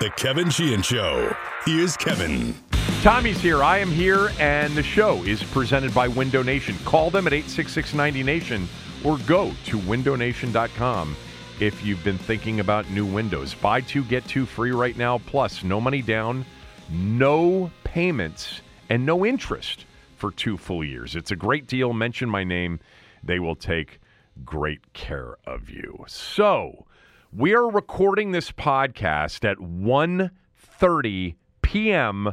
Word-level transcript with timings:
The 0.00 0.10
Kevin 0.10 0.48
Sheehan 0.48 0.82
Show. 0.82 1.34
Here's 1.64 1.96
Kevin. 1.96 2.54
Tommy's 3.02 3.40
here. 3.40 3.64
I 3.64 3.78
am 3.78 3.90
here, 3.90 4.30
and 4.38 4.72
the 4.76 4.82
show 4.82 5.24
is 5.24 5.42
presented 5.42 5.92
by 5.92 6.06
Window 6.06 6.40
Nation. 6.40 6.76
Call 6.84 7.10
them 7.10 7.26
at 7.26 7.32
866 7.32 7.94
90Nation 7.94 8.66
or 9.04 9.18
go 9.26 9.50
to 9.64 9.76
windownation.com 9.76 11.16
if 11.58 11.84
you've 11.84 12.04
been 12.04 12.16
thinking 12.16 12.60
about 12.60 12.88
new 12.90 13.04
windows. 13.04 13.54
Buy 13.54 13.80
two, 13.80 14.04
get 14.04 14.24
two 14.28 14.46
free 14.46 14.70
right 14.70 14.96
now, 14.96 15.18
plus 15.18 15.64
no 15.64 15.80
money 15.80 16.00
down, 16.00 16.46
no 16.92 17.68
payments, 17.82 18.60
and 18.90 19.04
no 19.04 19.26
interest 19.26 19.84
for 20.14 20.30
two 20.30 20.56
full 20.56 20.84
years. 20.84 21.16
It's 21.16 21.32
a 21.32 21.36
great 21.36 21.66
deal. 21.66 21.92
Mention 21.92 22.30
my 22.30 22.44
name, 22.44 22.78
they 23.24 23.40
will 23.40 23.56
take 23.56 23.98
great 24.44 24.92
care 24.92 25.38
of 25.44 25.68
you. 25.70 26.04
So, 26.06 26.86
we 27.32 27.54
are 27.54 27.68
recording 27.68 28.32
this 28.32 28.50
podcast 28.50 29.44
at 29.48 29.58
1:30 29.58 31.34
p.m. 31.62 32.32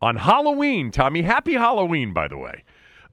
on 0.00 0.16
Halloween. 0.16 0.90
Tommy, 0.90 1.22
happy 1.22 1.54
Halloween, 1.54 2.12
by 2.12 2.28
the 2.28 2.38
way. 2.38 2.64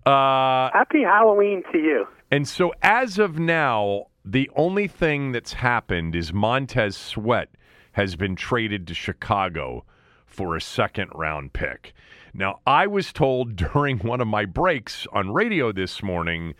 Uh, 0.06 0.72
Happy 0.72 1.03
Halloween 1.03 1.64
to 1.72 1.78
you. 1.78 2.08
and 2.31 2.47
so, 2.47 2.73
as 2.81 3.20
of 3.20 3.38
now, 3.38 4.08
the 4.23 4.50
only 4.56 4.88
thing 4.88 5.31
that's 5.31 5.53
happened 5.53 6.16
is 6.16 6.31
Montez 6.34 6.95
Sweat 6.95 7.50
has 7.94 8.16
been 8.16 8.36
traded 8.36 8.88
to 8.88 8.94
Chicago 8.94 9.84
for 10.25 10.56
a 10.56 10.62
second 10.62 11.09
round 11.14 11.53
pick. 11.53 11.94
Now, 12.34 12.59
I 12.66 12.88
was 12.88 13.12
told 13.12 13.56
during 13.73 14.00
one 14.00 14.22
of 14.22 14.28
my 14.28 14.45
breaks 14.45 15.06
on 15.12 15.31
radio 15.34 15.72
this 15.72 16.02
morning 16.02 16.53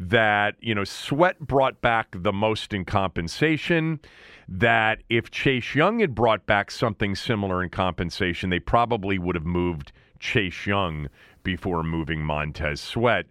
that, 0.00 0.56
you 0.60 0.74
know, 0.74 0.84
Sweat 0.84 1.38
brought 1.38 1.82
back 1.82 2.08
the 2.12 2.32
most 2.32 2.72
in 2.72 2.86
compensation. 2.86 4.00
That 4.48 5.02
if 5.08 5.30
Chase 5.30 5.74
Young 5.76 6.00
had 6.00 6.14
brought 6.14 6.46
back 6.46 6.70
something 6.70 7.14
similar 7.14 7.62
in 7.62 7.68
compensation, 7.68 8.50
they 8.50 8.58
probably 8.58 9.18
would 9.18 9.36
have 9.36 9.46
moved 9.46 9.92
Chase 10.18 10.66
Young 10.66 11.08
before 11.44 11.82
moving 11.82 12.24
Montez 12.24 12.80
Sweat. 12.80 13.26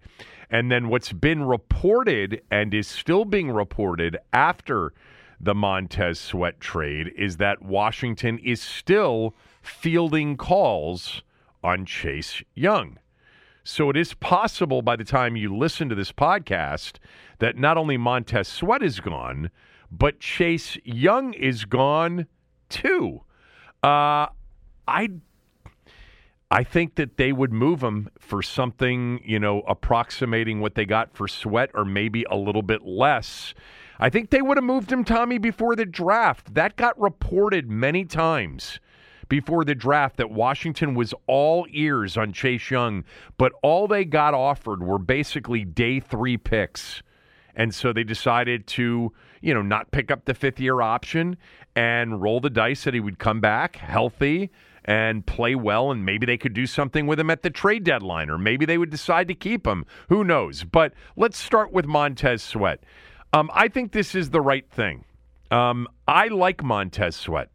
And 0.49 0.71
then 0.71 0.87
what's 0.87 1.11
been 1.11 1.43
reported 1.43 2.41
and 2.49 2.73
is 2.73 2.87
still 2.87 3.25
being 3.25 3.51
reported 3.51 4.17
after 4.31 4.93
the 5.41 5.55
Montez 5.55 6.19
Sweat 6.19 6.59
trade 6.59 7.11
is 7.15 7.37
that 7.37 7.61
Washington 7.61 8.39
is 8.39 8.61
still 8.61 9.35
fielding 9.61 10.37
calls 10.37 11.23
on 11.63 11.85
Chase 11.85 12.43
Young. 12.53 12.97
So 13.63 13.89
it 13.89 13.97
is 13.97 14.13
possible 14.13 14.81
by 14.81 14.95
the 14.95 15.03
time 15.03 15.35
you 15.35 15.55
listen 15.55 15.89
to 15.89 15.95
this 15.95 16.11
podcast 16.11 16.97
that 17.39 17.57
not 17.57 17.77
only 17.77 17.97
Montez 17.97 18.47
Sweat 18.47 18.81
is 18.81 18.99
gone, 18.99 19.51
but 19.91 20.19
Chase 20.19 20.77
Young 20.83 21.33
is 21.33 21.65
gone 21.65 22.27
too. 22.69 23.21
Uh, 23.83 24.27
I 24.87 25.09
I 26.51 26.63
think 26.63 26.95
that 26.95 27.17
they 27.17 27.31
would 27.31 27.53
move 27.53 27.83
him 27.83 28.09
for 28.17 28.41
something, 28.41 29.21
you 29.23 29.39
know, 29.39 29.61
approximating 29.61 30.61
what 30.61 30.73
they 30.73 30.85
got 30.85 31.13
for 31.15 31.27
Sweat 31.27 31.69
or 31.75 31.85
maybe 31.85 32.25
a 32.29 32.35
little 32.35 32.63
bit 32.63 32.83
less. 32.83 33.53
I 33.99 34.09
think 34.09 34.31
they 34.31 34.41
would 34.41 34.57
have 34.57 34.63
moved 34.63 34.91
him, 34.91 35.03
Tommy, 35.03 35.37
before 35.37 35.75
the 35.75 35.85
draft. 35.85 36.55
That 36.55 36.75
got 36.75 36.99
reported 36.99 37.69
many 37.69 38.03
times 38.03 38.79
before 39.29 39.63
the 39.63 39.75
draft 39.75 40.17
that 40.17 40.31
Washington 40.31 40.95
was 40.95 41.13
all 41.27 41.65
ears 41.69 42.17
on 42.17 42.33
Chase 42.33 42.69
Young, 42.69 43.03
but 43.37 43.53
all 43.63 43.87
they 43.87 44.03
got 44.03 44.33
offered 44.33 44.83
were 44.83 44.99
basically 44.99 45.63
day 45.63 45.99
three 45.99 46.35
picks. 46.35 47.01
And 47.55 47.73
so 47.73 47.93
they 47.93 48.03
decided 48.03 48.67
to, 48.67 49.13
you 49.41 49.53
know, 49.53 49.61
not 49.61 49.91
pick 49.91 50.11
up 50.11 50.25
the 50.25 50.33
fifth 50.33 50.59
year 50.59 50.81
option 50.81 51.37
and 51.75 52.21
roll 52.21 52.39
the 52.39 52.49
dice 52.49 52.83
that 52.83 52.93
he 52.93 52.99
would 52.99 53.19
come 53.19 53.39
back 53.39 53.75
healthy 53.77 54.49
and 54.85 55.25
play 55.25 55.53
well, 55.53 55.91
and 55.91 56.03
maybe 56.03 56.25
they 56.25 56.37
could 56.37 56.53
do 56.53 56.65
something 56.65 57.05
with 57.05 57.19
him 57.19 57.29
at 57.29 57.43
the 57.43 57.49
trade 57.49 57.83
deadline, 57.83 58.29
or 58.29 58.37
maybe 58.37 58.65
they 58.65 58.77
would 58.77 58.89
decide 58.89 59.27
to 59.27 59.35
keep 59.35 59.67
him. 59.67 59.85
Who 60.07 60.23
knows? 60.23 60.63
But 60.63 60.93
let's 61.15 61.37
start 61.37 61.71
with 61.71 61.85
Montez 61.85 62.41
Sweat. 62.41 62.83
Um, 63.31 63.51
I 63.53 63.67
think 63.67 63.91
this 63.91 64.15
is 64.15 64.31
the 64.31 64.41
right 64.41 64.67
thing. 64.71 65.03
Um, 65.51 65.87
I 66.07 66.29
like 66.29 66.63
Montez 66.63 67.15
Sweat. 67.15 67.49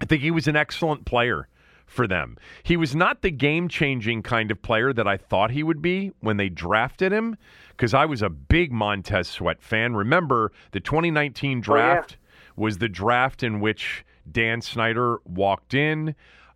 I 0.00 0.04
think 0.04 0.22
he 0.22 0.30
was 0.30 0.46
an 0.46 0.56
excellent 0.56 1.04
player 1.04 1.48
for 1.86 2.06
them. 2.06 2.36
He 2.62 2.76
was 2.76 2.94
not 2.94 3.22
the 3.22 3.30
game 3.30 3.68
changing 3.68 4.22
kind 4.22 4.50
of 4.50 4.60
player 4.60 4.92
that 4.92 5.06
I 5.06 5.16
thought 5.16 5.52
he 5.52 5.62
would 5.62 5.80
be 5.80 6.12
when 6.20 6.36
they 6.36 6.48
drafted 6.48 7.12
him, 7.12 7.36
because 7.70 7.94
I 7.94 8.04
was 8.04 8.22
a 8.22 8.28
big 8.28 8.72
Montez 8.72 9.28
Sweat 9.28 9.62
fan. 9.62 9.94
Remember, 9.94 10.52
the 10.72 10.80
2019 10.80 11.60
draft 11.60 12.16
was 12.56 12.78
the 12.78 12.88
draft 12.88 13.42
in 13.42 13.60
which 13.60 14.04
Dan 14.30 14.60
Snyder 14.60 15.18
walked 15.24 15.74
in. 15.74 16.14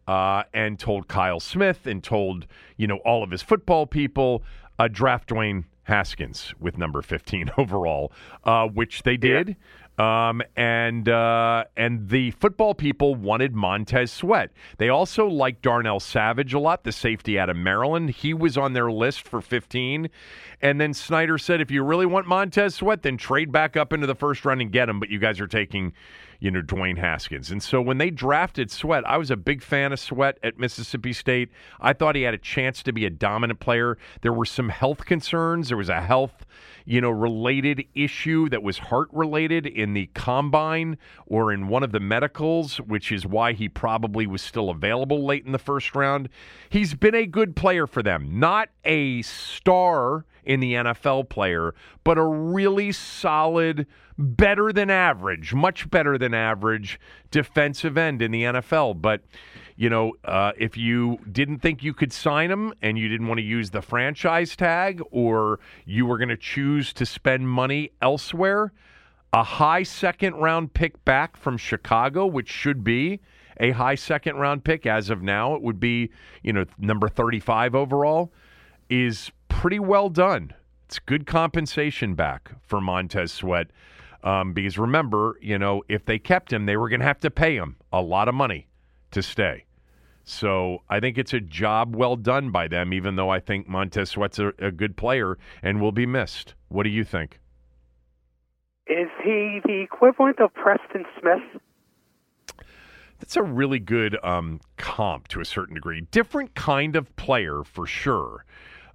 Uh, 0.09 0.43
and 0.53 0.77
told 0.77 1.07
Kyle 1.07 1.39
Smith 1.39 1.87
and 1.87 2.03
told 2.03 2.47
you 2.77 2.89
know 2.89 2.97
all 3.05 3.23
of 3.23 3.31
his 3.31 3.43
football 3.43 3.87
people 3.87 4.43
uh, 4.77 4.89
draft 4.89 5.29
Dwayne 5.29 5.67
Haskins 5.85 6.53
with 6.59 6.79
number 6.79 7.03
15 7.03 7.51
overall, 7.59 8.11
uh, 8.43 8.67
which 8.67 9.05
they 9.05 9.17
did. 9.17 9.57
Um, 10.01 10.41
and 10.57 11.11
uh, 11.11 11.65
and 11.77 12.09
the 12.09 12.31
football 12.31 12.75
people 12.75 13.15
wanted 13.15 13.55
Montez 13.55 14.11
Sweat. 14.11 14.51
They 14.79 14.89
also 14.89 15.27
liked 15.27 15.61
Darnell 15.61 16.01
Savage 16.01 16.55
a 16.55 16.59
lot, 16.59 16.85
the 16.85 16.93
safety 16.93 17.39
out 17.39 17.51
of 17.51 17.57
Maryland. 17.59 18.09
He 18.09 18.33
was 18.33 18.57
on 18.57 18.73
their 18.73 18.91
list 18.91 19.29
for 19.29 19.43
15. 19.43 20.09
And 20.63 20.81
then 20.81 20.95
Snyder 20.95 21.37
said, 21.37 21.61
if 21.61 21.71
you 21.71 21.83
really 21.83 22.07
want 22.07 22.27
Montez 22.27 22.77
Sweat, 22.77 23.03
then 23.03 23.19
trade 23.19 23.53
back 23.53 23.77
up 23.77 23.93
into 23.93 24.07
the 24.07 24.15
first 24.15 24.43
round 24.47 24.63
and 24.63 24.73
get 24.73 24.89
him. 24.89 25.01
But 25.01 25.11
you 25.11 25.19
guys 25.19 25.39
are 25.39 25.47
taking, 25.47 25.93
you 26.41 26.51
know, 26.51 26.63
Dwayne 26.63 26.99
Haskins. 26.99 27.51
And 27.51 27.63
so 27.63 27.81
when 27.81 27.99
they 27.99 28.11
drafted 28.11 28.71
Sweat, 28.71 29.07
I 29.07 29.19
was 29.19 29.31
a 29.31 29.37
big 29.37 29.63
fan 29.63 29.93
of 29.93 30.01
Sweat 30.01 30.39
at 30.43 30.59
Mississippi 30.59 31.13
State. 31.13 31.51
I 31.81 31.93
thought 31.93 32.17
he 32.17 32.23
had 32.23 32.35
a 32.35 32.39
chance 32.39 32.83
to 32.85 32.93
be 32.93 33.05
a 33.05 33.11
dominant 33.11 33.61
player. 33.61 33.99
There 34.23 34.33
were 34.33 34.47
some 34.47 34.71
health 34.71 35.05
concerns. 35.05 35.69
There 35.69 35.77
was 35.77 35.91
a 35.91 36.01
health 36.01 36.47
you 36.85 37.01
know, 37.01 37.11
related 37.11 37.85
issue 37.95 38.49
that 38.49 38.63
was 38.63 38.79
heart 38.79 39.09
related 39.13 39.67
in 39.67 39.95
the 39.95 40.07
combine 40.15 40.99
or 41.27 41.53
in 41.53 41.69
one 41.69 41.83
of 41.83 41.93
the 41.93 42.01
medicals, 42.01 42.79
which 42.79 43.13
is 43.13 43.27
why 43.27 43.53
he 43.53 43.69
probably 43.69 44.27
was 44.27 44.43
still 44.43 44.71
available 44.71 45.25
late 45.25 45.47
in 45.47 45.53
the 45.53 45.59
first 45.59 45.95
round. 45.95 46.29
He's 46.69 46.95
been 46.95 47.15
a 47.15 47.27
good 47.27 47.55
player 47.55 47.87
for 47.87 48.03
them, 48.03 48.41
not 48.41 48.71
a 48.85 49.23
star 49.23 50.25
in 50.45 50.61
the 50.61 50.75
NFL 50.75 51.29
player, 51.29 51.75
but 52.05 52.19
a 52.19 52.25
really 52.25 52.93
solid, 52.93 53.87
better 54.19 54.73
than 54.73 54.91
average, 54.91 55.55
much 55.55 55.91
better 55.91 56.19
than 56.19 56.35
average 56.35 57.01
defensive 57.31 57.97
end 57.97 58.23
in 58.23 58.31
the 58.31 58.45
NFL. 58.45 59.01
But 59.01 59.23
you 59.77 59.89
know, 59.89 60.13
uh, 60.27 60.53
if 60.59 60.77
you 60.77 61.19
didn't 61.33 61.61
think 61.61 61.83
you 61.83 61.95
could 61.95 62.13
sign 62.13 62.51
him 62.51 62.75
and 62.83 62.99
you 62.99 63.09
didn't 63.09 63.29
want 63.29 63.39
to 63.39 63.45
use 63.45 63.71
the 63.71 63.81
franchise 63.81 64.55
tag 64.55 65.01
or 65.11 65.59
you 65.87 66.05
were 66.05 66.19
going 66.19 66.29
to 66.29 66.37
choose 66.37 66.93
to 66.93 67.07
spend 67.07 67.49
money 67.49 67.91
elsewhere, 68.03 68.75
a 69.33 69.43
high 69.43 69.83
second 69.83 70.35
round 70.35 70.75
pick 70.75 71.03
back 71.07 71.35
from 71.35 71.57
Chicago, 71.57 72.27
which 72.27 72.51
should 72.51 72.85
be 72.85 73.21
a 73.59 73.71
high 73.71 73.95
second 73.95 74.37
round 74.37 74.65
pick 74.65 74.87
as 74.87 75.09
of 75.11 75.23
now, 75.23 75.55
it 75.55 75.63
would 75.63 75.79
be, 75.79 76.11
you 76.43 76.53
know, 76.53 76.65
number 76.79 77.09
35 77.09 77.75
overall, 77.75 78.33
is 78.89 79.31
pretty 79.51 79.79
well 79.79 80.09
done. 80.09 80.55
It's 80.87 80.99
good 80.99 81.27
compensation 81.27 82.15
back 82.15 82.53
for 82.63 82.81
Montez 82.81 83.31
Sweat. 83.31 83.67
Um, 84.23 84.53
because 84.53 84.79
remember, 84.79 85.37
you 85.41 85.59
know, 85.59 85.83
if 85.89 86.05
they 86.05 86.19
kept 86.19 86.53
him, 86.53 86.65
they 86.67 86.77
were 86.77 86.89
going 86.89 87.01
to 87.01 87.07
have 87.07 87.21
to 87.21 87.31
pay 87.31 87.57
him 87.57 87.77
a 87.93 88.01
lot 88.01 88.29
of 88.29 88.35
money 88.35 88.69
to 89.11 89.23
stay. 89.23 89.65
So 90.25 90.83
I 90.89 91.01
think 91.01 91.19
it's 91.19 91.33
a 91.33 91.41
job 91.41 91.97
well 91.97 92.17
done 92.17 92.51
by 92.51 92.69
them, 92.69 92.93
even 92.93 93.17
though 93.17 93.31
I 93.31 93.41
think 93.41 93.69
Montez 93.69 94.11
Sweat's 94.11 94.39
a, 94.39 94.53
a 94.59 94.71
good 94.71 94.97
player 94.97 95.39
and 95.63 95.81
will 95.81 95.93
be 95.93 96.07
missed. 96.07 96.55
What 96.69 96.85
do 96.85 96.91
you 96.91 97.05
think? 97.05 97.41
Is 98.87 99.09
he 99.23 99.61
the 99.65 99.81
equivalent 99.83 100.41
of 100.41 100.53
Preston 100.55 101.05
Smith? 101.19 101.63
That's 103.19 103.37
a 103.37 103.43
really 103.43 103.79
good 103.79 104.17
um, 104.25 104.61
comp 104.77 105.29
to 105.29 105.41
a 105.41 105.45
certain 105.45 105.75
degree. 105.75 106.01
Different 106.11 106.55
kind 106.55 106.97
of 106.97 107.15
player 107.17 107.63
for 107.65 107.87
sure. 107.87 108.45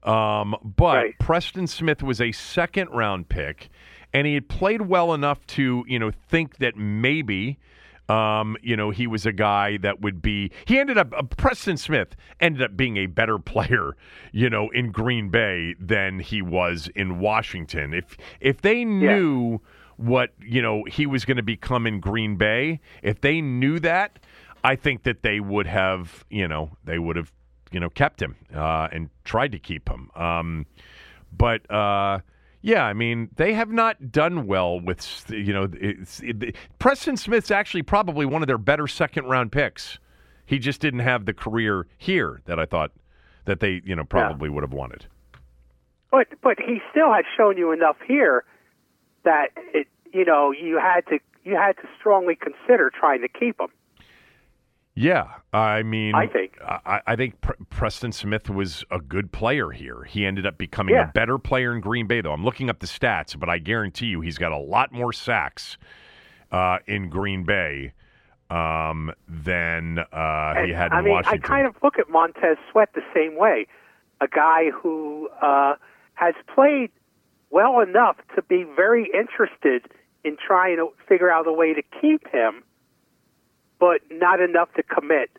Um, 0.05 0.55
but 0.63 0.95
Right. 0.95 1.19
Preston 1.19 1.67
Smith 1.67 2.03
was 2.03 2.21
a 2.21 2.31
second 2.31 2.89
round 2.91 3.27
pick, 3.27 3.69
and 4.13 4.25
he 4.27 4.35
had 4.35 4.47
played 4.47 4.83
well 4.83 5.13
enough 5.13 5.45
to, 5.47 5.83
you 5.87 5.99
know, 5.99 6.11
think 6.29 6.57
that 6.57 6.77
maybe, 6.77 7.57
um, 8.07 8.55
you 8.61 8.77
know, 8.77 8.91
he 8.91 9.07
was 9.07 9.25
a 9.25 9.31
guy 9.31 9.77
that 9.77 10.01
would 10.01 10.21
be. 10.21 10.51
He 10.65 10.77
ended 10.79 10.97
up. 10.97 11.11
Uh, 11.11 11.23
Preston 11.23 11.77
Smith 11.77 12.15
ended 12.39 12.61
up 12.61 12.77
being 12.77 12.97
a 12.97 13.07
better 13.07 13.39
player, 13.53 13.97
you 14.31 14.49
know, 14.49 14.69
in 14.69 14.91
Green 14.91 15.29
Bay 15.29 15.73
than 15.79 16.19
he 16.19 16.41
was 16.41 16.87
in 16.95 17.19
Washington. 17.19 17.93
If 17.93 18.15
if 18.39 18.61
they 18.61 18.85
knew 18.85 19.59
what 19.97 20.33
you 20.39 20.61
know 20.61 20.83
he 20.83 21.07
was 21.07 21.25
going 21.25 21.37
to 21.37 21.43
become 21.43 21.87
in 21.87 21.99
Green 21.99 22.35
Bay, 22.35 22.79
if 23.01 23.21
they 23.21 23.41
knew 23.41 23.79
that, 23.79 24.19
I 24.63 24.75
think 24.75 25.03
that 25.03 25.21
they 25.23 25.39
would 25.39 25.67
have, 25.67 26.25
you 26.29 26.47
know, 26.47 26.71
they 26.83 26.97
would 26.99 27.15
have, 27.15 27.31
you 27.75 27.81
know, 27.81 27.89
kept 27.89 28.21
him 28.21 28.37
uh, 28.55 28.87
and 28.93 29.09
tried 29.25 29.51
to 29.51 29.59
keep 29.59 29.89
him. 29.89 30.09
Um, 30.15 30.65
but 31.37 31.69
uh, 31.69 32.19
yeah, 32.61 32.85
I 32.85 32.93
mean, 32.93 33.29
they 33.35 33.53
have 33.53 33.69
not 33.69 34.13
done 34.13 34.47
well 34.47 34.79
with, 34.79 35.25
you 35.27 35.51
know, 35.51 35.67
it's, 35.73 36.21
it, 36.23 36.55
Preston 36.79 37.17
Smith's 37.17 37.51
actually 37.51 37.81
probably 37.81 38.25
one 38.25 38.41
of 38.41 38.47
their 38.47 38.57
better 38.57 38.87
second 38.87 39.25
round 39.25 39.51
picks. 39.51 39.99
He 40.45 40.57
just 40.57 40.79
didn't 40.79 41.01
have 41.01 41.25
the 41.25 41.33
career 41.33 41.85
here 41.97 42.41
that 42.45 42.61
I 42.61 42.65
thought 42.65 42.91
that 43.43 43.59
they, 43.59 43.81
you 43.83 43.93
know, 43.93 44.05
probably 44.05 44.47
would 44.49 44.63
have 44.63 44.71
wanted. 44.71 45.07
But 46.11 46.27
but 46.41 46.57
he 46.57 46.79
still 46.91 47.11
had 47.11 47.25
shown 47.35 47.57
you 47.57 47.73
enough 47.73 47.97
here 48.07 48.45
that 49.25 49.49
it 49.73 49.87
you 50.13 50.23
know 50.23 50.51
you 50.51 50.79
had 50.79 51.01
to 51.07 51.19
you 51.43 51.57
had 51.57 51.75
to 51.77 51.89
strongly 51.99 52.37
consider 52.37 52.89
trying 52.89 53.19
to 53.21 53.27
keep 53.27 53.59
him. 53.59 53.67
Yeah, 54.97 55.27
I 55.51 55.83
mean, 55.83 56.15
I 56.15 56.25
think. 56.27 56.57
I, 56.61 57.01
I 57.05 57.15
think 57.17 57.41
Pre- 57.41 57.55
Preston 57.69 58.13
Smith 58.13 58.49
was 58.49 58.85
a 58.89 58.99
good 58.99 59.33
player 59.33 59.71
here. 59.71 60.03
He 60.03 60.25
ended 60.25 60.45
up 60.45 60.57
becoming 60.57 60.95
Yeah. 60.95 61.09
a 61.09 61.11
better 61.11 61.37
player 61.37 61.75
in 61.75 61.81
Green 61.81 62.07
Bay, 62.07 62.21
though. 62.21 62.31
I'm 62.31 62.45
looking 62.45 62.69
up 62.69 62.79
the 62.79 62.87
stats, 62.87 63.37
but 63.37 63.49
I 63.49 63.57
guarantee 63.57 64.05
you, 64.05 64.21
he's 64.21 64.37
got 64.37 64.53
a 64.53 64.57
lot 64.57 64.93
more 64.93 65.11
sacks 65.11 65.77
uh, 66.51 66.77
in 66.87 67.09
Green 67.09 67.43
Bay 67.43 67.91
um, 68.49 69.11
than 69.27 69.99
uh, 69.99 70.63
he 70.63 70.71
had 70.71 70.93
I 70.93 71.01
mean, 71.01 71.11
Washington. 71.11 71.41
I 71.43 71.47
kind 71.47 71.67
of 71.67 71.75
look 71.83 71.99
at 71.99 72.09
Montez 72.09 72.57
Sweat 72.71 72.89
the 72.95 73.03
same 73.13 73.35
way, 73.37 73.67
a 74.21 74.27
guy 74.29 74.69
who 74.71 75.27
uh, 75.41 75.75
has 76.13 76.35
played 76.53 76.89
well 77.49 77.81
enough 77.81 78.15
to 78.35 78.41
be 78.43 78.63
very 78.63 79.09
interested 79.13 79.91
in 80.23 80.37
trying 80.37 80.77
to 80.77 80.93
figure 81.07 81.29
out 81.29 81.47
a 81.47 81.53
way 81.53 81.73
to 81.73 81.81
keep 82.01 82.27
him, 82.29 82.63
but 83.79 84.01
not 84.11 84.39
enough 84.39 84.73
to 84.75 84.83
commit 84.83 85.29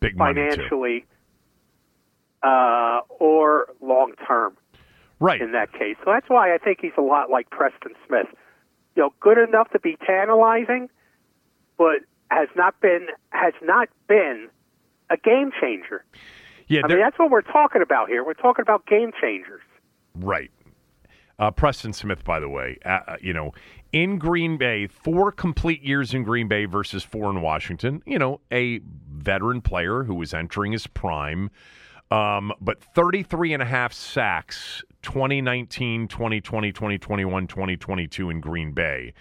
Big 0.00 0.16
financially 0.16 1.04
uh, 2.42 3.00
or 3.18 3.68
long 3.80 4.12
term. 4.26 4.56
right? 5.20 5.40
in 5.40 5.52
that 5.52 5.72
case. 5.72 5.96
So 6.04 6.10
that's 6.10 6.28
why 6.28 6.54
I 6.54 6.58
think 6.58 6.78
he's 6.80 6.92
a 6.98 7.02
lot 7.02 7.30
like 7.30 7.50
Preston 7.50 7.92
Smith. 8.06 8.26
You 8.96 9.04
know, 9.04 9.14
good 9.20 9.38
enough 9.38 9.70
to 9.70 9.78
be 9.78 9.96
tantalizing, 10.04 10.90
but 11.78 12.00
has 12.30 12.48
not 12.56 12.78
been 12.80 13.06
has 13.30 13.54
not 13.62 13.88
been 14.08 14.48
a 15.10 15.16
game 15.16 15.50
changer. 15.60 16.04
yeah, 16.68 16.82
I 16.84 16.88
mean, 16.88 16.98
that's 16.98 17.18
what 17.18 17.30
we're 17.30 17.42
talking 17.42 17.82
about 17.82 18.08
here. 18.08 18.24
We're 18.24 18.34
talking 18.34 18.62
about 18.62 18.86
game 18.86 19.12
changers. 19.20 19.62
Right. 20.14 20.50
Uh, 21.38 21.50
Preston 21.50 21.92
Smith, 21.92 22.24
by 22.24 22.40
the 22.40 22.48
way, 22.48 22.78
uh, 22.84 23.00
uh, 23.06 23.16
you 23.20 23.32
know, 23.32 23.52
in 23.92 24.18
Green 24.18 24.56
Bay, 24.56 24.86
four 24.86 25.30
complete 25.30 25.82
years 25.82 26.14
in 26.14 26.22
Green 26.24 26.48
Bay 26.48 26.64
versus 26.64 27.02
four 27.02 27.30
in 27.30 27.42
Washington. 27.42 28.02
You 28.06 28.18
know, 28.18 28.40
a 28.50 28.80
veteran 29.10 29.60
player 29.60 30.04
who 30.04 30.14
was 30.14 30.32
entering 30.32 30.72
his 30.72 30.86
prime, 30.86 31.50
um, 32.10 32.52
but 32.60 32.82
33 32.82 33.52
and 33.52 33.62
a 33.62 33.66
half 33.66 33.92
sacks 33.92 34.82
2019, 35.02 36.08
2020, 36.08 36.72
2021, 36.72 37.46
2022 37.46 38.30
in 38.30 38.40
Green 38.40 38.72
Bay. 38.72 39.12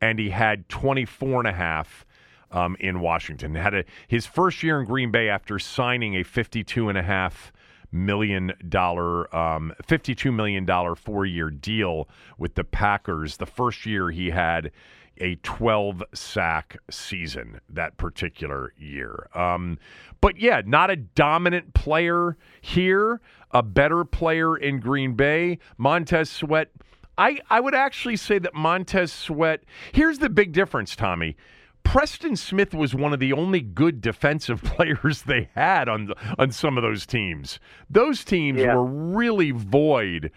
And 0.00 0.18
he 0.18 0.30
had 0.30 0.68
24 0.68 1.40
and 1.40 1.48
a 1.48 1.52
half 1.52 2.04
um, 2.50 2.76
in 2.80 3.00
Washington. 3.00 3.54
Had 3.54 3.74
a, 3.74 3.84
his 4.08 4.26
first 4.26 4.62
year 4.62 4.80
in 4.80 4.86
Green 4.86 5.10
Bay 5.10 5.28
after 5.28 5.58
signing 5.58 6.16
a 6.16 6.22
52 6.22 6.88
and 6.88 6.98
a 6.98 7.02
half 7.02 7.51
million 7.92 8.52
dollar, 8.68 9.34
um, 9.34 9.72
52 9.86 10.32
million 10.32 10.64
dollar 10.64 10.94
four 10.94 11.26
year 11.26 11.50
deal 11.50 12.08
with 12.38 12.54
the 12.54 12.64
Packers. 12.64 13.36
The 13.36 13.46
first 13.46 13.86
year 13.86 14.10
he 14.10 14.30
had 14.30 14.72
a 15.18 15.36
12 15.36 16.02
sack 16.14 16.78
season 16.90 17.60
that 17.68 17.96
particular 17.96 18.72
year. 18.78 19.28
Um, 19.34 19.78
but 20.20 20.38
yeah, 20.38 20.62
not 20.64 20.90
a 20.90 20.96
dominant 20.96 21.74
player 21.74 22.36
here, 22.60 23.20
a 23.50 23.62
better 23.62 24.04
player 24.04 24.56
in 24.56 24.80
Green 24.80 25.14
Bay. 25.14 25.58
Montez 25.76 26.30
Sweat. 26.30 26.70
I, 27.18 27.40
I 27.50 27.60
would 27.60 27.74
actually 27.74 28.16
say 28.16 28.38
that 28.38 28.54
Montez 28.54 29.12
Sweat. 29.12 29.62
Here's 29.92 30.18
the 30.18 30.30
big 30.30 30.52
difference, 30.52 30.96
Tommy. 30.96 31.36
Preston 31.84 32.36
Smith 32.36 32.74
was 32.74 32.94
one 32.94 33.12
of 33.12 33.20
the 33.20 33.32
only 33.32 33.60
good 33.60 34.00
defensive 34.00 34.62
players 34.64 35.22
they 35.22 35.48
had 35.54 35.88
on 35.88 36.12
on 36.38 36.50
some 36.52 36.76
of 36.78 36.82
those 36.82 37.06
teams. 37.06 37.58
Those 37.90 38.24
teams 38.24 38.60
Yeah. 38.60 38.74
were 38.76 38.84
really 38.84 39.50
void 39.50 40.30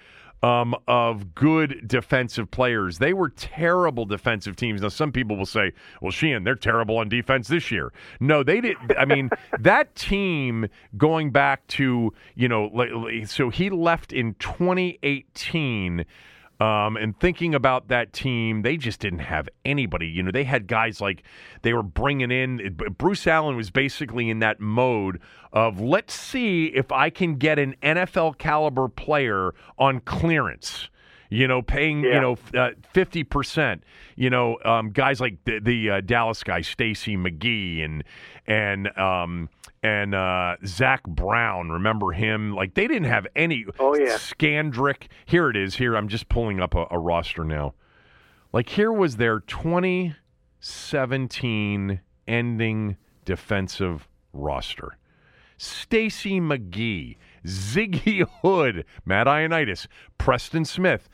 um, 0.43 0.75
of 0.87 1.33
good 1.33 1.87
defensive 1.87 2.51
players. 2.51 2.99
They 2.99 3.13
were 3.13 3.29
terrible 3.29 4.05
defensive 4.05 4.55
teams. 4.55 4.81
Now, 4.81 4.89
some 4.89 5.11
people 5.11 5.37
will 5.37 5.45
say, 5.47 5.71
"Well, 6.01 6.11
Sheehan, 6.11 6.43
they're 6.43 6.53
terrible 6.55 6.97
on 6.97 7.09
defense 7.09 7.47
this 7.47 7.71
year." 7.71 7.91
No, 8.19 8.43
they 8.43 8.61
didn't. 8.61 8.95
I 8.97 9.05
mean, 9.05 9.29
that 9.59 9.95
team 9.95 10.67
going 10.97 11.31
back 11.31 11.65
to 11.67 12.13
you 12.35 12.47
know, 12.47 12.69
so 13.25 13.49
he 13.49 13.69
left 13.71 14.13
in 14.13 14.35
2018. 14.35 16.05
Um, 16.59 16.95
and 16.95 17.19
thinking 17.19 17.53
about 17.53 17.89
that 17.89 18.13
team, 18.13 18.61
they 18.61 18.77
just 18.77 19.01
didn't 19.01 19.19
have 19.19 19.49
anybody. 19.65 20.07
You 20.07 20.23
know, 20.23 20.31
they 20.31 20.45
had 20.45 20.67
guys 20.67 21.01
like 21.01 21.23
they 21.63 21.73
were 21.73 21.83
bringing 21.83 22.31
in. 22.31 22.77
Bruce 22.97 23.27
Allen 23.27 23.57
was 23.57 23.71
basically 23.71 24.29
in 24.29 24.39
that 24.39 24.61
mode 24.61 25.19
of 25.51 25.81
let's 25.81 26.13
see 26.13 26.67
if 26.67 26.91
I 26.93 27.09
can 27.09 27.35
get 27.35 27.59
an 27.59 27.75
NFL 27.83 28.37
caliber 28.37 28.87
player 28.87 29.53
on 29.77 29.99
clearance. 29.99 30.89
You 31.29 31.47
know, 31.47 31.61
paying 31.61 32.03
you 32.03 32.21
know 32.21 32.37
fifty 32.93 33.23
percent. 33.23 33.83
You 34.15 34.29
know, 34.29 34.57
um, 34.63 34.91
guys 34.91 35.19
like 35.19 35.43
the, 35.43 35.59
the 35.59 35.89
uh, 35.89 36.01
Dallas 36.01 36.43
guy 36.43 36.61
Stacy 36.61 37.17
McGee 37.17 37.83
and 37.83 38.03
and 38.47 38.97
um, 38.97 39.49
and 39.85 40.15
uh, 40.15 40.55
Zach 40.65 41.03
Brown. 41.03 41.69
Remember 41.69 42.11
him? 42.11 42.55
Like 42.55 42.73
they 42.73 42.87
didn't 42.87 43.03
have 43.03 43.27
any. 43.35 43.67
Oh, 43.79 43.95
yeah. 43.95 44.15
Scandrick. 44.15 45.09
Here 45.27 45.51
it 45.51 45.55
is. 45.55 45.75
Here 45.75 45.95
I'm 45.95 46.07
just 46.07 46.27
pulling 46.27 46.59
up 46.59 46.73
a, 46.73 46.87
a 46.89 46.97
roster 46.97 47.43
now. 47.43 47.75
Like 48.51 48.69
here 48.69 48.91
was 48.91 49.17
their 49.17 49.41
2017 49.41 51.99
ending 52.27 52.97
defensive 53.25 54.07
roster. 54.33 54.97
Stacy 55.57 56.41
McGee, 56.41 57.17
Ziggy 57.45 58.27
Hood, 58.41 58.85
Matt 59.05 59.27
Ioannidis, 59.27 59.85
Preston 60.17 60.65
Smith, 60.65 61.07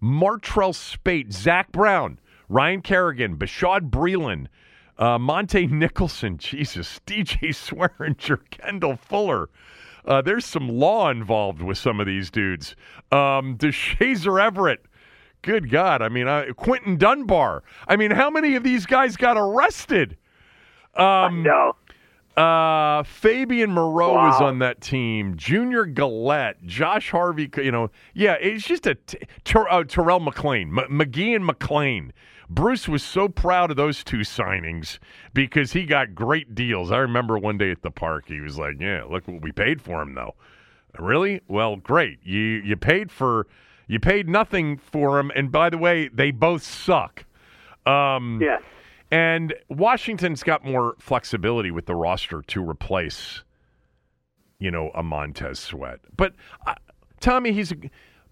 Martrell 0.00 0.72
Spaight, 0.72 1.32
Zach 1.32 1.72
Brown, 1.72 2.20
Ryan 2.48 2.82
Kerrigan, 2.82 3.36
Bashaud 3.36 3.90
Breeland, 3.90 4.46
uh, 4.98 5.18
Montae 5.18 5.70
Nicholson, 5.70 6.38
Jesus, 6.38 7.00
DJ 7.06 7.50
Swearinger, 7.50 8.38
Kendall 8.50 8.96
Fuller. 8.96 9.48
Uh, 10.04 10.20
there's 10.20 10.44
some 10.44 10.68
law 10.68 11.10
involved 11.10 11.62
with 11.62 11.78
some 11.78 12.00
of 12.00 12.06
these 12.06 12.30
dudes. 12.30 12.74
Um, 13.12 13.56
Deshazor 13.56 14.42
Everett. 14.42 14.84
Good 15.42 15.70
God. 15.70 16.02
I 16.02 16.08
mean, 16.08 16.26
uh, 16.28 16.46
Quinton 16.56 16.96
Dunbar. 16.96 17.62
I 17.88 17.96
mean, 17.96 18.10
how 18.12 18.30
many 18.30 18.54
of 18.56 18.62
these 18.62 18.86
guys 18.86 19.16
got 19.16 19.36
arrested? 19.36 20.16
Um, 20.94 21.42
no. 21.42 21.74
uh, 22.36 23.02
Fabian 23.04 23.70
Moreau 23.72 24.14
was 24.14 24.40
on 24.40 24.58
that 24.60 24.80
team. 24.80 25.36
Junior 25.36 25.84
Galette, 25.86 26.64
Josh 26.64 27.10
Harvey. 27.10 27.50
You 27.56 27.72
know, 27.72 27.90
yeah, 28.14 28.34
it's 28.40 28.64
just 28.64 28.86
a 28.86 28.94
t- 28.94 29.18
Ter- 29.44 29.68
uh, 29.68 29.84
Terrell 29.84 30.20
McClain, 30.20 30.68
M- 30.78 30.98
McGee 30.98 31.34
and 31.34 31.48
McClain, 31.48 32.10
Bruce 32.54 32.88
was 32.88 33.02
so 33.02 33.28
proud 33.28 33.70
of 33.70 33.76
those 33.76 34.04
two 34.04 34.18
signings 34.18 34.98
because 35.32 35.72
he 35.72 35.84
got 35.84 36.14
great 36.14 36.54
deals. 36.54 36.90
I 36.90 36.98
remember 36.98 37.38
one 37.38 37.56
day 37.58 37.70
at 37.70 37.82
the 37.82 37.90
park, 37.90 38.24
he 38.28 38.40
was 38.40 38.58
like, 38.58 38.74
"Yeah, 38.80 39.04
look 39.04 39.26
what 39.26 39.42
we 39.42 39.52
paid 39.52 39.80
for 39.80 40.02
him, 40.02 40.14
though." 40.14 40.34
Really? 40.98 41.40
Well, 41.48 41.76
great. 41.76 42.18
You 42.22 42.38
you 42.40 42.76
paid 42.76 43.10
for 43.10 43.46
you 43.88 43.98
paid 43.98 44.28
nothing 44.28 44.76
for 44.76 45.18
him, 45.18 45.30
and 45.34 45.50
by 45.50 45.70
the 45.70 45.78
way, 45.78 46.08
they 46.08 46.30
both 46.30 46.62
suck. 46.62 47.24
Um, 47.86 48.40
Yes. 48.40 48.62
and 49.10 49.54
Washington's 49.68 50.42
got 50.42 50.64
more 50.64 50.94
flexibility 50.98 51.70
with 51.70 51.86
the 51.86 51.94
roster 51.96 52.42
to 52.42 52.68
replace, 52.68 53.42
you 54.58 54.70
know, 54.70 54.90
a 54.94 55.02
Montez 55.02 55.58
Sweat. 55.58 55.98
But 56.16 56.34
uh, 56.66 56.74
Tommy, 57.20 57.52
he's 57.52 57.72
a, 57.72 57.76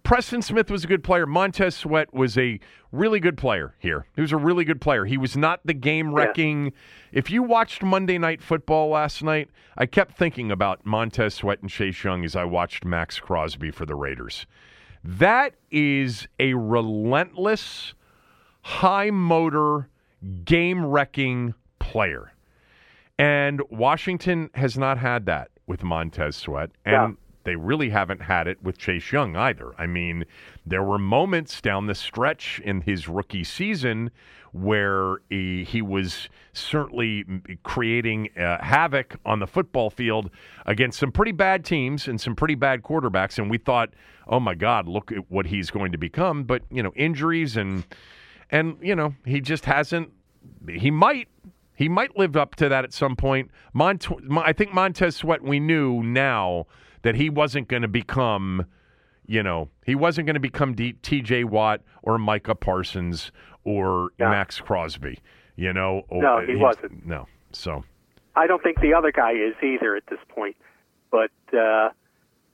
Preston 0.03 0.43
Smith 0.43 0.71
was 0.71 0.85
a 0.85 0.87
good 0.87 1.05
player. 1.05 1.27
Montez 1.27 1.77
Sweat 1.77 2.13
was 2.13 2.37
a 2.39 2.59
really 2.91 3.21
good 3.21 3.37
player 3.37 3.75
here. 3.79 4.07
He 4.15 4.21
was 4.21 4.33
a 4.33 4.37
really 4.37 4.65
good 4.65 4.81
player. 4.81 5.05
He 5.05 5.19
was 5.19 5.37
not 5.37 5.61
the 5.65 5.75
game 5.75 6.15
wrecking. 6.15 6.73
If 7.13 7.31
you 7.31 7.43
watched 7.43 7.83
Monday 7.83 8.19
Night 8.19 8.43
Football 8.43 8.89
last 8.89 9.23
night, 9.23 9.51
I 9.77 9.87
kept 9.87 10.17
thinking 10.17 10.51
about 10.51 10.85
Montez 10.85 11.35
Sweat 11.35 11.61
and 11.61 11.71
Chase 11.71 12.03
Young 12.03 12.25
as 12.25 12.35
I 12.35 12.45
watched 12.45 12.85
Maxx 12.85 13.21
Crosby 13.21 13.71
for 13.71 13.87
the 13.87 13.95
Raiders. 13.95 14.47
That 15.05 15.55
is 15.71 16.27
a 16.39 16.55
relentless, 16.55 17.95
high 18.63 19.11
motor, 19.11 19.89
game 20.45 20.85
wrecking 20.85 21.55
player. 21.79 22.33
And 23.19 23.61
Washington 23.71 24.51
has 24.55 24.79
not 24.79 24.99
had 24.99 25.27
that 25.27 25.51
with 25.67 25.83
Montez 25.83 26.37
Sweat. 26.37 26.71
And 26.85 26.93
Yeah. 26.95 27.13
They 27.45 27.57
really 27.57 27.91
haven't 27.91 28.23
had 28.23 28.47
it 28.47 28.63
with 28.63 28.77
Chase 28.79 29.13
Young 29.13 29.37
either. 29.37 29.73
I 29.79 29.87
mean, 29.87 30.25
there 30.67 30.83
were 30.83 30.99
moments 30.99 31.61
down 31.61 31.87
the 31.87 31.95
stretch 31.95 32.61
in 32.65 32.83
his 32.83 33.09
rookie 33.09 33.45
season 33.45 34.11
where 34.53 35.19
he, 35.29 35.65
he 35.65 35.81
was 35.81 36.29
certainly 36.53 37.25
creating 37.63 38.29
uh, 38.37 38.63
havoc 38.63 39.17
on 39.25 39.39
the 39.39 39.47
football 39.47 39.91
field 39.91 40.29
against 40.67 40.99
some 40.99 41.13
pretty 41.13 41.33
bad 41.33 41.65
teams 41.65 42.09
and 42.09 42.21
some 42.21 42.35
pretty 42.35 42.57
bad 42.57 42.83
quarterbacks. 42.83 43.39
And 43.39 43.49
we 43.49 43.59
thought, 43.59 43.91
oh 44.27 44.41
my 44.41 44.55
God, 44.55 44.89
look 44.89 45.13
at 45.13 45.31
what 45.31 45.47
he's 45.47 45.71
going 45.71 45.93
to 45.93 45.99
become. 45.99 46.45
But, 46.45 46.63
you 46.71 46.83
know, 46.83 46.93
injuries 46.97 47.57
and, 47.57 47.85
and, 48.51 48.77
you 48.83 48.97
know, 48.97 49.15
he 49.25 49.41
just 49.41 49.65
hasn't, 49.65 50.11
he 50.69 50.91
might. 50.91 51.29
He 51.77 51.89
might 51.89 52.15
live 52.15 52.37
up 52.37 52.57
to 52.57 52.69
that 52.69 52.85
at 52.85 52.93
some 52.93 53.17
point. 53.17 53.51
Mont- 53.73 54.07
I 54.37 54.53
think 54.53 54.75
Montez 54.75 55.17
Sweat, 55.17 55.41
we 55.41 55.59
knew 55.59 56.03
now 56.03 56.67
that 57.03 57.15
he 57.15 57.31
wasn't 57.31 57.69
going 57.69 57.83
to 57.83 57.89
become, 57.89 58.67
you 59.27 59.43
know, 59.43 59.69
he 59.85 59.95
wasn't 59.95 60.27
going 60.27 60.35
to 60.35 60.41
become 60.41 60.75
D- 60.75 60.95
TJ 61.03 61.45
Watt 61.45 61.83
or 62.03 62.19
Micah 62.19 62.55
Parsons 62.55 63.33
or. 63.65 64.11
Maxx 64.19 64.61
Crosby, 64.61 65.19
you 65.57 65.73
know. 65.73 66.05
Or, 66.09 66.23
No, 66.23 66.41
he 66.47 66.57
wasn't. 66.57 67.07
No. 67.07 67.27
So, 67.53 67.85
I 68.37 68.47
don't 68.47 68.63
think 68.63 68.81
the 68.81 68.95
other 68.95 69.13
guy 69.13 69.33
is 69.33 69.55
either 69.63 69.97
at 69.97 70.05
this 70.09 70.21
point. 70.29 70.57
But 71.11 71.31
uh, 71.53 71.91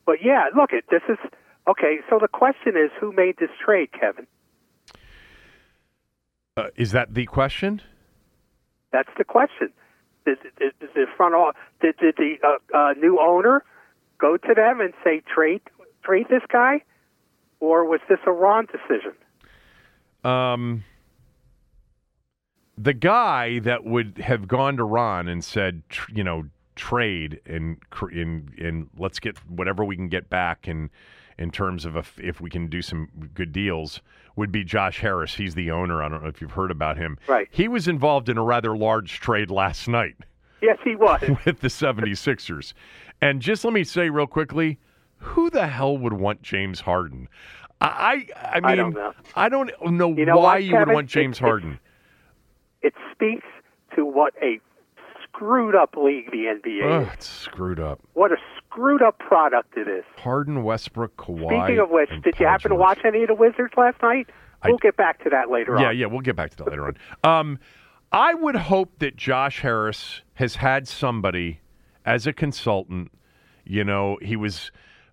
but 0.06 0.16
yeah, 0.22 0.46
look, 0.56 0.72
it 0.72 0.84
this 0.90 1.02
is 1.08 1.18
okay. 1.68 1.98
So 2.08 2.18
the 2.18 2.28
question 2.28 2.76
is, 2.76 2.90
who 2.98 3.12
made 3.12 3.36
this 3.38 3.50
trade, 3.62 3.90
Kevin? 3.92 4.26
uh, 6.56 6.68
is 6.76 6.92
that 6.92 7.14
the 7.14 7.26
question? 7.26 7.82
That's 8.92 9.10
the 9.18 9.24
question. 9.24 9.72
Did, 10.24 10.38
did, 10.58 10.72
did 10.80 10.90
the 10.94 11.06
front 11.16 11.34
off, 11.34 11.54
did, 11.80 11.96
did 11.98 12.16
the 12.16 12.36
uh, 12.42 12.76
uh, 12.76 12.92
new 12.94 13.20
owner 13.20 13.62
go 14.18 14.36
to 14.36 14.54
them 14.54 14.80
and 14.80 14.92
say 15.04 15.22
trade 15.32 15.60
trade 16.04 16.26
this 16.30 16.42
guy, 16.52 16.82
or 17.60 17.84
was 17.84 18.00
this 18.08 18.18
a 18.26 18.32
Ron 18.32 18.66
decision? 18.66 19.12
Um, 20.24 20.84
the 22.78 22.94
guy 22.94 23.58
that 23.60 23.84
would 23.84 24.18
have 24.18 24.46
gone 24.46 24.76
to 24.76 24.84
Ron 24.84 25.28
and 25.28 25.44
said, 25.44 25.82
tr- 25.88 26.12
you 26.12 26.24
know, 26.24 26.44
trade 26.76 27.40
and 27.46 27.78
and 28.12 28.52
and 28.58 28.88
let's 28.98 29.18
get 29.18 29.38
whatever 29.48 29.84
we 29.84 29.96
can 29.96 30.08
get 30.08 30.28
back 30.28 30.68
in 30.68 30.90
in 31.38 31.50
terms 31.50 31.84
of 31.84 31.96
if, 31.96 32.18
if 32.18 32.40
we 32.40 32.48
can 32.48 32.66
do 32.68 32.80
some 32.80 33.08
good 33.34 33.52
deals 33.52 34.00
would 34.36 34.52
be 34.52 34.64
Josh 34.64 35.00
Harris. 35.00 35.34
He's 35.34 35.54
the 35.54 35.70
owner. 35.70 36.02
I 36.02 36.08
don't 36.08 36.22
know 36.22 36.28
if 36.28 36.40
you've 36.40 36.52
heard 36.52 36.70
about 36.70 36.96
him. 36.96 37.18
Right. 37.26 37.48
He 37.50 37.68
was 37.68 37.88
involved 37.88 38.28
in 38.28 38.38
a 38.38 38.42
rather 38.42 38.76
large 38.76 39.20
trade 39.20 39.50
last 39.50 39.88
night 39.88 40.16
Yes, 40.62 40.78
he 40.82 40.96
was. 40.96 41.20
with 41.44 41.60
the 41.60 41.68
76ers. 41.68 42.72
And 43.20 43.40
just 43.40 43.64
let 43.64 43.72
me 43.72 43.84
say 43.84 44.10
real 44.10 44.26
quickly, 44.26 44.78
who 45.18 45.48
the 45.50 45.66
hell 45.66 45.96
would 45.96 46.12
want 46.12 46.42
James 46.42 46.80
Harden? 46.80 47.28
I 47.80 48.26
I, 48.36 48.50
I 48.52 48.54
mean 48.60 48.64
I 48.64 48.74
don't 48.76 48.94
know. 48.94 49.12
I 49.34 49.48
don't 49.48 49.70
know 49.92 50.14
You 50.14 50.26
know 50.26 50.36
why 50.36 50.54
what, 50.54 50.64
you 50.64 50.76
would 50.76 50.88
want 50.88 51.08
James 51.08 51.36
it's- 51.38 51.40
Harden. 51.48 51.78
it 52.82 52.94
speaks 53.12 53.46
to 53.94 54.04
what 54.04 54.34
a 54.42 54.60
screwed 55.24 55.74
up 55.74 55.94
league 55.96 56.30
the 56.30 56.44
NBA 56.46 56.82
Ugh, 56.84 57.02
is. 57.02 57.12
it's 57.14 57.28
screwed 57.28 57.78
up. 57.80 58.00
What 58.14 58.32
a 58.32 58.36
screwed 58.58 59.02
up 59.02 59.18
product 59.18 59.76
it 59.76 59.88
is. 59.88 60.04
Harden, 60.18 60.62
Westbrook, 60.62 61.16
Kawhi. 61.16 61.48
Speaking 61.64 61.78
of 61.78 61.90
which, 61.90 62.08
did 62.08 62.24
you 62.26 62.32
Paul 62.32 62.46
happen 62.48 62.70
to 62.70 62.74
watch 62.76 63.00
any 63.04 63.22
of 63.22 63.28
the 63.28 63.34
Wizards 63.34 63.74
last 63.76 64.00
night? 64.02 64.28
We'll 64.64 64.78
get 64.78 64.96
back 64.96 65.22
to 65.24 65.30
that 65.30 65.50
later 65.50 65.72
Yeah, 65.72 65.76
on. 65.76 65.82
Yeah, 65.82 65.90
yeah, 65.90 66.06
we'll 66.06 66.20
get 66.22 66.34
back 66.36 66.50
to 66.50 66.56
that 66.56 66.68
later 66.70 66.86
on. 66.86 66.96
Um, 67.22 67.58
I 68.10 68.34
would 68.34 68.56
hope 68.56 68.98
that 69.00 69.16
Josh 69.16 69.60
Harris 69.60 70.22
has 70.34 70.56
had 70.56 70.88
somebody 70.88 71.60
as 72.06 72.26
a 72.26 72.32
consultant. 72.32 73.10
You 73.64 73.84
know, 73.84 74.16
he 74.22 74.36
was 74.36 74.70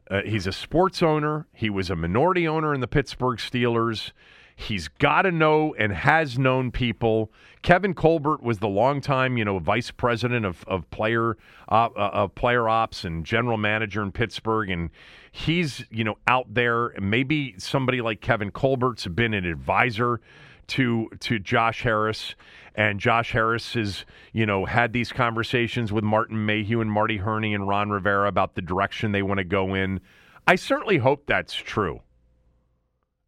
uh, 0.09 0.21
he's 0.25 0.47
a 0.47 0.51
sports 0.51 1.01
owner. 1.01 1.47
He 1.53 1.69
was 1.69 1.89
a 1.89 1.95
minority 1.95 2.47
owner 2.47 2.73
in 2.73 2.81
the 2.81 2.87
Pittsburgh 2.87 3.39
Steelers. 3.39 4.11
He's 4.55 4.87
got 4.87 5.23
to 5.23 5.31
know 5.31 5.73
and 5.79 5.91
has 5.91 6.37
known 6.37 6.69
people. 6.69 7.31
Kevin 7.63 7.95
Colbert 7.95 8.43
was 8.43 8.59
the 8.59 8.67
longtime, 8.67 9.35
you 9.35 9.43
know, 9.43 9.57
vice 9.57 9.89
president 9.89 10.45
of 10.45 10.63
of 10.67 10.89
player 10.91 11.37
uh, 11.69 11.89
uh, 11.95 12.09
of 12.13 12.35
player 12.35 12.69
ops 12.69 13.03
and 13.03 13.25
general 13.25 13.57
manager 13.57 14.03
in 14.03 14.11
Pittsburgh, 14.11 14.69
and 14.69 14.91
he's 15.31 15.85
you 15.89 16.03
know 16.03 16.17
out 16.27 16.53
there. 16.53 16.93
Maybe 17.01 17.55
somebody 17.57 18.01
like 18.01 18.21
Kevin 18.21 18.51
Colbert's 18.51 19.07
been 19.07 19.33
an 19.33 19.45
advisor 19.45 20.21
to 20.67 21.09
to 21.21 21.39
Josh 21.39 21.81
Harris, 21.81 22.35
and 22.75 22.99
Josh 22.99 23.31
Harris 23.31 23.73
has 23.73 24.05
you 24.31 24.45
know 24.45 24.65
had 24.65 24.93
these 24.93 25.11
conversations 25.11 25.91
with 25.91 26.03
Martin 26.03 26.45
Mayhew 26.45 26.81
and 26.81 26.91
Marty 26.91 27.17
Hurney 27.17 27.53
and 27.53 27.67
Ron 27.67 27.89
Rivera 27.89 28.27
about 28.27 28.55
the 28.55 28.61
direction 28.61 29.11
they 29.11 29.21
want 29.21 29.37
to 29.39 29.43
go 29.43 29.73
in. 29.73 30.01
I 30.47 30.55
certainly 30.55 30.97
hope 30.97 31.25
that's 31.25 31.53
true. 31.53 32.01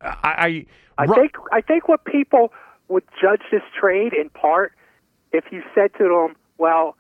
I, 0.01 0.65
I, 0.97 1.03
I 1.03 1.07
think 1.07 1.31
I 1.51 1.61
think 1.61 1.87
what 1.87 2.05
people 2.05 2.51
would 2.87 3.03
judge 3.21 3.41
this 3.51 3.63
trade 3.79 4.13
in 4.13 4.29
part 4.29 4.73
if 5.31 5.45
you 5.51 5.63
said 5.73 5.91
to 5.97 6.03
them, 6.03 6.35
"Well, 6.57 6.97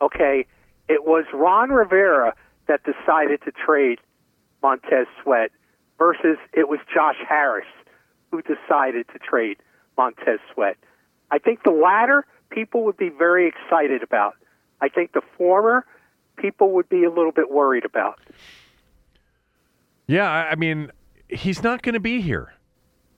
okay, 0.00 0.46
it 0.88 1.04
was 1.04 1.24
Ron 1.32 1.70
Rivera 1.70 2.34
that 2.66 2.80
decided 2.84 3.42
to 3.44 3.52
trade 3.52 3.98
Montez 4.62 5.06
Sweat 5.22 5.50
versus 5.98 6.38
it 6.52 6.68
was 6.68 6.80
Josh 6.92 7.16
Harris 7.28 7.66
who 8.30 8.42
decided 8.42 9.06
to 9.12 9.18
trade 9.18 9.58
Montez 9.96 10.40
Sweat." 10.54 10.76
I 11.30 11.38
think 11.38 11.62
the 11.62 11.70
latter 11.70 12.24
people 12.50 12.84
would 12.84 12.96
be 12.96 13.10
very 13.10 13.48
excited 13.48 14.02
about. 14.02 14.34
I 14.80 14.88
think 14.88 15.12
the 15.12 15.22
former 15.36 15.84
people 16.36 16.72
would 16.72 16.88
be 16.88 17.04
a 17.04 17.10
little 17.10 17.32
bit 17.32 17.50
worried 17.50 17.84
about. 17.84 18.20
Yeah, 20.06 20.30
I 20.30 20.54
mean, 20.54 20.90
he's 21.28 21.62
not 21.62 21.82
going 21.82 21.94
to 21.94 22.00
be 22.00 22.20
here. 22.20 22.54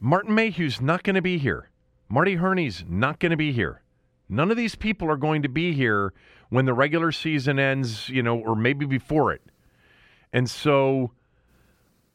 Martin 0.01 0.35
Mayhew's 0.35 0.81
not 0.81 1.03
going 1.03 1.15
to 1.15 1.23
be 1.23 1.39
here. 1.39 1.69
Marty 2.09 2.35
Hurney's 2.35 2.85
not 2.89 3.21
going 3.21 3.31
to 3.31 3.37
be 3.37 3.53
here. 3.53 3.83
None 4.29 4.51
of 4.51 4.57
these 4.57 4.75
people 4.75 5.09
are 5.11 5.17
going 5.17 5.43
to 5.43 5.49
be 5.49 5.73
here 5.73 6.13
when 6.49 6.65
the 6.65 6.75
regular 6.75 7.13
season 7.13 7.59
ends, 7.59 8.09
you 8.09 8.23
know, 8.23 8.39
or 8.39 8.57
maybe 8.57 8.87
before 8.87 9.33
it. 9.33 9.43
And 10.33 10.49
so 10.49 11.13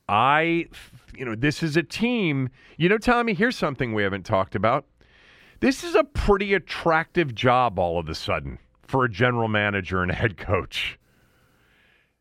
I, 0.09 0.67
you 1.15 1.25
know, 1.25 1.35
this 1.35 1.63
is 1.63 1.77
a 1.77 1.83
team. 1.83 2.49
You 2.77 2.89
know, 2.89 2.97
Tommy, 2.97 3.33
here's 3.33 3.57
something 3.57 3.93
we 3.93 4.03
haven't 4.03 4.25
talked 4.25 4.55
about. 4.55 4.85
This 5.59 5.83
is 5.83 5.95
a 5.95 6.03
pretty 6.03 6.53
attractive 6.53 7.33
job 7.33 7.79
all 7.79 7.97
of 7.97 8.09
a 8.09 8.15
sudden 8.15 8.59
for 8.83 9.05
a 9.05 9.09
general 9.09 9.47
manager 9.47 10.01
and 10.01 10.11
a 10.11 10.15
head 10.15 10.37
coach. 10.37 10.99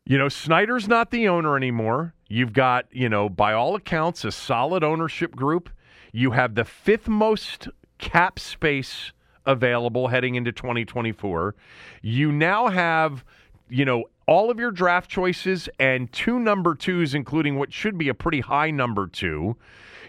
You 0.05 0.17
know, 0.17 0.29
Snyder's 0.29 0.87
not 0.87 1.11
the 1.11 1.27
owner 1.27 1.57
anymore. 1.57 2.13
You've 2.27 2.53
got, 2.53 2.85
you 2.91 3.09
know, 3.09 3.27
by 3.27 3.53
all 3.53 3.75
accounts, 3.75 4.23
a 4.23 4.31
solid 4.31 4.83
ownership 4.83 5.35
group. 5.35 5.69
You 6.11 6.31
have 6.31 6.55
the 6.55 6.63
fifth 6.63 7.07
most 7.07 7.67
cap 7.97 8.39
space 8.39 9.11
available 9.45 10.07
heading 10.07 10.35
into 10.35 10.51
2024. 10.51 11.55
You 12.01 12.31
now 12.31 12.67
have, 12.67 13.25
you 13.69 13.85
know, 13.85 14.05
all 14.27 14.49
of 14.49 14.59
your 14.59 14.71
draft 14.71 15.09
choices 15.09 15.69
and 15.79 16.11
two 16.11 16.39
number 16.39 16.73
twos, 16.73 17.13
including 17.13 17.57
what 17.57 17.73
should 17.73 17.97
be 17.97 18.09
a 18.09 18.13
pretty 18.13 18.41
high 18.41 18.71
number 18.71 19.07
two. 19.07 19.55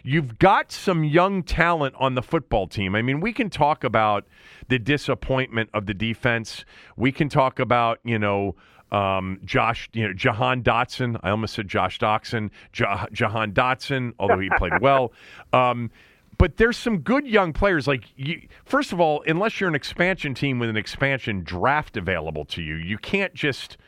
You've 0.09 0.39
got 0.39 0.71
some 0.71 1.03
young 1.03 1.43
talent 1.43 1.97
on 1.99 2.15
the 2.15 2.23
football 2.23 2.69
team. 2.69 2.95
I 2.95 3.03
mean, 3.03 3.19
we 3.21 3.33
can 3.33 3.51
talk 3.51 3.83
about 3.83 4.25
the 4.69 4.79
disappointment 4.79 5.69
of 5.75 5.87
the 5.87 5.95
defense. 5.95 6.65
We 6.97 7.11
can 7.11 7.29
talk 7.29 7.59
about, 7.59 7.99
you 8.05 8.17
know, 8.17 8.55
um, 8.93 9.41
Josh, 9.45 9.89
you 9.93 10.07
know, 10.07 10.15
Jahan 10.15 10.63
Dotson. 10.63 11.19
I 11.25 11.31
almost 11.31 11.55
said 11.55 11.67
Josh 11.67 11.99
Dotson. 11.99 12.51
Ja- 12.73 13.07
Jahan 13.11 13.51
Dotson, 13.51 14.13
although 14.21 14.39
he 14.39 14.49
played 14.57 14.81
well. 14.81 15.13
Um, 15.53 15.91
but 16.39 16.59
there's 16.59 16.77
some 16.77 16.99
good 16.99 17.27
young 17.27 17.53
players. 17.53 17.87
Like, 17.89 18.05
you, 18.15 18.47
first 18.65 18.93
of 18.93 19.01
all, 19.01 19.25
unless 19.27 19.59
you're 19.59 19.71
an 19.71 19.75
expansion 19.75 20.35
team 20.35 20.59
with 20.59 20.69
an 20.69 20.77
expansion 20.77 21.43
draft 21.43 21.97
available 21.97 22.45
to 22.47 22.63
you, 22.63 22.75
you 22.75 22.99
can't 22.99 23.33
just 23.33 23.79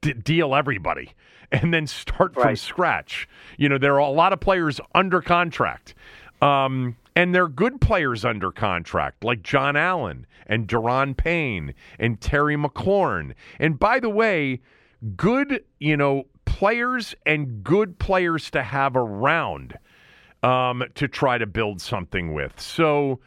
d- 0.00 0.14
deal 0.14 0.54
everybody 0.54 1.12
and 1.52 1.72
then 1.72 1.86
start 1.86 2.34
from 2.34 2.56
scratch. 2.56 3.28
You 3.58 3.68
know, 3.68 3.78
there 3.78 3.94
are 3.94 3.98
a 3.98 4.10
lot 4.10 4.32
of 4.32 4.40
players 4.40 4.80
under 4.94 5.20
contract. 5.20 5.94
Um, 6.40 6.96
and 7.14 7.34
they're 7.34 7.48
good 7.48 7.80
players 7.80 8.24
under 8.24 8.50
contract, 8.50 9.22
like 9.22 9.42
John 9.42 9.76
Allen 9.76 10.26
and 10.46 10.66
Daron 10.66 11.16
Payne 11.16 11.74
and 11.98 12.20
Terry 12.20 12.56
McLaurin. 12.56 13.34
And 13.60 13.78
by 13.78 14.00
the 14.00 14.08
way, 14.08 14.60
good, 15.14 15.62
you 15.78 15.96
know, 15.96 16.24
players 16.44 17.14
and 17.26 17.62
good 17.62 17.98
players 17.98 18.50
to 18.52 18.62
have 18.62 18.96
around 18.96 19.78
um, 20.42 20.82
to 20.94 21.06
try 21.06 21.38
to 21.38 21.46
build 21.46 21.80
something 21.80 22.32
with. 22.32 22.58
So 22.60 23.20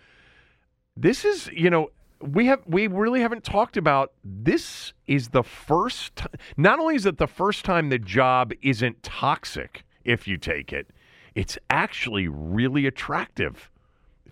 this 0.98 1.24
is, 1.24 1.50
you 1.53 1.70
know, 1.70 1.89
we 2.22 2.45
have 2.48 2.62
we 2.65 2.88
really 2.88 3.22
haven't 3.22 3.43
talked 3.43 3.77
about 3.77 4.12
this 4.24 4.93
is 5.07 5.29
the 5.29 5.43
first 5.43 6.15
ti- 6.15 6.25
not 6.57 6.79
only 6.79 6.95
is 6.95 7.05
it 7.05 7.17
the 7.17 7.27
first 7.27 7.65
time 7.65 7.89
the 7.89 8.00
job 8.00 8.51
isn't 8.62 9.01
toxic 9.03 9.84
if 10.03 10.27
you 10.27 10.38
take 10.38 10.72
it 10.72 10.88
it's 11.36 11.57
actually 11.69 12.27
really 12.27 12.86
attractive 12.88 13.69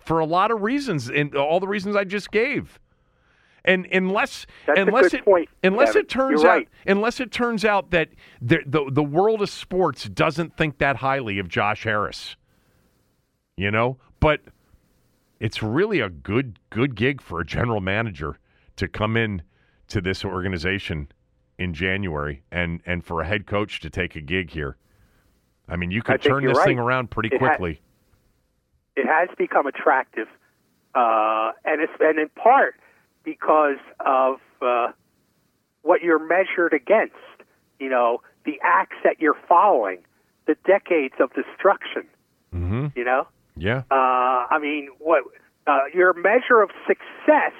for 0.00 0.18
a 0.18 0.24
lot 0.24 0.50
of 0.50 0.62
reasons 0.62 1.10
and 1.10 1.34
all 1.36 1.60
the 1.60 1.68
reasons 1.68 1.94
I 1.96 2.04
just 2.04 2.30
gave 2.30 2.78
and 3.66 3.86
unless 3.92 4.46
That's 4.66 4.80
unless 4.80 5.14
it 5.14 5.24
point, 5.24 5.48
unless 5.62 5.88
Kevin. 5.90 6.02
it 6.02 6.08
turns 6.08 6.42
You're 6.42 6.50
out 6.50 6.54
right. 6.54 6.68
unless 6.86 7.20
it 7.20 7.30
turns 7.32 7.64
out 7.64 7.90
that 7.90 8.08
the, 8.40 8.58
the 8.66 8.90
the 8.90 9.02
world 9.02 9.40
of 9.42 9.50
sports 9.50 10.04
doesn't 10.08 10.56
think 10.56 10.78
that 10.78 10.96
highly 10.96 11.38
of 11.38 11.48
Josh 11.48 11.84
Harris 11.84 12.36
you 13.56 13.70
know 13.70 13.98
but 14.20 14.40
it's 15.44 15.62
really 15.62 16.00
a 16.00 16.08
good 16.08 16.58
good 16.70 16.94
gig 16.94 17.20
for 17.20 17.38
a 17.38 17.44
general 17.44 17.82
manager 17.82 18.38
to 18.76 18.88
come 18.88 19.14
in 19.14 19.42
to 19.88 20.00
this 20.00 20.24
organization 20.24 21.06
in 21.58 21.74
January 21.74 22.42
and 22.50 22.80
and 22.86 23.04
for 23.04 23.20
a 23.20 23.26
head 23.26 23.46
coach 23.46 23.80
to 23.80 23.90
take 23.90 24.16
a 24.16 24.22
gig 24.22 24.50
here. 24.50 24.78
I 25.68 25.76
mean, 25.76 25.90
you 25.90 26.02
could 26.02 26.22
turn 26.22 26.44
this 26.46 26.62
thing 26.64 26.78
around 26.78 27.10
pretty 27.10 27.28
It 27.28 27.40
ha- 27.40 27.46
quickly. 27.46 27.82
it 28.96 29.06
has 29.06 29.28
become 29.36 29.66
attractive, 29.66 30.28
uh, 30.94 31.52
and 31.66 31.82
it's 31.82 31.92
and 32.00 32.18
in 32.18 32.30
part 32.30 32.76
because 33.22 33.78
of 34.00 34.36
uh, 34.62 34.92
what 35.82 36.00
you're 36.02 36.26
measured 36.26 36.72
against. 36.72 37.14
You 37.78 37.90
know, 37.90 38.22
the 38.46 38.58
acts 38.62 38.96
that 39.04 39.20
you're 39.20 39.36
following, 39.46 39.98
the 40.46 40.56
decades 40.66 41.14
of 41.20 41.34
destruction. 41.34 42.04
hmm 42.50 42.86
You 42.96 43.04
know, 43.04 43.26
Yeah. 43.56 43.82
uh, 43.90 43.94
I 44.50 44.58
mean, 44.60 44.88
what 44.98 45.24
uh, 45.66 45.80
your 45.92 46.12
measure 46.12 46.60
of 46.62 46.70
success 46.86 47.52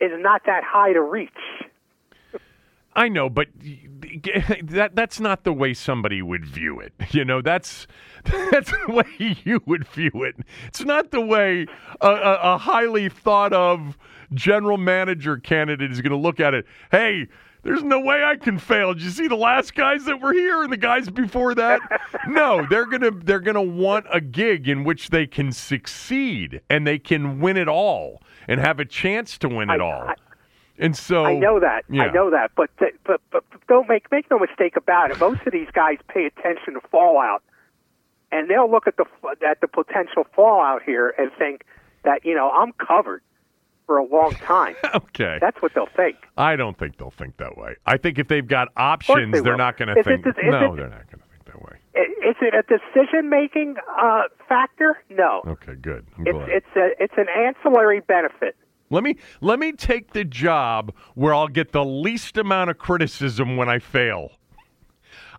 is 0.00 0.10
not 0.16 0.42
that 0.46 0.62
high 0.64 0.92
to 0.92 1.00
reach. 1.02 1.30
I 2.96 3.08
know, 3.08 3.28
but 3.28 3.48
that 4.64 4.92
that's 4.94 5.20
not 5.20 5.44
the 5.44 5.52
way 5.52 5.74
somebody 5.74 6.22
would 6.22 6.46
view 6.46 6.80
it. 6.80 6.92
You 7.12 7.24
know, 7.24 7.40
that's 7.40 7.86
that's 8.24 8.70
the 8.70 8.92
way 8.92 9.38
you 9.44 9.62
would 9.66 9.86
view 9.88 10.10
it. 10.14 10.36
It's 10.66 10.84
not 10.84 11.10
the 11.12 11.20
way 11.20 11.66
a, 12.00 12.08
a, 12.08 12.38
a 12.54 12.58
highly 12.58 13.08
thought 13.08 13.52
of 13.52 13.96
general 14.34 14.76
manager 14.76 15.36
candidate 15.38 15.92
is 15.92 16.00
going 16.00 16.10
to 16.10 16.18
look 16.18 16.40
at 16.40 16.52
it. 16.52 16.66
Hey, 16.90 17.28
there's 17.66 17.82
no 17.82 17.98
way 18.00 18.22
I 18.24 18.36
can 18.36 18.58
fail. 18.58 18.94
Did 18.94 19.02
you 19.02 19.10
see 19.10 19.26
the 19.28 19.36
last 19.36 19.74
guys 19.74 20.04
that 20.04 20.20
were 20.22 20.32
here 20.32 20.62
and 20.62 20.72
the 20.72 20.76
guys 20.76 21.10
before 21.10 21.54
that? 21.56 21.80
no, 22.28 22.64
they're 22.70 22.86
gonna 22.86 23.10
they're 23.10 23.40
gonna 23.40 23.60
want 23.62 24.06
a 24.12 24.20
gig 24.20 24.68
in 24.68 24.84
which 24.84 25.10
they 25.10 25.26
can 25.26 25.50
succeed 25.52 26.60
and 26.70 26.86
they 26.86 26.98
can 26.98 27.40
win 27.40 27.56
it 27.56 27.68
all 27.68 28.22
and 28.48 28.60
have 28.60 28.78
a 28.80 28.84
chance 28.84 29.36
to 29.38 29.48
win 29.48 29.68
it 29.68 29.80
I- 29.80 29.84
all. 29.84 30.08
I- 30.08 30.14
and 30.78 30.94
so 30.94 31.24
I 31.24 31.34
know 31.34 31.58
that. 31.58 31.84
Yeah. 31.88 32.02
I 32.04 32.12
know 32.12 32.30
that. 32.30 32.50
But, 32.54 32.68
uh, 32.78 32.84
th- 32.84 32.94
but 33.04 33.20
but 33.32 33.42
don't 33.66 33.88
make 33.88 34.10
make 34.12 34.30
no 34.30 34.38
mistake 34.38 34.76
about 34.76 35.10
it. 35.10 35.18
Most 35.18 35.40
of 35.46 35.52
these 35.52 35.70
guys 35.72 35.96
pay 36.08 36.26
attention 36.26 36.74
to 36.74 36.80
fallout, 36.90 37.42
and 38.30 38.48
they'll 38.50 38.70
look 38.70 38.86
at 38.86 38.96
the 38.98 39.06
at 39.48 39.60
the 39.62 39.68
potential 39.68 40.26
fallout 40.34 40.82
here 40.82 41.14
and 41.18 41.30
think 41.38 41.64
that 42.04 42.26
you 42.26 42.34
know 42.34 42.50
I'm 42.50 42.72
covered 42.72 43.22
for 43.86 43.98
a 43.98 44.04
long 44.04 44.32
time. 44.32 44.74
Okay. 44.94 45.38
That's 45.40 45.60
what 45.62 45.72
they'll 45.74 45.88
think. 45.96 46.16
I 46.36 46.56
don't 46.56 46.78
think 46.78 46.98
they'll 46.98 47.10
think 47.10 47.36
that 47.38 47.56
way. 47.56 47.76
I 47.86 47.96
think 47.96 48.18
if 48.18 48.28
they've 48.28 48.46
got 48.46 48.68
options, 48.76 49.32
they 49.32 49.40
they're 49.40 49.56
not 49.56 49.76
going 49.78 49.88
to 49.88 49.98
it 49.98 50.04
think. 50.04 50.26
is 50.26 50.34
no, 50.42 50.74
it- 50.74 50.76
they're 50.76 50.88
not 50.88 51.06
going 51.10 51.20
to 51.22 51.28
think 51.30 51.44
that 51.46 51.62
way. 51.62 51.78
Is 51.94 52.36
it 52.42 52.54
a 52.54 52.62
decision 52.62 53.30
making 53.30 53.76
uh, 54.00 54.22
factor? 54.48 54.98
No. 55.10 55.42
Okay, 55.46 55.74
good. 55.74 56.06
I'm 56.18 56.26
It's 56.26 56.32
glad. 56.36 56.48
it's 56.50 56.66
a 56.76 57.02
it's 57.02 57.14
an 57.16 57.26
ancillary 57.28 58.00
benefit. 58.00 58.56
let 58.90 59.02
me 59.04 59.16
let 59.40 59.58
me 59.58 59.72
take 59.72 60.12
the 60.12 60.24
job 60.24 60.92
where 61.14 61.32
I'll 61.32 61.48
get 61.48 61.72
the 61.72 61.84
least 61.84 62.36
amount 62.36 62.70
of 62.70 62.78
criticism 62.78 63.56
when 63.56 63.68
I 63.68 63.78
fail. 63.78 64.32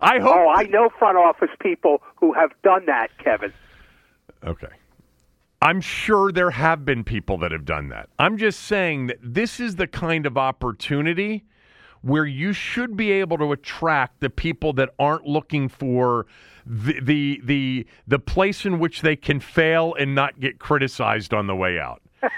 I 0.01 0.19
hope. 0.19 0.33
Oh, 0.35 0.49
I 0.49 0.63
know 0.63 0.89
front 0.97 1.17
office 1.17 1.49
people 1.61 2.01
who 2.15 2.33
have 2.33 2.51
done 2.63 2.85
that, 2.87 3.09
Kevin. 3.23 3.53
Okay. 4.45 4.67
I'm 5.61 5.81
sure 5.81 6.31
there 6.31 6.51
have 6.51 6.85
been 6.85 7.03
people 7.03 7.37
that 7.39 7.51
have 7.51 7.65
done 7.65 7.89
that. 7.89 8.09
I'm 8.19 8.37
just 8.37 8.61
saying 8.61 9.07
that 9.07 9.17
this 9.21 9.59
is 9.59 9.75
the 9.75 9.87
kind 9.87 10.25
of 10.25 10.37
opportunity 10.37 11.45
where 12.01 12.25
you 12.25 12.53
should 12.53 12.95
be 12.95 13.11
able 13.11 13.37
to 13.39 13.51
attract 13.51 14.19
the 14.19 14.29
people 14.29 14.71
that 14.73 14.89
aren't 14.99 15.25
looking 15.25 15.67
for 15.67 16.27
the 16.65 16.99
the 17.01 17.41
the, 17.43 17.87
the 18.07 18.19
place 18.19 18.65
in 18.65 18.77
which 18.77 19.01
they 19.01 19.15
can 19.15 19.39
fail 19.39 19.95
and 19.99 20.13
not 20.13 20.39
get 20.39 20.59
criticized 20.59 21.33
on 21.33 21.47
the 21.47 21.55
way 21.55 21.79
out. 21.79 22.01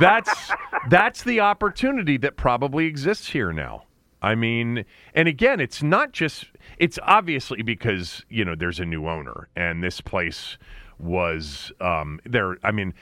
that's 0.00 0.50
that's 0.90 1.22
the 1.22 1.40
opportunity 1.40 2.18
that 2.18 2.36
probably 2.36 2.86
exists 2.86 3.28
here 3.28 3.52
now. 3.52 3.84
I 4.22 4.34
mean, 4.34 4.84
and 5.14 5.28
again, 5.28 5.60
it's 5.60 5.82
not 5.82 6.12
just 6.12 6.46
it's 6.78 6.98
obviously 7.02 7.62
because, 7.62 8.24
you 8.28 8.44
know, 8.44 8.54
there's 8.54 8.80
a 8.80 8.84
new 8.84 9.08
owner 9.08 9.48
and 9.56 9.82
this 9.82 10.00
place 10.00 10.58
was 10.98 11.72
um 11.80 12.20
there 12.24 12.56
I 12.62 12.72
mean, 12.72 12.94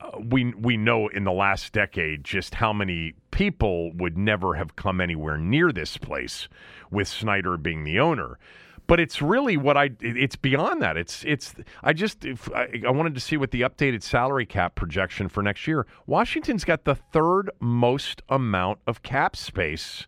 uh, 0.00 0.18
we 0.18 0.52
we 0.54 0.76
know 0.76 1.08
in 1.08 1.24
the 1.24 1.32
last 1.32 1.72
decade 1.72 2.24
just 2.24 2.54
how 2.54 2.72
many 2.72 3.14
people 3.30 3.92
would 3.94 4.16
never 4.16 4.54
have 4.54 4.76
come 4.76 5.00
anywhere 5.00 5.38
near 5.38 5.72
this 5.72 5.96
place 5.96 6.48
with 6.90 7.08
Snyder 7.08 7.56
being 7.56 7.84
the 7.84 7.98
owner. 7.98 8.38
But 8.86 9.00
it's 9.00 9.22
really 9.22 9.56
what 9.56 9.76
I 9.76 9.90
it's 10.00 10.36
beyond 10.36 10.82
that. 10.82 10.96
It's 10.96 11.24
it's 11.24 11.54
I 11.82 11.92
just 11.92 12.26
I, 12.54 12.82
I 12.86 12.90
wanted 12.90 13.14
to 13.14 13.20
see 13.20 13.36
what 13.36 13.50
the 13.50 13.62
updated 13.62 14.02
salary 14.02 14.46
cap 14.46 14.74
projection 14.74 15.28
for 15.28 15.42
next 15.42 15.66
year. 15.66 15.86
Washington's 16.06 16.64
got 16.64 16.84
the 16.84 16.94
third 16.94 17.50
most 17.60 18.22
amount 18.28 18.80
of 18.86 19.02
cap 19.02 19.36
space 19.36 20.06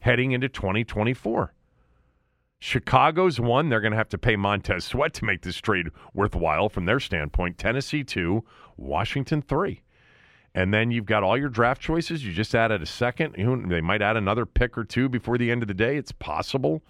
heading 0.00 0.32
into 0.32 0.48
2024. 0.48 1.52
Chicago's 2.62 3.40
one. 3.40 3.68
They're 3.68 3.80
going 3.80 3.90
to 3.90 3.96
have 3.96 4.08
to 4.10 4.18
pay 4.18 4.36
Montez 4.36 4.84
Sweat 4.84 5.12
to 5.14 5.24
make 5.24 5.42
this 5.42 5.56
trade 5.56 5.88
worthwhile 6.14 6.68
from 6.68 6.84
their 6.84 7.00
standpoint. 7.00 7.58
Tennessee 7.58 8.04
two, 8.04 8.44
Washington 8.76 9.42
three. 9.42 9.82
And 10.54 10.72
then 10.72 10.92
you've 10.92 11.06
got 11.06 11.24
all 11.24 11.36
your 11.36 11.48
draft 11.48 11.82
choices. 11.82 12.24
You 12.24 12.32
just 12.32 12.54
added 12.54 12.80
a 12.80 12.86
second. 12.86 13.34
They 13.68 13.80
might 13.80 14.00
add 14.00 14.16
another 14.16 14.46
pick 14.46 14.78
or 14.78 14.84
two 14.84 15.08
before 15.08 15.38
the 15.38 15.50
end 15.50 15.62
of 15.62 15.68
the 15.68 15.74
day. 15.74 15.96
It's 15.96 16.12
possible. 16.12 16.82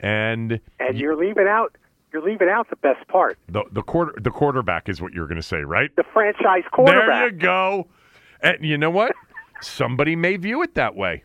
And 0.00 0.60
And 0.80 0.98
you're 0.98 1.16
leaving 1.16 1.46
out 1.48 1.78
you're 2.12 2.22
leaving 2.22 2.50
out 2.50 2.68
the 2.68 2.76
best 2.76 3.08
part. 3.08 3.38
the 3.48 3.64
the 3.72 3.82
quarter 3.82 4.12
the 4.20 4.30
quarterback 4.30 4.86
is 4.90 5.00
what 5.00 5.14
you're 5.14 5.26
going 5.26 5.40
to 5.40 5.42
say, 5.42 5.62
right? 5.62 5.96
The 5.96 6.04
franchise 6.12 6.64
quarterback. 6.72 7.06
There 7.06 7.26
you 7.28 7.32
go. 7.32 7.88
And 8.42 8.62
you 8.62 8.76
know 8.76 8.90
what? 8.90 9.12
Somebody 9.62 10.14
may 10.14 10.36
view 10.36 10.62
it 10.62 10.74
that 10.74 10.94
way. 10.94 11.24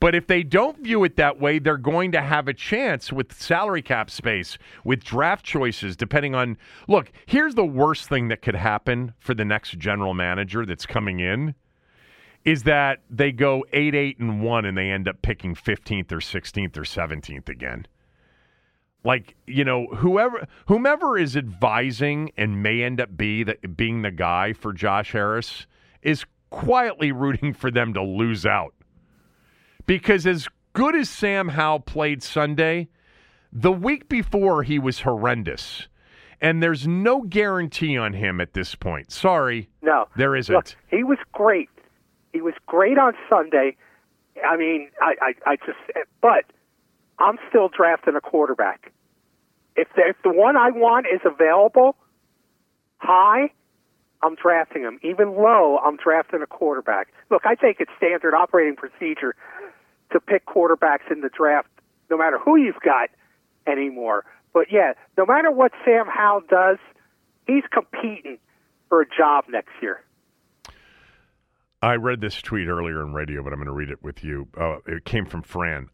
But 0.00 0.14
if 0.14 0.26
they 0.26 0.42
don't 0.42 0.78
view 0.78 1.04
it 1.04 1.16
that 1.16 1.38
way, 1.38 1.58
they're 1.58 1.76
going 1.76 2.12
to 2.12 2.22
have 2.22 2.48
a 2.48 2.54
chance 2.54 3.12
with 3.12 3.38
salary 3.38 3.82
cap 3.82 4.10
space, 4.10 4.56
with 4.82 5.04
draft 5.04 5.44
choices, 5.44 5.94
depending 5.94 6.34
on. 6.34 6.56
Look, 6.88 7.12
here's 7.26 7.54
the 7.54 7.66
worst 7.66 8.08
thing 8.08 8.28
that 8.28 8.40
could 8.40 8.54
happen 8.54 9.12
for 9.18 9.34
the 9.34 9.44
next 9.44 9.78
general 9.78 10.14
manager 10.14 10.64
that's 10.64 10.86
coming 10.86 11.20
in 11.20 11.54
is 12.46 12.62
that 12.62 13.02
they 13.10 13.30
go 13.30 13.66
8 13.74 13.94
8 13.94 14.18
and 14.18 14.42
1 14.42 14.64
and 14.64 14.78
they 14.78 14.90
end 14.90 15.06
up 15.06 15.20
picking 15.20 15.54
15th 15.54 16.10
or 16.10 16.20
16th 16.20 16.76
or 16.78 16.82
17th 16.82 17.50
again 17.50 17.86
like 19.04 19.34
you 19.46 19.64
know 19.64 19.86
whoever 19.96 20.46
whomever 20.66 21.18
is 21.18 21.36
advising 21.36 22.30
and 22.36 22.62
may 22.62 22.82
end 22.82 23.00
up 23.00 23.16
be 23.16 23.42
the, 23.42 23.56
being 23.76 24.02
the 24.02 24.10
guy 24.10 24.52
for 24.52 24.72
Josh 24.72 25.12
Harris 25.12 25.66
is 26.02 26.24
quietly 26.50 27.12
rooting 27.12 27.52
for 27.52 27.70
them 27.70 27.94
to 27.94 28.02
lose 28.02 28.46
out 28.46 28.74
because 29.90 30.24
as 30.24 30.46
good 30.72 30.94
as 30.94 31.10
Sam 31.10 31.48
Howell 31.48 31.80
played 31.80 32.22
Sunday 32.22 32.86
the 33.52 33.72
week 33.72 34.08
before 34.08 34.62
he 34.62 34.78
was 34.78 35.00
horrendous 35.00 35.88
and 36.40 36.62
there's 36.62 36.86
no 36.86 37.22
guarantee 37.22 37.98
on 37.98 38.12
him 38.12 38.40
at 38.40 38.54
this 38.54 38.76
point 38.76 39.10
sorry 39.10 39.68
No, 39.82 40.06
there 40.14 40.36
isn't 40.36 40.54
Look, 40.54 40.76
he 40.88 41.02
was 41.02 41.18
great. 41.32 41.68
He 42.32 42.40
was 42.40 42.54
great 42.66 42.98
on 42.98 43.14
Sunday. 43.28 43.76
I 44.48 44.56
mean, 44.56 44.90
I, 45.02 45.14
I, 45.20 45.50
I 45.50 45.56
just, 45.56 46.06
but 46.20 46.44
I'm 47.18 47.38
still 47.48 47.68
drafting 47.68 48.14
a 48.14 48.20
quarterback. 48.20 48.92
If 49.74 49.88
the, 49.96 50.02
if 50.10 50.16
the 50.22 50.30
one 50.30 50.56
I 50.56 50.70
want 50.70 51.06
is 51.12 51.20
available, 51.24 51.96
high, 52.98 53.50
I'm 54.22 54.36
drafting 54.36 54.82
him. 54.82 55.00
Even 55.02 55.34
low, 55.34 55.78
I'm 55.78 55.96
drafting 55.96 56.42
a 56.42 56.46
quarterback. 56.46 57.08
Look, 57.28 57.42
I 57.44 57.56
think 57.56 57.78
it's 57.80 57.90
standard 57.96 58.34
operating 58.34 58.76
procedure 58.76 59.34
to 60.12 60.20
pick 60.20 60.46
quarterbacks 60.46 61.10
in 61.10 61.20
the 61.20 61.30
draft, 61.30 61.68
no 62.10 62.16
matter 62.16 62.38
who 62.38 62.56
you've 62.56 62.80
got 62.84 63.10
anymore. 63.66 64.24
But 64.52 64.66
yeah, 64.70 64.92
no 65.16 65.26
matter 65.26 65.50
what 65.50 65.72
Sam 65.84 66.06
Howell 66.06 66.42
does, 66.48 66.78
he's 67.46 67.64
competing 67.72 68.38
for 68.88 69.02
a 69.02 69.06
job 69.06 69.44
next 69.48 69.72
year. 69.80 70.02
I 71.82 71.94
read 71.94 72.20
this 72.20 72.42
tweet 72.42 72.68
earlier 72.68 73.02
in 73.02 73.14
radio, 73.14 73.42
but 73.42 73.52
I'm 73.52 73.58
going 73.58 73.66
to 73.66 73.72
read 73.72 73.90
it 73.90 74.02
with 74.02 74.22
you. 74.22 74.48
Uh, 74.58 74.78
it 74.86 75.04
came 75.04 75.24
from 75.24 75.42
Fran. 75.42 75.88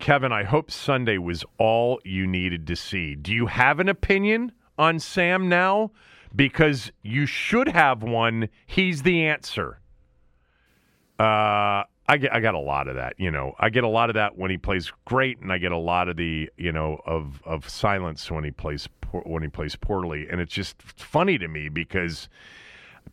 Kevin, 0.00 0.32
I 0.32 0.42
hope 0.44 0.70
Sunday 0.70 1.18
was 1.18 1.44
all 1.58 2.00
you 2.04 2.26
needed 2.26 2.66
to 2.66 2.74
see. 2.74 3.14
Do 3.14 3.32
you 3.32 3.46
have 3.46 3.78
an 3.78 3.88
opinion 3.88 4.50
on 4.78 4.98
Sam 4.98 5.48
now? 5.48 5.92
Because 6.34 6.90
you 7.02 7.26
should 7.26 7.68
have 7.68 8.02
one. 8.02 8.48
He's 8.66 9.02
the 9.02 9.26
answer. 9.26 9.78
Uh, 11.18 11.84
I 12.08 12.16
get 12.16 12.34
I 12.34 12.40
got 12.40 12.54
a 12.54 12.60
lot 12.60 12.88
of 12.88 12.96
that. 12.96 13.14
You 13.18 13.30
know, 13.30 13.54
I 13.58 13.70
get 13.70 13.84
a 13.84 13.88
lot 13.88 14.10
of 14.10 14.14
that 14.14 14.36
when 14.36 14.50
he 14.50 14.58
plays 14.58 14.92
great, 15.04 15.40
and 15.40 15.52
I 15.52 15.58
get 15.58 15.72
a 15.72 15.78
lot 15.78 16.08
of 16.08 16.16
the 16.16 16.50
you 16.56 16.72
know 16.72 17.00
of 17.06 17.40
of 17.44 17.68
silence 17.68 18.30
when 18.30 18.44
he 18.44 18.50
plays 18.50 18.88
poor, 19.00 19.22
when 19.22 19.42
he 19.42 19.48
plays 19.48 19.76
poorly, 19.76 20.26
and 20.28 20.40
it's 20.40 20.52
just 20.52 20.82
funny 20.82 21.38
to 21.38 21.48
me 21.48 21.68
because 21.68 22.28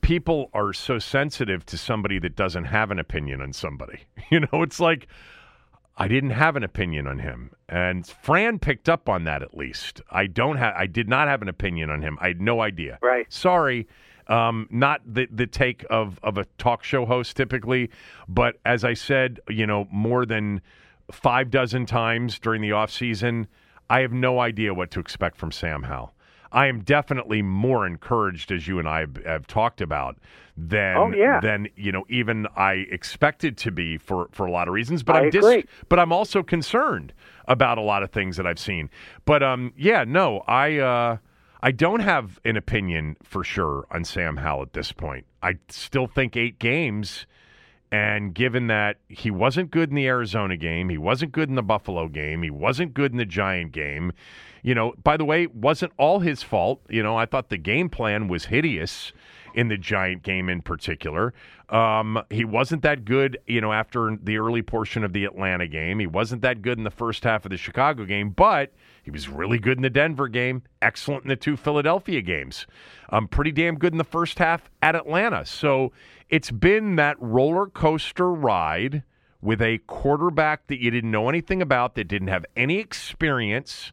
people 0.02 0.50
are 0.54 0.74
so 0.74 1.00
sensitive 1.00 1.66
to 1.66 1.78
somebody 1.78 2.20
that 2.20 2.36
doesn't 2.36 2.66
have 2.66 2.92
an 2.92 3.00
opinion 3.00 3.42
on 3.42 3.54
somebody. 3.54 4.00
You 4.30 4.42
know, 4.42 4.62
it's 4.62 4.82
like 4.82 5.08
I 5.96 6.10
didn't 6.10 6.32
have 6.32 6.58
an 6.58 6.64
opinion 6.64 7.08
on 7.08 7.20
him, 7.20 7.52
and 7.70 8.06
Fran 8.06 8.60
picked 8.60 8.90
up 8.90 9.08
on 9.08 9.24
that 9.24 9.42
at 9.42 9.56
least. 9.56 10.02
I 10.12 10.28
don't 10.28 10.58
have 10.58 10.74
I 10.76 10.86
did 10.86 11.08
not 11.08 11.30
have 11.30 11.42
an 11.42 11.48
opinion 11.48 11.90
on 11.90 12.02
him. 12.02 12.18
I 12.20 12.28
had 12.28 12.42
no 12.42 12.60
idea. 12.62 13.00
Right. 13.02 13.26
Sorry. 13.32 13.88
Um, 14.30 14.68
not 14.70 15.02
the 15.06 15.28
the 15.32 15.48
take 15.48 15.86
of 15.90 16.20
of 16.24 16.38
a 16.38 16.46
talk 16.58 16.84
show 16.84 17.06
host 17.06 17.38
typically, 17.38 17.90
but 18.28 18.58
as 18.66 18.84
I 18.84 18.94
said, 18.94 19.40
you 19.50 19.66
know, 19.66 19.88
more 19.92 20.26
than 20.26 20.62
five 21.12 21.50
dozen 21.50 21.86
times 21.86 22.38
during 22.40 22.62
the 22.62 22.74
off 22.74 22.92
season, 22.92 23.48
I 23.90 24.02
have 24.02 24.12
no 24.12 24.40
idea 24.40 24.74
what 24.74 24.92
to 24.92 25.00
expect 25.00 25.38
from 25.38 25.52
Sam 25.52 25.84
Howell. 25.84 26.14
I 26.52 26.68
am 26.68 26.80
definitely 26.82 27.42
more 27.42 27.86
encouraged, 27.86 28.54
as 28.54 28.68
you 28.70 28.80
and 28.80 28.88
I 28.88 29.02
have, 29.02 29.18
have 29.26 29.48
talked 29.48 29.82
about, 29.82 30.18
than 30.56 30.98
Oh, 30.98 31.12
yeah. 31.14 31.40
than 31.42 31.68
you 31.76 31.92
know 31.92 32.06
even 32.10 32.48
I 32.56 32.86
expected 32.90 33.58
to 33.58 33.72
be 33.72 33.98
for 33.98 34.28
for 34.32 34.46
a 34.46 34.52
lot 34.52 34.68
of 34.68 34.74
reasons. 34.74 35.04
But 35.04 35.16
I 35.18 35.20
I'm 35.20 35.28
agree. 35.28 35.66
but 35.90 36.00
I'm 36.00 36.12
also 36.14 36.44
concerned 36.44 37.14
about 37.48 37.78
a 37.78 37.82
lot 37.82 38.02
of 38.04 38.12
things 38.12 38.38
that 38.38 38.48
I've 38.48 38.60
seen. 38.60 38.90
But 39.26 39.44
um, 39.44 39.74
yeah, 39.78 40.04
no, 40.06 40.40
I 40.48 40.78
uh, 40.78 41.18
I 41.68 41.72
don't 41.72 42.00
have 42.00 42.40
an 42.46 42.56
opinion 42.56 43.18
for 43.24 43.44
sure 43.44 43.88
on 43.92 44.06
Sam 44.06 44.38
Howell 44.38 44.62
at 44.62 44.72
this 44.72 44.94
point. 44.94 45.26
I 45.44 45.56
still 45.68 46.08
think 46.08 46.38
eight 46.38 46.60
games. 46.60 47.28
And 47.92 48.34
given 48.34 48.68
that 48.68 49.00
he 49.10 49.30
wasn't 49.30 49.70
good 49.70 49.90
in 49.90 49.96
the 49.96 50.08
Arizona 50.08 50.56
game, 50.56 50.88
he 50.88 50.98
wasn't 50.98 51.34
good 51.34 51.50
in 51.50 51.56
the 51.56 51.62
Buffalo 51.62 52.08
game, 52.08 52.42
he 52.42 52.50
wasn't 52.50 52.94
good 52.94 53.12
in 53.12 53.18
the 53.18 53.26
Giant 53.26 53.74
game, 53.74 54.14
you 54.64 54.74
know, 54.76 54.94
by 55.04 55.18
the 55.18 55.26
way, 55.26 55.46
wasn't 55.48 55.92
all 55.98 56.22
his 56.22 56.42
fault. 56.42 56.80
You 56.88 57.04
know, 57.04 57.18
I 57.18 57.26
thought 57.26 57.50
the 57.50 57.58
game 57.58 57.90
plan 57.90 58.30
was 58.30 58.46
hideous 58.46 59.12
in 59.58 59.70
the 59.70 59.78
Giant 59.78 60.22
game 60.22 60.50
in 60.50 60.62
particular. 60.62 61.34
Um, 61.70 62.22
he 62.30 62.46
wasn't 62.46 62.84
that 62.84 63.06
good, 63.06 63.40
you 63.48 63.60
know, 63.60 63.74
after 63.74 64.16
the 64.22 64.38
early 64.38 64.62
portion 64.62 65.04
of 65.04 65.14
the 65.14 65.26
Atlanta 65.26 65.68
game. 65.68 65.98
He 65.98 66.06
wasn't 66.06 66.44
that 66.44 66.62
good 66.62 66.78
in 66.78 66.84
the 66.84 66.92
first 66.92 67.24
half 67.24 67.44
of 67.44 67.50
the 67.50 67.58
Chicago 67.58 68.06
game, 68.06 68.30
but 68.30 68.72
he 69.02 69.10
was 69.10 69.28
really 69.28 69.58
good 69.58 69.80
in 69.80 69.82
the 69.82 69.90
Denver 69.90 70.28
game, 70.28 70.62
excellent 70.80 71.24
in 71.24 71.30
the 71.30 71.36
two 71.36 71.58
Philadelphia 71.58 72.22
games. 72.22 72.68
Um, 73.10 73.28
pretty 73.28 73.52
damn 73.52 73.80
good 73.80 73.94
in 73.94 73.98
the 73.98 74.04
first 74.04 74.38
half 74.38 74.70
at 74.84 74.96
Atlanta. 74.96 75.44
So 75.44 75.92
it's 76.30 76.52
been 76.52 76.96
that 76.98 77.18
roller 77.20 77.66
coaster 77.66 78.32
ride 78.32 79.02
with 79.42 79.60
a 79.60 79.80
quarterback 79.88 80.68
that 80.68 80.80
you 80.80 80.92
didn't 80.92 81.10
know 81.10 81.30
anything 81.30 81.64
about, 81.64 81.96
that 81.96 82.08
didn't 82.08 82.28
have 82.28 82.46
any 82.56 82.78
experience, 82.78 83.92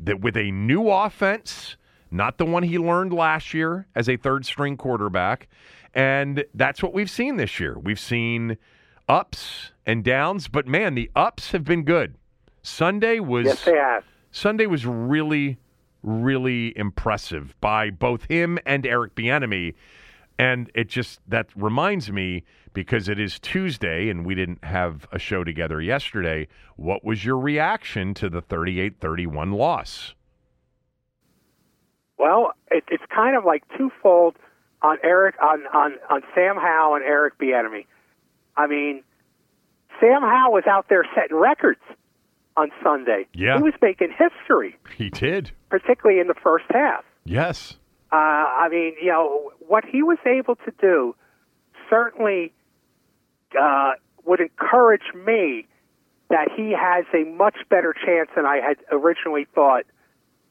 that 0.00 0.20
with 0.20 0.36
a 0.36 0.50
new 0.50 0.90
offense, 0.90 1.76
not 2.10 2.38
the 2.38 2.46
one 2.46 2.62
he 2.62 2.78
learned 2.78 3.12
last 3.12 3.54
year 3.54 3.86
as 3.94 4.08
a 4.08 4.16
third 4.16 4.46
string 4.46 4.76
quarterback. 4.76 5.48
And 5.94 6.44
that's 6.54 6.82
what 6.82 6.92
we've 6.92 7.10
seen 7.10 7.36
this 7.36 7.58
year. 7.58 7.78
We've 7.78 8.00
seen 8.00 8.58
ups 9.08 9.72
and 9.86 10.04
downs, 10.04 10.48
but 10.48 10.66
man, 10.66 10.94
the 10.94 11.10
ups 11.16 11.52
have 11.52 11.64
been 11.64 11.84
good. 11.84 12.16
Sunday 12.62 13.20
was 13.20 13.46
Yes, 13.46 13.64
they 13.64 13.76
have. 13.76 14.04
Sunday 14.30 14.66
was 14.66 14.84
really, 14.84 15.56
really 16.02 16.76
impressive 16.76 17.54
by 17.60 17.90
both 17.90 18.24
him 18.24 18.58
and 18.66 18.86
Eric 18.86 19.14
Bieniemy. 19.14 19.74
And 20.38 20.70
it 20.74 20.88
just 20.88 21.20
that 21.28 21.48
reminds 21.56 22.12
me 22.12 22.44
because 22.74 23.08
it 23.08 23.18
is 23.18 23.38
Tuesday 23.38 24.10
and 24.10 24.26
we 24.26 24.34
didn't 24.34 24.62
have 24.62 25.06
a 25.10 25.18
show 25.18 25.44
together 25.44 25.80
yesterday. 25.80 26.46
What 26.76 27.02
was 27.04 27.24
your 27.24 27.38
reaction 27.38 28.12
to 28.14 28.28
the 28.28 28.42
38-31 28.42 29.54
loss? 29.54 30.14
Well, 32.18 32.52
it, 32.70 32.84
it's 32.88 33.04
kind 33.14 33.36
of 33.36 33.44
like 33.44 33.62
twofold 33.76 34.36
on 34.82 34.98
Eric 35.02 35.34
on 35.42 35.62
on 35.74 35.94
on 36.10 36.22
Sam 36.34 36.56
Howe 36.56 36.94
and 36.94 37.04
Eric 37.04 37.38
Bieniemy. 37.38 37.86
I 38.56 38.66
mean, 38.66 39.02
Sam 40.00 40.22
Howe 40.22 40.50
was 40.50 40.64
out 40.66 40.86
there 40.88 41.04
setting 41.14 41.36
records 41.36 41.80
on 42.56 42.70
Sunday. 42.82 43.26
Yeah. 43.34 43.58
he 43.58 43.62
was 43.62 43.74
making 43.82 44.08
history, 44.16 44.76
He 44.96 45.10
did. 45.10 45.50
particularly 45.68 46.20
in 46.20 46.26
the 46.26 46.34
first 46.42 46.64
half. 46.70 47.04
Yes. 47.24 47.76
Uh, 48.10 48.16
I 48.16 48.68
mean, 48.70 48.94
you 49.02 49.08
know, 49.10 49.52
what 49.68 49.84
he 49.84 50.02
was 50.02 50.16
able 50.24 50.56
to 50.56 50.72
do 50.80 51.14
certainly 51.90 52.52
uh, 53.60 53.92
would 54.24 54.40
encourage 54.40 55.12
me 55.14 55.66
that 56.30 56.48
he 56.56 56.72
has 56.72 57.04
a 57.14 57.24
much 57.36 57.56
better 57.68 57.92
chance 57.92 58.30
than 58.34 58.46
I 58.46 58.56
had 58.66 58.76
originally 58.90 59.46
thought 59.54 59.84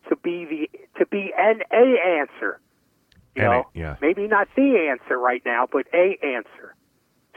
to 0.09 0.15
be 0.15 0.45
the 0.45 0.79
to 0.99 1.05
be 1.05 1.31
an 1.37 1.61
a 1.71 2.19
answer. 2.19 2.59
You 3.35 3.43
And 3.43 3.51
know, 3.51 3.67
yeah. 3.73 3.95
maybe 4.01 4.27
not 4.27 4.47
the 4.55 4.87
answer 4.89 5.17
right 5.17 5.41
now, 5.45 5.67
but 5.71 5.87
a 5.93 6.17
answer 6.23 6.75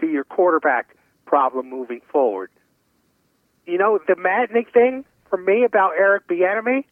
to 0.01 0.07
your 0.07 0.25
quarterback 0.25 0.95
problem 1.27 1.69
moving 1.69 2.01
forward. 2.11 2.51
You 3.67 3.79
know, 3.79 3.99
the 4.07 4.17
maddening 4.17 4.67
thing 4.73 5.05
for 5.29 5.37
me 5.37 5.65
about 5.65 5.93
Eric 5.99 6.27
Bieniemy 6.29 6.85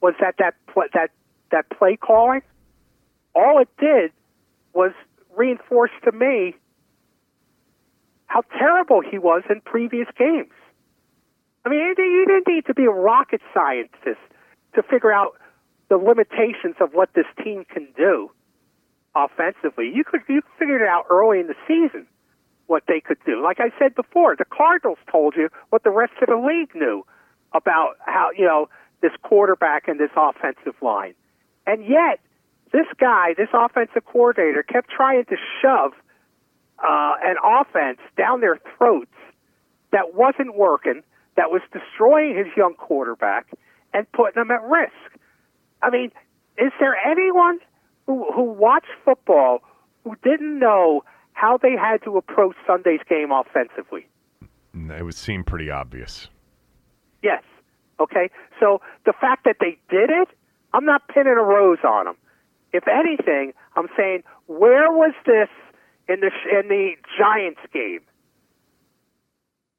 was 0.00 0.14
that 0.20 0.36
that 0.38 0.54
that 0.94 1.10
that 1.50 1.68
play 1.70 1.96
calling. 1.96 2.42
All 3.34 3.60
it 3.60 3.68
did 3.78 4.12
was 4.72 4.92
reinforce 5.36 5.90
to 6.04 6.12
me 6.12 6.54
how 8.26 8.42
terrible 8.58 9.00
he 9.00 9.18
was 9.18 9.42
in 9.48 9.60
previous 9.62 10.06
games. 10.16 10.52
I 11.64 11.70
mean, 11.70 11.80
you 11.80 12.24
didn't 12.26 12.46
need 12.46 12.66
to 12.66 12.74
be 12.74 12.84
a 12.84 12.90
rocket 12.90 13.40
scientist 13.52 14.20
to 14.74 14.82
figure 14.82 15.12
out 15.12 15.34
the 15.88 15.96
limitations 15.96 16.76
of 16.80 16.92
what 16.92 17.10
this 17.14 17.26
team 17.42 17.64
can 17.72 17.88
do 17.96 18.30
offensively. 19.14 19.90
You 19.92 20.04
could 20.04 20.20
you 20.28 20.42
figured 20.58 20.82
it 20.82 20.88
out 20.88 21.06
early 21.10 21.40
in 21.40 21.46
the 21.46 21.56
season 21.66 22.06
what 22.66 22.82
they 22.86 23.00
could 23.00 23.18
do. 23.24 23.42
Like 23.42 23.60
I 23.60 23.70
said 23.78 23.94
before, 23.94 24.36
the 24.36 24.44
Cardinals 24.44 24.98
told 25.10 25.34
you 25.36 25.48
what 25.70 25.82
the 25.84 25.90
rest 25.90 26.12
of 26.20 26.28
the 26.28 26.36
league 26.36 26.74
knew 26.74 27.04
about 27.52 27.96
how 28.00 28.30
you 28.36 28.44
know 28.44 28.68
this 29.00 29.12
quarterback 29.22 29.88
and 29.88 29.98
this 29.98 30.10
offensive 30.16 30.74
line, 30.82 31.14
and 31.66 31.84
yet 31.86 32.20
this 32.72 32.86
guy, 33.00 33.34
this 33.36 33.48
offensive 33.54 34.04
coordinator, 34.04 34.62
kept 34.62 34.90
trying 34.90 35.24
to 35.24 35.36
shove 35.62 35.92
uh, 36.78 37.14
an 37.22 37.36
offense 37.42 37.98
down 38.16 38.40
their 38.40 38.58
throats 38.76 39.10
that 39.90 40.14
wasn't 40.14 40.54
working, 40.54 41.02
that 41.36 41.50
was 41.50 41.62
destroying 41.72 42.36
his 42.36 42.46
young 42.56 42.74
quarterback 42.74 43.46
and 43.92 44.10
putting 44.12 44.34
them 44.40 44.50
at 44.50 44.62
risk. 44.62 44.92
I 45.82 45.90
mean, 45.90 46.10
is 46.56 46.72
there 46.80 46.96
anyone 46.96 47.58
who, 48.06 48.30
who 48.32 48.42
watched 48.42 48.88
football 49.04 49.60
who 50.04 50.16
didn't 50.22 50.58
know 50.58 51.02
how 51.32 51.58
they 51.58 51.72
had 51.72 52.02
to 52.04 52.16
approach 52.16 52.56
Sunday's 52.66 53.00
game 53.08 53.30
offensively? 53.30 54.06
Mm, 54.74 54.98
it 54.98 55.02
would 55.02 55.14
seem 55.14 55.44
pretty 55.44 55.70
obvious. 55.70 56.28
Yes. 57.22 57.42
Okay. 58.00 58.30
So 58.60 58.80
the 59.04 59.12
fact 59.20 59.44
that 59.44 59.56
they 59.60 59.78
did 59.90 60.10
it, 60.10 60.28
I'm 60.72 60.84
not 60.84 61.08
pinning 61.08 61.34
a 61.34 61.42
rose 61.42 61.78
on 61.84 62.06
them. 62.06 62.16
If 62.72 62.84
anything, 62.86 63.52
I'm 63.76 63.88
saying 63.96 64.22
where 64.46 64.90
was 64.92 65.14
this 65.24 65.48
in 66.08 66.20
the 66.20 66.30
in 66.50 66.68
the 66.68 66.92
Giants 67.18 67.60
game? 67.72 68.00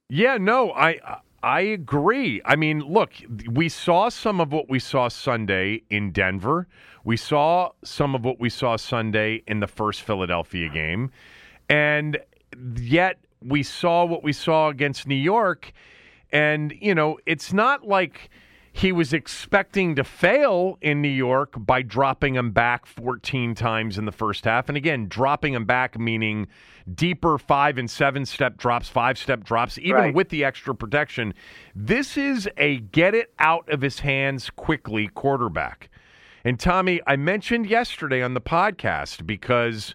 Yeah, 0.09 0.37
no, 0.37 0.71
I 0.71 0.99
I 1.41 1.61
agree. 1.61 2.41
I 2.45 2.55
mean, 2.55 2.81
look, 2.81 3.13
we 3.49 3.69
saw 3.69 4.09
some 4.09 4.41
of 4.41 4.51
what 4.51 4.69
we 4.69 4.79
saw 4.79 5.07
Sunday 5.07 5.83
in 5.89 6.11
Denver. 6.11 6.67
We 7.03 7.17
saw 7.17 7.71
some 7.83 8.13
of 8.13 8.25
what 8.25 8.39
we 8.39 8.49
saw 8.49 8.75
Sunday 8.75 9.43
in 9.47 9.59
the 9.59 9.67
first 9.67 10.01
Philadelphia 10.01 10.69
game. 10.69 11.11
And 11.69 12.17
yet 12.75 13.19
we 13.41 13.63
saw 13.63 14.03
what 14.03 14.23
we 14.23 14.33
saw 14.33 14.67
against 14.69 15.07
New 15.07 15.15
York 15.15 15.71
and 16.31 16.73
you 16.79 16.93
know, 16.93 17.17
it's 17.25 17.53
not 17.53 17.87
like 17.87 18.29
he 18.79 18.93
was 18.93 19.11
expecting 19.11 19.93
to 19.95 20.03
fail 20.05 20.77
in 20.81 21.01
New 21.01 21.09
York 21.09 21.53
by 21.57 21.81
dropping 21.81 22.35
him 22.35 22.51
back 22.51 22.85
14 22.85 23.53
times 23.53 23.97
in 23.97 24.05
the 24.05 24.11
first 24.11 24.45
half. 24.45 24.69
And 24.69 24.77
again, 24.77 25.07
dropping 25.09 25.53
him 25.53 25.65
back 25.65 25.99
meaning 25.99 26.47
deeper 26.93 27.37
five 27.37 27.77
and 27.77 27.91
seven 27.91 28.25
step 28.25 28.55
drops, 28.57 28.87
five 28.87 29.17
step 29.17 29.43
drops, 29.43 29.77
even 29.79 29.95
Right. 29.95 30.13
with 30.13 30.29
the 30.29 30.45
extra 30.45 30.73
protection. 30.73 31.33
This 31.75 32.15
is 32.15 32.47
a 32.55 32.77
get 32.79 33.13
it 33.13 33.33
out 33.37 33.67
of 33.69 33.81
his 33.81 33.99
hands 33.99 34.49
quickly 34.49 35.07
quarterback. 35.07 35.89
And 36.45 36.57
Tommy, 36.57 37.01
I 37.05 37.17
mentioned 37.17 37.65
yesterday 37.65 38.21
on 38.23 38.33
the 38.33 38.39
podcast 38.41 39.27
because, 39.27 39.93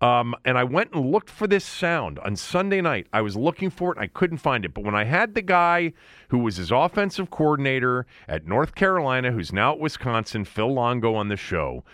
um, 0.00 0.34
and 0.44 0.56
I 0.56 0.64
went 0.64 0.92
and 0.92 1.10
looked 1.10 1.28
for 1.28 1.46
this 1.46 1.64
sound 1.64 2.18
on 2.20 2.34
Sunday 2.34 2.80
night. 2.80 3.06
I 3.12 3.20
was 3.20 3.36
looking 3.36 3.68
for 3.68 3.92
it 3.92 3.98
and 3.98 4.04
I 4.04 4.06
couldn't 4.06 4.38
find 4.38 4.64
it. 4.64 4.72
But 4.72 4.84
when 4.84 4.94
I 4.94 5.04
had 5.04 5.34
the 5.34 5.42
guy 5.42 5.92
who 6.28 6.38
was 6.38 6.56
his 6.56 6.70
offensive 6.70 7.30
coordinator 7.30 8.06
at 8.26 8.46
North 8.46 8.74
Carolina, 8.74 9.30
who's 9.30 9.52
now 9.52 9.72
at 9.72 9.78
Wisconsin, 9.78 10.44
Phil 10.44 10.72
Longo, 10.72 11.14
on 11.14 11.28
the 11.28 11.36
show, 11.36 11.84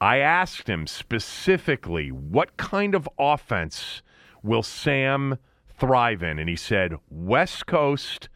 I 0.00 0.18
asked 0.18 0.68
him 0.68 0.86
specifically 0.86 2.12
what 2.12 2.56
kind 2.56 2.94
of 2.94 3.08
offense 3.18 4.02
will 4.44 4.62
Sam 4.62 5.38
thrive 5.68 6.22
in? 6.22 6.38
And 6.38 6.48
he 6.48 6.56
said, 6.56 6.94
West 7.10 7.66
Coast 7.66 8.28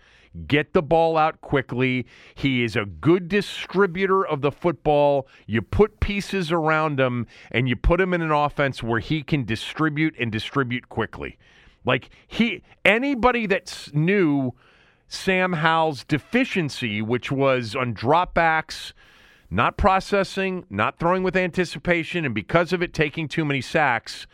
get 0.47 0.73
the 0.73 0.83
ball 0.83 1.17
out 1.17 1.41
quickly. 1.41 2.07
He 2.35 2.65
is 2.65 2.77
a 2.77 2.85
good 2.87 3.29
distributor 3.29 4.27
of 4.27 4.41
the 4.41 4.53
football. 4.53 5.29
You 5.47 5.63
put 5.63 6.01
pieces 6.01 6.51
around 6.51 6.99
him 6.99 7.27
and 7.51 7.69
you 7.69 7.77
put 7.77 8.01
him 8.01 8.15
in 8.15 8.23
an 8.23 8.31
offense 8.31 8.83
where 8.83 9.01
he 9.01 9.23
can 9.23 9.45
distribute 9.45 10.15
and 10.19 10.33
distribute 10.33 10.89
quickly. 10.89 11.39
Like 11.85 12.11
he 12.27 12.63
anybody 12.85 13.47
that 13.47 13.91
knew 13.93 14.55
Sam 15.09 15.55
Howell's 15.55 16.05
deficiency, 16.05 17.03
which 17.03 17.31
was 17.31 17.77
on 17.77 17.95
dropbacks, 17.95 18.93
not 19.51 19.77
processing, 19.77 20.65
not 20.71 20.99
throwing 20.99 21.23
with 21.23 21.37
anticipation, 21.37 22.25
and 22.25 22.35
because 22.35 22.73
of 22.73 22.83
it 22.83 22.95
taking 22.95 23.29
too 23.29 23.45
many 23.45 23.61
sacks, 23.61 24.27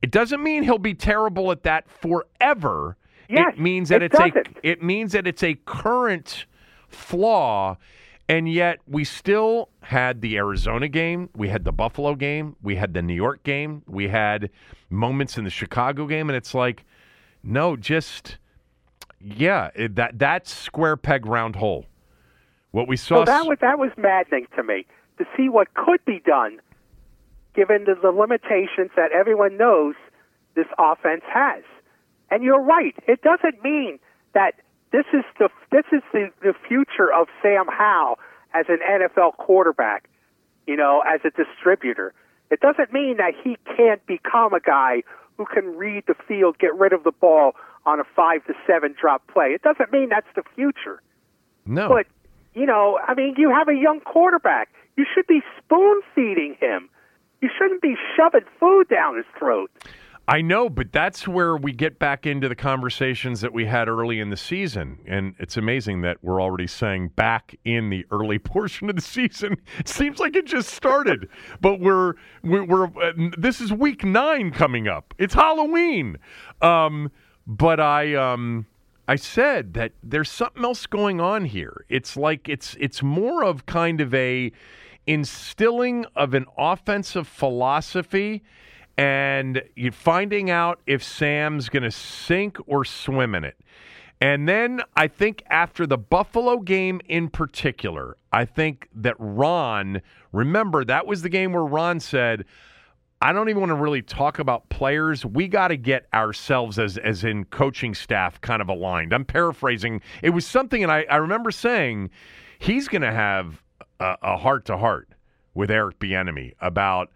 it 0.00 0.10
doesn't 0.10 0.42
mean 0.42 0.62
he'll 0.62 0.78
be 0.78 0.94
terrible 0.94 1.52
at 1.52 1.64
that 1.64 1.90
forever. 1.90 2.96
Yes, 3.28 3.54
it 3.54 3.60
means 3.60 3.88
that 3.88 4.02
it 4.02 4.12
it's 4.12 4.20
a 4.20 4.30
doesn't. 4.30 4.56
it 4.62 4.82
means 4.82 5.12
that 5.12 5.26
it's 5.26 5.42
a 5.42 5.54
current 5.64 6.46
flaw 6.88 7.76
and 8.28 8.52
yet 8.52 8.80
we 8.88 9.04
still 9.04 9.68
had 9.80 10.20
the 10.20 10.36
Arizona 10.36 10.88
game, 10.88 11.30
we 11.36 11.48
had 11.48 11.64
the 11.64 11.72
Buffalo 11.72 12.16
game, 12.16 12.56
we 12.60 12.74
had 12.74 12.92
the 12.92 13.02
New 13.02 13.14
York 13.14 13.44
game, 13.44 13.82
we 13.86 14.08
had 14.08 14.50
moments 14.90 15.38
in 15.38 15.44
the 15.44 15.50
Chicago 15.50 16.06
game 16.06 16.28
and 16.28 16.36
it's 16.36 16.54
like 16.54 16.84
no, 17.42 17.76
just 17.76 18.38
yeah, 19.20 19.70
it, 19.74 19.94
that 19.96 20.18
that's 20.18 20.52
square 20.52 20.96
peg 20.96 21.26
round 21.26 21.56
hole. 21.56 21.86
What 22.72 22.88
we 22.88 22.96
saw 22.96 23.20
So 23.20 23.24
that 23.24 23.46
was 23.46 23.58
that 23.60 23.78
was 23.78 23.90
maddening 23.96 24.46
to 24.56 24.62
me 24.62 24.86
to 25.18 25.24
see 25.36 25.48
what 25.48 25.72
could 25.74 26.04
be 26.04 26.20
done, 26.24 26.60
given 27.54 27.84
the, 27.84 27.94
the 27.94 28.10
limitations 28.10 28.90
that 28.96 29.12
everyone 29.12 29.56
knows 29.56 29.94
this 30.54 30.66
offense 30.78 31.22
has. 31.32 31.62
And 32.30 32.42
you're 32.42 32.62
right; 32.62 32.94
it 33.06 33.22
doesn't 33.22 33.62
mean 33.62 33.98
that 34.34 34.54
this 34.92 35.06
is 35.12 35.24
the 35.38 35.48
this 35.70 35.84
is 35.92 36.02
the, 36.12 36.30
the 36.42 36.54
future 36.68 37.12
of 37.12 37.28
Sam 37.42 37.66
Howell 37.68 38.18
as 38.54 38.66
an 38.68 38.78
NFL 38.78 39.36
quarterback. 39.36 40.08
You 40.66 40.76
know, 40.76 41.02
as 41.06 41.20
a 41.24 41.30
distributor, 41.30 42.12
it 42.50 42.60
doesn't 42.60 42.92
mean 42.92 43.18
that 43.18 43.34
he 43.42 43.56
can't 43.76 44.04
become 44.06 44.52
a 44.54 44.60
guy 44.60 45.02
who 45.36 45.44
can 45.46 45.76
read 45.76 46.04
the 46.06 46.14
field, 46.26 46.58
get 46.58 46.74
rid 46.74 46.92
of 46.92 47.04
the 47.04 47.12
ball 47.12 47.52
on 47.84 48.00
a 48.00 48.04
five 48.16 48.44
to 48.46 48.54
seven 48.66 48.94
drop 49.00 49.26
play. 49.28 49.48
It 49.48 49.62
doesn't 49.62 49.92
mean 49.92 50.08
that's 50.08 50.26
the 50.34 50.42
future. 50.54 51.00
no. 51.64 51.88
But 51.88 52.06
you 52.54 52.64
know, 52.64 52.98
I 53.06 53.14
mean, 53.14 53.34
you 53.36 53.50
have 53.50 53.68
a 53.68 53.74
young 53.74 54.00
quarterback. 54.00 54.70
You 54.96 55.04
should 55.14 55.26
be 55.26 55.42
spoon 55.58 56.00
feeding 56.14 56.56
him. 56.58 56.88
You 57.42 57.50
shouldn't 57.56 57.82
be 57.82 57.96
shoving 58.16 58.48
food 58.58 58.88
down 58.88 59.16
his 59.16 59.26
throat. 59.38 59.70
I 60.28 60.40
know, 60.40 60.68
but 60.68 60.92
that's 60.92 61.28
where 61.28 61.56
we 61.56 61.70
get 61.70 62.00
back 62.00 62.26
into 62.26 62.48
the 62.48 62.56
conversations 62.56 63.40
that 63.42 63.52
we 63.52 63.66
had 63.66 63.88
early 63.88 64.18
in 64.18 64.30
the 64.30 64.36
season. 64.36 64.98
And 65.06 65.36
it's 65.38 65.56
amazing 65.56 66.00
that 66.02 66.18
we're 66.20 66.42
already 66.42 66.66
saying 66.66 67.10
back 67.10 67.54
in 67.64 67.90
the 67.90 68.04
early 68.10 68.38
portion 68.40 68.90
of 68.90 68.96
the 68.96 69.02
season. 69.02 69.56
It 69.78 69.88
seems 69.88 70.18
like 70.18 70.34
it 70.34 70.46
just 70.46 70.70
started, 70.70 71.28
but 71.60 71.78
we're 71.78 72.14
we're, 72.42 72.64
we're 72.64 72.86
uh, 72.86 73.12
this 73.38 73.60
is 73.60 73.72
week 73.72 74.04
nine 74.04 74.50
coming 74.50 74.88
up. 74.88 75.14
It's 75.16 75.34
Halloween. 75.34 76.18
Um, 76.60 77.12
but 77.46 77.78
I 77.78 78.14
um, 78.14 78.66
I 79.06 79.14
said 79.14 79.74
that 79.74 79.92
there's 80.02 80.30
something 80.30 80.64
else 80.64 80.86
going 80.86 81.20
on 81.20 81.44
here. 81.44 81.84
It's 81.88 82.16
like 82.16 82.48
it's 82.48 82.76
it's 82.80 83.00
more 83.00 83.44
of 83.44 83.66
kind 83.66 84.00
of 84.00 84.12
a 84.12 84.50
instilling 85.06 86.04
of 86.16 86.34
an 86.34 86.46
offensive 86.58 87.28
philosophy 87.28 88.42
and 88.98 89.62
you 89.74 89.90
finding 89.90 90.50
out 90.50 90.80
if 90.86 91.02
Sam's 91.02 91.68
going 91.68 91.82
to 91.82 91.90
sink 91.90 92.56
or 92.66 92.84
swim 92.84 93.34
in 93.34 93.44
it. 93.44 93.56
And 94.20 94.48
then 94.48 94.80
I 94.96 95.08
think 95.08 95.42
after 95.50 95.86
the 95.86 95.98
Buffalo 95.98 96.58
game 96.58 97.02
in 97.06 97.28
particular, 97.28 98.16
I 98.32 98.46
think 98.46 98.88
that 98.94 99.14
Ron, 99.18 100.00
remember 100.32 100.84
that 100.84 101.06
was 101.06 101.20
the 101.20 101.28
game 101.28 101.52
where 101.52 101.64
Ron 101.64 102.00
said, 102.00 102.46
I 103.20 103.32
don't 103.32 103.48
even 103.48 103.60
want 103.60 103.70
to 103.70 103.76
really 103.76 104.02
talk 104.02 104.38
about 104.38 104.68
players. 104.68 105.24
We 105.24 105.48
got 105.48 105.68
to 105.68 105.76
get 105.76 106.06
ourselves 106.12 106.78
as 106.78 106.98
as 106.98 107.24
in 107.24 107.46
coaching 107.46 107.94
staff 107.94 108.40
kind 108.40 108.60
of 108.60 108.68
aligned. 108.68 109.14
I'm 109.14 109.24
paraphrasing. 109.24 110.02
It 110.22 110.30
was 110.30 110.46
something, 110.46 110.82
and 110.82 110.92
I, 110.92 111.06
I 111.10 111.16
remember 111.16 111.50
saying 111.50 112.10
he's 112.58 112.88
going 112.88 113.02
to 113.02 113.12
have 113.12 113.62
a 113.98 114.36
heart 114.36 114.66
to 114.66 114.76
heart 114.76 115.08
with 115.54 115.70
Eric 115.70 115.98
Bieniemy 115.98 116.52
about 116.60 117.10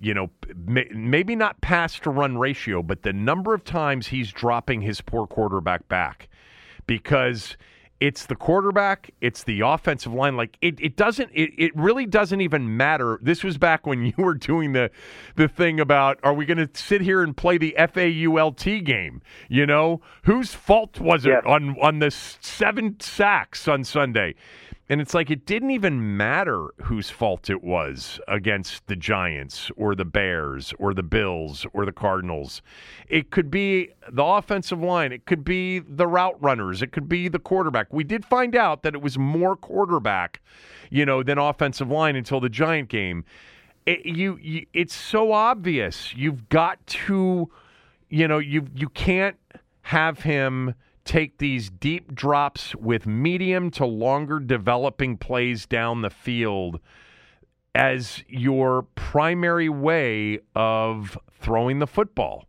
you 0.00 0.14
know 0.14 0.30
may, 0.66 0.88
maybe 0.94 1.36
not 1.36 1.60
pass 1.60 1.98
to 2.00 2.10
run 2.10 2.38
ratio, 2.38 2.82
but 2.82 3.02
the 3.02 3.12
number 3.12 3.54
of 3.54 3.64
times 3.64 4.08
he's 4.08 4.32
dropping 4.32 4.82
his 4.82 5.00
poor 5.00 5.26
quarterback 5.26 5.88
back 5.88 6.28
because 6.86 7.56
it's 8.00 8.26
the 8.26 8.34
quarterback, 8.34 9.12
it's 9.20 9.44
the 9.44 9.60
offensive 9.60 10.12
line. 10.12 10.36
Like 10.36 10.58
it, 10.60 10.78
it 10.80 10.96
doesn't 10.96 11.30
it, 11.32 11.50
it 11.56 11.74
really 11.76 12.06
doesn't 12.06 12.40
even 12.40 12.76
matter. 12.76 13.18
This 13.22 13.42
was 13.44 13.56
back 13.56 13.86
when 13.86 14.04
you 14.04 14.12
were 14.18 14.34
doing 14.34 14.72
the 14.72 14.90
the 15.36 15.48
thing 15.48 15.80
about 15.80 16.18
are 16.22 16.34
we 16.34 16.44
gonna 16.44 16.68
sit 16.74 17.00
here 17.00 17.22
and 17.22 17.36
play 17.36 17.56
the 17.56 17.74
FAULT 17.78 18.84
game? 18.84 19.22
You 19.48 19.64
know? 19.64 20.00
Whose 20.24 20.54
fault 20.54 21.00
was 21.00 21.24
it 21.24 21.30
Yes. 21.30 21.42
on 21.46 21.76
on 21.80 22.00
the 22.00 22.10
seven 22.10 22.98
sacks 23.00 23.68
on 23.68 23.84
Sunday? 23.84 24.34
And 24.88 25.00
it's 25.00 25.14
like 25.14 25.30
it 25.30 25.46
didn't 25.46 25.70
even 25.70 26.16
matter 26.16 26.68
whose 26.82 27.08
fault 27.08 27.48
it 27.48 27.64
was 27.64 28.20
against 28.28 28.86
the 28.86 28.96
Giants 28.96 29.70
or 29.76 29.94
the 29.94 30.04
Bears 30.04 30.74
or 30.78 30.92
the 30.92 31.02
Bills 31.02 31.64
or 31.72 31.86
the 31.86 31.92
Cardinals. 31.92 32.60
It 33.08 33.30
could 33.30 33.50
be 33.50 33.90
the 34.10 34.22
offensive 34.22 34.82
line, 34.82 35.10
it 35.10 35.24
could 35.24 35.42
be 35.42 35.78
the 35.78 36.06
route 36.06 36.36
runners, 36.42 36.82
it 36.82 36.92
could 36.92 37.08
be 37.08 37.28
the 37.28 37.38
quarterback. 37.38 37.92
We 37.92 38.04
did 38.04 38.26
find 38.26 38.54
out 38.54 38.82
that 38.82 38.94
it 38.94 39.00
was 39.00 39.16
more 39.16 39.56
quarterback, 39.56 40.42
you 40.90 41.06
know, 41.06 41.22
than 41.22 41.38
offensive 41.38 41.90
line 41.90 42.14
until 42.14 42.40
the 42.40 42.50
Giant 42.50 42.90
game. 42.90 43.24
It, 43.86 44.04
you, 44.04 44.38
you 44.40 44.66
it's 44.74 44.94
so 44.94 45.32
obvious. 45.32 46.14
You've 46.14 46.48
got 46.50 46.86
to 46.86 47.50
you 48.14 48.28
know, 48.28 48.38
you 48.38 48.66
you 48.76 48.88
can't 48.90 49.36
have 49.82 50.20
him 50.20 50.74
take 51.04 51.38
these 51.38 51.70
deep 51.70 52.14
drops 52.14 52.74
with 52.74 53.06
medium 53.06 53.70
to 53.72 53.84
longer 53.84 54.40
developing 54.40 55.16
plays 55.16 55.66
down 55.66 56.02
the 56.02 56.10
field 56.10 56.80
as 57.74 58.22
your 58.28 58.82
primary 58.94 59.68
way 59.68 60.38
of 60.54 61.18
throwing 61.40 61.78
the 61.78 61.86
football. 61.86 62.46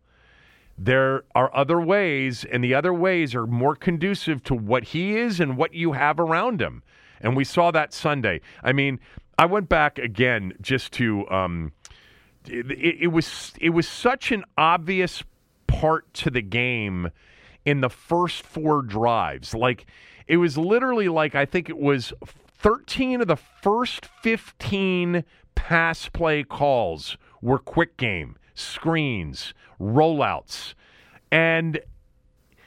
There 0.78 1.24
are 1.34 1.54
other 1.54 1.80
ways, 1.80 2.44
and 2.44 2.62
the 2.62 2.74
other 2.74 2.92
ways 2.92 3.34
are 3.34 3.46
more 3.46 3.74
conducive 3.74 4.42
to 4.44 4.54
what 4.54 4.84
he 4.84 5.16
is 5.16 5.40
and 5.40 5.56
what 5.56 5.74
you 5.74 5.92
have 5.92 6.20
around 6.20 6.60
him. 6.60 6.82
And 7.20 7.34
we 7.34 7.44
saw 7.44 7.70
that 7.70 7.94
Sunday. 7.94 8.42
I 8.62 8.72
mean, 8.72 9.00
I 9.38 9.46
went 9.46 9.68
back 9.68 9.98
again 9.98 10.52
just 10.60 10.92
to 10.94 11.28
um, 11.30 11.72
it, 12.46 13.02
it 13.02 13.06
was 13.08 13.52
it 13.60 13.70
was 13.70 13.88
such 13.88 14.32
an 14.32 14.44
obvious 14.56 15.22
part 15.66 16.12
to 16.14 16.30
the 16.30 16.42
game 16.42 17.10
in 17.66 17.80
the 17.80 17.90
first 17.90 18.44
four 18.44 18.80
drives. 18.80 19.52
Like 19.52 19.84
it 20.26 20.38
was 20.38 20.56
literally 20.56 21.08
like 21.08 21.34
I 21.34 21.44
think 21.44 21.68
it 21.68 21.76
was 21.76 22.14
13 22.56 23.20
of 23.20 23.28
the 23.28 23.36
first 23.36 24.06
15 24.22 25.24
pass 25.54 26.08
play 26.08 26.42
calls 26.44 27.18
were 27.42 27.58
quick 27.58 27.98
game, 27.98 28.36
screens, 28.54 29.52
rollouts. 29.78 30.74
And 31.30 31.80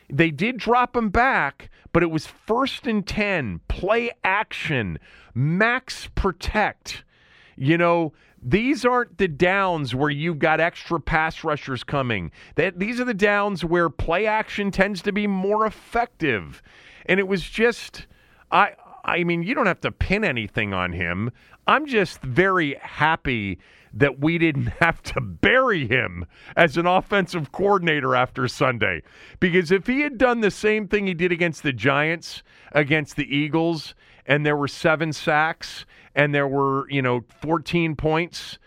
they 0.09 0.31
did 0.31 0.57
drop 0.57 0.95
him 0.95 1.09
back, 1.09 1.69
but 1.93 2.03
it 2.03 2.11
was 2.11 2.27
first 2.27 2.85
and 2.85 3.05
10, 3.05 3.61
play 3.67 4.11
action, 4.23 4.99
max 5.33 6.09
protect. 6.13 7.03
You 7.55 7.77
know, 7.77 8.13
these 8.41 8.85
aren't 8.85 9.17
the 9.17 9.27
downs 9.27 9.93
where 9.93 10.09
you've 10.09 10.39
got 10.39 10.59
extra 10.59 10.99
pass 10.99 11.43
rushers 11.43 11.83
coming. 11.83 12.31
That 12.55 12.79
these 12.79 12.99
are 12.99 13.05
the 13.05 13.13
downs 13.13 13.65
where 13.65 13.89
play 13.89 14.25
action 14.25 14.71
tends 14.71 15.01
to 15.03 15.11
be 15.11 15.27
more 15.27 15.65
effective. 15.65 16.61
And 17.05 17.19
it 17.19 17.27
was 17.27 17.43
just 17.43 18.07
I 18.51 18.73
I 19.03 19.23
mean, 19.23 19.43
you 19.43 19.55
don't 19.55 19.65
have 19.65 19.81
to 19.81 19.91
pin 19.91 20.23
anything 20.23 20.73
on 20.73 20.93
him. 20.93 21.31
I'm 21.67 21.85
just 21.85 22.21
very 22.21 22.75
happy 22.81 23.59
that 23.93 24.19
we 24.19 24.37
didn't 24.37 24.67
have 24.79 25.01
to 25.03 25.21
bury 25.21 25.87
him 25.87 26.25
as 26.55 26.77
an 26.77 26.85
offensive 26.85 27.51
coordinator 27.51 28.15
after 28.15 28.47
Sunday. 28.47 29.03
Because 29.39 29.71
if 29.71 29.87
he 29.87 30.01
had 30.01 30.17
done 30.17 30.41
the 30.41 30.51
same 30.51 30.87
thing 30.87 31.07
he 31.07 31.13
did 31.13 31.31
against 31.31 31.63
the 31.63 31.73
Giants, 31.73 32.43
against 32.71 33.15
the 33.15 33.35
Eagles, 33.35 33.95
and 34.25 34.45
there 34.45 34.55
were 34.55 34.67
seven 34.67 35.11
sacks 35.11 35.85
and 36.15 36.33
there 36.33 36.47
were, 36.47 36.89
you 36.89 37.01
know, 37.01 37.23
14 37.41 37.95
points, 37.95 38.57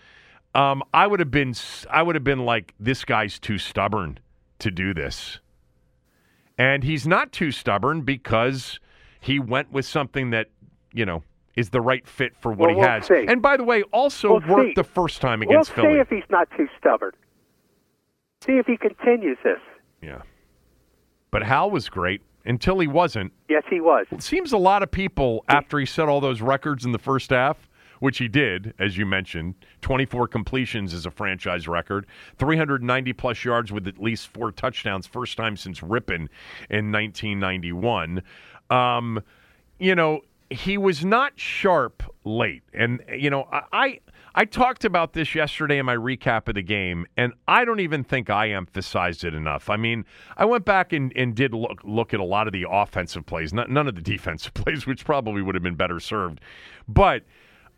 um, 0.54 0.82
I 0.92 1.06
would 1.06 1.20
have 1.20 1.30
been 1.30 1.54
I 1.90 2.02
would 2.02 2.14
have 2.14 2.24
been 2.24 2.44
like, 2.44 2.74
this 2.78 3.04
guy's 3.04 3.38
too 3.38 3.58
stubborn 3.58 4.18
to 4.58 4.70
do 4.70 4.92
this. 4.94 5.40
And 6.58 6.84
he's 6.84 7.06
not 7.06 7.32
too 7.32 7.50
stubborn 7.50 8.02
because 8.02 8.78
he 9.20 9.38
went 9.38 9.72
with 9.72 9.86
something 9.86 10.30
that, 10.30 10.48
you 10.92 11.04
know, 11.06 11.22
is 11.56 11.70
the 11.70 11.80
right 11.80 12.06
fit 12.06 12.36
for 12.36 12.50
what 12.52 12.60
Well, 12.60 12.68
he 12.70 12.76
we'll 12.76 12.88
has. 12.88 13.06
see. 13.06 13.24
And 13.26 13.42
by 13.42 13.56
the 13.56 13.64
way, 13.64 13.82
also 13.92 14.38
We'll 14.40 14.56
worked 14.56 14.68
see. 14.70 14.72
the 14.76 14.84
first 14.84 15.20
time 15.20 15.42
against 15.42 15.76
We'll 15.76 15.86
against 15.86 16.10
see 16.10 16.14
if 16.16 16.22
he's 16.22 16.30
not 16.30 16.48
too 16.56 16.68
stubborn. 16.78 17.12
See 18.44 18.52
if 18.52 18.66
he 18.66 18.76
continues 18.76 19.38
this. 19.44 19.58
yeah. 20.02 20.22
But 21.30 21.42
Hal 21.42 21.70
was 21.70 21.88
great 21.88 22.20
until 22.44 22.78
he 22.78 22.86
wasn't. 22.86 23.32
Yes, 23.48 23.64
he 23.68 23.80
was. 23.80 24.06
It 24.10 24.22
seems 24.22 24.52
a 24.52 24.58
lot 24.58 24.82
of 24.82 24.90
people, 24.90 25.44
after 25.48 25.78
he 25.78 25.86
set 25.86 26.08
all 26.08 26.20
those 26.20 26.40
records 26.40 26.84
in 26.84 26.92
the 26.92 26.98
first 26.98 27.30
half, 27.30 27.68
which 28.00 28.18
he 28.18 28.26
did, 28.26 28.74
as 28.80 28.98
you 28.98 29.06
mentioned, 29.06 29.54
24 29.82 30.26
completions 30.26 30.92
is 30.92 31.06
a 31.06 31.10
franchise 31.10 31.68
record, 31.68 32.04
390 32.36 33.12
plus 33.12 33.44
yards 33.44 33.70
with 33.70 33.86
at 33.86 34.02
least 34.02 34.26
four 34.26 34.50
touchdowns, 34.50 35.06
first 35.06 35.36
time 35.36 35.56
since 35.56 35.80
Rypien 35.80 36.28
in 36.68 36.90
1991. 36.90 38.22
Um, 38.70 39.22
you 39.78 39.94
know, 39.94 40.22
he 40.50 40.76
was 40.76 41.04
not 41.04 41.32
sharp 41.36 42.02
late, 42.24 42.62
and 42.74 43.02
you 43.16 43.30
know, 43.30 43.48
I. 43.72 44.00
I 44.34 44.44
talked 44.46 44.84
about 44.84 45.12
this 45.12 45.34
yesterday 45.34 45.78
in 45.78 45.86
my 45.86 45.96
recap 45.96 46.48
of 46.48 46.54
the 46.54 46.62
game, 46.62 47.06
and 47.16 47.32
I 47.46 47.64
don't 47.64 47.80
even 47.80 48.02
think 48.02 48.30
I 48.30 48.50
emphasized 48.50 49.24
it 49.24 49.34
enough. 49.34 49.68
I 49.68 49.76
mean, 49.76 50.04
I 50.36 50.44
went 50.46 50.64
back 50.64 50.92
and, 50.92 51.12
and 51.16 51.34
did 51.34 51.52
look 51.52 51.80
look 51.84 52.14
at 52.14 52.20
a 52.20 52.24
lot 52.24 52.46
of 52.46 52.52
the 52.52 52.66
offensive 52.70 53.26
plays, 53.26 53.52
not, 53.52 53.68
none 53.70 53.88
of 53.88 53.94
the 53.94 54.00
defensive 54.14 54.54
plays, 54.54 54.86
which 54.86 55.04
probably 55.04 55.42
would 55.42 55.54
have 55.54 55.62
been 55.64 55.74
better 55.74 56.00
served. 56.00 56.40
But 56.88 57.24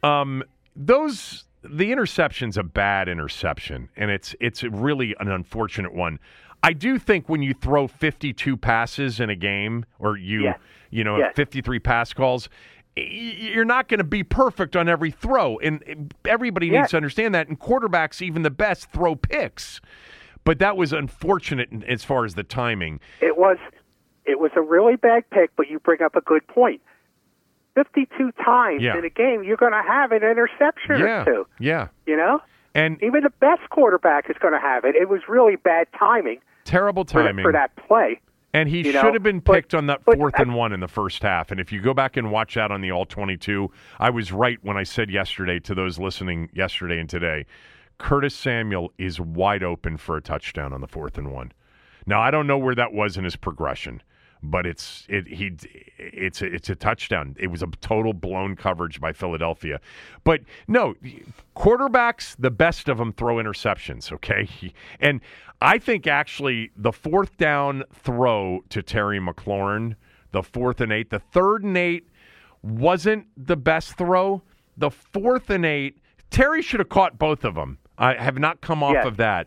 um, 0.03 0.45
those 0.77 1.45
the 1.63 1.91
interception's 1.93 2.57
a 2.57 2.63
bad 2.63 3.09
interception, 3.09 3.89
and 3.97 4.11
it's 4.11 4.37
it's 4.41 4.63
really 4.63 5.17
an 5.21 5.29
unfortunate 5.31 5.95
one. 5.95 6.19
I 6.63 6.73
do 6.73 6.99
think 6.99 7.29
when 7.29 7.43
you 7.43 7.53
throw 7.53 7.87
52 7.87 8.57
passes 8.57 9.21
in 9.21 9.29
a 9.29 9.37
game, 9.37 9.85
or 9.99 10.17
you 10.17 10.45
Yes. 10.45 10.59
you 10.91 11.05
know 11.05 11.19
Yes. 11.19 11.33
53 11.37 11.79
pass 11.79 12.13
calls, 12.13 12.49
you're 12.97 13.65
not 13.65 13.89
going 13.89 13.99
to 13.99 14.05
be 14.05 14.23
perfect 14.23 14.77
on 14.77 14.89
every 14.89 15.11
throw, 15.11 15.59
and 15.59 15.83
eh, 15.87 15.95
everybody 16.29 16.67
needs 16.71 16.75
Yes. 16.85 16.91
to 16.91 16.97
understand 16.97 17.35
that. 17.35 17.49
And 17.49 17.59
quarterbacks, 17.59 18.23
even 18.23 18.43
the 18.43 18.51
best, 18.51 18.91
throw 18.91 19.17
picks. 19.17 19.81
But 20.45 20.59
that 20.59 20.77
was 20.77 20.93
unfortunate 20.93 21.71
as 21.89 22.05
far 22.05 22.25
as 22.25 22.35
the 22.35 22.43
timing. 22.45 23.01
It 23.21 23.37
was 23.39 23.57
it 24.27 24.39
was 24.39 24.51
a 24.57 24.61
really 24.63 24.97
bad 24.97 25.29
pick, 25.31 25.51
but 25.57 25.69
you 25.69 25.79
bring 25.81 26.03
up 26.03 26.17
a 26.17 26.21
good 26.21 26.47
point. 26.47 26.81
Fifty-two 27.75 28.31
times 28.45 28.83
Yeah. 28.83 28.97
in 28.97 29.05
a 29.05 29.11
game, 29.11 29.43
you're 29.43 29.57
going 29.57 29.73
to 29.73 29.83
have 29.83 30.13
an 30.13 30.23
interception 30.23 30.99
Yeah, 31.01 31.23
or 31.23 31.25
two. 31.25 31.47
yeah, 31.59 31.89
You 32.07 32.17
know, 32.17 32.41
and 32.75 33.03
even 33.03 33.25
the 33.25 33.31
best 33.41 33.69
quarterback 33.71 34.31
is 34.31 34.37
going 34.39 34.53
to 34.55 34.61
have 34.61 34.85
it. 34.85 34.95
It 34.95 35.09
was 35.09 35.23
really 35.29 35.57
bad 35.57 35.89
timing 35.99 36.39
terrible 36.65 37.05
for, 37.05 37.23
timing 37.25 37.43
for 37.45 37.53
that 37.53 37.75
play. 37.77 38.21
And 38.55 38.69
he 38.69 38.87
you 38.87 38.93
know, 38.93 39.03
should 39.03 39.15
have 39.15 39.23
been 39.23 39.41
but- 39.41 39.53
picked 39.53 39.75
on 39.75 39.87
that 39.89 40.05
fourth 40.05 40.35
I- 40.39 40.43
and 40.43 40.55
one 40.55 40.73
in 40.73 40.81
the 40.81 40.89
first 40.89 41.23
half. 41.23 41.51
And 41.51 41.61
if 41.61 41.73
you 41.73 41.81
go 41.81 41.93
back 41.93 42.17
and 42.17 42.31
watch 42.31 42.55
that 42.55 42.71
on 42.71 42.81
the 42.81 42.93
All 42.93 43.05
22, 43.05 43.71
I 43.99 44.11
was 44.11 44.33
right 44.33 44.59
when 44.63 44.77
I 44.77 44.85
said 44.85 45.11
yesterday 45.11 45.59
to 45.61 45.75
those 45.75 45.99
listening 45.99 46.49
yesterday 46.55 46.99
and 47.01 47.11
today 47.11 47.45
Curtis 47.99 48.35
Samuel 48.35 48.93
is 48.97 49.21
wide 49.21 49.63
open 49.63 49.97
for 49.97 50.17
a 50.17 50.21
touchdown 50.23 50.73
on 50.73 50.81
the 50.81 50.89
fourth 50.89 51.19
and 51.19 51.33
one. 51.33 51.53
Now, 52.07 52.21
I 52.21 52.31
don't 52.31 52.47
know 52.47 52.59
where 52.59 52.75
that 52.75 52.93
was 52.93 53.17
in 53.17 53.25
his 53.25 53.37
progression. 53.37 54.03
But 54.47 54.67
it's 54.67 55.07
it 55.09 55.27
he 55.27 55.53
it's 55.99 56.43
a, 56.43 56.47
it's 56.47 56.69
a 56.69 56.75
touchdown. 56.75 57.35
It 57.39 57.47
was 57.47 57.63
a 57.63 57.67
total 57.81 58.13
blown 58.13 58.57
coverage 58.57 59.01
by 59.01 59.13
Philadelphia. 59.13 59.81
But 60.23 60.43
no, 60.69 60.95
quarterbacks, 61.57 62.37
the 62.39 62.51
best 62.51 62.89
of 62.89 62.99
them 62.99 63.13
throw 63.13 63.37
interceptions. 63.37 64.13
Okay, 64.13 64.49
and 65.01 65.21
I 65.63 65.79
think 65.79 66.07
actually 66.07 66.71
the 66.77 66.93
fourth 66.93 67.37
down 67.39 67.85
throw 67.93 68.61
to 68.69 68.83
Terry 68.83 69.19
McLaurin, 69.19 69.97
the 70.33 70.43
fourth 70.43 70.81
and 70.81 70.93
eight, 70.93 71.11
the 71.11 71.21
third 71.21 71.65
and 71.65 71.77
eight 71.77 72.09
wasn't 72.63 73.27
the 73.37 73.57
best 73.57 73.95
throw. 73.97 74.43
The 74.77 74.91
fourth 74.91 75.51
and 75.51 75.65
eight, 75.65 75.99
Terry 76.31 76.61
should 76.63 76.81
have 76.81 76.89
caught 76.89 77.19
both 77.19 77.45
of 77.45 77.55
them. 77.55 77.79
I 77.97 78.15
have 78.15 78.39
not 78.39 78.61
come 78.61 78.83
off 78.83 78.95
Yes. 78.95 79.07
of 79.07 79.17
that. 79.19 79.47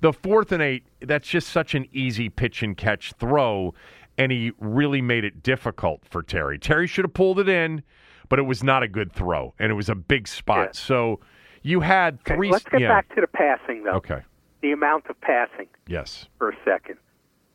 The 0.00 0.12
fourth 0.12 0.52
and 0.52 0.62
eight, 0.62 0.84
that's 1.00 1.26
just 1.26 1.48
such 1.48 1.74
an 1.74 1.86
easy 1.92 2.28
pitch 2.28 2.62
and 2.62 2.76
catch 2.76 3.12
throw, 3.14 3.74
and 4.18 4.30
he 4.32 4.52
really 4.58 5.00
made 5.00 5.24
it 5.24 5.42
difficult 5.42 6.02
for 6.04 6.22
Terry. 6.22 6.58
Terry 6.58 6.86
should 6.86 7.04
have 7.04 7.14
pulled 7.14 7.38
it 7.38 7.48
in, 7.48 7.82
but 8.28 8.38
it 8.38 8.42
was 8.42 8.62
not 8.62 8.82
a 8.82 8.88
good 8.88 9.12
throw, 9.12 9.54
and 9.58 9.70
it 9.70 9.74
was 9.74 9.88
a 9.88 9.94
big 9.94 10.28
spot. 10.28 10.66
Yeah. 10.66 10.72
So 10.72 11.20
you 11.62 11.80
had 11.80 12.14
Okay, 12.26 12.34
three. 12.34 12.50
let's 12.50 12.64
get 12.64 12.80
yeah. 12.80 12.88
back 12.88 13.14
to 13.14 13.20
the 13.20 13.26
passing, 13.28 13.84
though. 13.84 13.92
Okay. 13.92 14.22
The 14.60 14.72
amount 14.72 15.06
of 15.08 15.18
passing 15.20 15.68
Yes. 15.86 16.26
for 16.36 16.50
a 16.50 16.56
second. 16.64 16.96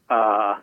Uh, 0.10 0.56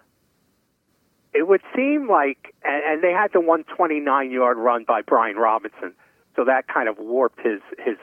it 1.32 1.46
would 1.46 1.60
seem 1.76 2.08
like, 2.08 2.54
and, 2.64 2.82
and 2.84 3.02
they 3.04 3.12
had 3.12 3.32
the 3.32 3.40
129 3.40 4.30
yard 4.30 4.56
run 4.56 4.84
by 4.84 5.02
Brian 5.02 5.36
Robinson, 5.36 5.92
so 6.34 6.44
that 6.44 6.66
kind 6.66 6.88
of 6.88 6.98
warped 6.98 7.40
his 7.40 7.60
his 7.78 7.96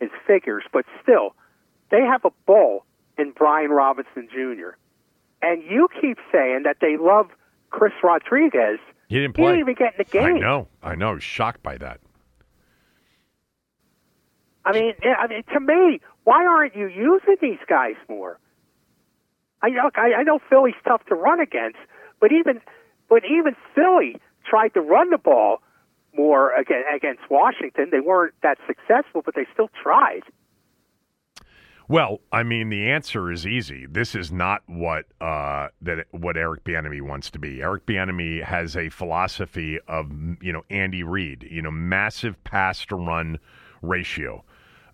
his 0.00 0.10
figures. 0.26 0.64
But 0.72 0.84
still, 1.02 1.34
they 1.90 2.02
have 2.02 2.24
a 2.24 2.30
bull 2.46 2.84
in 3.18 3.32
Brian 3.32 3.70
Robinson 3.70 4.28
Jr. 4.32 4.70
And 5.42 5.62
you 5.62 5.88
keep 6.00 6.18
saying 6.30 6.62
that 6.64 6.76
they 6.80 6.96
love 6.96 7.26
Chris 7.70 7.92
Rodriguez. 8.02 8.78
He 9.08 9.16
didn't 9.16 9.34
play. 9.34 9.44
He 9.44 9.48
didn't 9.58 9.60
even 9.60 9.74
get 9.74 9.94
in 9.98 10.04
the 10.10 10.18
I 10.18 10.32
game. 10.32 10.40
know. 10.40 10.68
I 10.82 10.94
know. 10.94 11.10
I 11.10 11.14
was 11.14 11.22
shocked 11.22 11.62
by 11.62 11.76
that. 11.78 12.00
I 14.64 14.72
mean, 14.72 14.94
I 15.04 15.26
mean, 15.26 15.42
to 15.52 15.60
me, 15.60 16.00
why 16.24 16.46
aren't 16.46 16.76
you 16.76 16.86
using 16.86 17.36
these 17.40 17.58
guys 17.68 17.96
more? 18.08 18.38
I 19.60 19.70
know, 19.70 19.90
I, 19.96 20.12
I 20.18 20.22
know 20.22 20.38
Philly's 20.48 20.74
tough 20.86 21.04
to 21.06 21.14
run 21.14 21.40
against, 21.40 21.78
but 22.20 22.30
even, 22.32 22.60
but 23.08 23.22
even 23.24 23.56
Philly 23.74 24.16
tried 24.48 24.74
to 24.74 24.80
run 24.80 25.10
the 25.10 25.18
ball 25.18 25.58
more 26.16 26.52
against 26.54 27.22
Washington. 27.30 27.88
They 27.90 28.00
weren't 28.00 28.34
that 28.42 28.58
successful, 28.66 29.22
but 29.24 29.34
they 29.34 29.46
still 29.52 29.70
tried. 29.82 30.22
Well, 31.92 32.22
I 32.32 32.42
mean, 32.42 32.70
the 32.70 32.90
answer 32.90 33.30
is 33.30 33.46
easy. 33.46 33.84
This 33.84 34.14
is 34.14 34.32
not 34.32 34.62
what 34.66 35.04
uh, 35.20 35.68
that 35.82 36.06
what 36.10 36.38
Eric 36.38 36.64
Bieniemy 36.64 37.02
wants 37.02 37.30
to 37.32 37.38
be. 37.38 37.60
Eric 37.60 37.84
Bieniemy 37.84 38.42
has 38.42 38.78
a 38.78 38.88
philosophy 38.88 39.78
of 39.88 40.10
you 40.40 40.54
know 40.54 40.62
Andy 40.70 41.02
Reid, 41.02 41.46
you 41.50 41.60
know, 41.60 41.70
massive 41.70 42.42
pass 42.44 42.86
to 42.86 42.96
run 42.96 43.38
ratio, 43.82 44.42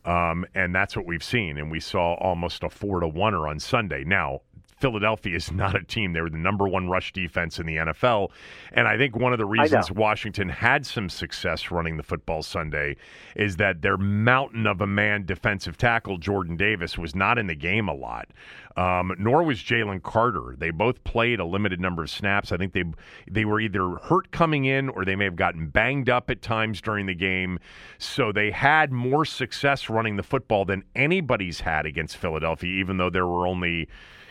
um, 0.06 0.44
and 0.56 0.74
that's 0.74 0.96
what 0.96 1.06
we've 1.06 1.22
seen. 1.22 1.56
And 1.56 1.70
we 1.70 1.78
saw 1.78 2.14
almost 2.14 2.64
a 2.64 2.68
four 2.68 2.98
to 2.98 3.06
oneer 3.06 3.48
on 3.48 3.60
Sunday. 3.60 4.02
Now. 4.02 4.40
Philadelphia 4.80 5.36
is 5.36 5.50
not 5.50 5.74
a 5.74 5.82
team. 5.82 6.12
They 6.12 6.20
were 6.20 6.30
the 6.30 6.38
number 6.38 6.68
one 6.68 6.88
rush 6.88 7.12
defense 7.12 7.58
in 7.58 7.66
the 7.66 7.76
NFL. 7.76 8.30
And 8.72 8.86
I 8.86 8.96
think 8.96 9.16
one 9.16 9.32
of 9.32 9.38
the 9.38 9.46
reasons 9.46 9.90
Washington 9.90 10.48
had 10.48 10.86
some 10.86 11.08
success 11.08 11.70
running 11.70 11.96
the 11.96 12.02
football 12.02 12.42
Sunday 12.42 12.96
is 13.34 13.56
that 13.56 13.82
their 13.82 13.96
mountain 13.96 14.66
of 14.66 14.80
a 14.80 14.86
man 14.86 15.24
defensive 15.24 15.76
tackle, 15.76 16.18
Jordan 16.18 16.56
Davis, 16.56 16.96
was 16.96 17.14
not 17.14 17.38
in 17.38 17.46
the 17.46 17.54
game 17.54 17.88
a 17.88 17.94
lot. 17.94 18.28
Um, 18.76 19.12
nor 19.18 19.42
was 19.42 19.58
Jalen 19.58 20.04
Carter. 20.04 20.54
They 20.56 20.70
both 20.70 21.02
played 21.02 21.40
a 21.40 21.44
limited 21.44 21.80
number 21.80 22.04
of 22.04 22.10
snaps. 22.10 22.52
I 22.52 22.56
think 22.56 22.74
they 22.74 22.84
they 23.28 23.44
were 23.44 23.58
either 23.58 23.96
hurt 23.96 24.30
coming 24.30 24.66
in 24.66 24.88
or 24.88 25.04
they 25.04 25.16
may 25.16 25.24
have 25.24 25.34
gotten 25.34 25.66
banged 25.66 26.08
up 26.08 26.30
at 26.30 26.42
times 26.42 26.80
during 26.80 27.06
the 27.06 27.14
game. 27.14 27.58
So 27.98 28.30
they 28.30 28.52
had 28.52 28.92
more 28.92 29.24
success 29.24 29.90
running 29.90 30.14
the 30.14 30.22
football 30.22 30.64
than 30.64 30.84
anybody's 30.94 31.60
had 31.60 31.86
against 31.86 32.16
Philadelphia, 32.18 32.72
even 32.78 32.98
though 32.98 33.10
there 33.10 33.26
were 33.26 33.48
only 33.48 33.88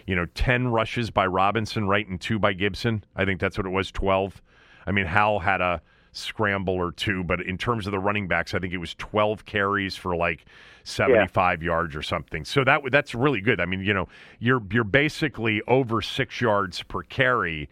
you 0.07 0.15
know, 0.15 0.25
10 0.33 0.69
rushes 0.69 1.11
by 1.11 1.27
Robinson, 1.27 1.87
right, 1.87 2.07
and 2.07 2.19
two 2.19 2.39
by 2.39 2.53
Gibson. 2.53 3.03
I 3.15 3.25
think 3.25 3.39
that's 3.39 3.57
what 3.57 3.67
it 3.67 3.71
was, 3.71 3.91
12. 3.91 4.41
I 4.87 4.91
mean, 4.91 5.05
Hal 5.05 5.39
had 5.39 5.61
a 5.61 5.81
scramble 6.13 6.73
or 6.73 6.91
two, 6.91 7.23
but 7.23 7.41
in 7.41 7.57
terms 7.57 7.85
of 7.85 7.91
the 7.91 7.99
running 7.99 8.27
backs, 8.27 8.53
I 8.53 8.59
think 8.59 8.73
it 8.73 8.77
was 8.77 8.95
12 8.95 9.45
carries 9.45 9.95
for 9.95 10.15
like 10.15 10.45
75 10.85 11.61
yards 11.61 11.95
or 11.95 12.01
something. 12.01 12.45
So 12.45 12.63
that 12.63 12.81
that's 12.89 13.13
really 13.13 13.41
good. 13.41 13.59
I 13.59 13.65
mean, 13.65 13.81
you 13.81 13.93
know, 13.93 14.07
you're 14.39 14.63
you're 14.71 14.83
basically 14.83 15.61
over 15.67 16.01
6 16.01 16.41
yards 16.41 16.81
per 16.83 17.03
carry 17.03 17.69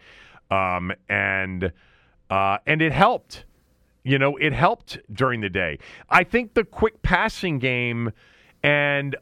um, 0.52 0.92
and 1.10 1.72
uh, 2.30 2.58
and 2.66 2.82
it 2.82 2.92
helped. 2.92 3.46
You 4.04 4.20
know, 4.20 4.38
it 4.38 4.54
helped 4.54 5.00
during 5.12 5.42
the 5.42 5.50
day. 5.50 5.80
I 6.10 6.24
think 6.24 6.54
the 6.54 6.64
quick 6.64 7.02
passing 7.02 7.58
game 7.58 8.12
and 8.62 9.16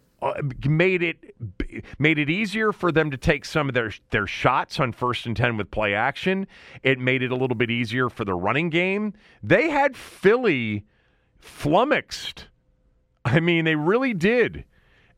made 0.65 1.03
it 1.03 1.35
made 1.99 2.19
it 2.19 2.29
easier 2.29 2.71
for 2.71 2.91
them 2.91 3.11
to 3.11 3.17
take 3.17 3.45
some 3.45 3.67
of 3.67 3.75
their 3.75 3.91
their 4.11 4.27
shots 4.27 4.79
on 4.79 4.91
first 4.91 5.25
and 5.25 5.35
10 5.35 5.57
with 5.57 5.71
play 5.71 5.93
action. 5.93 6.47
It 6.83 6.99
made 6.99 7.21
it 7.23 7.31
a 7.31 7.35
little 7.35 7.55
bit 7.55 7.69
easier 7.69 8.09
for 8.09 8.25
the 8.25 8.33
running 8.33 8.69
game. 8.69 9.13
They 9.41 9.69
had 9.69 9.95
Philly 9.95 10.85
flummoxed. 11.39 12.47
I 13.25 13.39
mean, 13.39 13.65
they 13.65 13.75
really 13.75 14.13
did. 14.13 14.65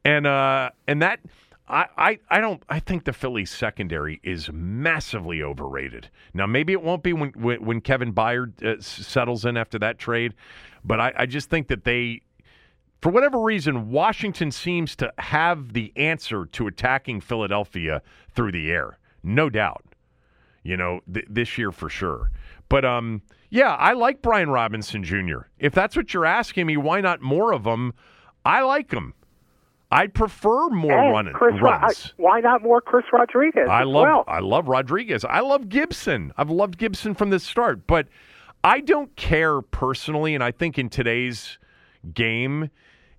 And 0.04 0.28
uh 0.28 0.72
and 0.88 1.02
that 1.02 1.20
I, 1.68 1.86
I, 1.98 2.20
I 2.30 2.42
don't 2.42 2.62
I 2.70 2.80
think 2.80 3.06
the 3.06 3.14
Phillies 3.14 3.50
secondary 3.50 4.20
is 4.24 4.52
massively 4.52 5.42
overrated. 5.42 6.10
Now 6.34 6.46
maybe 6.46 6.74
it 6.74 6.84
won't 6.84 7.04
be 7.04 7.14
when 7.14 7.30
when, 7.32 7.64
when 7.64 7.82
Kevin 7.82 8.14
Byard 8.14 8.64
uh, 8.64 8.82
settles 8.82 9.46
in 9.46 9.58
after 9.58 9.80
that 9.80 9.98
trade, 9.98 10.36
but 10.84 11.00
I, 11.00 11.14
I 11.18 11.26
just 11.26 11.50
think 11.50 11.68
that 11.68 11.84
they 11.84 12.22
for 13.02 13.12
whatever 13.12 13.40
reason, 13.40 13.92
Washington 13.92 14.52
seems 14.52 14.96
to 14.98 15.12
have 15.20 15.74
the 15.74 15.92
answer 15.96 16.46
to 16.48 16.68
attacking 16.68 17.22
Philadelphia 17.22 18.02
through 18.34 18.52
the 18.52 18.72
air. 18.72 18.98
No 19.24 19.50
doubt. 19.50 19.84
You 20.64 20.78
know, 20.78 21.02
th- 21.14 21.28
this 21.30 21.58
year 21.58 21.72
for 21.72 21.90
sure. 21.90 22.32
But 22.70 22.86
um 22.86 23.22
yeah, 23.50 23.76
I 23.76 23.94
like 23.94 24.22
Brian 24.22 24.50
Robinson 24.50 25.04
Jr. 25.04 25.42
If 25.60 25.74
that's 25.74 25.96
what 25.96 26.14
you're 26.14 26.26
asking 26.26 26.66
me, 26.66 26.78
why 26.78 27.00
not 27.02 27.22
more 27.22 27.54
of 27.54 27.64
them? 27.64 27.94
I 28.44 28.62
like 28.62 28.90
them. 28.90 29.14
I'd 29.92 30.14
prefer 30.14 30.68
more 30.70 30.92
and 30.92 31.12
running 31.12 31.34
Chris, 31.34 31.62
runs. 31.62 32.14
why 32.18 32.40
not 32.42 32.64
more 32.64 32.82
Chris 32.82 33.06
Rodriguez? 33.14 33.70
I 33.70 33.84
love 33.84 34.04
well? 34.04 34.24
I 34.28 34.40
love 34.40 34.68
Rodriguez. 34.68 35.24
I 35.24 35.42
love 35.42 35.70
Gibson. 35.70 36.34
I've 36.38 36.50
loved 36.50 36.78
Gibson 36.78 37.14
from 37.14 37.30
the 37.30 37.40
start, 37.40 37.86
but 37.86 38.08
I 38.64 38.80
don't 38.80 39.16
care 39.16 39.62
personally, 39.62 40.34
and 40.34 40.44
I 40.44 40.52
think 40.52 40.80
in 40.80 40.90
today's 40.90 41.60
game, 42.14 42.72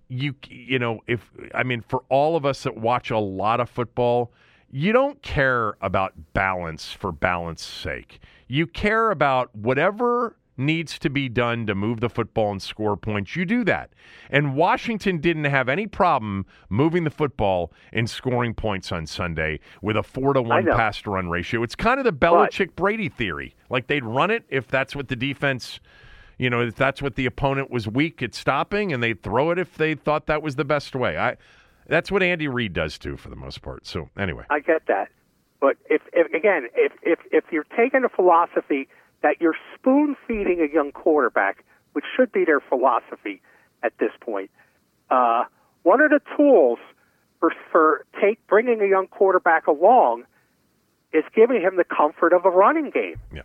you 0.09 0.35
you 0.49 0.79
know, 0.79 1.01
if 1.07 1.31
I 1.55 1.63
mean 1.63 1.83
for 1.83 2.03
all 2.09 2.37
of 2.37 2.45
us 2.45 2.63
that 2.65 2.77
watch 2.77 3.11
a 3.11 3.19
lot 3.19 3.61
of 3.61 3.69
football, 3.69 4.33
you 4.71 4.93
don't 4.93 5.21
care 5.23 5.77
about 5.81 6.13
balance 6.33 6.93
for 6.93 7.13
balance 7.13 7.65
sake. 7.65 8.21
You 8.49 8.67
care 8.67 9.11
about 9.11 9.55
whatever 9.55 10.37
needs 10.57 10.99
to 10.99 11.11
be 11.11 11.29
done 11.29 11.67
to 11.67 11.75
move 11.75 12.01
the 12.01 12.09
football 12.09 12.51
and 12.51 12.63
score 12.63 12.97
points, 12.97 13.37
you 13.37 13.45
do 13.45 13.65
that. 13.65 13.91
And 14.31 14.55
Washington 14.55 15.19
didn't 15.19 15.45
have 15.45 15.69
any 15.69 15.87
problem 15.87 16.47
moving 16.69 17.05
the 17.05 17.11
football 17.11 17.73
and 17.93 18.09
scoring 18.09 18.55
points 18.55 18.93
on 18.93 19.07
Sunday 19.07 19.61
with 19.83 19.97
a 19.97 20.03
four 20.03 20.33
to 20.33 20.43
one 20.43 20.65
pass 20.67 21.03
to 21.03 21.11
run 21.11 21.29
ratio. 21.29 21.63
It's 21.63 21.75
kind 21.75 21.99
of 21.99 22.05
the 22.05 22.13
Belichick 22.13 22.75
Brady 22.75 23.09
theory. 23.09 23.55
Like 23.71 23.87
they'd 23.87 24.05
run 24.05 24.31
it 24.31 24.45
if 24.49 24.69
that's 24.69 24.97
what 24.97 25.09
the 25.09 25.17
defense, 25.17 25.81
you 26.39 26.51
know, 26.51 26.61
if 26.61 26.75
that's 26.75 27.01
what 27.01 27.15
the 27.15 27.27
opponent 27.27 27.71
was 27.71 27.89
weak 27.89 28.23
at 28.23 28.35
stopping, 28.35 28.93
and 28.93 29.03
they'd 29.03 29.23
throw 29.23 29.51
it 29.51 29.59
if 29.59 29.77
they 29.77 29.95
thought 29.95 30.27
that 30.27 30.43
was 30.43 30.57
the 30.57 30.65
best 30.65 30.95
way. 30.95 31.17
I. 31.17 31.37
That's 31.89 32.11
what 32.11 32.21
Andy 32.21 32.49
Reid 32.49 32.73
does 32.73 32.99
too, 32.99 33.17
for 33.17 33.29
the 33.29 33.37
most 33.37 33.63
part. 33.63 33.87
So 33.87 34.09
anyway, 34.19 34.43
I 34.51 34.59
get 34.59 34.87
that, 34.89 35.09
but 35.61 35.77
if, 35.89 36.03
if 36.13 36.33
again, 36.35 36.67
if 36.75 36.93
if 37.03 37.21
if 37.31 37.45
you're 37.53 37.67
taking 37.77 38.03
a 38.05 38.09
philosophy 38.09 38.89
that 39.23 39.41
you're 39.41 39.57
spoon 39.75 40.17
feeding 40.27 40.61
a 40.61 40.73
young 40.73 40.93
quarterback, 40.93 41.65
which 41.93 42.05
should 42.17 42.33
be 42.33 42.45
their 42.45 42.61
philosophy 42.61 43.41
at 43.83 43.93
this 43.99 44.11
point. 44.21 44.51
Uh, 45.11 45.45
one 45.83 46.01
of 46.01 46.11
the 46.11 46.21
tools 46.37 46.79
for, 47.41 47.53
for 47.71 48.05
take 48.21 48.45
bringing 48.49 48.81
a 48.81 48.87
young 48.87 49.07
quarterback 49.07 49.67
along 49.67 50.25
is 51.13 51.25
giving 51.35 51.63
him 51.63 51.77
the 51.77 51.85
comfort 51.85 52.33
of 52.33 52.45
a 52.45 52.51
running 52.51 52.91
game. 52.91 53.17
Yeah. 53.33 53.43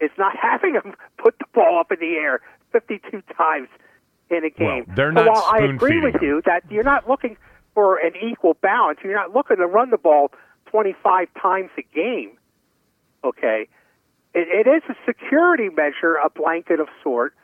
It's 0.00 0.16
not 0.18 0.34
having 0.36 0.74
him 0.74 0.94
put 1.18 1.38
the 1.38 1.46
ball 1.54 1.78
up 1.78 1.92
in 1.92 1.98
the 2.00 2.16
air 2.16 2.40
52 2.72 3.22
times 3.36 3.68
in 4.30 4.44
a 4.44 4.50
game. 4.50 4.84
Well, 4.86 4.96
they're 4.96 5.12
not 5.12 5.26
so 5.26 5.32
while 5.32 5.50
I 5.52 5.58
agree 5.64 6.00
with 6.00 6.22
you 6.22 6.42
that 6.46 6.62
you're 6.70 6.84
not 6.84 7.08
looking 7.08 7.36
for 7.74 7.98
an 7.98 8.12
equal 8.16 8.54
balance, 8.54 9.00
you're 9.04 9.14
not 9.14 9.34
looking 9.34 9.58
to 9.58 9.66
run 9.66 9.90
the 9.90 9.98
ball 9.98 10.30
25 10.66 11.28
times 11.40 11.70
a 11.76 11.82
game. 11.94 12.32
Okay, 13.22 13.68
it, 14.32 14.66
it 14.66 14.70
is 14.70 14.82
a 14.88 14.94
security 15.04 15.68
measure, 15.68 16.14
a 16.14 16.30
blanket 16.30 16.80
of 16.80 16.88
sort, 17.02 17.34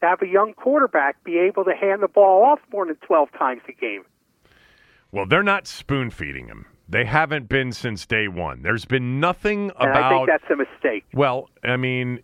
to 0.00 0.06
have 0.06 0.20
a 0.20 0.26
young 0.26 0.52
quarterback 0.52 1.22
be 1.24 1.38
able 1.38 1.64
to 1.64 1.74
hand 1.74 2.02
the 2.02 2.08
ball 2.08 2.44
off 2.44 2.58
more 2.72 2.86
than 2.86 2.96
12 2.96 3.30
times 3.38 3.62
a 3.68 3.72
game. 3.72 4.04
Well, 5.10 5.26
they're 5.26 5.42
not 5.42 5.66
spoon 5.66 6.10
feeding 6.10 6.48
him. 6.48 6.66
They 6.92 7.06
haven't 7.06 7.48
been 7.48 7.72
since 7.72 8.04
day 8.04 8.28
one. 8.28 8.60
There's 8.60 8.84
been 8.84 9.18
nothing 9.18 9.72
And 9.80 9.90
about. 9.90 10.12
I 10.12 10.16
think 10.16 10.28
that's 10.28 10.50
a 10.52 10.56
mistake. 10.56 11.06
Well, 11.14 11.48
I 11.64 11.78
mean, 11.78 12.20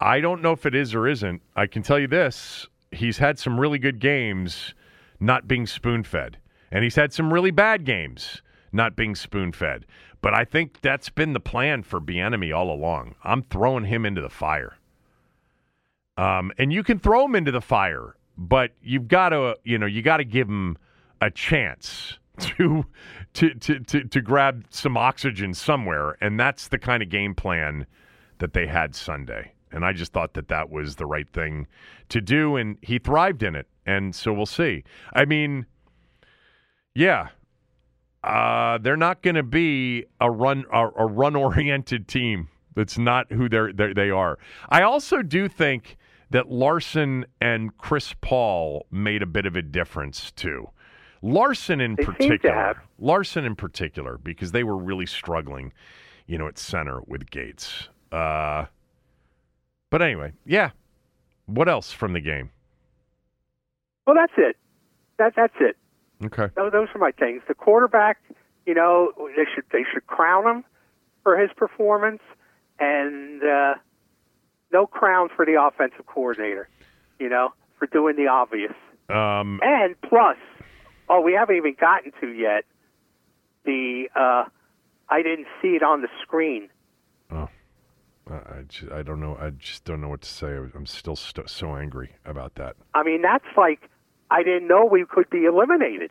I 0.00 0.20
don't 0.20 0.40
know 0.40 0.52
if 0.52 0.66
it 0.66 0.74
is 0.76 0.94
or 0.94 1.08
isn't. 1.08 1.42
I 1.56 1.66
can 1.66 1.82
tell 1.82 1.98
you 1.98 2.06
this: 2.06 2.68
he's 2.92 3.18
had 3.18 3.40
some 3.40 3.58
really 3.58 3.80
good 3.80 3.98
games, 3.98 4.72
not 5.18 5.48
being 5.48 5.66
spoon 5.66 6.04
fed, 6.04 6.38
and 6.70 6.84
he's 6.84 6.94
had 6.94 7.12
some 7.12 7.32
really 7.32 7.50
bad 7.50 7.84
games, 7.84 8.40
not 8.72 8.94
being 8.94 9.16
spoon 9.16 9.50
fed. 9.50 9.84
But 10.20 10.32
I 10.32 10.44
think 10.44 10.80
that's 10.80 11.08
been 11.08 11.32
the 11.32 11.40
plan 11.40 11.82
for 11.82 12.00
Bieniemy 12.00 12.56
all 12.56 12.72
along. 12.72 13.16
I'm 13.24 13.42
throwing 13.42 13.86
him 13.86 14.06
into 14.06 14.20
the 14.20 14.30
fire. 14.30 14.76
Um, 16.16 16.52
and 16.56 16.72
you 16.72 16.84
can 16.84 17.00
throw 17.00 17.24
him 17.24 17.34
into 17.34 17.50
the 17.50 17.60
fire, 17.60 18.14
but 18.38 18.70
you've 18.80 19.08
got 19.08 19.30
to, 19.30 19.56
you 19.64 19.76
know, 19.76 19.86
you 19.86 20.02
got 20.02 20.18
to 20.18 20.24
give 20.24 20.48
him 20.48 20.78
a 21.20 21.30
chance 21.32 22.18
to, 22.38 22.84
to, 23.34 23.54
to, 23.54 23.80
to, 23.80 24.04
to 24.04 24.20
grab 24.20 24.64
some 24.70 24.96
oxygen 24.96 25.54
somewhere. 25.54 26.16
And 26.20 26.38
that's 26.38 26.68
the 26.68 26.78
kind 26.78 27.02
of 27.02 27.08
game 27.08 27.34
plan 27.34 27.86
that 28.38 28.52
they 28.52 28.66
had 28.66 28.94
Sunday. 28.94 29.52
And 29.72 29.84
I 29.84 29.92
just 29.92 30.12
thought 30.12 30.34
that 30.34 30.48
that 30.48 30.70
was 30.70 30.96
the 30.96 31.06
right 31.06 31.28
thing 31.32 31.66
to 32.08 32.20
do. 32.20 32.56
And 32.56 32.78
he 32.82 32.98
thrived 32.98 33.42
in 33.42 33.54
it. 33.54 33.66
And 33.84 34.14
so 34.14 34.32
we'll 34.32 34.46
see. 34.46 34.84
I 35.12 35.24
mean, 35.24 35.66
yeah, 36.94 37.28
uh, 38.24 38.78
they're 38.78 38.96
not 38.96 39.22
going 39.22 39.36
to 39.36 39.42
be 39.42 40.04
a 40.20 40.30
run 40.30 40.64
a, 40.72 40.88
a 40.96 41.06
run 41.06 41.36
oriented 41.36 42.08
team. 42.08 42.48
That's 42.74 42.98
not 42.98 43.30
who 43.32 43.48
they're, 43.48 43.72
they're 43.72 43.94
they 43.94 44.10
are. 44.10 44.38
I 44.68 44.82
also 44.82 45.22
do 45.22 45.48
think 45.48 45.96
that 46.30 46.50
Larsen 46.50 47.24
and 47.40 47.76
Chris 47.78 48.14
Paul 48.20 48.86
made 48.90 49.22
a 49.22 49.26
bit 49.26 49.46
of 49.46 49.56
a 49.56 49.62
difference 49.62 50.32
too. 50.32 50.68
Larsen 51.26 51.80
in 51.80 51.94
They 51.96 52.04
particular. 52.04 52.82
Larsen 52.98 53.44
in 53.44 53.56
particular, 53.56 54.18
because 54.18 54.52
they 54.52 54.64
were 54.64 54.76
really 54.76 55.06
struggling, 55.06 55.72
you 56.26 56.38
know, 56.38 56.46
at 56.46 56.58
center 56.58 57.00
with 57.06 57.30
Gates. 57.30 57.88
Uh, 58.12 58.66
but 59.90 60.02
anyway, 60.02 60.32
yeah. 60.44 60.70
What 61.46 61.68
else 61.68 61.92
from 61.92 62.12
the 62.12 62.20
game? 62.20 62.50
Well, 64.06 64.16
that's 64.16 64.32
it. 64.36 64.56
That 65.18 65.34
that's 65.36 65.54
it. 65.60 65.76
Okay. 66.24 66.48
Those, 66.56 66.72
those 66.72 66.88
are 66.94 66.98
my 66.98 67.12
things. 67.12 67.42
The 67.48 67.54
quarterback, 67.54 68.18
you 68.66 68.74
know, 68.74 69.12
they 69.36 69.44
should 69.54 69.64
they 69.72 69.84
should 69.92 70.06
crown 70.06 70.46
him 70.46 70.64
for 71.22 71.38
his 71.38 71.50
performance, 71.56 72.22
and 72.78 73.42
uh, 73.42 73.74
no 74.72 74.86
crown 74.86 75.28
for 75.34 75.44
the 75.44 75.60
offensive 75.60 76.06
coordinator. 76.06 76.68
You 77.18 77.28
know, 77.28 77.52
for 77.78 77.86
doing 77.86 78.16
the 78.16 78.26
obvious. 78.28 78.74
Um, 79.08 79.60
And 79.62 80.00
plus, 80.02 80.36
oh, 81.08 81.20
we 81.20 81.32
haven't 81.34 81.56
even 81.56 81.74
gotten 81.78 82.12
to 82.20 82.28
yet. 82.28 82.64
The 83.64 84.08
uh, 84.14 84.44
I 85.08 85.22
didn't 85.22 85.46
see 85.60 85.68
it 85.68 85.82
on 85.82 86.02
the 86.02 86.08
screen. 86.22 86.68
Oh, 87.30 87.48
I, 88.30 88.34
I, 88.34 88.62
just, 88.68 88.92
I 88.92 89.02
don't 89.02 89.20
know. 89.20 89.36
I 89.40 89.50
just 89.50 89.84
don't 89.84 90.00
know 90.00 90.08
what 90.08 90.20
to 90.22 90.28
say. 90.28 90.48
I'm 90.56 90.86
still 90.86 91.16
st- 91.16 91.50
so 91.50 91.74
angry 91.76 92.10
about 92.24 92.54
that. 92.56 92.76
I 92.94 93.02
mean, 93.02 93.22
that's 93.22 93.44
like 93.56 93.88
I 94.30 94.42
didn't 94.42 94.68
know 94.68 94.84
we 94.84 95.04
could 95.08 95.28
be 95.30 95.44
eliminated, 95.44 96.10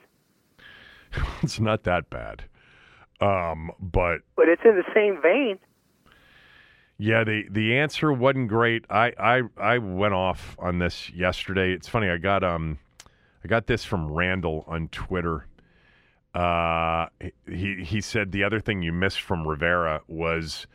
it's 1.42 1.60
not 1.60 1.84
that 1.84 2.10
bad. 2.10 2.44
Um, 3.22 3.72
but 3.80 4.20
but 4.36 4.50
it's 4.50 4.62
in 4.66 4.76
the 4.76 4.84
same 4.94 5.22
vein. 5.22 5.58
yeah, 6.98 7.24
the 7.24 7.44
the 7.50 7.78
answer 7.78 8.12
wasn't 8.12 8.50
great. 8.50 8.86
I, 8.90 9.14
I 9.18 9.42
I 9.58 9.78
went 9.78 10.14
off 10.14 10.56
on 10.60 10.80
this 10.80 11.10
yesterday. 11.12 11.72
It's 11.72 11.88
funny. 11.88 12.10
I 12.10 12.18
got 12.18 12.44
um 12.44 12.80
I 13.46 13.48
got 13.48 13.68
this 13.68 13.86
from 13.86 14.12
Randall 14.12 14.66
on 14.68 14.88
Twitter. 14.88 15.46
Uh, 16.34 17.06
he 17.48 17.84
he 17.86 18.02
said 18.02 18.32
the 18.32 18.44
other 18.44 18.60
thing 18.60 18.82
you 18.82 18.92
missed 18.92 19.22
from 19.22 19.48
Rivera 19.48 20.02
was 20.08 20.66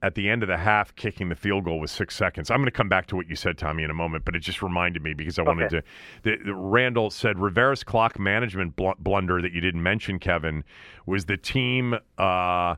at 0.00 0.14
the 0.14 0.30
end 0.30 0.42
of 0.42 0.46
the 0.46 0.56
half 0.56 0.96
kicking 0.96 1.28
the 1.28 1.34
field 1.34 1.64
goal 1.64 1.78
with 1.78 1.90
six 1.90 2.16
seconds. 2.16 2.50
I'm 2.50 2.56
going 2.56 2.68
to 2.68 2.70
come 2.70 2.88
back 2.88 3.06
to 3.08 3.16
what 3.16 3.28
you 3.28 3.36
said, 3.36 3.58
Tommy, 3.58 3.82
in 3.82 3.90
a 3.90 3.94
moment, 3.94 4.24
but 4.24 4.34
it 4.34 4.38
just 4.38 4.62
reminded 4.62 5.02
me 5.02 5.12
because 5.12 5.38
I 5.38 5.42
wanted 5.42 5.68
to. 5.68 5.82
The, 6.22 6.38
the, 6.42 6.54
Randall 6.54 7.10
said 7.10 7.38
Rivera's 7.38 7.84
clock 7.84 8.18
management 8.18 8.76
bl- 8.76 8.92
blunder 8.98 9.42
that 9.42 9.52
you 9.52 9.60
didn't 9.60 9.82
mention, 9.82 10.18
Kevin, 10.18 10.64
was 11.04 11.26
the 11.26 11.36
team 11.36 11.98
uh, 12.16 12.76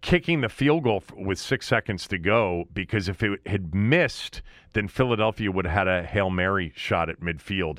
kicking 0.00 0.40
the 0.40 0.48
field 0.48 0.82
goal 0.82 1.04
f- 1.08 1.14
with 1.16 1.38
six 1.38 1.64
seconds 1.68 2.08
to 2.08 2.18
go 2.18 2.64
because 2.74 3.08
if 3.08 3.22
it 3.22 3.40
had 3.46 3.72
missed, 3.72 4.42
then 4.72 4.88
Philadelphia 4.88 5.52
would 5.52 5.64
have 5.64 5.74
had 5.74 5.88
a 5.88 6.02
Hail 6.02 6.30
Mary 6.30 6.72
shot 6.74 7.08
at 7.08 7.20
midfield. 7.20 7.78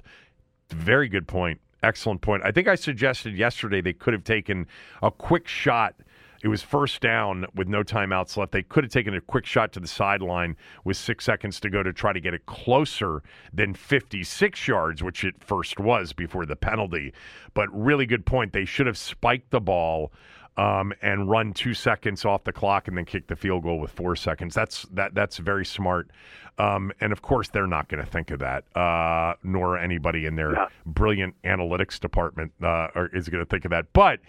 Very 0.71 1.07
good 1.09 1.27
point. 1.27 1.59
Excellent 1.83 2.21
point. 2.21 2.43
I 2.45 2.51
think 2.51 2.67
I 2.67 2.75
suggested 2.75 3.37
yesterday 3.37 3.81
they 3.81 3.93
could 3.93 4.13
have 4.13 4.23
taken 4.23 4.67
a 5.01 5.09
quick 5.11 5.47
shot 5.47 5.95
It 6.43 6.47
was 6.47 6.63
first 6.63 7.01
down 7.01 7.45
with 7.53 7.67
no 7.67 7.83
timeouts 7.83 8.35
left. 8.35 8.51
They 8.51 8.63
could 8.63 8.83
have 8.83 8.91
taken 8.91 9.13
a 9.13 9.21
quick 9.21 9.45
shot 9.45 9.71
to 9.73 9.79
the 9.79 9.87
sideline 9.87 10.57
with 10.83 10.97
six 10.97 11.23
seconds 11.25 11.59
to 11.59 11.69
go 11.69 11.83
to 11.83 11.93
try 11.93 12.13
to 12.13 12.19
get 12.19 12.33
it 12.33 12.47
closer 12.47 13.21
than 13.53 13.75
56 13.75 14.67
yards, 14.67 15.03
which 15.03 15.23
it 15.23 15.35
first 15.43 15.79
was 15.79 16.13
before 16.13 16.47
the 16.47 16.55
penalty. 16.55 17.13
But 17.53 17.69
really 17.71 18.07
good 18.07 18.25
point. 18.25 18.53
They 18.53 18.65
should 18.65 18.87
have 18.87 18.97
spiked 18.97 19.51
the 19.51 19.61
ball 19.61 20.11
um, 20.57 20.93
and 21.01 21.29
run 21.29 21.53
two 21.53 21.73
seconds 21.73 22.25
off 22.25 22.43
the 22.43 22.51
clock 22.53 22.87
and 22.87 22.97
then 22.97 23.05
kick 23.05 23.27
the 23.27 23.35
field 23.35 23.63
goal 23.63 23.79
with 23.79 23.91
four 23.91 24.15
seconds. 24.15 24.53
That's 24.53 24.83
that 24.91 25.13
that's 25.15 25.37
very 25.37 25.65
smart. 25.65 26.09
Um, 26.57 26.91
and 26.99 27.11
of 27.13 27.21
course, 27.21 27.47
they're 27.47 27.65
not 27.65 27.87
going 27.87 28.03
to 28.03 28.09
think 28.09 28.29
of 28.29 28.39
that, 28.39 28.65
uh, 28.77 29.33
nor 29.43 29.77
anybody 29.77 30.25
in 30.25 30.35
their 30.35 30.51
Yeah. 30.53 30.67
brilliant 30.85 31.35
analytics 31.43 31.99
department 31.99 32.51
uh, 32.61 32.87
are- 32.93 33.09
is 33.13 33.29
going 33.29 33.43
to 33.43 33.49
think 33.49 33.63
of 33.65 33.71
that. 33.71 33.91
But 33.93 34.19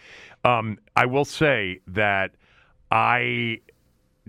um, 0.45 0.79
I 0.97 1.07
will 1.07 1.25
say 1.25 1.81
that 1.89 2.31
I 2.91 3.61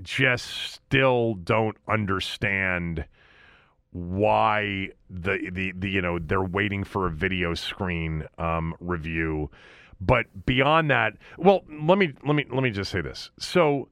just 0.02 0.48
still 0.74 1.36
don't 1.36 1.78
understand 1.88 3.06
why 3.92 4.90
the, 5.10 5.50
the 5.52 5.72
the 5.78 5.90
you 5.90 6.02
know 6.02 6.18
they're 6.18 6.42
waiting 6.44 6.84
for 6.84 7.06
a 7.08 7.12
video 7.12 7.54
screen 7.54 8.26
um, 8.40 8.74
review 8.80 9.52
but 10.06 10.46
beyond 10.46 10.90
that 10.90 11.14
well 11.38 11.64
let 11.88 11.98
me 11.98 12.14
let 12.26 12.36
me 12.36 12.46
let 12.52 12.64
me 12.64 12.70
just 12.70 12.92
say 12.92 13.02
this 13.02 13.32
so 13.40 13.90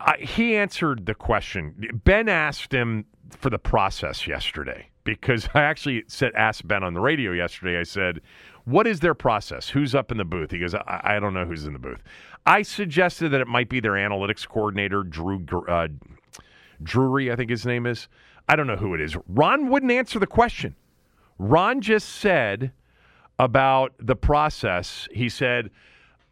I, 0.00 0.16
he 0.18 0.56
answered 0.56 1.06
the 1.06 1.14
question 1.14 2.00
ben 2.04 2.28
asked 2.28 2.72
him 2.72 3.04
for 3.30 3.50
the 3.50 3.58
process 3.58 4.26
yesterday 4.26 4.88
because 5.04 5.48
i 5.54 5.62
actually 5.62 6.04
said 6.08 6.32
asked 6.34 6.66
ben 6.66 6.82
on 6.82 6.94
the 6.94 7.00
radio 7.00 7.32
yesterday 7.32 7.78
i 7.78 7.82
said 7.82 8.20
what 8.64 8.86
is 8.86 9.00
their 9.00 9.14
process 9.14 9.68
who's 9.68 9.94
up 9.94 10.10
in 10.10 10.18
the 10.18 10.24
booth 10.24 10.50
he 10.50 10.58
goes 10.58 10.74
i, 10.74 11.00
I 11.04 11.20
don't 11.20 11.34
know 11.34 11.44
who's 11.44 11.66
in 11.66 11.72
the 11.72 11.78
booth 11.78 12.02
i 12.46 12.62
suggested 12.62 13.30
that 13.30 13.40
it 13.40 13.48
might 13.48 13.68
be 13.68 13.80
their 13.80 13.92
analytics 13.92 14.46
coordinator 14.46 15.02
drew 15.02 15.44
uh, 15.68 15.88
Drury, 16.82 17.32
I 17.32 17.36
think 17.36 17.50
his 17.50 17.66
name 17.66 17.86
is. 17.86 18.08
I 18.48 18.56
don't 18.56 18.66
know 18.66 18.76
who 18.76 18.94
it 18.94 19.00
is. 19.00 19.16
Ron 19.28 19.70
wouldn't 19.70 19.92
answer 19.92 20.18
the 20.18 20.26
question. 20.26 20.76
Ron 21.38 21.80
just 21.80 22.08
said 22.08 22.72
about 23.38 23.94
the 23.98 24.16
process. 24.16 25.08
He 25.12 25.28
said, 25.28 25.70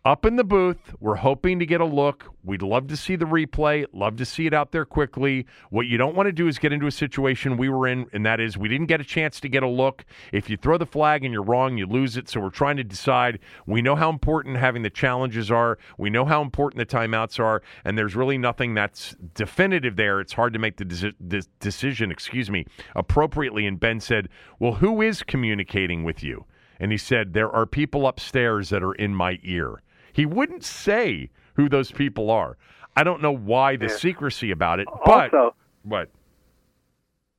up 0.06 0.26
in 0.26 0.36
the 0.36 0.44
booth, 0.44 0.94
we're 1.00 1.14
hoping 1.14 1.58
to 1.60 1.64
get 1.64 1.80
a 1.80 1.84
look. 1.86 2.26
We'd 2.44 2.60
love 2.60 2.88
to 2.88 2.96
see 2.96 3.16
the 3.16 3.24
replay, 3.24 3.86
love 3.94 4.16
to 4.16 4.26
see 4.26 4.46
it 4.46 4.52
out 4.52 4.70
there 4.70 4.84
quickly. 4.84 5.46
What 5.70 5.86
you 5.86 5.96
don't 5.96 6.14
want 6.14 6.26
to 6.26 6.32
do 6.32 6.46
is 6.46 6.58
get 6.58 6.74
into 6.74 6.86
a 6.86 6.90
situation 6.90 7.56
we 7.56 7.70
were 7.70 7.88
in, 7.88 8.04
and 8.12 8.26
that 8.26 8.38
is 8.38 8.58
we 8.58 8.68
didn't 8.68 8.88
get 8.88 9.00
a 9.00 9.04
chance 9.04 9.40
to 9.40 9.48
get 9.48 9.62
a 9.62 9.66
look. 9.66 10.04
If 10.30 10.50
you 10.50 10.58
throw 10.58 10.76
the 10.76 10.84
flag 10.84 11.24
and 11.24 11.32
you're 11.32 11.42
wrong, 11.42 11.78
you 11.78 11.86
lose 11.86 12.18
it. 12.18 12.28
So 12.28 12.38
we're 12.40 12.50
trying 12.50 12.76
to 12.76 12.84
decide. 12.84 13.38
We 13.66 13.80
know 13.80 13.96
how 13.96 14.10
important 14.10 14.58
having 14.58 14.82
the 14.82 14.90
challenges 14.90 15.50
are, 15.50 15.78
we 15.96 16.10
know 16.10 16.26
how 16.26 16.42
important 16.42 16.86
the 16.86 16.96
timeouts 16.96 17.40
are, 17.40 17.62
and 17.86 17.96
there's 17.96 18.14
really 18.14 18.36
nothing 18.36 18.74
that's 18.74 19.16
definitive 19.32 19.96
there. 19.96 20.20
It's 20.20 20.34
hard 20.34 20.52
to 20.52 20.58
make 20.58 20.76
the 20.76 20.84
de- 20.84 21.42
decision, 21.60 22.10
excuse 22.10 22.50
me, 22.50 22.66
appropriately. 22.94 23.64
And 23.64 23.80
Ben 23.80 24.00
said, 24.00 24.28
Well, 24.58 24.74
who 24.74 25.00
is 25.00 25.22
communicating 25.22 26.04
with 26.04 26.22
you? 26.22 26.44
And 26.84 26.92
he 26.92 26.98
said, 26.98 27.32
There 27.32 27.50
are 27.50 27.64
people 27.64 28.06
upstairs 28.06 28.68
that 28.68 28.82
are 28.82 28.92
in 28.92 29.14
my 29.14 29.38
ear. 29.42 29.80
He 30.12 30.26
wouldn't 30.26 30.64
say 30.64 31.30
who 31.54 31.70
those 31.70 31.90
people 31.90 32.30
are. 32.30 32.58
I 32.94 33.04
don't 33.04 33.22
know 33.22 33.34
why 33.34 33.76
the 33.76 33.88
secrecy 33.88 34.50
about 34.50 34.80
it, 34.80 34.88
but 35.06 35.32
also, 35.34 35.54
what? 35.82 36.10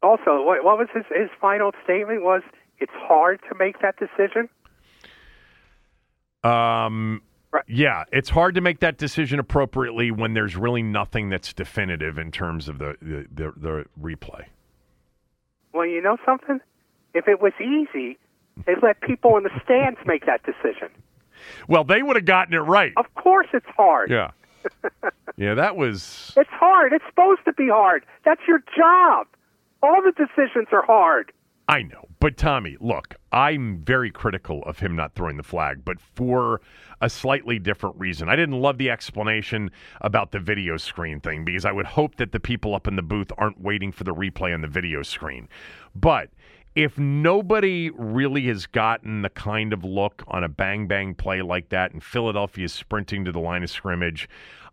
also, 0.01 0.41
what, 0.41 0.63
what 0.63 0.79
was 0.79 0.87
his 0.95 1.03
his 1.15 1.29
final 1.39 1.73
statement? 1.83 2.23
Was 2.23 2.41
it's 2.79 2.91
hard 2.95 3.39
to 3.47 3.55
make 3.59 3.75
that 3.83 3.97
decision? 3.99 4.49
Um, 6.43 7.21
yeah, 7.67 8.05
it's 8.11 8.31
hard 8.31 8.55
to 8.55 8.61
make 8.61 8.79
that 8.79 8.97
decision 8.97 9.37
appropriately 9.37 10.09
when 10.09 10.33
there's 10.33 10.55
really 10.55 10.81
nothing 10.81 11.29
that's 11.29 11.53
definitive 11.53 12.17
in 12.17 12.31
terms 12.31 12.67
of 12.67 12.79
the 12.79 12.95
the, 12.99 13.27
the, 13.31 13.53
the 13.55 13.85
replay. 14.01 14.45
Well, 15.71 15.85
you 15.85 16.01
know 16.01 16.17
something? 16.25 16.61
If 17.13 17.27
it 17.27 17.39
was 17.39 17.53
easy, 17.61 18.17
they'd 18.65 18.81
let 18.81 19.01
people 19.01 19.37
in 19.37 19.43
the 19.43 19.61
stands 19.63 19.99
make 20.05 20.25
that 20.25 20.41
decision. 20.43 20.89
Well, 21.67 21.83
they 21.83 22.01
would 22.01 22.15
have 22.15 22.25
gotten 22.25 22.53
it 22.53 22.59
right. 22.59 22.93
Of 22.97 23.13
course, 23.15 23.47
it's 23.53 23.65
hard. 23.75 24.09
Yeah, 24.09 24.31
yeah, 25.37 25.53
that 25.53 25.75
was 25.75 26.33
It's 26.37 26.49
hard. 26.49 26.93
It's 26.93 27.05
supposed 27.09 27.41
to 27.45 27.53
be 27.53 27.69
hard. 27.69 28.05
That's 28.23 28.41
your 28.47 28.63
job. 28.75 29.27
All 29.83 30.01
the 30.01 30.11
decisions 30.11 30.67
are 30.71 30.85
hard. 30.85 31.31
I 31.67 31.81
know. 31.83 32.05
But 32.19 32.37
Tommy, 32.37 32.77
look, 32.79 33.15
I'm 33.31 33.79
very 33.79 34.11
critical 34.11 34.63
of 34.63 34.79
him 34.79 34.95
not 34.95 35.13
throwing 35.15 35.37
the 35.37 35.43
flag, 35.43 35.83
but 35.83 35.99
for 35.99 36.61
a 37.01 37.09
slightly 37.09 37.59
different 37.59 37.99
reason. 37.99 38.29
I 38.29 38.35
didn't 38.35 38.59
love 38.61 38.77
the 38.77 38.89
explanation 38.89 39.71
about 40.01 40.31
the 40.31 40.39
video 40.39 40.77
screen 40.77 41.19
thing 41.19 41.43
because 41.43 41.65
I 41.65 41.71
would 41.71 41.85
hope 41.85 42.15
that 42.15 42.31
the 42.31 42.39
people 42.39 42.73
up 42.73 42.87
in 42.87 42.95
the 42.95 43.01
booth 43.01 43.31
aren't 43.37 43.59
waiting 43.61 43.91
for 43.91 44.03
the 44.03 44.13
replay 44.13 44.53
on 44.53 44.61
the 44.61 44.67
video 44.67 45.03
screen. 45.03 45.49
But 45.93 46.29
if 46.75 46.97
nobody 46.97 47.89
really 47.91 48.47
has 48.47 48.65
gotten 48.65 49.21
the 49.21 49.29
kind 49.29 49.71
of 49.73 49.83
look 49.83 50.23
on 50.27 50.43
a 50.43 50.49
bang 50.49 50.87
bang 50.87 51.15
play 51.15 51.41
like 51.41 51.69
that 51.69 51.91
and 51.93 52.03
Philadelphia 52.03 52.65
is 52.65 52.73
sprinting 52.73 53.23
to 53.25 53.31
the 53.31 53.39
line 53.39 53.63
of 53.63 53.69
scrimmage, 53.69 54.27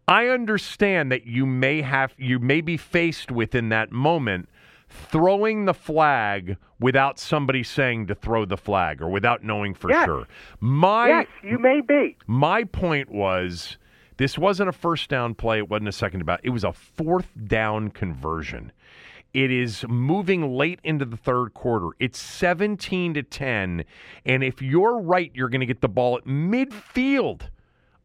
I 0.09 0.27
understand 0.29 1.13
that 1.13 1.27
you 1.27 1.47
may 1.47 1.81
have 1.83 2.13
you 2.19 2.39
may 2.39 2.61
be 2.61 2.77
faced 2.77 3.31
with 3.31 3.55
in 3.55 3.69
that 3.69 3.93
moment 3.93 4.49
throwing 4.89 5.65
the 5.65 5.73
flag 5.75 6.57
without 6.81 7.19
somebody 7.19 7.63
saying 7.63 8.07
to 8.09 8.15
throw 8.15 8.45
the 8.45 8.57
flag 8.57 9.01
or 9.01 9.09
without 9.09 9.43
knowing 9.43 9.73
for 9.73 9.89
Yes. 9.91 10.05
sure. 10.05 10.27
My 10.61 11.09
yes, 11.09 11.27
you 11.43 11.59
may 11.59 11.81
be. 11.81 12.17
my 12.27 12.65
point 12.65 13.11
was 13.11 13.79
this 14.19 14.37
wasn't 14.37 14.69
a 14.69 14.73
first 14.73 15.09
down 15.09 15.35
play, 15.35 15.59
it 15.59 15.71
wasn't 15.71 15.89
a 15.89 15.93
second 15.93 16.21
about. 16.21 16.41
It 16.43 16.51
was 16.51 16.65
a 16.65 16.73
fourth 16.73 17.29
down 17.47 17.91
conversion. 17.91 18.73
It 19.35 19.51
is 19.51 19.85
moving 19.89 20.55
late 20.55 20.81
into 20.85 21.05
the 21.05 21.17
third 21.17 21.55
quarter. 21.55 21.89
It's 21.99 22.19
17 22.19 23.15
to 23.15 23.23
10, 23.23 23.85
and 24.27 24.45
if 24.45 24.61
you're 24.61 25.01
right, 25.01 25.31
you're 25.35 25.49
going 25.49 25.61
to 25.61 25.67
get 25.67 25.81
the 25.81 25.89
ball 25.89 26.19
at 26.19 26.25
midfield 26.25 27.43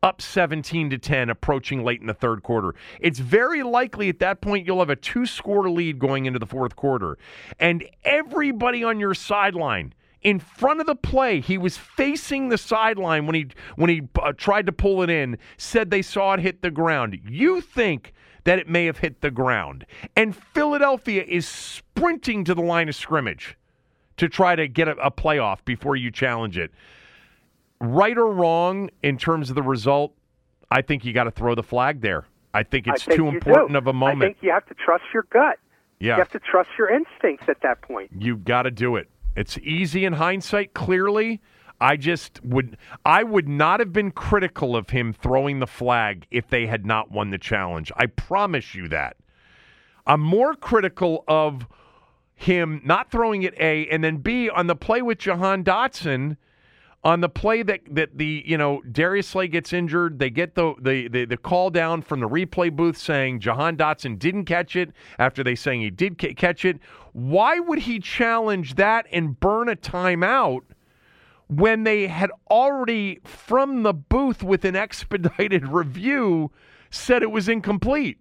up 0.04 0.22
17 0.22 0.92
to 0.92 0.98
10 0.98 1.30
approaching 1.30 1.84
late 1.84 2.00
in 2.00 2.08
the 2.08 2.14
third 2.14 2.44
quarter. 2.44 2.76
It's 3.00 3.20
very 3.20 3.64
likely 3.64 4.10
at 4.10 4.20
that 4.20 4.42
point 4.42 4.66
you'll 4.66 4.80
have 4.80 4.90
a 4.90 4.96
two 4.96 5.26
score 5.26 5.70
lead 5.70 6.00
going 6.00 6.26
into 6.26 6.40
the 6.40 6.46
fourth 6.46 6.76
quarter. 6.76 7.18
And 7.60 7.84
everybody 8.04 8.84
on 8.84 9.00
your 9.00 9.14
sideline 9.14 9.94
in 10.22 10.40
front 10.40 10.80
of 10.80 10.88
the 10.88 10.96
play, 10.96 11.40
he 11.42 11.58
was 11.58 11.78
facing 11.78 12.50
the 12.50 12.58
sideline 12.58 13.26
when 13.26 13.36
he 13.36 13.48
when 13.76 13.90
he 13.90 14.04
uh, 14.22 14.34
tried 14.34 14.66
to 14.66 14.72
pull 14.72 15.02
it 15.02 15.10
in, 15.10 15.38
said 15.58 15.90
they 15.90 16.02
saw 16.02 16.34
it 16.34 16.40
hit 16.40 16.62
the 16.62 16.72
ground. 16.72 17.20
You 17.28 17.62
think 17.62 18.14
that 18.48 18.60
it 18.60 18.68
may 18.68 18.86
have 18.86 19.00
hit 19.00 19.20
the 19.20 19.30
ground. 19.30 19.86
And 20.16 20.34
Philadelphia 20.34 21.24
is 21.28 21.48
sprinting 21.48 22.46
to 22.46 22.56
the 22.56 22.62
line 22.62 22.88
of 22.88 22.96
scrimmage 22.96 23.58
to 24.16 24.30
try 24.30 24.56
to 24.56 24.68
get 24.68 24.88
a, 24.88 24.94
a 24.98 25.12
playoff 25.12 25.64
before 25.66 25.96
you 25.96 26.10
challenge 26.10 26.58
it 26.58 26.72
right 27.80 28.18
or 28.18 28.32
wrong 28.32 28.90
in 29.04 29.18
terms 29.18 29.50
of 29.50 29.56
the 29.56 29.62
result, 29.62 30.14
I 30.72 30.82
think 30.82 31.06
you 31.06 31.14
got 31.14 31.26
to 31.26 31.32
throw 31.32 31.56
the 31.56 31.64
flag 31.64 32.02
there. 32.02 32.26
I 32.54 32.64
think 32.64 32.88
it's 32.88 33.04
I 33.04 33.06
think 33.06 33.18
too 33.18 33.28
important 33.28 33.72
do. 33.72 33.78
of 33.78 33.88
a 33.88 33.94
moment. 33.94 34.24
I 34.24 34.26
think 34.28 34.38
you 34.42 34.52
have 34.52 34.66
to 34.68 34.74
trust 34.74 35.04
your 35.14 35.28
gut. 35.32 35.60
yeah, 36.00 36.14
You 36.14 36.20
have 36.20 36.32
to 36.32 36.40
trust 36.40 36.70
your 36.78 36.90
instincts 36.90 37.46
at 37.48 37.62
that 37.62 37.82
point. 37.82 38.12
You've 38.18 38.44
got 38.44 38.64
to 38.64 38.72
do 38.72 38.96
it. 38.96 39.10
It's 39.36 39.58
easy 39.60 40.06
in 40.06 40.14
hindsight, 40.14 40.74
clearly. 40.74 41.42
I 41.80 41.98
just 41.98 42.44
would 42.44 42.78
I 43.06 43.24
would 43.24 43.48
not 43.48 43.80
have 43.80 43.94
been 43.94 44.12
critical 44.12 44.76
of 44.76 44.90
him 44.90 45.14
throwing 45.14 45.60
the 45.60 45.68
flag 45.68 46.26
if 46.32 46.48
they 46.48 46.66
had 46.66 46.86
not 46.86 47.12
won 47.12 47.30
the 47.30 47.38
challenge. 47.38 47.92
I 47.96 48.08
promise 48.08 48.74
you 48.74 48.88
that. 48.90 49.18
I'm 50.06 50.22
more 50.22 50.56
critical 50.56 51.24
of 51.28 51.68
him 52.34 52.82
not 52.86 53.12
throwing 53.12 53.44
it 53.44 53.54
A 53.60 53.88
and 53.88 54.04
then 54.04 54.18
B 54.18 54.50
on 54.50 54.68
the 54.68 54.76
play 54.76 55.02
with 55.02 55.18
Jahan 55.20 55.64
Dotson 55.64 56.38
on 57.04 57.22
the 57.22 57.30
play 57.30 57.64
that, 57.64 57.82
that 57.92 58.18
the 58.18 58.44
you 58.46 58.58
know 58.58 58.82
Darius 58.92 59.28
Slay 59.28 59.48
gets 59.48 59.72
injured, 59.72 60.20
they 60.20 60.30
get 60.30 60.56
the, 60.56 60.74
the 60.82 61.08
the 61.08 61.26
the 61.26 61.38
call 61.38 61.70
down 61.70 62.02
from 62.02 62.20
the 62.20 62.28
replay 62.28 62.76
booth 62.76 62.98
saying 62.98 63.40
Jahan 63.40 63.78
Dotson 63.78 64.18
didn't 64.18 64.46
catch 64.46 64.76
it 64.76 64.92
after 65.20 65.44
they 65.44 65.56
saying 65.56 65.82
he 65.82 65.90
did 65.90 66.20
ca- 66.20 66.34
catch 66.34 66.66
it. 66.66 66.80
Why 67.14 67.60
would 67.60 67.80
he 67.80 68.00
challenge 68.00 68.76
that 68.76 69.06
and 69.12 69.40
burn 69.40 69.70
a 69.70 69.76
timeout 69.76 70.62
when 71.50 71.84
they 71.84 72.08
had 72.08 72.30
already 72.50 73.20
from 73.24 73.84
the 73.84 73.94
booth 73.94 74.44
with 74.44 74.66
an 74.66 74.76
expedited 74.88 75.68
review 75.68 76.52
said 76.90 77.24
it 77.24 77.32
was 77.32 77.48
incomplete? 77.50 78.18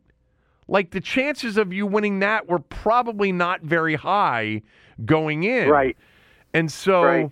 Like 0.68 0.90
the 0.90 1.00
chances 1.00 1.56
of 1.56 1.72
you 1.72 1.86
winning 1.86 2.18
that 2.20 2.48
were 2.48 2.58
probably 2.58 3.30
not 3.30 3.62
very 3.62 3.94
high 3.94 4.62
going 5.04 5.44
in. 5.44 5.68
Right. 5.68 5.96
And 6.52 6.70
so, 6.72 7.02
Right. 7.02 7.30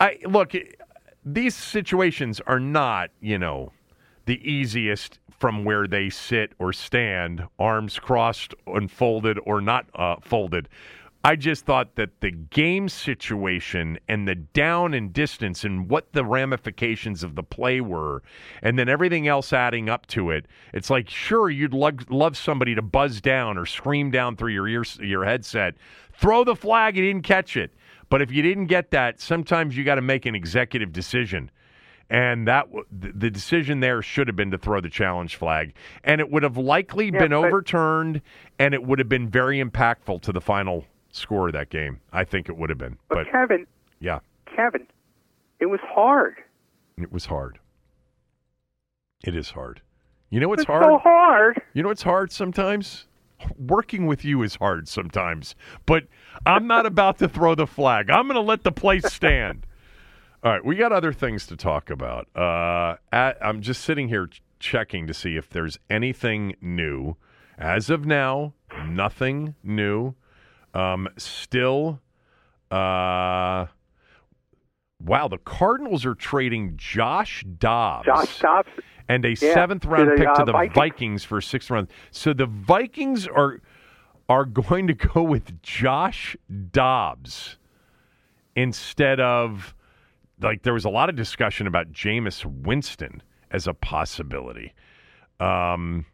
I 0.00 0.18
look. 0.26 0.52
These 1.24 1.54
situations 1.56 2.40
are 2.46 2.60
not, 2.60 3.10
you 3.20 3.38
know, 3.38 3.72
the 4.26 4.38
easiest 4.48 5.18
from 5.38 5.64
where 5.64 5.86
they 5.86 6.08
sit 6.08 6.52
or 6.58 6.72
stand, 6.72 7.44
arms 7.58 7.98
crossed 7.98 8.54
and 8.66 8.90
folded 8.90 9.38
or 9.44 9.60
not 9.60 9.86
uh, 9.94 10.16
folded. 10.22 10.68
I 11.26 11.34
just 11.34 11.66
thought 11.66 11.96
that 11.96 12.20
the 12.20 12.30
game 12.30 12.88
situation 12.88 13.98
and 14.06 14.28
the 14.28 14.36
down 14.36 14.94
and 14.94 15.12
distance 15.12 15.64
and 15.64 15.90
what 15.90 16.12
the 16.12 16.24
ramifications 16.24 17.24
of 17.24 17.34
the 17.34 17.42
play 17.42 17.80
were, 17.80 18.22
and 18.62 18.78
then 18.78 18.88
everything 18.88 19.26
else 19.26 19.52
adding 19.52 19.88
up 19.88 20.06
to 20.06 20.30
it, 20.30 20.46
it's 20.72 20.88
like 20.88 21.10
sure 21.10 21.50
you'd 21.50 21.74
love, 21.74 22.08
love 22.10 22.36
somebody 22.36 22.76
to 22.76 22.82
buzz 22.82 23.20
down 23.20 23.58
or 23.58 23.66
scream 23.66 24.12
down 24.12 24.36
through 24.36 24.52
your 24.52 24.68
ear, 24.68 24.84
your 25.00 25.24
headset, 25.24 25.74
throw 26.12 26.44
the 26.44 26.54
flag, 26.54 26.96
you 26.96 27.02
didn't 27.02 27.24
catch 27.24 27.56
it. 27.56 27.74
But 28.08 28.22
if 28.22 28.30
you 28.30 28.40
didn't 28.40 28.66
get 28.66 28.92
that, 28.92 29.20
sometimes 29.20 29.76
you 29.76 29.82
got 29.82 29.96
to 29.96 30.02
make 30.02 30.26
an 30.26 30.36
executive 30.36 30.92
decision 30.92 31.50
and 32.08 32.46
that 32.46 32.68
the 32.92 33.30
decision 33.30 33.80
there 33.80 34.00
should 34.00 34.28
have 34.28 34.36
been 34.36 34.52
to 34.52 34.58
throw 34.58 34.80
the 34.80 34.88
challenge 34.88 35.34
flag, 35.34 35.74
and 36.04 36.20
it 36.20 36.30
would 36.30 36.44
have 36.44 36.56
likely 36.56 37.06
yeah, 37.06 37.18
been 37.18 37.32
overturned, 37.32 38.22
and 38.60 38.74
it 38.74 38.84
would 38.84 39.00
have 39.00 39.08
been 39.08 39.28
very 39.28 39.60
impactful 39.60 40.22
to 40.22 40.30
the 40.30 40.40
final 40.40 40.84
score 41.16 41.48
of 41.48 41.54
that 41.54 41.70
game. 41.70 42.00
I 42.12 42.24
think 42.24 42.48
it 42.48 42.56
would 42.56 42.70
have 42.70 42.78
been. 42.78 42.98
But, 43.08 43.24
but 43.24 43.32
Kevin, 43.32 43.66
yeah, 44.00 44.20
Kevin, 44.54 44.86
it 45.60 45.66
was 45.66 45.80
hard. 45.82 46.36
It 46.98 47.12
was 47.12 47.26
hard. 47.26 47.58
It 49.24 49.34
is 49.34 49.50
hard. 49.50 49.82
You 50.30 50.40
know 50.40 50.48
what's 50.48 50.62
it's 50.62 50.66
hard? 50.66 50.84
So 50.84 50.98
hard. 50.98 51.62
You 51.72 51.82
know 51.82 51.88
what's 51.88 52.02
hard 52.02 52.32
sometimes. 52.32 53.06
Working 53.58 54.06
with 54.06 54.24
you 54.24 54.42
is 54.42 54.56
hard 54.56 54.88
sometimes, 54.88 55.54
but 55.84 56.04
I'm 56.46 56.66
not 56.66 56.86
about 56.86 57.18
to 57.18 57.28
throw 57.28 57.54
the 57.54 57.66
flag. 57.66 58.08
I'm 58.08 58.26
going 58.26 58.34
to 58.34 58.40
let 58.40 58.64
the 58.64 58.72
place 58.72 59.04
stand. 59.12 59.66
All 60.42 60.52
right, 60.52 60.64
we 60.64 60.76
got 60.76 60.92
other 60.92 61.12
things 61.12 61.46
to 61.48 61.56
talk 61.56 61.90
about. 61.90 62.28
Uh, 62.34 62.96
at, 63.12 63.36
I'm 63.44 63.60
just 63.60 63.82
sitting 63.82 64.08
here 64.08 64.26
ch- 64.28 64.42
checking 64.58 65.06
to 65.06 65.14
see 65.14 65.36
if 65.36 65.50
there's 65.50 65.78
anything 65.90 66.56
new. 66.60 67.16
As 67.58 67.90
of 67.90 68.06
now, 68.06 68.54
nothing 68.86 69.54
new. 69.62 70.14
Um, 70.76 71.08
still, 71.16 72.00
uh, 72.70 73.66
wow, 75.02 75.28
the 75.28 75.38
Cardinals 75.42 76.04
are 76.04 76.14
trading 76.14 76.74
Josh 76.76 77.44
Dobbs. 77.58 78.04
Josh 78.04 78.38
Dobbs. 78.40 78.68
And 79.08 79.24
a 79.24 79.30
yeah, 79.30 79.54
seventh 79.54 79.86
round 79.86 80.10
to 80.10 80.10
the, 80.10 80.16
pick 80.16 80.34
to 80.34 80.42
uh, 80.42 80.44
the 80.44 80.52
Vikings. 80.52 80.74
Vikings 80.74 81.24
for 81.24 81.40
sixth 81.40 81.70
round. 81.70 81.88
So 82.10 82.34
the 82.34 82.46
Vikings 82.46 83.26
are 83.26 83.60
are 84.28 84.44
going 84.44 84.86
to 84.88 84.94
go 85.14 85.22
with 85.22 85.62
Josh 85.62 86.36
Dobbs 86.70 87.56
instead 88.54 89.18
of 89.18 89.74
like 90.42 90.62
there 90.62 90.74
was 90.74 90.84
a 90.84 90.90
lot 90.90 91.08
of 91.08 91.16
discussion 91.16 91.66
about 91.66 91.90
Jameis 91.92 92.44
Winston 92.44 93.22
as 93.50 93.66
a 93.66 93.72
possibility. 93.72 94.74
Um, 95.40 96.04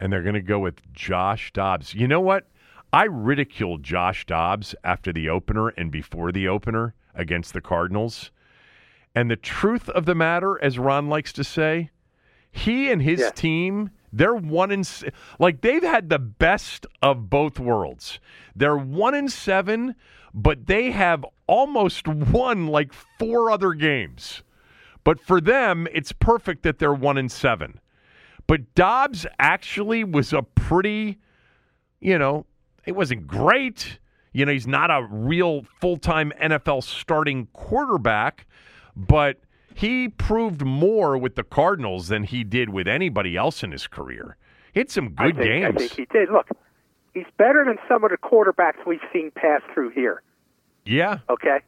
and 0.00 0.12
they're 0.12 0.22
going 0.22 0.34
to 0.34 0.42
go 0.42 0.58
with 0.58 0.82
Josh 0.92 1.50
Dobbs. 1.52 1.94
You 1.94 2.08
know 2.08 2.20
what? 2.20 2.46
I 2.92 3.04
ridiculed 3.04 3.82
Josh 3.82 4.26
Dobbs 4.26 4.74
after 4.84 5.12
the 5.12 5.28
opener 5.28 5.68
and 5.68 5.90
before 5.90 6.30
the 6.30 6.46
opener 6.48 6.94
against 7.14 7.54
the 7.54 7.60
Cardinals. 7.60 8.30
And 9.14 9.30
the 9.30 9.36
truth 9.36 9.88
of 9.88 10.04
the 10.04 10.14
matter, 10.14 10.62
as 10.62 10.78
Ron 10.78 11.08
likes 11.08 11.32
to 11.34 11.44
say, 11.44 11.90
he 12.50 12.90
and 12.90 13.00
his 13.00 13.20
yeah. 13.20 13.30
team, 13.30 13.90
they're 14.12 14.34
one 14.34 14.70
in 14.70 14.84
like 15.38 15.62
they've 15.62 15.82
had 15.82 16.10
the 16.10 16.18
best 16.18 16.86
of 17.02 17.30
both 17.30 17.58
worlds. 17.58 18.20
They're 18.54 18.76
one 18.76 19.14
in 19.14 19.28
seven, 19.28 19.94
but 20.34 20.66
they 20.66 20.90
have 20.90 21.24
almost 21.46 22.06
won 22.06 22.66
like 22.66 22.92
four 23.18 23.50
other 23.50 23.72
games. 23.72 24.42
But 25.02 25.18
for 25.18 25.40
them, 25.40 25.88
it's 25.92 26.12
perfect 26.12 26.62
that 26.62 26.78
they're 26.78 26.92
one 26.92 27.16
in 27.16 27.30
seven. 27.30 27.80
But 28.46 28.74
Dobbs 28.74 29.26
actually 29.38 30.04
was 30.04 30.32
a 30.32 30.42
pretty, 30.42 31.18
you 32.00 32.18
know, 32.18 32.44
it 32.84 32.92
wasn't 32.92 33.26
great. 33.26 33.98
You 34.32 34.46
know, 34.46 34.52
he's 34.52 34.66
not 34.66 34.90
a 34.90 35.06
real 35.10 35.64
full 35.80 35.96
time 35.96 36.32
NFL 36.40 36.82
starting 36.82 37.48
quarterback, 37.52 38.46
but 38.96 39.38
he 39.74 40.08
proved 40.08 40.64
more 40.64 41.16
with 41.16 41.34
the 41.34 41.44
Cardinals 41.44 42.08
than 42.08 42.24
he 42.24 42.44
did 42.44 42.70
with 42.70 42.88
anybody 42.88 43.36
else 43.36 43.62
in 43.62 43.72
his 43.72 43.86
career. 43.86 44.36
He 44.72 44.80
had 44.80 44.90
some 44.90 45.10
good 45.10 45.36
think, 45.36 45.48
games. 45.48 45.74
I 45.76 45.78
think 45.78 45.92
he 45.92 46.04
did. 46.06 46.30
Look, 46.30 46.48
he's 47.14 47.26
better 47.36 47.64
than 47.66 47.78
some 47.88 48.04
of 48.04 48.10
the 48.10 48.16
quarterbacks 48.16 48.86
we've 48.86 49.00
seen 49.12 49.30
pass 49.30 49.60
through 49.74 49.90
here. 49.90 50.22
Yeah. 50.84 51.18
Okay. 51.28 51.60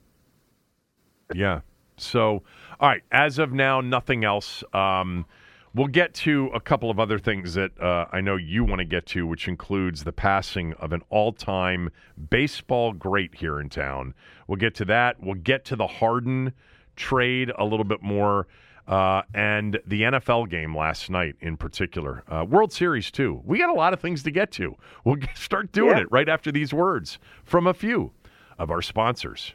Yeah. 1.34 1.60
So, 1.96 2.42
all 2.80 2.88
right. 2.88 3.02
As 3.12 3.38
of 3.38 3.52
now, 3.52 3.80
nothing 3.80 4.24
else. 4.24 4.64
Um, 4.72 5.26
We'll 5.74 5.88
get 5.88 6.14
to 6.14 6.50
a 6.54 6.60
couple 6.60 6.88
of 6.88 7.00
other 7.00 7.18
things 7.18 7.54
that 7.54 7.78
uh, 7.80 8.06
I 8.12 8.20
know 8.20 8.36
you 8.36 8.62
want 8.62 8.78
to 8.78 8.84
get 8.84 9.06
to, 9.06 9.26
which 9.26 9.48
includes 9.48 10.04
the 10.04 10.12
passing 10.12 10.72
of 10.74 10.92
an 10.92 11.02
all 11.10 11.32
time 11.32 11.90
baseball 12.30 12.92
great 12.92 13.34
here 13.34 13.60
in 13.60 13.68
town. 13.68 14.14
We'll 14.46 14.58
get 14.58 14.76
to 14.76 14.84
that. 14.84 15.20
We'll 15.20 15.34
get 15.34 15.64
to 15.66 15.76
the 15.76 15.88
Harden 15.88 16.52
trade 16.94 17.50
a 17.58 17.64
little 17.64 17.84
bit 17.84 18.02
more. 18.02 18.46
Uh, 18.86 19.22
and 19.32 19.80
the 19.86 20.02
NFL 20.02 20.48
game 20.48 20.76
last 20.76 21.10
night 21.10 21.34
in 21.40 21.56
particular. 21.56 22.22
Uh, 22.28 22.44
World 22.44 22.72
Series, 22.72 23.10
too. 23.10 23.40
We 23.44 23.58
got 23.58 23.70
a 23.70 23.74
lot 23.74 23.94
of 23.94 24.00
things 24.00 24.22
to 24.24 24.30
get 24.30 24.52
to. 24.52 24.76
We'll 25.04 25.16
get, 25.16 25.36
start 25.36 25.72
doing 25.72 25.96
yeah. 25.96 26.02
it 26.02 26.12
right 26.12 26.28
after 26.28 26.52
these 26.52 26.72
words 26.72 27.18
from 27.44 27.66
a 27.66 27.74
few 27.74 28.12
of 28.58 28.70
our 28.70 28.82
sponsors. 28.82 29.54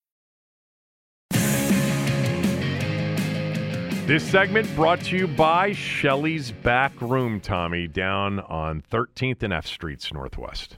This 4.11 4.29
segment 4.29 4.67
brought 4.75 4.99
to 5.05 5.15
you 5.15 5.25
by 5.25 5.71
Shelley's 5.71 6.51
Back 6.51 6.91
Room, 6.99 7.39
Tommy, 7.39 7.87
down 7.87 8.41
on 8.41 8.83
13th 8.91 9.41
and 9.41 9.53
F 9.53 9.65
Streets 9.65 10.11
Northwest. 10.11 10.77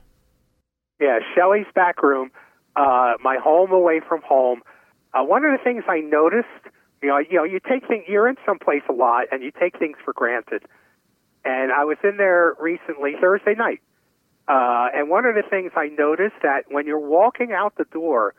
Yeah, 1.02 1.18
Shelley's 1.34 1.66
Back 1.74 2.04
Room, 2.04 2.30
uh, 2.76 3.14
my 3.24 3.38
home 3.44 3.72
away 3.72 4.02
from 4.08 4.22
home. 4.22 4.62
Uh, 5.16 5.24
one 5.24 5.44
of 5.46 5.52
the 5.52 5.58
things 5.64 5.84
I 5.88 6.02
noticed, 6.02 6.46
you 7.02 7.10
know, 7.10 7.18
you 7.18 7.38
know, 7.38 7.44
you 7.44 7.60
take 7.60 7.88
things, 7.88 8.04
you're 8.08 8.30
in 8.30 8.36
someplace 8.46 8.84
a 8.88 8.94
lot, 8.94 9.26
and 9.32 9.42
you 9.42 9.52
take 9.60 9.80
things 9.80 9.98
for 10.06 10.14
granted. 10.14 10.62
And 11.44 11.72
I 11.72 11.86
was 11.86 11.98
in 12.04 12.18
there 12.18 12.54
recently, 12.60 13.14
Thursday 13.20 13.56
night, 13.56 13.82
uh, 14.48 14.90
and 14.94 15.10
one 15.10 15.26
of 15.26 15.34
the 15.34 15.42
things 15.42 15.72
I 15.76 15.88
noticed 15.88 16.36
that 16.44 16.66
when 16.70 16.86
you're 16.86 17.00
walking 17.00 17.52
out 17.52 17.74
the 17.80 17.86
door, 17.86 18.36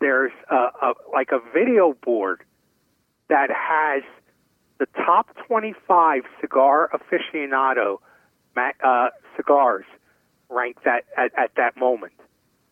there's 0.00 0.30
a, 0.48 0.54
a, 0.54 0.92
like 1.12 1.30
a 1.32 1.40
video 1.52 1.94
board 2.00 2.44
that 3.28 3.50
has 3.50 4.04
the 4.78 4.86
top 4.96 5.28
25 5.46 6.22
cigar 6.40 6.90
aficionado 6.92 7.98
uh, 8.56 9.08
cigars 9.36 9.84
ranked 10.48 10.86
at, 10.86 11.04
at, 11.16 11.32
at 11.38 11.50
that 11.56 11.76
moment. 11.76 12.12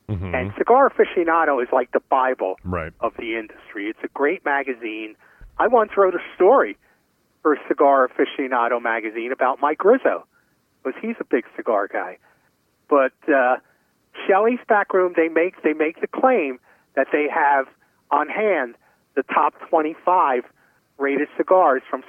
Mm-hmm. 0.09 0.35
And 0.35 0.53
Cigar 0.59 0.91
Aficionado 0.91 1.63
is 1.63 1.69
like 1.73 1.91
the 1.93 2.01
Bible 2.11 2.57
Right. 2.63 2.93
of 3.01 3.15
the 3.19 3.37
industry. 3.37 3.89
It's 3.89 3.99
a 4.03 4.09
great 4.09 4.45
magazine. 4.45 5.17
I 5.59 5.67
once 5.69 5.93
wrote 5.97 6.15
a 6.15 6.23
story 6.35 6.77
for 7.43 7.57
Cigar 7.69 8.09
Aficionado 8.09 8.83
magazine 8.83 9.33
about 9.33 9.61
Mike 9.61 9.85
Rizzo, 9.85 10.27
because 10.83 11.01
he's 11.01 11.17
a 11.21 11.25
big 11.25 11.45
cigar 11.57 11.89
guy. 11.89 12.19
But 12.89 13.13
uh, 13.29 13.57
Shelley's 14.27 14.61
back 14.69 14.93
room, 14.93 15.15
they 15.17 15.29
make 15.29 15.63
they 15.63 15.73
make 15.73 16.01
the 16.01 16.07
claim 16.07 16.59
that 16.97 17.07
they 17.11 17.27
have 17.33 17.67
on 18.11 18.29
hand 18.29 18.75
the 19.15 19.23
top 19.23 19.55
25 19.71 20.45
rated 20.99 21.29
cigars 21.37 21.83
from 21.89 22.03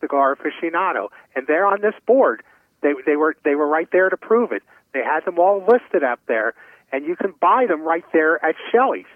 Cigar 0.00 0.36
Aficionado, 0.36 1.08
and 1.34 1.46
they're 1.46 1.66
on 1.66 1.80
this 1.80 1.94
board. 2.06 2.42
They 2.82 2.92
they 3.06 3.16
were 3.16 3.36
they 3.44 3.54
were 3.54 3.66
right 3.66 3.88
there 3.92 4.08
to 4.10 4.16
prove 4.16 4.52
it. 4.52 4.62
They 4.92 5.02
had 5.02 5.24
them 5.24 5.38
all 5.38 5.64
listed 5.66 6.04
up 6.04 6.20
there, 6.26 6.54
and 6.92 7.04
you 7.04 7.16
can 7.16 7.34
buy 7.40 7.66
them 7.66 7.82
right 7.82 8.04
there 8.12 8.44
at 8.44 8.54
Shelley's. 8.70 9.06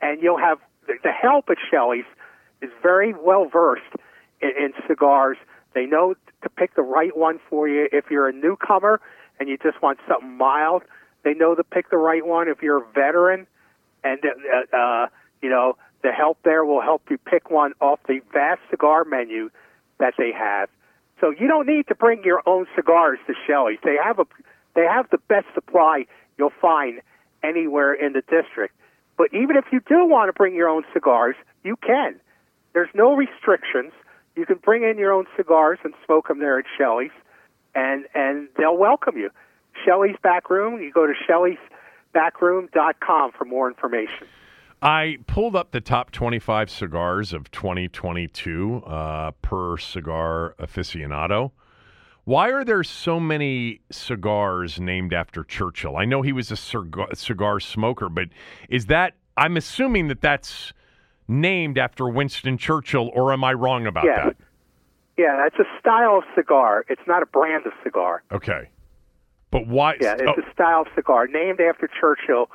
And 0.00 0.20
you'll 0.22 0.38
have 0.38 0.58
the, 0.86 0.94
the 1.02 1.12
help 1.12 1.48
at 1.50 1.58
Shelley's 1.70 2.04
is 2.60 2.70
very 2.82 3.14
well 3.14 3.46
versed 3.46 3.82
in, 4.40 4.50
in 4.50 4.72
cigars. 4.88 5.36
They 5.74 5.86
know 5.86 6.14
to 6.42 6.48
pick 6.48 6.74
the 6.74 6.82
right 6.82 7.16
one 7.16 7.38
for 7.48 7.68
you. 7.68 7.88
If 7.92 8.10
you're 8.10 8.28
a 8.28 8.32
newcomer 8.32 9.00
and 9.38 9.48
you 9.48 9.56
just 9.58 9.80
want 9.82 9.98
something 10.08 10.36
mild, 10.36 10.82
they 11.22 11.34
know 11.34 11.54
to 11.54 11.64
pick 11.64 11.90
the 11.90 11.96
right 11.96 12.24
one. 12.26 12.48
If 12.48 12.62
you're 12.62 12.82
a 12.82 12.92
veteran, 12.92 13.46
and 14.02 14.20
uh, 14.24 14.76
uh, 14.76 15.06
you 15.40 15.48
know 15.48 15.76
the 16.02 16.12
help 16.12 16.38
there 16.44 16.64
will 16.64 16.80
help 16.80 17.02
you 17.10 17.18
pick 17.18 17.50
one 17.50 17.72
off 17.80 18.00
the 18.08 18.20
vast 18.32 18.60
cigar 18.70 19.04
menu 19.04 19.50
that 19.98 20.14
they 20.18 20.32
have. 20.32 20.68
So 21.20 21.30
you 21.30 21.46
don't 21.46 21.66
need 21.66 21.86
to 21.88 21.94
bring 21.94 22.24
your 22.24 22.42
own 22.46 22.66
cigars 22.74 23.18
to 23.28 23.34
Shelley's. 23.46 23.78
They 23.84 23.96
have 24.02 24.18
a 24.18 24.24
they 24.74 24.82
have 24.82 25.08
the 25.10 25.18
best 25.28 25.46
supply 25.54 26.06
you'll 26.38 26.52
find 26.60 27.00
anywhere 27.42 27.94
in 27.94 28.12
the 28.12 28.22
district. 28.22 28.74
But 29.16 29.28
even 29.32 29.56
if 29.56 29.64
you 29.70 29.80
do 29.86 30.04
want 30.06 30.28
to 30.28 30.32
bring 30.32 30.54
your 30.54 30.68
own 30.68 30.84
cigars, 30.92 31.36
you 31.62 31.76
can. 31.76 32.16
There's 32.72 32.90
no 32.94 33.14
restrictions. 33.14 33.92
You 34.34 34.46
can 34.46 34.56
bring 34.56 34.82
in 34.82 34.98
your 34.98 35.12
own 35.12 35.26
cigars 35.36 35.78
and 35.84 35.94
smoke 36.06 36.28
them 36.28 36.38
there 36.40 36.58
at 36.58 36.64
Shelley's, 36.76 37.12
and 37.74 38.06
and 38.14 38.48
they'll 38.56 38.76
welcome 38.76 39.16
you. 39.16 39.30
Shelley's 39.84 40.16
back 40.22 40.50
room. 40.50 40.80
You 40.80 40.90
go 40.90 41.06
to 41.06 41.12
Shelley'sBackroom.com 41.28 43.32
for 43.32 43.44
more 43.44 43.68
information. 43.68 44.26
I 44.82 45.18
pulled 45.28 45.54
up 45.54 45.70
the 45.70 45.80
top 45.80 46.10
25 46.10 46.68
cigars 46.68 47.32
of 47.32 47.50
2022 47.52 48.82
uh, 48.84 49.30
per 49.42 49.76
cigar 49.76 50.56
aficionado. 50.58 51.52
Why 52.24 52.50
are 52.50 52.64
there 52.64 52.82
so 52.82 53.20
many 53.20 53.80
cigars 53.90 54.80
named 54.80 55.12
after 55.12 55.44
Churchill? 55.44 55.96
I 55.96 56.04
know 56.04 56.22
he 56.22 56.32
was 56.32 56.50
a 56.50 56.56
cigar, 56.56 57.08
cigar 57.14 57.60
smoker, 57.60 58.08
but 58.08 58.28
is 58.68 58.86
that, 58.86 59.14
I'm 59.36 59.56
assuming 59.56 60.08
that 60.08 60.20
that's 60.20 60.72
named 61.28 61.78
after 61.78 62.08
Winston 62.08 62.58
Churchill, 62.58 63.10
or 63.14 63.32
am 63.32 63.44
I 63.44 63.52
wrong 63.52 63.86
about 63.86 64.04
Yeah. 64.04 64.24
that? 64.26 64.36
Yeah, 65.16 65.46
it's 65.46 65.58
a 65.58 65.78
style 65.78 66.18
of 66.18 66.24
cigar. 66.34 66.84
It's 66.88 67.02
not 67.06 67.22
a 67.22 67.26
brand 67.26 67.66
of 67.66 67.72
cigar. 67.84 68.22
Okay. 68.32 68.68
But 69.50 69.66
why? 69.66 69.96
Yeah, 70.00 70.14
it's 70.14 70.22
oh, 70.26 70.40
a 70.40 70.52
style 70.52 70.82
of 70.82 70.86
cigar 70.94 71.26
named 71.26 71.60
after 71.60 71.88
Churchill, 72.00 72.50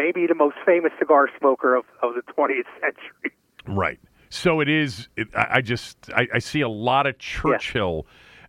maybe 0.00 0.26
the 0.26 0.34
most 0.34 0.56
famous 0.64 0.92
cigar 0.98 1.28
smoker 1.38 1.74
of, 1.74 1.84
of 2.02 2.14
the 2.14 2.22
20th 2.32 2.64
century. 2.80 3.32
Right. 3.66 3.98
So 4.30 4.60
it 4.60 4.68
is. 4.68 5.08
It, 5.16 5.28
I, 5.34 5.46
I 5.56 5.60
just 5.60 5.96
I, 6.14 6.26
I 6.34 6.38
see 6.38 6.60
a 6.60 6.68
lot 6.68 7.06
of 7.06 7.18
Churchill 7.18 8.06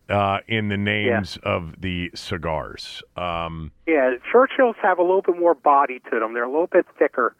uh, 0.10 0.40
in 0.48 0.68
the 0.70 0.78
names 0.78 1.38
of 1.44 1.76
the 1.82 2.12
cigars. 2.14 3.02
Um, 3.18 3.72
Yeah, 3.88 4.16
Churchills 4.32 4.76
have 4.82 5.00
a 5.00 5.02
little 5.02 5.22
bit 5.24 5.38
more 5.40 5.56
body 5.56 6.00
to 6.12 6.20
them. 6.20 6.34
They're 6.34 6.44
a 6.44 6.52
little 6.52 6.68
bit 6.68 6.86
thicker 7.00 7.36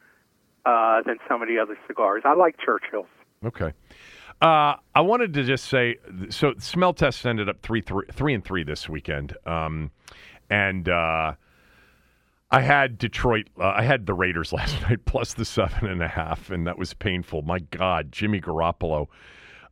uh, 0.66 1.02
than 1.06 1.18
some 1.28 1.42
of 1.42 1.48
the 1.48 1.60
other 1.60 1.78
cigars. 1.88 2.24
I 2.26 2.34
like 2.34 2.56
Churchills. 2.58 3.08
okay. 3.46 3.74
Uh, 4.42 4.76
I 4.96 5.02
wanted 5.02 5.36
to 5.36 5.44
just 5.44 5.66
say 5.66 5.98
so. 6.30 6.56
Smell 6.58 6.94
tests 6.94 7.26
ended 7.28 7.48
up 7.48 7.62
three 7.62 7.82
three 7.82 8.06
three 8.12 8.34
and 8.34 8.44
three 8.44 8.64
this 8.64 8.90
weekend, 8.90 9.38
um, 9.46 9.92
and 10.50 10.90
uh, 10.90 11.34
I 12.52 12.62
had 12.62 12.98
Detroit. 12.98 13.48
Uh, 13.60 13.74
I 13.76 13.84
had 13.84 14.06
the 14.06 14.14
Raiders 14.14 14.52
last 14.54 14.82
night 14.82 15.06
plus 15.06 15.34
the 15.34 15.46
seven 15.46 15.88
and 15.88 16.04
a 16.04 16.08
half, 16.08 16.50
and 16.52 16.68
that 16.68 16.78
was 16.78 16.94
painful. 16.94 17.42
My 17.44 17.60
God, 17.60 18.12
Jimmy 18.12 18.42
Garoppolo. 18.42 19.08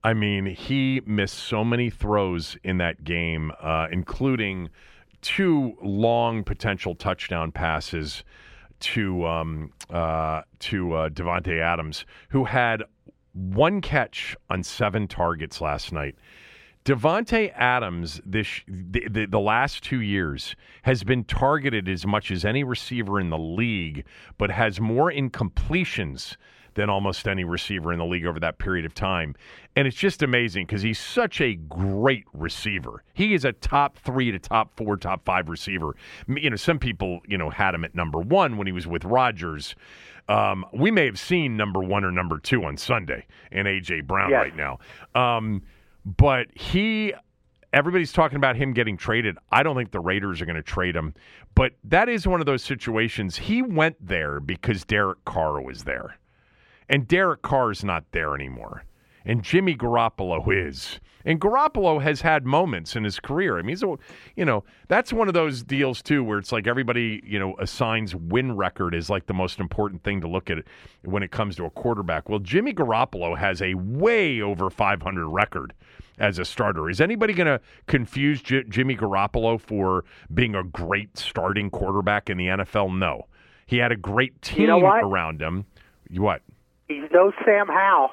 I 0.03 0.13
mean, 0.13 0.45
he 0.45 1.01
missed 1.05 1.36
so 1.36 1.65
many 1.65 1.89
throws 1.89 2.57
in 2.63 2.77
that 2.77 3.03
game, 3.03 3.51
uh, 3.61 3.88
including 3.91 4.69
two 5.21 5.75
long 5.82 6.43
potential 6.45 6.95
touchdown 6.95 7.51
passes 7.51 8.23
to 8.80 9.25
um, 9.27 9.73
uh, 9.89 10.43
to 10.59 10.93
uh, 10.93 11.09
Davante 11.09 11.59
Adams, 11.59 12.05
who 12.30 12.45
had 12.45 12.84
one 13.34 13.82
catch 13.82 14.38
on 14.49 14.63
seven 14.63 15.05
targets 15.05 15.59
last 15.59 15.91
night. 15.91 16.15
Davante 16.86 17.51
Adams, 17.55 18.21
this 18.25 18.61
the, 18.67 19.07
the, 19.09 19.25
the 19.27 19.39
last 19.39 19.84
two 19.84 20.01
years, 20.01 20.55
has 20.84 21.03
been 21.03 21.23
targeted 21.25 21.88
as 21.88 22.05
much 22.07 22.32
as 22.32 22.45
any 22.45 22.63
receiver 22.63 23.19
in 23.19 23.30
the 23.30 23.38
league, 23.38 24.05
but 24.38 24.49
has 24.49 24.80
more 24.80 25.11
incompletions 25.11 26.36
than 26.75 26.89
almost 26.89 27.27
any 27.27 27.43
receiver 27.43 27.91
in 27.91 27.99
the 27.99 28.05
league 28.05 28.25
over 28.25 28.39
that 28.39 28.57
period 28.57 28.86
of 28.86 28.93
time. 28.93 29.36
And 29.75 29.88
it's 29.88 29.97
just 29.97 30.23
amazing 30.23 30.65
because 30.65 30.82
he's 30.82 30.99
such 30.99 31.41
a 31.41 31.55
great 31.55 32.23
receiver. 32.34 33.03
He 33.13 33.34
is 33.34 33.43
a 33.43 33.51
top 33.53 33.97
three 33.97 34.32
to 34.32 34.39
top 34.39 34.75
four, 34.77 34.95
top 34.95 35.25
five 35.25 35.49
receiver. 35.49 35.95
You 36.27 36.49
know, 36.49 36.55
some 36.55 36.80
people, 36.80 37.19
you 37.27 37.38
know, 37.38 37.49
had 37.49 37.75
him 37.75 37.84
at 37.84 37.95
number 37.95 38.19
one 38.19 38.57
when 38.57 38.67
he 38.67 38.73
was 38.73 38.88
with 38.88 39.03
Rodgers. 39.03 39.75
Um, 40.30 40.63
we 40.73 40.91
may 40.91 41.05
have 41.05 41.19
seen 41.19 41.57
number 41.57 41.82
one 41.82 42.03
or 42.05 42.11
number 42.11 42.38
two 42.39 42.63
on 42.63 42.77
Sunday 42.77 43.25
in 43.51 43.65
AJ 43.65 44.05
Brown 44.07 44.30
Yes. 44.30 44.38
right 44.38 44.55
now. 44.55 44.80
Um, 45.15 45.63
but 46.18 46.47
he 46.55 47.14
everybody's 47.74 48.12
talking 48.12 48.38
about 48.38 48.55
him 48.55 48.74
getting 48.74 48.97
traded. 48.97 49.38
I 49.51 49.64
don't 49.64 49.76
think 49.76 49.91
the 49.91 49.99
Raiders 49.99 50.41
are 50.41 50.45
going 50.45 50.55
to 50.55 50.64
trade 50.64 50.95
him. 50.95 51.14
But 51.55 51.74
that 51.84 52.10
is 52.10 52.28
one 52.28 52.39
of 52.39 52.45
those 52.45 52.64
situations. 52.64 53.36
He 53.36 53.62
went 53.62 53.95
there 54.05 54.39
because 54.39 54.84
Derek 54.86 55.24
Carr 55.26 55.62
was 55.62 55.84
there. 55.84 56.18
And 56.88 57.07
Derek 57.07 57.41
Carr's 57.41 57.84
not 57.84 58.05
there 58.12 58.34
anymore. 58.34 58.84
And 59.26 59.43
Jimmy 59.43 59.76
Garoppolo 59.76 60.43
is. 60.51 60.99
And 61.26 61.39
Garoppolo 61.39 62.01
has 62.01 62.22
had 62.22 62.45
moments 62.45 62.95
in 62.95 63.03
his 63.03 63.20
career. 63.20 63.60
I 63.60 63.62
mean, 63.62 63.70
he's 63.70 63.84
a, 63.84 63.97
you 64.36 64.45
know, 64.45 64.64
that's 64.88 65.12
one 65.12 65.28
of 65.28 65.34
those 65.34 65.62
deals 65.62 66.01
too 66.01 66.24
where 66.24 66.39
it's 66.39 66.51
like 66.51 66.66
everybody, 66.66 67.22
you 67.26 67.38
know, 67.38 67.55
assigns 67.60 68.16
win 68.16 68.55
record 68.55 68.95
as 68.95 69.10
like 69.10 69.28
the 69.28 69.34
most 69.34 69.60
important 69.60 70.03
thing 70.03 70.22
to 70.22 70.28
look 70.28 70.49
at 70.49 70.64
when 71.03 71.22
it 71.22 71.32
comes 71.32 71.55
to 71.57 71.66
a 71.66 71.70
quarterback. 71.70 72.30
Well, 72.30 72.39
Jimmy 72.39 72.74
Garoppolo 72.74 73.38
has 73.38 73.62
a 73.62 73.74
way 73.76 74.41
over 74.41 74.70
500 74.70 75.28
record 75.28 75.74
as 76.20 76.38
a 76.38 76.45
starter. 76.45 76.89
Is 76.89 77.01
anybody 77.01 77.34
going 77.34 77.47
to 77.47 77.59
confuse 77.88 78.41
J- 78.41 78.63
Jimmy 78.70 78.95
Garoppolo 78.95 79.59
for 79.59 80.05
being 80.34 80.55
a 80.55 80.63
great 80.63 81.17
starting 81.17 81.70
quarterback 81.70 82.30
in 82.30 82.38
the 82.38 82.47
NFL? 82.47 82.97
No. 82.97 83.28
He 83.65 83.78
had 83.78 83.91
a 83.91 83.95
great 83.95 84.41
team 84.41 84.61
You 84.61 84.67
know 84.67 84.80
around 84.86 85.41
him. 85.41 85.65
What? 86.11 86.41
He's 86.88 87.03
no 87.11 87.32
Sam 87.45 87.67
Howell. 87.67 88.09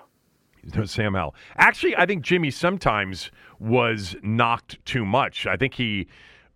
He's 0.62 0.74
no, 0.74 0.84
Sam 0.84 1.14
Howell. 1.14 1.34
Actually, 1.56 1.96
I 1.96 2.06
think 2.06 2.22
Jimmy 2.22 2.50
sometimes 2.50 3.30
was 3.58 4.16
knocked 4.22 4.84
too 4.84 5.04
much. 5.04 5.46
I 5.46 5.56
think 5.56 5.74
he 5.74 6.08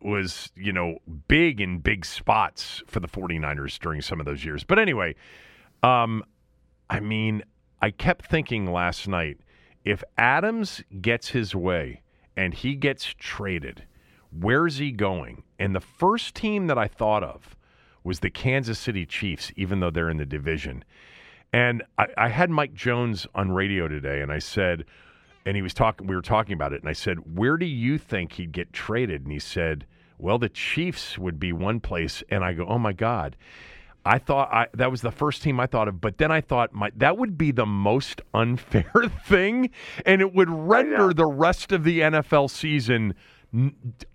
was, 0.02 0.50
you 0.54 0.72
know, 0.72 0.98
big 1.28 1.60
in 1.60 1.78
big 1.78 2.04
spots 2.04 2.82
for 2.86 3.00
the 3.00 3.08
49ers 3.08 3.78
during 3.78 4.00
some 4.02 4.20
of 4.20 4.26
those 4.26 4.44
years. 4.44 4.64
But 4.64 4.78
anyway, 4.78 5.14
um, 5.82 6.22
I 6.88 7.00
mean, 7.00 7.42
I 7.80 7.90
kept 7.90 8.26
thinking 8.26 8.70
last 8.70 9.08
night 9.08 9.38
if 9.84 10.04
Adams 10.18 10.82
gets 11.00 11.28
his 11.28 11.54
way 11.54 12.02
and 12.36 12.54
he 12.54 12.74
gets 12.74 13.14
traded, 13.18 13.84
where's 14.30 14.78
he 14.78 14.92
going? 14.92 15.42
And 15.58 15.74
the 15.74 15.80
first 15.80 16.34
team 16.34 16.66
that 16.68 16.78
I 16.78 16.86
thought 16.86 17.22
of 17.24 17.56
was 18.04 18.20
the 18.20 18.30
Kansas 18.30 18.78
City 18.78 19.04
Chiefs, 19.04 19.52
even 19.56 19.80
though 19.80 19.90
they're 19.90 20.10
in 20.10 20.16
the 20.16 20.26
division. 20.26 20.84
And 21.52 21.82
I, 21.98 22.06
I 22.16 22.28
had 22.28 22.50
Mike 22.50 22.74
Jones 22.74 23.26
on 23.34 23.50
radio 23.50 23.88
today, 23.88 24.20
and 24.20 24.32
I 24.32 24.38
said, 24.38 24.84
and 25.44 25.56
he 25.56 25.62
was 25.62 25.74
talking, 25.74 26.06
we 26.06 26.14
were 26.14 26.22
talking 26.22 26.54
about 26.54 26.72
it, 26.72 26.80
and 26.80 26.88
I 26.88 26.92
said, 26.92 27.36
where 27.36 27.56
do 27.56 27.66
you 27.66 27.98
think 27.98 28.32
he'd 28.32 28.52
get 28.52 28.72
traded? 28.72 29.22
And 29.22 29.32
he 29.32 29.38
said, 29.38 29.86
well, 30.20 30.38
the 30.38 30.48
Chiefs 30.48 31.18
would 31.18 31.40
be 31.40 31.52
one 31.52 31.80
place. 31.80 32.22
And 32.30 32.44
I 32.44 32.52
go, 32.52 32.66
oh 32.66 32.78
my 32.78 32.92
God. 32.92 33.36
I 34.10 34.18
thought 34.18 34.52
I, 34.52 34.66
that 34.74 34.90
was 34.90 35.02
the 35.02 35.12
first 35.12 35.40
team 35.40 35.60
I 35.60 35.66
thought 35.66 35.86
of, 35.86 36.00
but 36.00 36.18
then 36.18 36.32
I 36.32 36.40
thought 36.40 36.72
my, 36.72 36.90
that 36.96 37.16
would 37.16 37.38
be 37.38 37.52
the 37.52 37.64
most 37.64 38.20
unfair 38.34 38.92
thing, 39.24 39.70
and 40.04 40.20
it 40.20 40.34
would 40.34 40.50
render 40.50 41.14
the 41.14 41.26
rest 41.26 41.70
of 41.70 41.84
the 41.84 42.00
NFL 42.00 42.50
season 42.50 43.14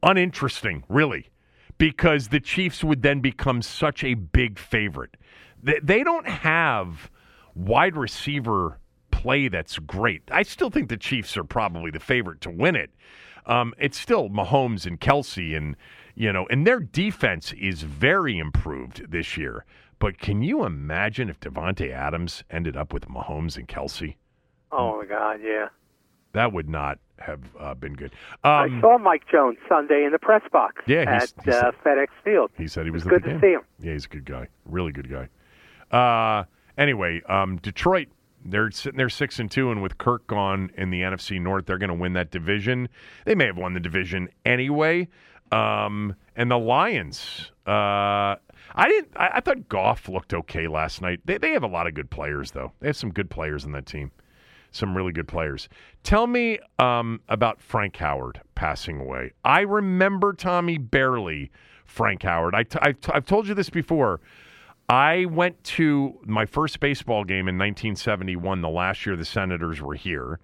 uninteresting, 0.03 0.83
really, 0.89 1.29
because 1.77 2.27
the 2.27 2.41
Chiefs 2.41 2.83
would 2.83 3.03
then 3.03 3.21
become 3.21 3.61
such 3.61 4.03
a 4.03 4.15
big 4.15 4.59
favorite. 4.59 5.15
They, 5.63 5.79
they 5.81 6.03
don't 6.03 6.27
have 6.27 7.09
wide 7.53 7.95
receiver 7.95 8.79
play 9.11 9.47
that's 9.47 9.79
great. 9.79 10.23
I 10.29 10.43
still 10.43 10.69
think 10.69 10.89
the 10.89 10.97
Chiefs 10.97 11.37
are 11.37 11.45
probably 11.45 11.89
the 11.89 12.01
favorite 12.01 12.41
to 12.41 12.49
win 12.49 12.75
it. 12.75 12.91
Um, 13.45 13.73
it's 13.77 13.97
still 13.97 14.27
Mahomes 14.27 14.85
and 14.85 14.99
Kelce 14.99 15.55
and 15.55 15.77
you 16.15 16.31
know, 16.31 16.47
and 16.49 16.65
their 16.65 16.79
defense 16.79 17.53
is 17.53 17.83
very 17.83 18.39
improved 18.39 19.11
this 19.11 19.35
year. 19.35 19.65
But 19.99 20.19
can 20.19 20.41
you 20.41 20.65
imagine 20.65 21.29
if 21.29 21.39
Davante 21.39 21.91
Adams 21.91 22.43
ended 22.49 22.75
up 22.75 22.93
with 22.93 23.07
Mahomes 23.07 23.57
and 23.57 23.67
Kelce? 23.67 24.15
Oh 24.71 24.97
my 24.99 25.05
God, 25.05 25.39
yeah. 25.43 25.67
That 26.33 26.51
would 26.51 26.67
not 26.69 26.99
have 27.19 27.39
uh, 27.57 27.73
been 27.75 27.93
good. 27.93 28.11
I 28.43 28.65
Um, 28.65 28.81
saw 28.81 28.97
Mike 28.97 29.23
Jones 29.31 29.57
Sunday 29.69 30.03
in 30.03 30.11
the 30.11 30.19
press 30.19 30.41
box 30.51 30.81
Yeah, 30.85 31.05
at 31.07 31.31
he's- 31.45 31.55
uh, 31.55 31.71
FedEx 31.83 32.07
Field. 32.25 32.51
he 32.57 32.67
said 32.67 32.83
he 32.85 32.91
was, 32.91 33.05
was 33.05 33.09
good 33.11 33.23
to 33.23 33.39
see 33.39 33.51
him. 33.53 33.61
Yeah, 33.79 33.93
he's 33.93 34.05
a 34.05 34.09
good 34.09 34.25
guy, 34.25 34.49
really 34.65 34.91
good 34.91 35.09
guy. 35.09 35.29
Uh, 35.97 36.43
anyway, 36.77 37.21
um, 37.29 37.55
Detroit, 37.57 38.09
they're 38.43 38.69
sitting 38.71 38.97
there 38.97 39.07
six 39.09 39.39
and 39.39 39.49
two, 39.49 39.71
and 39.71 39.81
with 39.81 39.97
Kirk 39.97 40.27
gone 40.27 40.71
in 40.75 40.89
the 40.89 41.01
NFC 41.01 41.39
North, 41.41 41.67
they're 41.67 41.77
going 41.77 41.87
to 41.89 41.93
win 41.95 42.13
that 42.13 42.31
division. 42.31 42.89
They 43.25 43.33
may 43.33 43.45
have 43.45 43.57
won 43.57 43.73
the 43.73 43.79
division 43.79 44.27
anyway. 44.45 45.07
Um, 45.53 46.15
and 46.35 46.51
the 46.51 46.57
Lions, 46.59 47.51
uh, 47.67 48.35
I 48.75 48.87
didn't. 48.87 49.11
I, 49.15 49.29
I 49.35 49.39
thought 49.39 49.69
Goff 49.69 50.07
looked 50.09 50.33
okay 50.33 50.67
last 50.67 51.01
night. 51.01 51.21
They 51.25 51.37
they 51.37 51.51
have 51.51 51.63
a 51.63 51.67
lot 51.67 51.87
of 51.87 51.93
good 51.93 52.09
players 52.09 52.51
though. 52.51 52.71
They 52.79 52.87
have 52.87 52.97
some 52.97 53.11
good 53.11 53.29
players 53.29 53.65
in 53.65 53.71
that 53.71 53.85
team. 53.85 54.11
Some 54.71 54.95
really 54.95 55.13
good 55.13 55.27
players. 55.27 55.69
Tell 56.03 56.27
me 56.27 56.59
um, 56.79 57.21
about 57.29 57.61
Frank 57.61 57.95
Howard 57.97 58.41
passing 58.55 58.99
away. 58.99 59.31
I 59.45 59.61
remember 59.61 60.33
Tommy 60.33 60.77
barely 60.77 61.49
Frank 61.85 62.23
Howard. 62.23 62.53
I 62.53 62.63
t- 62.63 62.79
I've, 62.81 62.99
t- 62.99 63.11
I've 63.13 63.25
told 63.25 63.47
you 63.47 63.53
this 63.53 63.69
before. 63.69 64.19
I 64.89 65.25
went 65.25 65.63
to 65.63 66.19
my 66.25 66.45
first 66.45 66.79
baseball 66.79 67.23
game 67.23 67.47
in 67.47 67.57
1971, 67.57 68.61
the 68.61 68.69
last 68.69 69.05
year 69.05 69.15
the 69.15 69.25
Senators 69.25 69.81
were 69.81 69.95
here. 69.95 70.39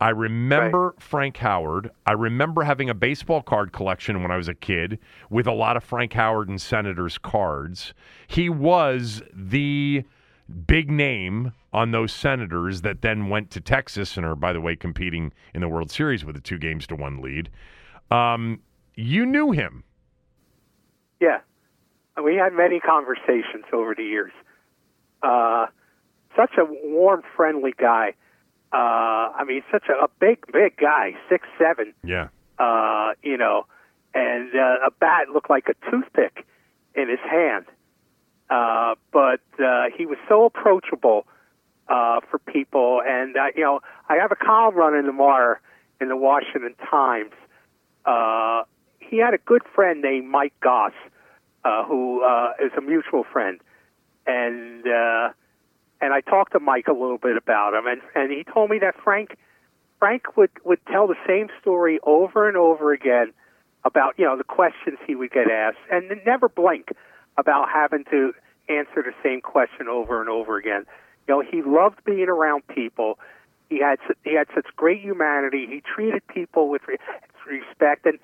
I 0.00 0.10
remember 0.10 0.94
Frank 0.98 1.36
Howard. 1.36 1.90
I 2.06 2.12
remember 2.12 2.62
having 2.62 2.88
a 2.88 2.94
baseball 2.94 3.42
card 3.42 3.72
collection 3.72 4.22
when 4.22 4.30
I 4.30 4.36
was 4.36 4.48
a 4.48 4.54
kid 4.54 4.98
with 5.28 5.46
a 5.46 5.52
lot 5.52 5.76
of 5.76 5.84
Frank 5.84 6.14
Howard 6.14 6.48
and 6.48 6.60
Senators 6.60 7.18
cards. 7.18 7.92
He 8.26 8.48
was 8.48 9.22
the 9.34 10.04
big 10.66 10.90
name 10.90 11.52
on 11.72 11.90
those 11.90 12.12
Senators 12.12 12.80
that 12.80 13.02
then 13.02 13.28
went 13.28 13.50
to 13.50 13.60
Texas 13.60 14.16
and 14.16 14.24
are, 14.24 14.34
by 14.34 14.54
the 14.54 14.60
way, 14.60 14.74
competing 14.74 15.32
in 15.54 15.60
the 15.60 15.68
World 15.68 15.90
Series 15.90 16.24
with 16.24 16.36
a 16.36 16.40
two 16.40 16.58
games 16.58 16.86
to 16.86 16.96
one 16.96 17.20
lead. 17.20 17.50
Um, 18.10 18.60
you 18.94 19.26
knew 19.26 19.52
him. 19.52 19.84
Yeah, 21.20 21.40
we 22.22 22.36
had 22.36 22.54
many 22.54 22.80
conversations 22.80 23.64
over 23.72 23.94
the 23.94 24.02
years. 24.02 24.32
Uh, 25.22 25.66
such 26.34 26.52
a 26.58 26.64
warm, 26.64 27.22
friendly 27.36 27.74
guy. 27.78 28.14
Uh, 28.72 28.76
I 29.34 29.44
mean, 29.46 29.62
such 29.70 29.84
a, 29.88 30.04
a 30.04 30.08
big, 30.20 30.44
big 30.52 30.76
guy, 30.76 31.14
six 31.28 31.46
seven. 31.58 31.92
Yeah. 32.04 32.28
Uh, 32.58 33.12
you 33.22 33.36
know, 33.36 33.66
and 34.14 34.50
uh, 34.54 34.86
a 34.86 34.90
bat 34.90 35.28
looked 35.32 35.50
like 35.50 35.68
a 35.68 35.90
toothpick 35.90 36.46
in 36.94 37.08
his 37.08 37.18
hand. 37.20 37.66
Uh, 38.48 38.94
but 39.12 39.40
uh, 39.64 39.84
he 39.96 40.06
was 40.06 40.18
so 40.28 40.44
approachable 40.44 41.26
uh, 41.88 42.20
for 42.30 42.38
people, 42.38 43.00
and 43.06 43.36
uh, 43.36 43.46
you 43.54 43.62
know, 43.62 43.80
I 44.08 44.16
have 44.16 44.32
a 44.32 44.36
column 44.36 44.74
running 44.74 45.04
tomorrow 45.04 45.56
in 46.00 46.08
the 46.08 46.16
Washington 46.16 46.74
Times. 46.90 47.32
Uh, 48.04 48.62
he 48.98 49.18
had 49.18 49.34
a 49.34 49.38
good 49.38 49.62
friend 49.74 50.02
named 50.02 50.28
Mike 50.28 50.54
Goss, 50.60 50.92
uh, 51.64 51.84
who 51.84 52.24
uh, 52.24 52.52
is 52.64 52.72
a 52.76 52.80
mutual 52.80 53.24
friend, 53.24 53.60
and 54.26 54.86
uh, 54.86 55.30
and 56.00 56.12
I 56.12 56.20
talked 56.20 56.52
to 56.52 56.60
Mike 56.60 56.88
a 56.88 56.92
little 56.92 57.18
bit 57.18 57.36
about 57.36 57.74
him, 57.74 57.86
and 57.86 58.00
and 58.14 58.30
he 58.30 58.44
told 58.44 58.70
me 58.70 58.78
that 58.78 58.94
Frank 59.02 59.36
Frank 59.98 60.36
would 60.36 60.50
would 60.64 60.84
tell 60.86 61.06
the 61.06 61.16
same 61.26 61.48
story 61.60 62.00
over 62.02 62.48
and 62.48 62.56
over 62.56 62.92
again 62.92 63.32
about 63.84 64.14
you 64.18 64.24
know 64.24 64.36
the 64.36 64.44
questions 64.44 64.98
he 65.06 65.14
would 65.14 65.30
get 65.30 65.50
asked, 65.50 65.78
and 65.90 66.10
never 66.26 66.48
blink 66.48 66.90
about 67.36 67.68
having 67.72 68.04
to 68.10 68.32
answer 68.68 69.02
the 69.02 69.14
same 69.22 69.40
question 69.40 69.88
over 69.88 70.20
and 70.20 70.30
over 70.30 70.56
again. 70.56 70.86
You 71.28 71.34
know, 71.34 71.40
he 71.40 71.62
loved 71.62 72.02
being 72.04 72.28
around 72.28 72.66
people. 72.68 73.18
He 73.68 73.80
had 73.80 73.98
he 74.24 74.34
had 74.34 74.48
such 74.54 74.66
great 74.76 75.00
humanity. 75.00 75.66
He 75.66 75.82
treated 75.82 76.26
people 76.28 76.68
with 76.68 76.82
re- 76.88 76.98
respect, 77.46 78.06
and 78.06 78.18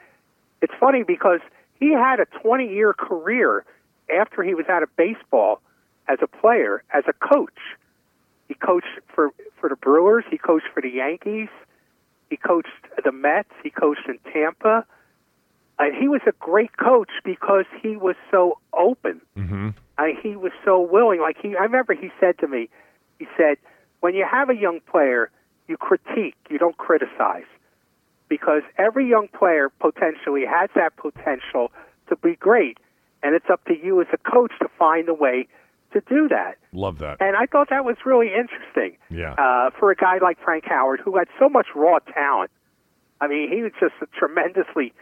it's 0.62 0.74
funny 0.80 1.02
because 1.02 1.40
he 1.78 1.92
had 1.92 2.20
a 2.20 2.26
20 2.42 2.68
year 2.68 2.94
career 2.94 3.64
after 4.08 4.42
he 4.42 4.54
was 4.54 4.66
out 4.68 4.82
of 4.82 4.94
baseball 4.96 5.60
as 6.08 6.18
a 6.22 6.26
player, 6.26 6.82
as 6.92 7.04
a 7.08 7.12
coach. 7.12 7.58
He 8.48 8.54
coached 8.54 9.00
for 9.14 9.30
for 9.60 9.68
the 9.68 9.76
Brewers. 9.76 10.24
He 10.30 10.38
coached 10.38 10.66
for 10.72 10.80
the 10.80 10.90
Yankees. 10.90 11.48
He 12.30 12.36
coached 12.36 12.68
the 13.04 13.12
Mets. 13.12 13.50
He 13.62 13.70
coached 13.70 14.08
in 14.08 14.18
Tampa. 14.32 14.86
And 15.78 15.94
he 15.94 16.08
was 16.08 16.22
a 16.26 16.32
great 16.38 16.76
coach 16.76 17.10
because 17.24 17.66
he 17.82 17.96
was 17.96 18.16
so 18.30 18.58
open. 18.72 19.20
Mm-hmm. 19.36 19.70
I, 19.98 20.14
he 20.22 20.36
was 20.36 20.52
so 20.64 20.80
willing. 20.80 21.20
Like 21.20 21.36
he, 21.40 21.56
I 21.56 21.62
remember 21.62 21.94
he 21.94 22.10
said 22.18 22.38
to 22.38 22.48
me, 22.48 22.68
he 23.18 23.26
said, 23.36 23.58
"When 24.00 24.14
you 24.14 24.26
have 24.30 24.48
a 24.48 24.54
young 24.54 24.80
player, 24.80 25.30
you 25.68 25.76
critique, 25.76 26.36
you 26.48 26.58
don't 26.58 26.76
criticize, 26.76 27.44
because 28.28 28.62
every 28.78 29.08
young 29.08 29.28
player 29.28 29.70
potentially 29.80 30.44
has 30.46 30.70
that 30.74 30.96
potential 30.96 31.72
to 32.08 32.16
be 32.16 32.36
great, 32.36 32.78
and 33.22 33.34
it's 33.34 33.50
up 33.50 33.64
to 33.66 33.74
you 33.76 34.00
as 34.00 34.06
a 34.12 34.18
coach 34.18 34.52
to 34.60 34.68
find 34.78 35.08
a 35.08 35.14
way 35.14 35.48
to 35.92 36.00
do 36.08 36.28
that." 36.28 36.56
Love 36.72 36.98
that. 36.98 37.16
And 37.20 37.36
I 37.36 37.46
thought 37.46 37.68
that 37.70 37.84
was 37.84 37.96
really 38.04 38.28
interesting 38.34 38.96
Yeah. 39.10 39.32
uh, 39.38 39.70
for 39.78 39.90
a 39.90 39.96
guy 39.96 40.18
like 40.18 40.38
Frank 40.42 40.64
Howard, 40.66 41.00
who 41.00 41.16
had 41.16 41.28
so 41.38 41.48
much 41.48 41.66
raw 41.74 41.98
talent. 42.00 42.50
I 43.20 43.28
mean, 43.28 43.50
he 43.50 43.62
was 43.62 43.72
just 43.80 43.94
a 44.02 44.06
tremendously 44.18 44.92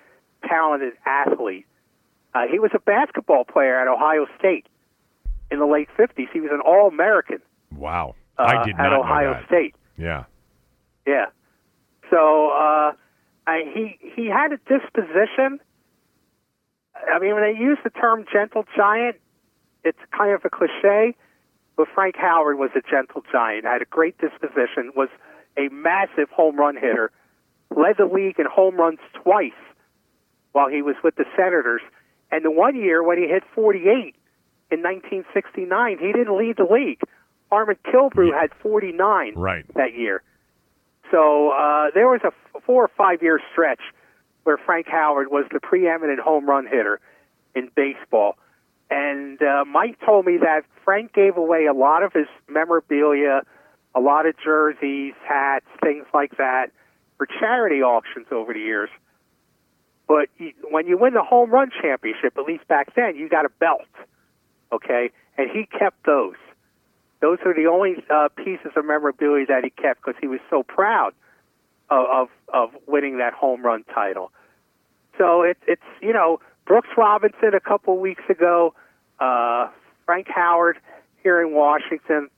talented 0.48 0.92
athlete. 1.04 1.66
Uh, 2.34 2.46
he 2.50 2.58
was 2.58 2.70
a 2.74 2.78
basketball 2.80 3.44
player 3.44 3.78
at 3.80 3.88
Ohio 3.88 4.26
State 4.38 4.66
in 5.50 5.58
the 5.58 5.66
late 5.66 5.88
50s. 5.96 6.28
He 6.32 6.40
was 6.40 6.50
an 6.52 6.60
All 6.60 6.88
American 6.88 7.40
Wow. 7.76 8.14
uh, 8.38 8.42
I 8.42 8.64
did 8.64 8.76
not 8.76 8.86
at 8.86 8.92
Ohio. 8.92 9.42
State. 9.46 9.74
Yeah. 9.96 10.24
Yeah. 11.06 11.26
So 12.10 12.50
uh, 12.50 12.92
I, 13.46 13.62
he 13.74 13.98
he 14.14 14.26
had 14.28 14.52
a 14.52 14.58
disposition. 14.58 15.60
I 17.12 17.18
mean, 17.18 17.34
when 17.34 17.42
they 17.42 17.58
use 17.58 17.78
the 17.84 17.90
term 17.90 18.24
gentle 18.32 18.64
giant, 18.76 19.16
it's 19.84 19.98
kind 20.16 20.32
of 20.34 20.44
a 20.44 20.50
cliche. 20.50 21.14
But 21.76 21.88
Frank 21.92 22.14
Howard 22.16 22.58
was 22.58 22.70
a 22.76 22.80
gentle 22.88 23.22
giant, 23.32 23.64
had 23.64 23.82
a 23.82 23.86
great 23.86 24.16
disposition, 24.18 24.92
was 24.94 25.08
a 25.56 25.68
massive 25.70 26.30
home 26.30 26.56
run 26.56 26.76
hitter, 26.76 27.10
led 27.74 27.96
the 27.98 28.06
league 28.06 28.38
in 28.38 28.46
home 28.46 28.76
runs 28.76 29.00
twice 29.14 29.50
while 30.52 30.68
he 30.68 30.82
was 30.82 30.94
with 31.02 31.16
the 31.16 31.24
Senators. 31.36 31.82
And 32.30 32.44
the 32.44 32.50
one 32.50 32.76
year 32.76 33.02
when 33.02 33.18
he 33.18 33.26
hit 33.26 33.42
48 33.54 34.14
in 34.70 34.82
1969, 34.82 35.98
he 35.98 36.12
didn't 36.12 36.36
lead 36.38 36.56
the 36.58 36.64
league. 36.72 37.00
Harmon 37.50 37.76
Killebrew 37.84 38.32
had 38.32 38.50
49 38.62 39.34
Right. 39.36 39.64
that 39.74 39.94
year. 39.94 40.22
So 41.10 41.50
uh, 41.50 41.90
there 41.94 42.08
was 42.08 42.20
a 42.24 42.28
f- 42.28 42.62
four 42.64 42.84
or 42.84 42.90
five 42.96 43.22
year 43.22 43.40
stretch 43.52 43.80
where 44.44 44.56
Frank 44.58 44.86
Howard 44.88 45.28
was 45.30 45.44
the 45.52 45.60
preeminent 45.60 46.20
home 46.20 46.46
run 46.48 46.66
hitter 46.66 47.00
in 47.54 47.68
baseball. 47.74 48.36
And 48.94 49.42
uh, 49.42 49.64
Mike 49.64 49.98
told 50.06 50.24
me 50.24 50.36
that 50.36 50.62
Frank 50.84 51.12
gave 51.12 51.36
away 51.36 51.66
a 51.66 51.72
lot 51.72 52.04
of 52.04 52.12
his 52.12 52.28
memorabilia, 52.48 53.42
a 53.92 53.98
lot 53.98 54.24
of 54.24 54.36
jerseys, 54.38 55.14
hats, 55.26 55.66
things 55.82 56.06
like 56.14 56.36
that, 56.36 56.66
for 57.16 57.26
charity 57.26 57.82
auctions 57.82 58.26
over 58.30 58.52
the 58.52 58.60
years. 58.60 58.90
But 60.06 60.28
when 60.70 60.86
you 60.86 60.96
win 60.96 61.14
the 61.14 61.24
home 61.24 61.50
run 61.50 61.72
championship, 61.82 62.38
at 62.38 62.44
least 62.44 62.68
back 62.68 62.94
then, 62.94 63.16
you 63.16 63.28
got 63.28 63.44
a 63.44 63.48
belt, 63.48 63.80
okay? 64.70 65.10
And 65.36 65.50
he 65.50 65.66
kept 65.66 66.06
those. 66.06 66.36
Those 67.20 67.38
are 67.44 67.54
the 67.54 67.66
only 67.66 67.96
uh, 68.08 68.28
pieces 68.36 68.70
of 68.76 68.84
memorabilia 68.84 69.46
that 69.46 69.64
he 69.64 69.70
kept 69.70 70.04
because 70.04 70.20
he 70.20 70.28
was 70.28 70.40
so 70.50 70.62
proud 70.62 71.14
of, 71.90 72.06
of 72.06 72.28
of 72.52 72.80
winning 72.86 73.18
that 73.18 73.32
home 73.32 73.62
run 73.62 73.82
title. 73.92 74.30
So 75.18 75.42
it, 75.42 75.56
it's 75.66 75.82
you 76.00 76.12
know 76.12 76.38
Brooks 76.64 76.90
Robinson 76.96 77.54
a 77.54 77.60
couple 77.60 77.98
weeks 77.98 78.22
ago, 78.28 78.74
uh, 79.20 79.68
Frank 80.06 80.28
Howard 80.28 80.78
here 81.22 81.40
in 81.40 81.54
Washington. 81.54 82.28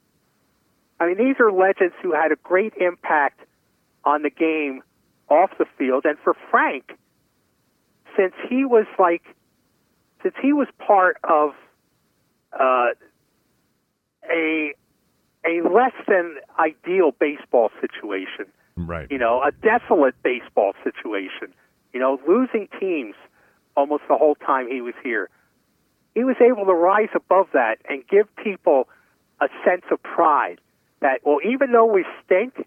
I 0.99 1.07
mean, 1.07 1.19
these 1.19 1.37
are 1.41 1.53
legends 1.53 1.95
who 2.03 2.13
had 2.13 2.33
a 2.33 2.37
great 2.37 2.75
impact 2.81 3.41
on 4.05 4.23
the 4.23 4.31
game 4.31 4.83
off 5.29 5.51
the 5.59 5.67
field, 5.77 6.05
and 6.05 6.17
for 6.23 6.35
Frank, 6.51 6.93
since 8.17 8.33
he 8.49 8.65
was 8.65 8.87
like, 8.99 9.23
since 10.23 10.35
he 10.41 10.53
was 10.53 10.69
part 10.79 11.19
of 11.25 11.51
uh, 12.53 12.89
a 14.31 14.73
a 15.45 15.61
less 15.63 15.93
than 16.09 16.37
ideal 16.59 17.13
baseball 17.19 17.71
situation 17.81 18.47
Right. 18.77 19.11
you 19.11 19.17
know, 19.17 19.43
a 19.43 19.53
desolate 19.53 20.15
baseball 20.23 20.75
situation, 20.85 21.55
you 21.95 22.01
know, 22.01 22.21
losing 22.29 22.69
teams 22.79 23.15
almost 23.75 24.03
the 24.07 24.17
whole 24.17 24.35
time 24.35 24.69
he 24.69 24.83
was 24.83 24.95
here. 25.03 25.31
He 26.17 26.25
was 26.25 26.37
able 26.41 26.65
to 26.65 26.73
rise 26.73 27.11
above 27.15 27.49
that 27.53 27.77
and 27.91 28.03
give 28.09 28.27
people 28.37 28.89
a 29.39 29.49
sense 29.67 29.83
of 29.91 30.03
pride 30.03 30.59
that 31.01 31.21
well, 31.25 31.41
even 31.45 31.73
though 31.73 31.85
we 31.85 32.07
stink, 32.25 32.67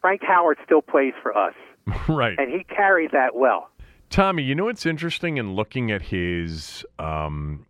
Frank 0.00 0.22
Howard 0.24 0.58
still 0.64 0.82
plays 0.82 1.14
for 1.22 1.38
us, 1.38 1.54
right. 2.08 2.36
and 2.36 2.50
he 2.52 2.64
carried 2.64 3.12
that 3.12 3.36
well. 3.36 3.70
Tommy, 4.10 4.42
you 4.42 4.56
know 4.56 4.64
what's 4.64 4.84
interesting 4.84 5.36
in 5.36 5.54
looking 5.54 5.92
at 5.92 6.02
his 6.02 6.84
um, 6.98 7.66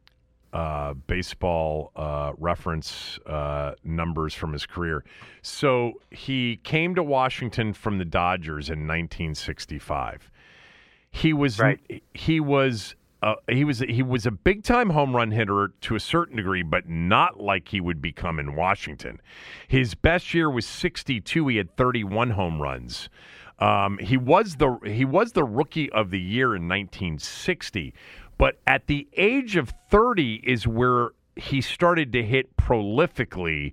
uh, 0.55 0.95
baseball 0.95 1.93
uh, 1.95 2.33
reference 2.39 3.19
uh, 3.27 3.73
numbers 3.85 4.33
from 4.33 4.55
his 4.55 4.65
career. 4.65 5.05
So 5.43 6.01
he 6.11 6.57
came 6.65 6.95
to 6.95 7.03
Washington 7.03 7.75
from 7.75 7.99
the 7.99 8.07
Dodgers 8.07 8.71
in 8.71 8.87
1965. 8.87 10.31
He 11.11 11.35
was 11.35 11.59
Right. 11.59 12.03
he 12.15 12.41
was 12.41 12.95
uh, 13.23 13.35
he 13.49 13.65
was 13.65 13.81
he 13.81 14.03
was 14.03 14.27
a 14.27 14.31
big 14.31 14.63
time 14.63 14.91
home 14.91 15.17
run 15.17 15.31
hitter 15.31 15.73
to 15.83 15.95
a 15.95 16.01
certain 16.01 16.37
degree, 16.37 16.63
but 16.63 16.89
not 16.89 17.41
like 17.41 17.69
he 17.69 17.81
would 17.81 18.03
become 18.03 18.39
in 18.39 18.55
Washington. 18.55 19.21
His 19.69 19.95
best 19.95 20.35
year 20.35 20.51
was 20.51 20.67
62. 20.67 21.49
He 21.49 21.57
had 21.57 21.75
31 21.77 22.31
home 22.31 22.61
runs. 22.61 23.09
Um, 23.59 23.99
he 23.99 24.19
was 24.19 24.57
the 24.57 24.79
he 24.85 25.05
was 25.05 25.33
the 25.33 25.45
rookie 25.45 25.91
of 25.93 26.11
the 26.11 26.21
year 26.21 26.55
in 26.55 26.69
1960, 26.69 27.95
but 28.37 28.59
at 28.67 28.87
the 28.87 29.09
age 29.17 29.57
of 29.57 29.73
30 29.91 30.43
is 30.45 30.67
where 30.67 31.11
he 31.37 31.61
started 31.61 32.13
to 32.13 32.23
hit 32.23 32.57
prolifically 32.57 33.73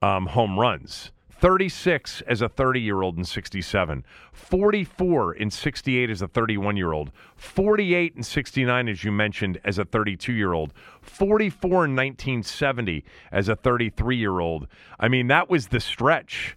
um, 0.00 0.26
home 0.26 0.58
runs. 0.58 1.12
36 1.42 2.22
as 2.28 2.40
a 2.40 2.48
30 2.48 2.80
year 2.80 3.02
old 3.02 3.18
in 3.18 3.24
67, 3.24 4.04
44 4.32 5.34
in 5.34 5.50
68 5.50 6.08
as 6.08 6.22
a 6.22 6.28
31 6.28 6.76
year 6.76 6.92
old, 6.92 7.10
48 7.34 8.14
in 8.14 8.22
69, 8.22 8.88
as 8.88 9.02
you 9.02 9.10
mentioned, 9.10 9.58
as 9.64 9.76
a 9.76 9.84
32 9.84 10.32
year 10.32 10.52
old, 10.52 10.72
44 11.00 11.68
in 11.86 11.96
1970 11.96 13.04
as 13.32 13.48
a 13.48 13.56
33 13.56 14.16
year 14.16 14.38
old. 14.38 14.68
I 15.00 15.08
mean, 15.08 15.26
that 15.26 15.50
was 15.50 15.66
the 15.66 15.80
stretch. 15.80 16.56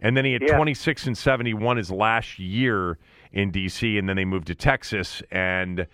And 0.00 0.16
then 0.16 0.24
he 0.24 0.32
had 0.32 0.42
Yeah. 0.42 0.56
26 0.56 1.06
and 1.06 1.18
71 1.18 1.76
his 1.76 1.90
last 1.90 2.38
year 2.38 2.96
in 3.30 3.50
D.C., 3.50 3.98
and 3.98 4.08
then 4.08 4.16
they 4.16 4.24
moved 4.24 4.46
to 4.46 4.54
Texas. 4.54 5.22
And 5.30 5.86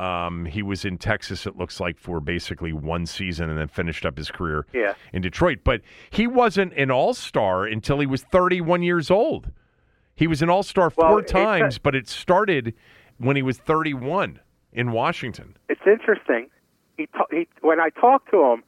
um, 0.00 0.44
he 0.46 0.62
was 0.62 0.84
in 0.84 0.96
Texas, 0.98 1.46
it 1.46 1.56
looks 1.56 1.78
like, 1.80 1.98
for 1.98 2.20
basically 2.20 2.72
one 2.72 3.04
season 3.06 3.50
and 3.50 3.58
then 3.58 3.68
finished 3.68 4.06
up 4.06 4.16
his 4.16 4.30
career 4.30 4.66
Yeah. 4.72 4.94
in 5.12 5.20
Detroit. 5.22 5.58
But 5.62 5.82
he 6.10 6.26
wasn't 6.26 6.72
an 6.74 6.90
all 6.90 7.12
star 7.14 7.64
until 7.64 8.00
he 8.00 8.06
was 8.06 8.22
31 8.22 8.82
years 8.82 9.10
old. 9.10 9.50
He 10.14 10.26
was 10.26 10.42
an 10.42 10.48
all 10.50 10.62
star 10.62 10.90
Well, 10.96 11.08
four 11.10 11.18
a- 11.20 11.24
times, 11.24 11.78
but 11.78 11.94
it 11.94 12.08
started 12.08 12.74
when 13.18 13.36
he 13.36 13.42
was 13.42 13.58
31 13.58 14.40
in 14.72 14.92
Washington. 14.92 15.56
It's 15.68 15.80
interesting. 15.86 16.48
He, 16.96 17.06
ta- 17.06 17.26
he 17.30 17.48
when 17.60 17.80
I 17.80 17.90
talked 17.90 18.30
to 18.30 18.42
him, 18.52 18.62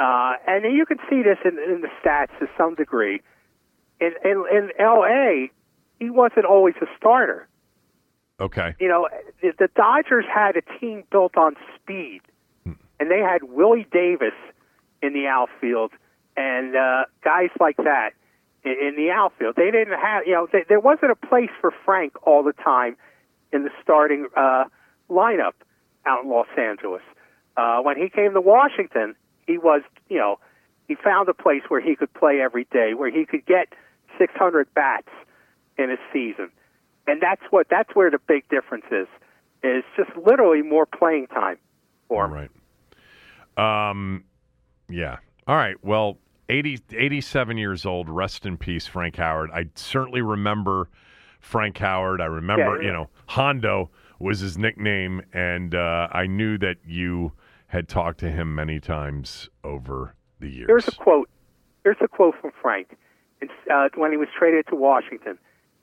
uh, 0.00 0.34
and 0.46 0.64
you 0.76 0.86
can 0.86 0.98
see 1.10 1.22
this 1.22 1.38
in, 1.44 1.58
in 1.58 1.80
the 1.82 1.88
stats 2.02 2.36
to 2.40 2.48
some 2.58 2.74
degree. 2.74 3.20
In, 4.00 4.12
in 4.24 4.44
in 4.52 4.70
L.A., 4.78 5.50
he 6.00 6.10
wasn't 6.10 6.44
always 6.46 6.74
a 6.82 6.86
starter. 6.96 7.48
Okay. 8.40 8.74
you 8.80 8.88
know, 8.88 9.08
the, 9.42 9.52
the 9.58 9.68
Dodgers 9.76 10.24
had 10.32 10.56
a 10.56 10.62
team 10.80 11.04
built 11.10 11.36
on 11.36 11.54
speed, 11.76 12.20
and 12.98 13.10
they 13.10 13.20
had 13.20 13.44
Willie 13.44 13.86
Davis 13.92 14.34
in 15.02 15.12
the 15.12 15.26
outfield 15.26 15.92
and 16.36 16.74
uh, 16.74 17.04
guys 17.22 17.50
like 17.60 17.76
that 17.76 18.10
in, 18.64 18.72
in 18.72 18.96
the 18.96 19.10
outfield. 19.10 19.54
They 19.56 19.70
didn't 19.70 19.98
have, 19.98 20.26
you 20.26 20.32
know, 20.32 20.48
they, 20.50 20.64
there 20.68 20.80
wasn't 20.80 21.12
a 21.12 21.14
place 21.16 21.50
for 21.60 21.72
Frank 21.84 22.14
all 22.26 22.42
the 22.42 22.52
time 22.52 22.96
in 23.52 23.62
the 23.62 23.70
starting 23.82 24.26
uh, 24.36 24.64
lineup 25.10 25.52
out 26.06 26.24
in 26.24 26.30
Los 26.30 26.48
Angeles. 26.58 27.02
Uh, 27.56 27.80
when 27.82 27.96
he 27.96 28.08
came 28.08 28.32
to 28.34 28.40
Washington, 28.40 29.14
he 29.46 29.58
was, 29.58 29.82
you 30.08 30.18
know, 30.18 30.38
he 30.88 30.96
found 30.96 31.28
a 31.28 31.34
place 31.34 31.62
where 31.68 31.80
he 31.80 31.94
could 31.94 32.12
play 32.14 32.40
every 32.40 32.66
day, 32.72 32.94
where 32.94 33.10
he 33.10 33.24
could 33.24 33.46
get 33.46 33.68
600 34.18 34.72
bats 34.74 35.08
in 35.78 35.90
a 35.90 35.96
season 36.12 36.50
and 37.06 37.20
that's 37.20 37.42
what 37.50 37.66
that's 37.70 37.94
where 37.94 38.10
the 38.10 38.18
big 38.18 38.48
difference 38.48 38.84
is 38.90 39.06
is 39.62 39.82
just 39.96 40.10
literally 40.26 40.62
more 40.62 40.86
playing 40.86 41.26
time 41.28 41.56
for 42.08 42.26
him. 42.26 42.32
right. 42.32 42.50
Um, 43.56 44.24
yeah. 44.88 45.18
All 45.46 45.56
right. 45.56 45.76
Well, 45.82 46.18
80, 46.48 46.80
87 46.94 47.56
years 47.56 47.86
old. 47.86 48.08
Rest 48.08 48.44
in 48.46 48.56
peace, 48.56 48.86
Frank 48.86 49.16
Howard. 49.16 49.50
I 49.52 49.66
certainly 49.74 50.20
remember 50.20 50.88
Frank 51.40 51.78
Howard. 51.78 52.20
I 52.20 52.26
remember, 52.26 52.80
Yeah. 52.82 52.86
you 52.88 52.92
know, 52.92 53.08
Hondo 53.26 53.90
was 54.18 54.40
his 54.40 54.58
nickname, 54.58 55.22
and 55.32 55.74
uh, 55.74 56.08
I 56.12 56.26
knew 56.26 56.58
that 56.58 56.76
you 56.86 57.32
had 57.68 57.88
talked 57.88 58.20
to 58.20 58.30
him 58.30 58.54
many 58.54 58.80
times 58.80 59.48
over 59.62 60.14
the 60.40 60.48
years. 60.48 60.66
Here's 60.68 60.88
a 60.88 60.92
quote. 60.92 61.28
Here's 61.84 61.96
a 62.00 62.08
quote 62.08 62.34
from 62.40 62.50
Frank 62.62 62.96
it's, 63.40 63.52
uh, 63.72 63.88
when 63.96 64.10
he 64.10 64.16
was 64.16 64.28
traded 64.38 64.66
to 64.68 64.76
Washington. 64.76 65.38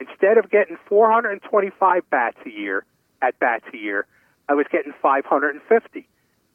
Instead 0.10 0.38
of 0.38 0.50
getting 0.50 0.78
425 0.88 2.10
bats 2.10 2.38
a 2.46 2.50
year 2.50 2.86
at 3.22 3.38
bats 3.40 3.66
a 3.74 3.78
year, 3.78 4.08
I 4.50 4.54
was 4.54 4.66
getting 4.72 4.94
550. 5.02 6.08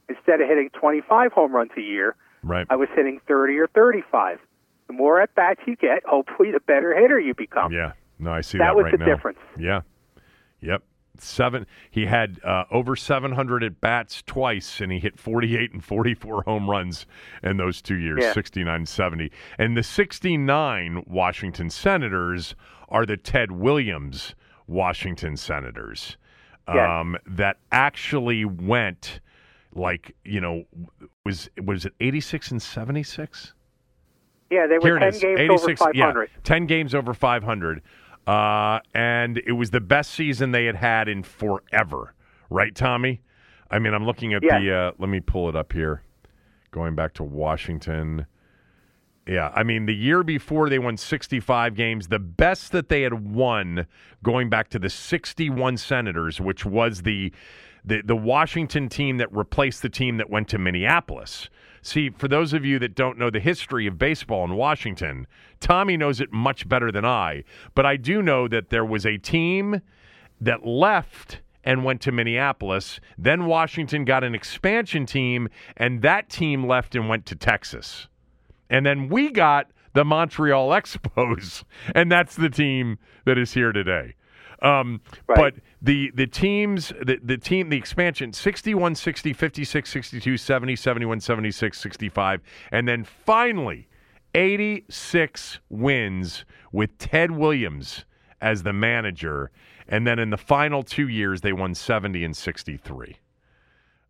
Instead 0.09 0.41
of 0.41 0.49
hitting 0.49 0.71
25 0.79 1.33
home 1.33 1.53
runs 1.55 1.71
a 1.77 1.81
year, 1.81 2.15
right. 2.43 2.67
I 2.71 2.77
was 2.77 2.89
hitting 2.95 3.21
30 3.27 3.59
or 3.59 3.67
35. 3.69 4.39
The 4.87 4.93
more 4.93 5.21
at 5.21 5.35
bats 5.35 5.61
you 5.67 5.75
get, 5.77 6.05
hopefully, 6.07 6.53
the 6.53 6.61
better 6.61 6.95
hitter 6.95 7.19
you 7.19 7.35
become. 7.35 7.73
Yeah. 7.73 7.93
No, 8.19 8.33
I 8.33 8.41
see 8.41 8.59
That 8.59 8.67
that, 8.67 8.77
was 8.77 8.85
right 8.85 8.93
the 8.93 8.99
now. 8.99 9.07
difference. 9.07 9.39
Yeah. 9.59 9.81
Yep. 10.61 10.83
Seven. 11.19 11.67
He 11.91 12.07
had 12.07 12.39
uh, 12.45 12.65
over 12.71 12.95
700 12.95 13.65
at 13.65 13.81
bats 13.81 14.23
twice, 14.27 14.81
and 14.81 14.93
he 14.93 14.99
hit 15.01 15.19
48 15.19 15.73
and 15.73 15.83
44 15.85 16.43
home 16.43 16.69
runs 16.71 17.07
in 17.43 17.57
those 17.57 17.81
two 17.83 17.97
years, 17.97 18.19
Yeah. 18.23 18.33
69 18.33 18.87
70. 18.87 19.33
And 19.59 19.77
the 19.77 19.83
69 19.83 21.05
Washington 21.07 21.71
Senators 21.71 22.55
are 22.89 23.07
the 23.07 23.17
Ted 23.17 23.53
Williams 23.53 24.35
Washington 24.67 25.37
Senators 25.37 26.17
Yes. 26.69 26.89
um, 26.91 27.17
that 27.27 27.59
actually 27.71 28.45
went 28.45 29.21
like, 29.73 30.17
you 30.25 30.41
know, 30.41 30.65
was 31.25 31.49
was 31.63 31.85
it 31.85 31.93
86 32.01 32.51
and 32.51 32.61
76? 32.63 33.53
Yeah, 34.51 34.67
they 34.67 34.79
were 34.79 34.81
Here 34.87 34.97
it 34.97 35.13
10 35.13 35.21
games 35.21 35.41
86, 35.41 35.83
over 35.83 35.91
yeah, 35.95 36.05
500. 36.07 36.31
10 36.45 36.67
games 36.67 36.95
over 36.95 37.15
500. 37.15 37.83
Uh, 38.27 38.81
and 38.95 39.39
it 39.47 39.53
was 39.53 39.71
the 39.71 39.81
best 39.81 40.11
season 40.13 40.51
they 40.51 40.65
had 40.65 40.75
had 40.77 41.09
in 41.09 41.23
forever. 41.23 42.15
Right, 42.51 42.75
Tommy? 42.75 43.23
I 43.71 43.79
mean, 43.79 43.95
I'm 43.95 44.05
looking 44.05 44.35
at 44.35 44.43
Yeah. 44.43 44.59
the, 44.61 44.75
uh, 44.75 44.93
let 44.99 45.09
me 45.09 45.21
pull 45.21 45.49
it 45.49 45.55
up 45.57 45.73
here. 45.73 46.03
Going 46.73 46.95
back 46.97 47.13
to 47.15 47.23
Washington. 47.25 48.27
Yeah, 49.27 49.51
I 49.55 49.65
mean, 49.65 49.87
the 49.87 49.95
year 49.95 50.23
before 50.23 50.69
they 50.69 50.79
won 50.79 50.97
65 50.97 51.75
games, 51.75 52.09
the 52.09 52.21
best 52.21 52.71
that 52.71 52.89
they 52.89 53.03
had 53.03 53.35
won 53.35 53.87
going 54.23 54.49
back 54.49 54.69
to 54.69 54.79
the 54.79 54.89
61 54.89 55.79
Senators, 55.79 56.41
which 56.41 56.65
was 56.65 57.03
the 57.03 57.33
the, 57.85 58.03
the 58.03 58.17
Washington 58.17 58.89
team 58.89 59.19
that 59.19 59.33
replaced 59.33 59.81
the 59.81 59.89
team 59.89 60.17
that 60.17 60.29
went 60.29 60.49
to 60.49 60.59
Minneapolis. 60.59 61.49
See, 61.83 62.11
for 62.11 62.27
those 62.27 62.53
of 62.53 62.65
you 62.65 62.81
that 62.81 62.97
don't 62.97 63.17
know 63.17 63.31
the 63.31 63.39
history 63.39 63.87
of 63.87 63.97
baseball 63.97 64.45
in 64.45 64.57
Washington, 64.57 65.29
Tommy 65.61 65.97
knows 65.97 66.21
it 66.21 66.33
much 66.33 66.69
better 66.69 66.91
than 66.91 67.05
I, 67.05 67.45
but 67.77 67.87
I 67.87 67.97
do 67.97 68.23
know 68.23 68.49
that 68.49 68.71
there 68.71 68.85
was 68.85 69.07
a 69.07 69.19
team 69.19 69.83
that 70.41 70.67
left 70.67 71.43
and 71.63 71.85
went 71.85 72.01
to 72.01 72.11
Minneapolis. 72.11 72.99
Then 73.17 73.47
Washington 73.47 74.05
got 74.05 74.25
an 74.25 74.35
expansion 74.35 75.07
team, 75.07 75.49
and 75.77 76.03
that 76.03 76.29
team 76.29 76.67
left 76.67 76.97
and 76.97 77.09
went 77.09 77.25
to 77.27 77.37
Texas. 77.37 78.09
And 78.71 78.85
then 78.85 79.09
we 79.09 79.31
got 79.31 79.71
the 79.95 80.05
Montreal 80.05 80.71
Expos, 80.71 81.65
and 81.95 82.11
that's 82.11 82.37
the 82.37 82.51
team 82.51 82.99
that 83.25 83.39
is 83.39 83.53
here 83.53 83.73
today. 83.73 84.15
Um, 84.63 85.01
Right. 85.29 85.37
But 85.37 85.55
the 85.83 86.11
the 86.15 86.27
teams, 86.27 86.89
the, 87.05 87.19
the 87.23 87.37
team, 87.37 87.69
the 87.69 87.77
expansion 87.77 88.33
61, 88.33 88.95
60, 88.95 89.33
56, 89.33 89.91
62, 89.91 90.37
70, 90.37 90.77
71, 90.77 91.21
76, 91.21 91.81
65, 91.81 92.41
and 92.71 92.89
then 92.89 93.05
finally 93.05 93.89
86 94.35 95.61
wins 95.69 96.45
with 96.71 96.97
Ted 96.99 97.33
Williams 97.33 98.05
as 98.41 98.63
the 98.63 98.73
manager. 98.73 99.51
And 99.89 100.07
then 100.07 100.19
in 100.19 100.31
the 100.31 100.37
final 100.37 100.83
two 100.83 101.09
years, 101.09 101.41
they 101.41 101.53
won 101.53 101.75
70 101.75 102.25
and 102.25 102.37
63. 102.37 103.17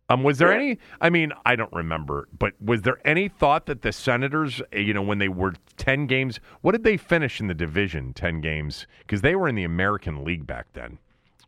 Um, 0.09 0.23
was 0.23 0.37
there 0.37 0.53
any? 0.53 0.77
I 1.01 1.09
mean, 1.09 1.33
I 1.45 1.55
don't 1.57 1.71
remember, 1.73 2.29
but 2.37 2.53
was 2.63 2.83
there 2.83 2.97
any 3.05 3.27
thought 3.27 3.65
that 3.65 3.81
the 3.81 3.91
Senators, 3.91 4.61
uh, 4.73 4.77
you 4.79 4.93
know, 4.93 5.01
when 5.01 5.17
they 5.17 5.27
were 5.27 5.53
ten 5.75 6.07
games, 6.07 6.39
what 6.61 6.71
did 6.71 6.83
they 6.85 6.95
finish 6.95 7.41
in 7.41 7.47
the 7.47 7.53
division? 7.53 8.13
Ten 8.13 8.39
games 8.39 8.87
because 8.99 9.21
they 9.21 9.35
were 9.35 9.49
in 9.49 9.55
the 9.55 9.65
American 9.65 10.23
League 10.23 10.47
back 10.47 10.67
then. 10.73 10.97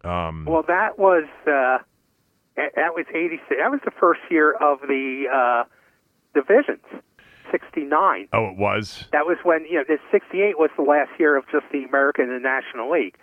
Um, 0.04 0.46
Well, 0.46 0.64
that 0.68 1.00
was 1.00 1.24
uh, 1.48 1.78
that 2.58 2.94
was 2.96 3.06
eighty 3.14 3.40
six. 3.48 3.62
That 3.62 3.72
was 3.72 3.80
the 3.86 3.92
first 3.98 4.20
year 4.30 4.52
of 4.54 4.82
the 4.82 5.26
uh, 5.34 5.64
divisions, 6.34 6.84
sixty 7.52 7.86
nine. 7.86 8.28
oh, 8.34 8.48
it 8.50 8.58
was. 8.58 9.06
That 9.14 9.26
was 9.26 9.38
when 9.44 9.64
you 9.70 9.76
know 9.76 9.84
the 9.88 10.00
sixty 10.12 10.42
eight 10.42 10.60
was 10.60 10.70
the 10.76 10.84
last 10.84 11.12
year 11.18 11.38
of 11.38 11.46
just 11.50 11.66
the 11.72 11.86
American 11.86 12.30
and 12.30 12.44
National 12.44 12.92
League. 12.92 13.16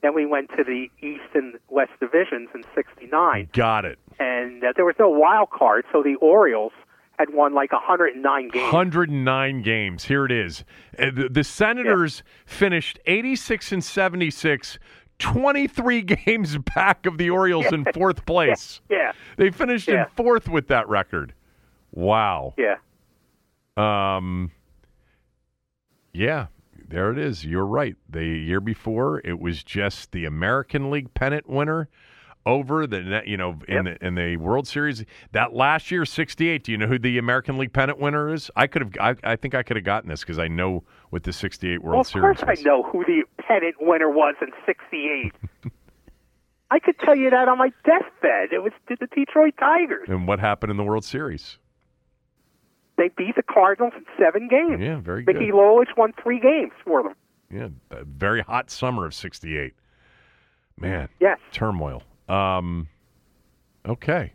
Then 0.00 0.14
we 0.14 0.24
went 0.24 0.48
to 0.56 0.64
the 0.64 0.88
East 1.02 1.34
and 1.34 1.58
West 1.68 1.90
divisions 2.00 2.48
in 2.54 2.62
'69, 2.74 3.50
Got 3.52 3.84
it. 3.84 3.98
And 4.18 4.62
uh, 4.64 4.72
there 4.76 4.84
was 4.84 4.94
no 4.98 5.08
wild 5.08 5.50
card, 5.50 5.84
so 5.92 6.02
the 6.02 6.16
Orioles 6.16 6.72
had 7.18 7.32
won 7.34 7.52
like 7.54 7.72
109 7.72 8.48
games. 8.50 8.62
109 8.72 9.62
games. 9.62 10.04
Here 10.04 10.24
it 10.24 10.30
is. 10.32 10.64
Uh, 10.98 11.10
The, 11.12 11.28
the 11.28 11.44
Senators 11.44 12.22
finished 12.46 12.98
86 13.06 13.72
and 13.72 13.82
76, 13.82 14.78
23 15.18 16.02
games 16.26 16.58
back 16.58 17.06
of 17.06 17.18
the 17.18 17.30
Orioles 17.30 17.66
in 17.72 17.84
fourth 17.92 18.24
place. 18.24 18.80
Yeah, 18.88 19.12
They 19.36 19.50
finished 19.50 19.88
Yeah. 19.88 20.04
in 20.04 20.08
fourth 20.16 20.48
with 20.48 20.68
that 20.68 20.88
record. 20.88 21.34
Wow. 21.90 22.54
yeah. 22.56 22.76
Um, 23.76 24.50
yeah, 26.12 26.46
there 26.88 27.10
it 27.12 27.18
is. 27.18 27.44
You're 27.44 27.66
right. 27.66 27.96
The 28.08 28.24
year 28.24 28.60
before, 28.60 29.20
it 29.24 29.38
was 29.40 29.62
just 29.62 30.12
the 30.12 30.24
American 30.24 30.90
League 30.90 31.12
pennant 31.14 31.48
winner 31.48 31.88
over 32.46 32.86
the 32.86 33.00
net. 33.00 33.26
You 33.26 33.36
know, 33.36 33.58
in 33.68 33.84
the 33.84 34.04
in 34.06 34.14
the 34.14 34.36
World 34.36 34.66
Series 34.66 35.04
that 35.32 35.52
last 35.54 35.90
year, 35.90 36.04
'68. 36.04 36.64
Do 36.64 36.72
you 36.72 36.78
know 36.78 36.86
who 36.86 36.98
the 36.98 37.18
American 37.18 37.58
League 37.58 37.72
pennant 37.72 37.98
winner 37.98 38.32
is? 38.32 38.50
I 38.56 38.66
could 38.66 38.82
have. 38.82 38.92
I, 39.24 39.32
I 39.32 39.36
think 39.36 39.54
I 39.54 39.62
could 39.62 39.76
have 39.76 39.84
gotten 39.84 40.08
this 40.08 40.20
because 40.20 40.38
I 40.38 40.48
know 40.48 40.84
what 41.10 41.22
the 41.24 41.32
'68 41.32 41.82
World 41.82 41.92
Well, 41.92 42.00
of 42.00 42.06
Series. 42.06 42.38
course 42.38 42.42
I 42.48 42.50
was. 42.52 42.64
know 42.64 42.82
who 42.84 43.04
the 43.04 43.22
pennant 43.42 43.76
winner 43.80 44.08
was 44.10 44.34
in 44.40 44.48
'68. 44.66 45.32
I 46.70 46.78
could 46.78 46.98
tell 46.98 47.16
you 47.16 47.30
that 47.30 47.48
on 47.48 47.56
my 47.58 47.70
deathbed. 47.84 48.52
It 48.52 48.62
was 48.62 48.72
the 48.88 48.96
Detroit 48.96 49.54
Tigers. 49.58 50.06
And 50.08 50.28
what 50.28 50.38
happened 50.38 50.70
in 50.70 50.76
the 50.76 50.84
World 50.84 51.04
Series? 51.04 51.56
They 52.98 53.08
beat 53.16 53.36
the 53.36 53.42
Cardinals 53.42 53.92
in 53.96 54.04
seven 54.18 54.48
games. 54.48 54.80
Yeah, 54.80 54.96
very 55.00 55.22
good. 55.22 55.36
Mickey 55.36 55.50
Lolich 55.52 55.96
won 55.96 56.12
three 56.22 56.40
games 56.40 56.72
for 56.84 57.02
them. 57.02 57.14
Yeah, 57.50 57.68
a 57.96 58.04
very 58.04 58.42
hot 58.42 58.70
summer 58.70 59.06
of 59.06 59.14
'68. 59.14 59.72
Man, 60.78 61.08
Yes. 61.20 61.38
turmoil. 61.52 62.02
Um, 62.28 62.88
okay. 63.86 64.32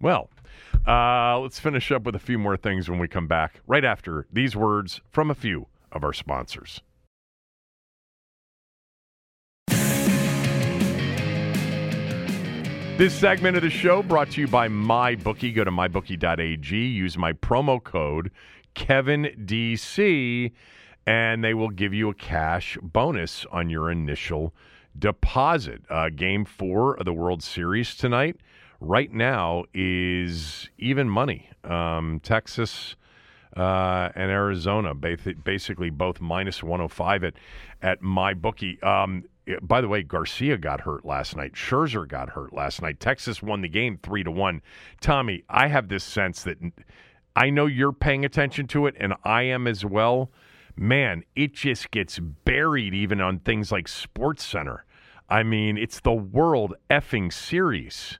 Well, 0.00 0.30
uh, 0.86 1.38
let's 1.40 1.60
finish 1.60 1.92
up 1.92 2.04
with 2.04 2.14
a 2.14 2.18
few 2.18 2.38
more 2.38 2.56
things 2.56 2.88
when 2.88 2.98
we 2.98 3.08
come 3.08 3.26
back, 3.26 3.60
right 3.66 3.84
after 3.84 4.26
these 4.32 4.56
words 4.56 5.00
from 5.10 5.30
a 5.30 5.34
few 5.34 5.66
of 5.92 6.02
our 6.04 6.12
sponsors. 6.12 6.80
This 13.00 13.14
segment 13.14 13.56
of 13.56 13.62
the 13.62 13.70
show 13.70 14.02
brought 14.02 14.30
to 14.32 14.42
you 14.42 14.46
by 14.46 14.68
MyBookie. 14.68 15.54
Go 15.54 15.64
to 15.64 15.70
mybookie.ag, 15.70 16.76
use 16.76 17.16
my 17.16 17.32
promo 17.32 17.82
code 17.82 18.30
KevinDC, 18.74 20.52
and 21.06 21.42
they 21.42 21.54
will 21.54 21.70
give 21.70 21.94
you 21.94 22.10
a 22.10 22.14
cash 22.14 22.76
bonus 22.82 23.46
on 23.50 23.70
your 23.70 23.90
initial 23.90 24.54
deposit. 24.98 25.82
Uh, 25.88 26.08
game 26.10 26.44
four 26.44 26.94
of 26.94 27.04
the 27.04 27.12
World 27.12 27.42
Series 27.42 27.94
tonight, 27.94 28.36
right 28.80 29.12
now, 29.12 29.64
is 29.74 30.68
even 30.78 31.08
money. 31.08 31.50
Um, 31.64 32.20
Texas 32.22 32.96
uh, 33.56 34.10
and 34.14 34.30
Arizona, 34.30 34.94
basically 34.94 35.90
both 35.90 36.20
minus 36.20 36.62
105 36.62 37.24
at, 37.24 37.34
at 37.82 38.02
my 38.02 38.34
bookie. 38.34 38.80
Um, 38.82 39.24
by 39.62 39.80
the 39.80 39.88
way, 39.88 40.02
Garcia 40.02 40.56
got 40.58 40.82
hurt 40.82 41.04
last 41.04 41.36
night. 41.36 41.54
Scherzer 41.54 42.06
got 42.06 42.30
hurt 42.30 42.52
last 42.52 42.82
night. 42.82 43.00
Texas 43.00 43.42
won 43.42 43.62
the 43.62 43.68
game 43.68 43.98
three 44.02 44.22
to 44.22 44.30
one. 44.30 44.62
Tommy, 45.00 45.42
I 45.48 45.66
have 45.66 45.88
this 45.88 46.04
sense 46.04 46.44
that 46.44 46.58
I 47.34 47.50
know 47.50 47.66
you're 47.66 47.92
paying 47.92 48.24
attention 48.24 48.66
to 48.68 48.86
it, 48.86 48.94
and 48.98 49.14
I 49.24 49.42
am 49.42 49.66
as 49.66 49.84
well. 49.84 50.30
Man, 50.80 51.24
it 51.36 51.52
just 51.52 51.90
gets 51.90 52.18
buried 52.18 52.94
even 52.94 53.20
on 53.20 53.40
things 53.40 53.70
like 53.70 53.86
Sports 53.86 54.42
Center. 54.42 54.86
I 55.28 55.42
mean, 55.42 55.76
it's 55.76 56.00
the 56.00 56.14
World 56.14 56.74
effing 56.88 57.30
series, 57.30 58.18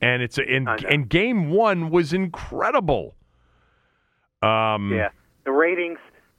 and 0.00 0.22
it's 0.22 0.38
a, 0.38 0.42
and, 0.42 0.66
and 0.88 1.06
Game 1.06 1.50
One 1.50 1.90
was 1.90 2.14
incredible. 2.14 3.14
Um, 4.40 4.90
Yeah, 4.90 5.10
the 5.44 5.52
ratings 5.52 5.98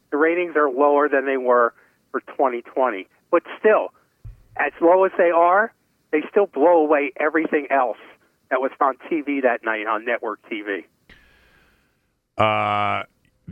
the 0.10 0.18
ratings 0.18 0.56
are 0.56 0.72
lower 0.72 1.08
than 1.08 1.28
they 1.28 1.38
were 1.38 1.76
for 2.10 2.22
2020, 2.22 3.08
but 3.30 3.44
still, 3.60 3.90
as 4.58 4.72
low 4.82 5.04
as 5.04 5.12
they 5.20 5.30
are, 5.30 5.72
they 6.12 6.24
still 6.32 6.48
blow 6.48 6.84
away 6.84 7.12
everything 7.18 7.68
else 7.70 8.00
that 8.50 8.60
was 8.60 8.72
on 8.82 8.96
TV 9.08 9.44
that 9.44 9.60
night 9.64 9.86
on 9.86 10.04
network 10.04 10.40
TV. 10.50 10.86
Uh, 12.40 13.04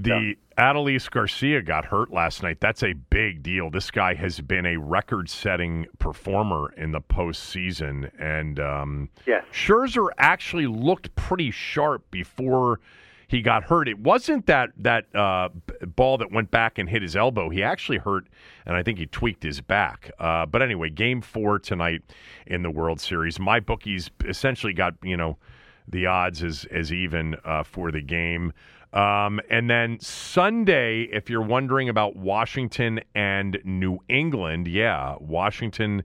the 0.03 0.35
Adolis 0.57 1.09
Garcia 1.09 1.61
got 1.61 1.85
hurt 1.85 2.11
last 2.11 2.43
night. 2.43 2.59
That's 2.59 2.83
a 2.83 2.93
big 2.93 3.43
deal. 3.43 3.69
This 3.69 3.91
guy 3.91 4.13
has 4.15 4.39
been 4.41 4.65
a 4.65 4.77
record-setting 4.77 5.87
performer 5.99 6.73
in 6.77 6.91
the 6.91 7.01
postseason, 7.01 8.11
and 8.19 8.59
um. 8.59 9.09
Scherzer 9.51 10.09
actually 10.17 10.67
looked 10.67 11.15
pretty 11.15 11.51
sharp 11.51 12.09
before 12.11 12.79
he 13.27 13.41
got 13.41 13.63
hurt. 13.65 13.87
It 13.87 13.99
wasn't 13.99 14.45
that 14.47 14.69
that 14.77 15.13
uh, 15.13 15.49
ball 15.85 16.17
that 16.17 16.31
went 16.31 16.49
back 16.49 16.77
and 16.77 16.89
hit 16.89 17.01
his 17.01 17.15
elbow. 17.15 17.49
He 17.49 17.61
actually 17.61 17.97
hurt, 17.97 18.27
and 18.65 18.75
I 18.75 18.83
think 18.83 18.99
he 18.99 19.05
tweaked 19.05 19.43
his 19.43 19.61
back. 19.61 20.11
Uh, 20.19 20.45
but 20.45 20.61
anyway, 20.61 20.89
Game 20.89 21.21
Four 21.21 21.59
tonight 21.59 22.03
in 22.45 22.63
the 22.63 22.71
World 22.71 23.01
Series. 23.01 23.39
My 23.39 23.59
bookies 23.59 24.09
essentially 24.25 24.73
got 24.73 24.93
you 25.03 25.17
know 25.17 25.37
the 25.87 26.05
odds 26.05 26.41
as 26.41 26.65
as 26.71 26.93
even 26.93 27.35
uh, 27.43 27.63
for 27.63 27.91
the 27.91 28.01
game. 28.01 28.53
Um, 28.93 29.39
and 29.49 29.69
then 29.69 29.99
Sunday, 29.99 31.03
if 31.11 31.29
you're 31.29 31.41
wondering 31.41 31.89
about 31.89 32.15
Washington 32.15 33.01
and 33.13 33.59
New 33.63 33.99
England, 34.07 34.67
yeah, 34.67 35.15
Washington 35.19 36.03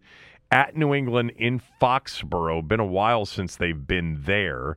at 0.51 0.76
New 0.76 0.93
England 0.93 1.33
in 1.37 1.61
Foxborough. 1.80 2.66
Been 2.66 2.80
a 2.80 2.85
while 2.87 3.24
since 3.24 3.57
they've 3.57 3.87
been 3.87 4.20
there. 4.24 4.76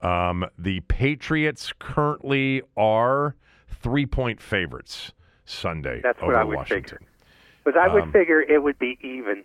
Um, 0.00 0.44
the 0.58 0.80
Patriots 0.80 1.72
currently 1.78 2.62
are 2.76 3.36
three 3.68 4.06
point 4.06 4.40
favorites 4.40 5.12
Sunday 5.44 6.00
That's 6.02 6.20
what 6.20 6.30
over 6.30 6.36
I 6.38 6.44
would 6.44 6.56
Washington. 6.56 6.82
figure. 6.98 7.08
But 7.64 7.76
I 7.76 7.92
would 7.92 8.04
Um, 8.04 8.12
figure 8.12 8.40
it 8.40 8.60
would 8.62 8.78
be 8.78 8.98
even, 9.02 9.44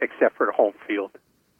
except 0.00 0.36
for 0.36 0.46
the 0.46 0.52
home 0.52 0.74
field. 0.86 1.12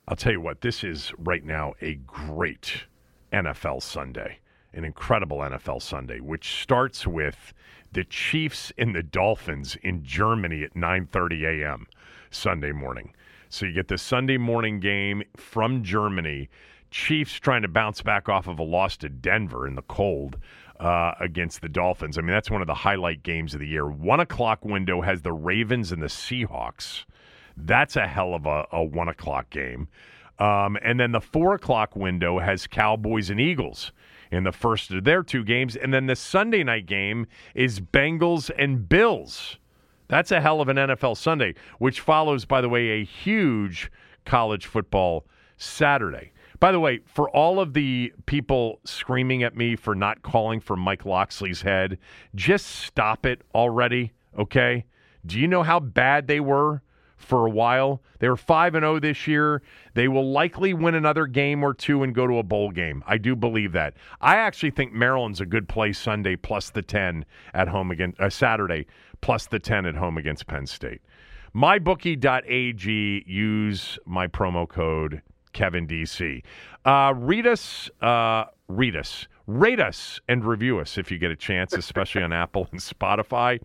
I'll 0.09 0.17
tell 0.17 0.33
you 0.33 0.41
what, 0.41 0.61
this 0.61 0.85
is 0.85 1.13
right 1.19 1.43
now 1.45 1.73
a 1.81 1.95
great 1.95 2.85
NFL 3.33 3.81
Sunday, 3.83 4.41
an 4.77 4.85
incredible 4.85 5.39
NFL 5.39 5.83
Sunday, 5.83 6.21
which 6.21 6.63
starts 6.63 7.07
with 7.07 7.53
the 7.93 8.05
Chiefs 8.05 8.73
and 8.77 8.95
the 8.95 9.03
Dolphins 9.03 9.77
in 9.83 10.05
Germany 10.05 10.63
at 10.63 10.75
9:30 10.75 11.63
a.m. 11.63 11.87
Sunday 12.31 12.73
morning. 12.73 13.15
So 13.49 13.67
you 13.67 13.73
get 13.73 13.89
the 13.89 13.99
Sunday 13.99 14.37
morning 14.37 14.81
game 14.81 15.23
from 15.37 15.83
Germany. 15.83 16.49
Chiefs 16.91 17.39
trying 17.41 17.63
to 17.63 17.69
bounce 17.69 18.03
back 18.03 18.29
off 18.29 18.47
of 18.47 18.59
a 18.59 18.63
loss 18.63 18.97
to 18.99 19.09
Denver 19.09 19.67
in 19.67 19.75
the 19.75 19.83
cold 19.83 20.39
uh, 20.79 21.13
against 21.21 21.63
the 21.63 21.69
Dolphins. 21.69 22.19
I 22.19 22.21
mean, 22.21 22.33
that's 22.33 22.51
one 22.51 22.61
of 22.61 22.67
the 22.67 22.75
highlight 22.75 23.23
games 23.23 23.55
of 23.55 23.61
the 23.61 23.67
year. 23.67 23.89
One 23.89 24.21
o'clock 24.21 24.65
window 24.65 25.01
has 25.01 25.23
the 25.23 25.33
Ravens 25.33 25.91
and 25.91 26.03
the 26.03 26.07
Seahawks. 26.07 27.05
That's 27.57 27.97
a 27.97 28.07
hell 28.07 28.35
of 28.35 28.47
a, 28.47 28.67
a 28.73 28.85
one 28.85 29.09
o'clock 29.09 29.51
game. 29.51 29.89
Um, 30.39 30.77
and 30.83 31.01
then 31.01 31.13
the 31.13 31.21
four 31.21 31.55
o'clock 31.55 31.97
window 31.97 32.39
has 32.39 32.67
Cowboys 32.67 33.31
and 33.31 33.41
Eagles 33.41 33.93
in 34.37 34.45
the 34.45 34.53
first 34.53 34.91
of 34.91 35.05
their 35.05 35.23
two 35.23 35.43
games. 35.43 35.75
And 35.75 35.93
then 35.93 36.07
the 36.07 36.15
Sunday 36.17 36.63
night 36.63 36.87
game 36.87 37.27
is 37.55 37.81
Bengals 37.81 38.51
and 38.57 38.89
Bills. 38.89 39.59
That's 40.09 40.31
a 40.31 40.41
hell 40.41 40.61
of 40.61 40.69
an 40.69 40.77
NFL 40.77 41.17
Sunday, 41.17 41.55
which 41.79 42.01
follows, 42.01 42.45
by 42.45 42.61
the 42.61 42.69
way, 42.69 42.89
a 42.91 43.05
huge 43.05 43.91
college 44.25 44.67
football 44.67 45.27
Saturday. 45.57 46.33
By 46.61 46.73
the 46.73 46.81
way, 46.81 47.01
for 47.05 47.29
all 47.31 47.61
of 47.61 47.75
the 47.75 48.13
people 48.27 48.81
screaming 48.85 49.43
at 49.43 49.57
me 49.57 49.77
for 49.77 49.95
not 49.95 50.23
calling 50.23 50.61
for 50.61 50.77
Mike 50.77 51.05
Locksley's 51.05 51.63
head, 51.63 51.99
just 52.35 52.67
stop 52.67 53.27
it 53.27 53.43
already, 53.55 54.13
okay? 54.39 54.85
Do 55.25 55.39
you 55.39 55.49
know 55.49 55.63
how 55.63 55.81
bad 55.81 56.29
they 56.29 56.41
were 56.41 56.83
for 57.17 57.47
a 57.47 57.51
while? 57.51 58.03
They 58.19 58.29
were 58.29 58.37
5 58.37 58.75
and 58.75 58.83
0 58.83 59.01
this 59.01 59.27
year. 59.27 59.63
They 59.95 60.09
will 60.09 60.31
likely 60.31 60.75
win 60.75 60.95
another 60.95 61.27
game 61.27 61.63
or 61.63 61.75
two 61.75 62.03
and 62.03 62.15
go 62.15 62.27
to 62.27 62.39
a 62.39 62.43
bowl 62.43 62.71
game. 62.71 63.03
I 63.07 63.19
do 63.19 63.35
believe 63.37 63.73
that. 63.73 63.95
I 64.21 64.37
actually 64.37 64.71
think 64.71 64.93
Maryland's 64.93 65.41
a 65.41 65.47
good 65.47 65.69
play 65.69 65.93
Sunday 65.93 66.37
plus 66.37 66.71
the 66.71 66.83
10 66.83 67.25
at 67.55 67.69
home 67.69 67.91
against 67.91 68.21
uh, 68.21 68.31
Saturday 68.31 68.87
plus 69.21 69.47
the 69.47 69.59
10 69.59 69.87
at 69.87 69.95
home 69.97 70.19
against 70.19 70.47
Penn 70.47 70.67
State. 70.67 71.01
MyBookie.ag, 71.55 73.25
use 73.27 73.99
my 74.05 74.27
promo 74.27 74.69
code 74.69 75.23
Kevin 75.57 75.87
DC. 75.87 76.43
Uh, 76.85 77.15
read 77.17 77.47
us, 77.47 77.91
uh, 78.03 78.45
read 78.69 78.95
us, 78.95 79.27
rate 79.47 79.81
us, 79.81 80.21
and 80.29 80.45
review 80.45 80.79
us 80.79 80.99
if 80.99 81.11
you 81.11 81.17
get 81.17 81.31
a 81.31 81.37
chance, 81.37 81.73
especially 81.73 82.23
on 82.23 82.33
Apple 82.35 82.69
and 82.73 82.81
Spotify. 82.81 83.59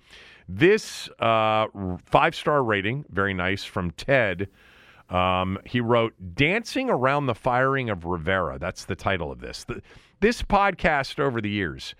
This 0.48 1.10
uh, 1.20 1.68
five 2.06 2.36
star 2.36 2.64
rating, 2.64 3.06
very 3.10 3.34
nice 3.34 3.64
from 3.64 3.92
Ted. 3.92 4.50
Um, 5.10 5.60
he 5.66 5.82
wrote, 5.82 6.14
Dancing 6.36 6.90
Around 6.90 7.26
the 7.26 7.36
Firing 7.36 7.90
of 7.90 8.06
Rivera. 8.06 8.58
That's 8.58 8.86
the 8.86 8.96
title 8.96 9.32
of 9.32 9.42
this. 9.42 9.66
The, 9.66 9.82
this 10.22 10.42
podcast 10.42 11.20
over 11.20 11.42
the 11.42 11.50
years 11.50 11.96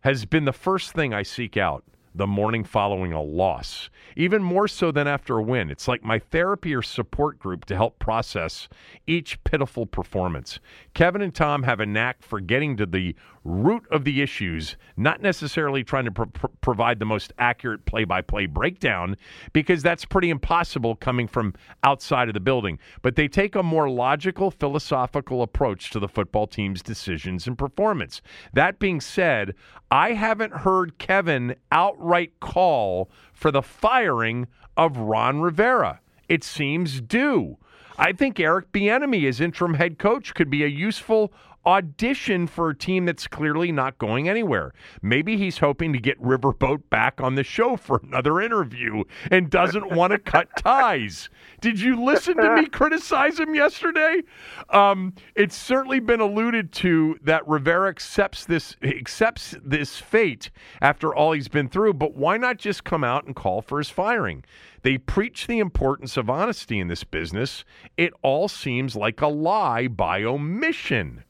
has 0.00 0.24
been 0.24 0.44
the 0.44 0.52
first 0.52 0.92
thing 0.92 1.14
I 1.14 1.22
seek 1.22 1.56
out 1.56 1.84
the 2.14 2.26
morning 2.26 2.64
following 2.64 3.12
a 3.12 3.22
loss, 3.22 3.90
even 4.16 4.42
more 4.42 4.66
so 4.66 4.90
than 4.90 5.06
after 5.06 5.38
a 5.38 5.42
win. 5.42 5.70
It's 5.70 5.86
like 5.86 6.02
my 6.02 6.18
therapy 6.18 6.74
or 6.74 6.82
support 6.82 7.38
group 7.38 7.64
to 7.66 7.76
help 7.76 7.98
process 7.98 8.68
each 9.06 9.42
pitiful 9.44 9.86
performance. 9.86 10.58
Kevin 10.94 11.22
and 11.22 11.34
Thom 11.34 11.62
have 11.62 11.80
a 11.80 11.86
knack 11.86 12.22
for 12.22 12.40
getting 12.40 12.76
to 12.76 12.86
the 12.86 13.14
root 13.44 13.84
of 13.90 14.04
the 14.04 14.20
issues, 14.20 14.76
not 14.96 15.22
necessarily 15.22 15.84
trying 15.84 16.04
to 16.04 16.10
pro- 16.10 16.50
provide 16.60 16.98
the 16.98 17.04
most 17.04 17.32
accurate 17.38 17.84
play 17.84 18.04
by 18.04 18.20
play 18.20 18.46
breakdown, 18.46 19.16
because 19.52 19.82
that's 19.82 20.04
pretty 20.04 20.30
impossible 20.30 20.96
coming 20.96 21.28
from 21.28 21.54
outside 21.82 22.28
of 22.28 22.34
the 22.34 22.40
building. 22.40 22.78
But 23.02 23.16
they 23.16 23.28
take 23.28 23.54
a 23.54 23.62
more 23.62 23.88
logical, 23.88 24.50
philosophical 24.50 25.42
approach 25.42 25.90
to 25.90 25.98
the 25.98 26.08
football 26.08 26.46
team's 26.46 26.82
decisions 26.82 27.46
and 27.46 27.56
performance. 27.56 28.20
That 28.52 28.78
being 28.78 29.00
said, 29.00 29.54
I 29.90 30.12
haven't 30.12 30.52
heard 30.52 30.98
Kevin 30.98 31.56
outright 31.72 32.40
call 32.40 33.10
for 33.32 33.50
the 33.50 33.62
firing 33.62 34.46
of 34.76 34.96
Ron 34.96 35.40
Rivera. 35.40 36.00
It 36.28 36.44
seems 36.44 37.00
due. 37.00 37.56
I 38.00 38.12
think 38.12 38.38
Eric 38.38 38.70
Bieniemy 38.70 39.26
as 39.28 39.40
interim 39.40 39.74
head 39.74 39.98
coach 39.98 40.32
could 40.34 40.48
be 40.48 40.62
a 40.62 40.68
useful 40.68 41.32
audition 41.66 42.46
for 42.46 42.70
a 42.70 42.76
team 42.76 43.04
that's 43.04 43.26
clearly 43.26 43.70
not 43.70 43.98
going 43.98 44.28
anywhere. 44.28 44.72
Maybe 45.02 45.36
he's 45.36 45.58
hoping 45.58 45.92
to 45.92 45.98
get 45.98 46.20
Riverboat 46.22 46.82
back 46.90 47.20
on 47.20 47.34
the 47.34 47.44
show 47.44 47.76
for 47.76 48.00
another 48.02 48.40
interview 48.40 49.04
and 49.30 49.50
doesn't 49.50 49.92
want 49.92 50.12
to 50.12 50.18
cut 50.18 50.48
ties. 50.56 51.28
Did 51.60 51.80
you 51.80 52.02
listen 52.02 52.36
to 52.38 52.54
me 52.56 52.66
criticize 52.66 53.38
him 53.38 53.54
yesterday? 53.54 54.22
Um, 54.70 55.14
it's 55.34 55.56
certainly 55.56 56.00
been 56.00 56.20
alluded 56.20 56.72
to 56.72 57.18
that 57.22 57.46
Rivera 57.46 57.90
accepts 57.90 58.44
this 58.44 58.76
accepts 58.82 59.54
this 59.62 59.98
fate 59.98 60.50
after 60.80 61.14
all 61.14 61.32
he's 61.32 61.48
been 61.48 61.68
through, 61.68 61.94
but 61.94 62.14
why 62.14 62.36
not 62.36 62.58
just 62.58 62.84
come 62.84 63.04
out 63.04 63.26
and 63.26 63.36
call 63.36 63.60
for 63.60 63.78
his 63.78 63.90
firing? 63.90 64.44
They 64.82 64.96
preach 64.96 65.46
the 65.46 65.58
importance 65.58 66.16
of 66.16 66.30
honesty 66.30 66.78
in 66.78 66.88
this 66.88 67.04
business. 67.04 67.64
It 67.96 68.12
all 68.22 68.48
seems 68.48 68.94
like 68.94 69.20
a 69.20 69.28
lie 69.28 69.88
by 69.88 70.22
omission. 70.22 71.24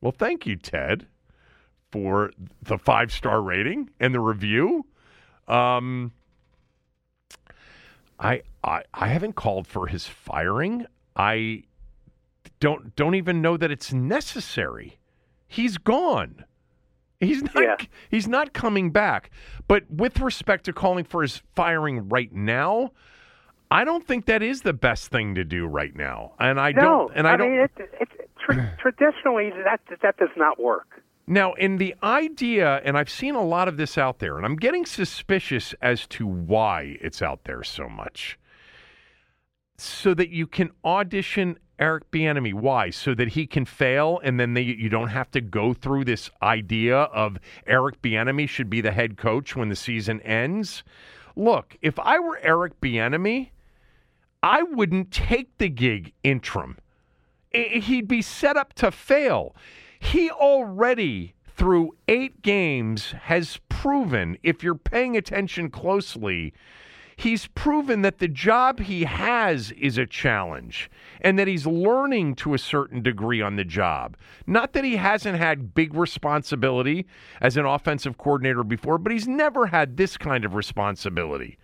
Well, 0.00 0.12
thank 0.12 0.46
you, 0.46 0.56
Ted, 0.56 1.06
for 1.90 2.32
the 2.62 2.78
five 2.78 3.12
star 3.12 3.42
rating 3.42 3.90
and 4.00 4.14
the 4.14 4.20
review. 4.20 4.86
Um, 5.48 6.12
I, 8.18 8.42
I 8.62 8.82
I 8.94 9.08
haven't 9.08 9.34
called 9.34 9.66
for 9.66 9.86
his 9.86 10.06
firing. 10.06 10.86
I 11.16 11.64
don't 12.60 12.94
don't 12.96 13.14
even 13.14 13.42
know 13.42 13.56
that 13.56 13.70
it's 13.70 13.92
necessary. 13.92 14.98
He's 15.48 15.78
gone. 15.78 16.44
He's 17.18 17.42
not 17.42 17.56
Yeah. 17.56 17.76
he's 18.10 18.28
not 18.28 18.52
coming 18.52 18.90
back. 18.90 19.30
But 19.68 19.90
with 19.90 20.20
respect 20.20 20.64
to 20.66 20.72
calling 20.72 21.04
for 21.04 21.22
his 21.22 21.42
firing 21.54 22.08
right 22.08 22.32
now, 22.32 22.92
I 23.70 23.84
don't 23.84 24.06
think 24.06 24.26
that 24.26 24.42
is 24.42 24.62
the 24.62 24.72
best 24.72 25.08
thing 25.08 25.34
to 25.34 25.44
do 25.44 25.66
right 25.66 25.94
now. 25.94 26.32
And 26.38 26.60
I 26.60 26.72
no, 26.72 26.80
don't 26.82 27.12
and 27.14 27.26
I, 27.28 27.36
don't 27.36 27.50
mean, 27.52 27.60
it, 27.60 27.70
it, 27.78 28.08
tra- 28.52 28.76
traditionally 28.80 29.50
that 29.64 29.80
that 30.02 30.16
does 30.16 30.30
not 30.36 30.60
work. 30.60 31.02
Now, 31.26 31.52
in 31.52 31.78
the 31.78 31.94
idea, 32.02 32.80
and 32.84 32.98
I've 32.98 33.10
seen 33.10 33.36
a 33.36 33.44
lot 33.44 33.68
of 33.68 33.76
this 33.76 33.96
out 33.96 34.18
there, 34.18 34.36
and 34.36 34.44
I'm 34.44 34.56
getting 34.56 34.84
suspicious 34.84 35.74
as 35.80 36.06
to 36.08 36.26
why 36.26 36.96
it's 37.00 37.22
out 37.22 37.44
there 37.44 37.62
so 37.62 37.88
much. 37.88 38.36
So 39.78 40.12
that 40.14 40.30
you 40.30 40.46
can 40.46 40.70
audition 40.84 41.58
Eric 41.78 42.10
Bieniemy. 42.10 42.52
Why? 42.52 42.90
So 42.90 43.14
that 43.14 43.28
he 43.28 43.46
can 43.46 43.64
fail, 43.64 44.20
and 44.24 44.40
then 44.40 44.54
they, 44.54 44.62
you 44.62 44.88
don't 44.88 45.08
have 45.08 45.30
to 45.30 45.40
go 45.40 45.72
through 45.72 46.04
this 46.04 46.30
idea 46.42 46.96
of 46.96 47.38
Eric 47.66 48.02
Bieniemy 48.02 48.48
should 48.48 48.68
be 48.68 48.80
the 48.80 48.92
head 48.92 49.16
coach 49.16 49.54
when 49.54 49.68
the 49.68 49.76
season 49.76 50.20
ends. 50.22 50.82
Look, 51.36 51.76
if 51.80 51.98
I 52.00 52.18
were 52.18 52.38
Eric 52.42 52.80
Bieniemy, 52.80 53.50
I 54.42 54.64
wouldn't 54.64 55.10
take 55.12 55.56
the 55.58 55.68
gig 55.68 56.12
interim 56.24 56.76
he'd 57.52 58.08
be 58.08 58.22
set 58.22 58.56
up 58.56 58.74
to 58.74 58.90
fail. 58.90 59.54
He 59.98 60.30
already, 60.30 61.34
through 61.46 61.96
eight 62.08 62.42
games, 62.42 63.12
has 63.22 63.60
proven, 63.68 64.38
if 64.42 64.62
you're 64.62 64.74
paying 64.74 65.16
attention 65.16 65.70
closely, 65.70 66.54
he's 67.16 67.48
proven 67.48 68.00
that 68.00 68.18
the 68.18 68.28
job 68.28 68.80
he 68.80 69.04
has 69.04 69.72
is 69.72 69.98
a 69.98 70.06
challenge 70.06 70.90
and 71.20 71.38
that 71.38 71.48
he's 71.48 71.66
learning 71.66 72.34
to 72.34 72.54
a 72.54 72.58
certain 72.58 73.02
degree 73.02 73.42
on 73.42 73.56
the 73.56 73.64
job. 73.64 74.16
Not 74.46 74.72
that 74.72 74.84
he 74.84 74.96
hasn't 74.96 75.36
had 75.36 75.74
big 75.74 75.92
responsibility 75.92 77.06
as 77.42 77.58
an 77.58 77.66
offensive 77.66 78.16
coordinator 78.16 78.64
before, 78.64 78.96
but 78.96 79.12
he's 79.12 79.28
never 79.28 79.66
had 79.66 79.98
this 79.98 80.16
kind 80.16 80.46
of 80.46 80.54
responsibility. 80.54 81.58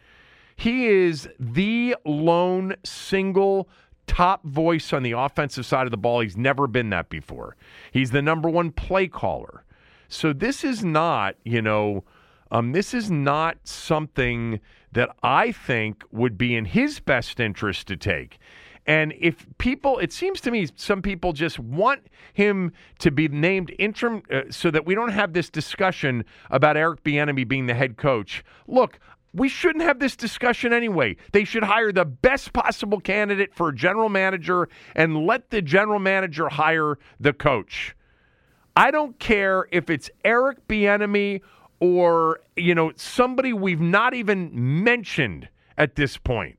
He 0.57 0.87
is 0.87 1.29
the 1.39 1.97
lone 2.05 2.77
single 2.85 3.69
top 4.07 4.45
voice 4.45 4.93
on 4.93 5.03
the 5.03 5.13
offensive 5.13 5.67
side 5.67 5.87
of 5.87 5.91
the 5.91 5.97
ball. 5.97 6.21
He's 6.21 6.37
never 6.37 6.67
been 6.67 6.91
that 6.91 7.09
before. 7.09 7.57
He's 7.93 8.11
the 8.11 8.23
number 8.23 8.49
one 8.49 8.71
play 8.71 9.09
caller. 9.09 9.65
So 10.09 10.33
this 10.33 10.65
is 10.65 10.85
not, 10.85 11.37
you 11.45 11.63
know, 11.63 12.05
um, 12.51 12.73
this 12.73 12.95
is 12.95 13.11
not 13.11 13.59
something 13.65 14.61
that 14.93 15.15
I 15.23 15.53
think 15.53 16.05
would 16.13 16.39
be 16.39 16.55
in 16.55 16.65
his 16.65 17.01
best 17.01 17.41
interest 17.41 17.89
to 17.89 17.97
take. 17.97 18.39
And 18.87 19.13
if 19.19 19.47
people, 19.59 19.99
it 19.99 20.13
seems 20.13 20.41
to 20.43 20.51
me, 20.53 20.69
some 20.77 21.03
people 21.03 21.33
just 21.33 21.59
want 21.59 22.07
him 22.35 22.73
to 23.01 23.11
be 23.11 23.27
named 23.27 23.75
interim 23.81 24.23
uh, 24.31 24.43
so 24.51 24.71
that 24.71 24.87
we 24.87 24.95
don't 24.95 25.11
have 25.11 25.33
this 25.33 25.51
discussion 25.51 26.25
about 26.51 26.77
Eric 26.77 27.03
Bieniemy 27.03 27.49
being 27.49 27.67
the 27.67 27.75
head 27.75 27.97
coach. 27.97 28.45
Look, 28.69 29.01
we 29.37 29.49
shouldn't 29.49 29.85
have 29.85 29.99
this 29.99 30.17
discussion 30.17 30.73
anyway. 30.73 31.17
They 31.33 31.45
should 31.45 31.63
hire 31.63 31.93
the 31.93 32.07
best 32.07 32.55
possible 32.55 33.01
candidate 33.01 33.55
for 33.55 33.71
general 33.71 34.09
manager 34.09 34.69
and 34.95 35.27
let 35.27 35.51
the 35.51 35.61
general 35.61 35.99
manager 35.99 36.49
hire 36.49 36.99
the 37.21 37.35
coach. 37.35 37.95
I 38.75 38.91
don't 38.91 39.19
care 39.19 39.69
if 39.71 39.91
it's 39.91 40.11
Eric 40.25 40.67
Bieniemy 40.69 41.43
or 41.81 42.41
you 42.57 42.75
know 42.75 42.93
somebody 42.97 43.53
we've 43.53 43.81
not 43.81 44.15
even 44.15 44.51
mentioned 44.55 45.49
at 45.77 45.97
this 45.97 46.17
point. 46.17 46.59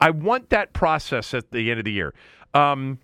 I 0.00 0.10
want 0.10 0.50
that 0.50 0.74
process 0.74 1.32
at 1.32 1.50
the 1.50 1.70
end 1.70 1.80
of 1.80 1.84
the 1.84 1.92
year. 1.92 2.14
Um, 2.52 2.98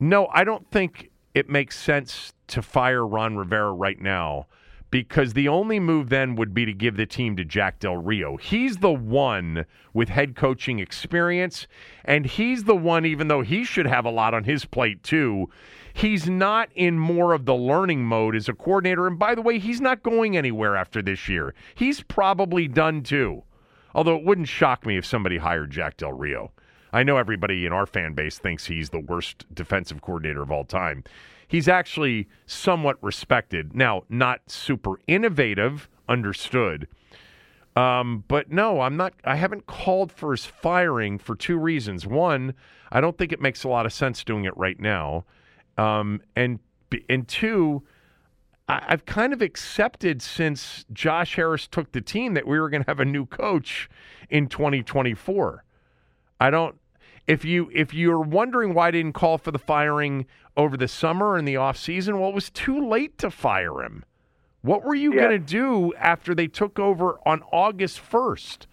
no, 0.00 0.28
I 0.32 0.44
don't 0.44 0.70
think 0.70 1.10
it 1.34 1.48
makes 1.48 1.78
sense 1.78 2.32
to 2.48 2.62
fire 2.62 3.06
Ron 3.06 3.36
Rivera 3.36 3.72
right 3.72 4.00
now 4.00 4.46
because 4.92 5.32
the 5.32 5.48
only 5.48 5.80
move 5.80 6.10
then 6.10 6.36
would 6.36 6.52
be 6.52 6.66
to 6.66 6.72
give 6.72 6.98
the 6.98 7.06
team 7.06 7.34
to 7.34 7.44
Jack 7.44 7.80
Del 7.80 7.96
Rio. 7.96 8.36
He's 8.36 8.76
the 8.76 8.92
one 8.92 9.64
with 9.94 10.10
head 10.10 10.36
coaching 10.36 10.80
experience, 10.80 11.66
and 12.04 12.26
he's 12.26 12.64
the 12.64 12.76
one, 12.76 13.06
even 13.06 13.28
though 13.28 13.40
he 13.40 13.64
should 13.64 13.86
have 13.86 14.04
a 14.04 14.10
lot 14.10 14.34
on 14.34 14.44
his 14.44 14.66
plate 14.66 15.02
too, 15.02 15.48
he's 15.94 16.28
not 16.28 16.68
in 16.74 16.98
more 16.98 17.32
of 17.32 17.46
the 17.46 17.54
learning 17.54 18.04
mode 18.04 18.36
as 18.36 18.50
a 18.50 18.52
coordinator. 18.52 19.06
And 19.06 19.18
by 19.18 19.34
the 19.34 19.40
way, 19.40 19.58
he's 19.58 19.80
not 19.80 20.02
going 20.02 20.36
anywhere 20.36 20.76
after 20.76 21.00
this 21.00 21.26
year. 21.26 21.54
He's 21.74 22.02
probably 22.02 22.68
done 22.68 23.02
too. 23.02 23.44
Although 23.94 24.16
it 24.16 24.24
wouldn't 24.24 24.48
shock 24.48 24.84
me 24.84 24.98
if 24.98 25.06
somebody 25.06 25.38
hired 25.38 25.70
Jack 25.70 25.96
Del 25.96 26.12
Rio. 26.12 26.52
I 26.92 27.02
know 27.02 27.16
everybody 27.16 27.64
in 27.64 27.72
our 27.72 27.86
fan 27.86 28.12
base 28.12 28.38
thinks 28.38 28.66
he's 28.66 28.90
the 28.90 29.00
worst 29.00 29.46
defensive 29.54 30.02
coordinator 30.02 30.42
of 30.42 30.50
all 30.50 30.64
time. 30.64 31.04
He's 31.52 31.68
actually 31.68 32.28
somewhat 32.46 32.96
respected. 33.02 33.76
Now, 33.76 34.04
not 34.08 34.50
super 34.50 34.98
innovative, 35.06 35.86
understood. 36.08 36.88
Um, 37.76 38.24
but 38.26 38.50
no, 38.50 38.80
I'm 38.80 38.96
not. 38.96 39.12
I 39.22 39.36
haven't 39.36 39.66
called 39.66 40.10
for 40.10 40.30
his 40.30 40.46
firing 40.46 41.18
for 41.18 41.36
two 41.36 41.58
reasons. 41.58 42.06
One, 42.06 42.54
I 42.90 43.02
don't 43.02 43.18
think 43.18 43.32
it 43.32 43.40
makes 43.42 43.64
a 43.64 43.68
lot 43.68 43.84
of 43.84 43.92
sense 43.92 44.24
doing 44.24 44.46
it 44.46 44.56
right 44.56 44.80
now, 44.80 45.26
um, 45.76 46.22
and 46.34 46.58
and 47.10 47.28
two, 47.28 47.82
I, 48.66 48.84
I've 48.88 49.04
kind 49.04 49.34
of 49.34 49.42
accepted 49.42 50.22
since 50.22 50.86
Josh 50.90 51.36
Harris 51.36 51.66
took 51.66 51.92
the 51.92 52.00
team 52.00 52.32
that 52.32 52.46
we 52.46 52.58
were 52.58 52.70
going 52.70 52.82
to 52.82 52.90
have 52.90 53.00
a 53.00 53.04
new 53.04 53.26
coach 53.26 53.90
in 54.30 54.48
2024. 54.48 55.64
I 56.40 56.48
don't. 56.48 56.76
If 57.26 57.44
you 57.44 57.70
if 57.72 57.94
you're 57.94 58.20
wondering 58.20 58.74
why 58.74 58.88
I 58.88 58.90
didn't 58.90 59.12
call 59.12 59.38
for 59.38 59.50
the 59.52 59.58
firing 59.58 60.26
over 60.56 60.76
the 60.76 60.88
summer 60.88 61.36
and 61.36 61.46
the 61.46 61.56
off 61.56 61.76
season, 61.76 62.18
well, 62.18 62.30
it 62.30 62.34
was 62.34 62.50
too 62.50 62.86
late 62.86 63.16
to 63.18 63.30
fire 63.30 63.82
him. 63.82 64.04
What 64.62 64.84
were 64.84 64.94
you 64.94 65.14
Yeah. 65.14 65.20
going 65.28 65.30
to 65.32 65.38
do 65.46 65.92
after 65.94 66.34
they 66.34 66.46
took 66.46 66.78
over 66.78 67.18
on 67.26 67.42
August 67.52 68.00
1st? 68.00 68.66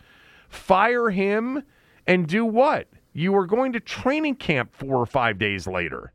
Fire 0.48 1.10
him 1.10 1.64
and 2.08 2.28
do 2.28 2.46
what? 2.46 2.88
You 3.14 3.32
were 3.34 3.46
going 3.46 3.74
to 3.74 3.80
training 3.80 4.36
camp 4.36 4.74
four 4.74 4.98
or 4.98 5.06
five 5.06 5.38
days 5.38 5.68
later. 5.68 6.12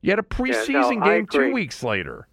You 0.00 0.10
had 0.10 0.18
a 0.18 0.22
preseason 0.22 1.02
I 1.02 1.08
game 1.08 1.26
two 1.26 1.52
weeks 1.52 1.82
later. 1.82 2.26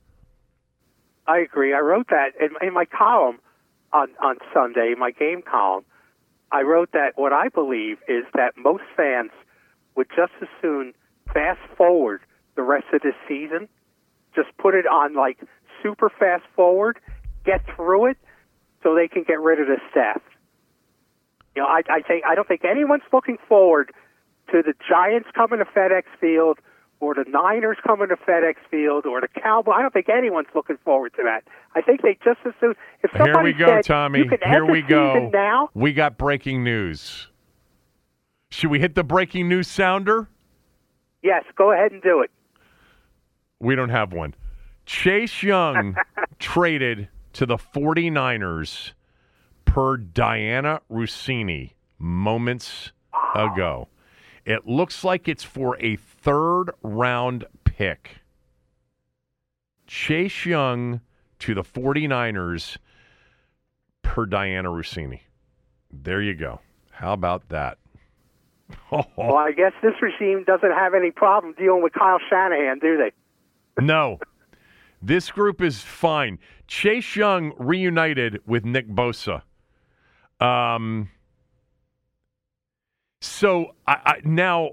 I 1.25 1.39
agree. 1.39 1.73
I 1.73 1.79
wrote 1.79 2.07
that 2.09 2.29
in, 2.39 2.49
in 2.65 2.73
my 2.73 2.85
column 2.85 3.39
on 3.91 4.09
on 4.21 4.37
Sunday, 4.53 4.93
my 4.97 5.11
game 5.11 5.41
column. 5.41 5.83
I 6.51 6.61
wrote 6.61 6.91
that 6.93 7.13
what 7.15 7.33
I 7.33 7.49
believe 7.49 7.97
is 8.07 8.23
that 8.33 8.53
most 8.57 8.83
fans 8.95 9.31
would 9.95 10.07
just 10.15 10.31
as 10.41 10.47
soon 10.61 10.93
fast 11.33 11.59
forward 11.77 12.21
the 12.55 12.63
rest 12.63 12.85
of 12.93 13.01
the 13.01 13.11
season, 13.27 13.67
just 14.35 14.49
put 14.57 14.73
it 14.75 14.85
on 14.87 15.15
like 15.15 15.37
super 15.83 16.09
fast 16.09 16.43
forward, 16.55 16.99
get 17.45 17.61
through 17.75 18.07
it, 18.07 18.17
so 18.83 18.95
they 18.95 19.07
can 19.07 19.23
get 19.23 19.39
rid 19.39 19.59
of 19.59 19.67
the 19.67 19.77
staff. 19.91 20.21
You 21.55 21.63
know, 21.63 21.67
I, 21.67 21.81
I 21.89 22.01
think 22.01 22.23
I 22.25 22.35
don't 22.35 22.47
think 22.47 22.63
anyone's 22.63 23.03
looking 23.11 23.37
forward 23.47 23.91
to 24.51 24.61
the 24.61 24.73
Giants 24.87 25.27
coming 25.33 25.59
to 25.59 25.65
FedEx 25.65 26.03
Field 26.21 26.59
or 26.99 27.13
the 27.13 27.25
Niners 27.27 27.77
coming 27.85 28.07
to 28.09 28.15
FedEx 28.15 28.55
Field 28.71 29.05
or 29.05 29.21
the 29.21 29.27
Cowboys. 29.27 29.75
I 29.77 29.81
don't 29.81 29.93
think 29.93 30.09
anyone's 30.09 30.47
looking 30.55 30.77
forward 30.83 31.13
to 31.17 31.23
that. 31.23 31.43
I 31.75 31.81
think 31.81 32.01
they 32.01 32.17
just 32.23 32.39
as 32.45 32.53
soon 32.59 32.73
if 33.03 33.11
Here 33.11 33.25
somebody 33.25 33.53
we 33.53 33.53
go, 33.53 33.67
said, 33.67 33.85
Tommy. 33.85 34.23
Here 34.43 34.65
we 34.65 34.81
go. 34.81 35.29
Now, 35.31 35.69
We 35.73 35.93
got 35.93 36.17
breaking 36.17 36.63
news. 36.63 37.27
Should 38.49 38.71
we 38.71 38.79
hit 38.79 38.95
the 38.95 39.03
breaking 39.03 39.47
news 39.49 39.67
sounder? 39.67 40.29
yes, 41.21 41.43
go 41.57 41.71
ahead 41.73 41.91
and 41.91 42.01
do 42.01 42.21
it. 42.21 42.31
We 43.59 43.75
don't 43.75 43.89
have 43.89 44.13
one. 44.13 44.33
Chase 44.85 45.43
Young 45.43 45.95
traded 46.39 47.09
to 47.33 47.45
the 47.45 47.57
49ers 47.57 48.91
per 49.65 49.97
Dianna 49.97 50.79
Russini 50.89 51.73
moments 51.99 52.91
ago. 53.35 53.89
It 54.47 54.65
looks 54.65 55.03
like 55.03 55.27
it's 55.27 55.43
for 55.43 55.77
a 55.81 55.97
third 55.97 56.71
round 56.81 57.43
pick. 57.65 58.21
Chase 59.87 60.45
Young 60.45 61.01
to 61.39 61.53
the 61.53 61.63
49ers 61.63 62.77
per 64.03 64.25
Dianna 64.25 64.67
Russini. 64.67 65.19
There 65.91 66.21
you 66.21 66.33
go. 66.33 66.61
How 66.91 67.11
about 67.11 67.49
that? 67.49 67.77
Well, 68.89 69.35
I 69.35 69.51
guess 69.51 69.73
this 69.81 69.93
regime 70.01 70.45
doesn't 70.45 70.71
have 70.71 70.93
any 70.93 71.11
problem 71.11 71.53
dealing 71.57 71.83
with 71.83 71.91
Kyle 71.91 72.19
Shanahan, 72.29 72.79
do 72.79 72.97
they? 72.97 73.11
No. 73.83 74.19
This 75.01 75.29
group 75.29 75.61
is 75.61 75.81
fine. 75.81 76.39
Chase 76.67 77.17
Young 77.17 77.53
reunited 77.57 78.41
with 78.45 78.63
Nick 78.63 78.87
Bosa. 78.87 79.41
Um 80.39 81.09
so 83.21 83.75
I, 83.87 83.93
I 84.05 84.21
now 84.23 84.71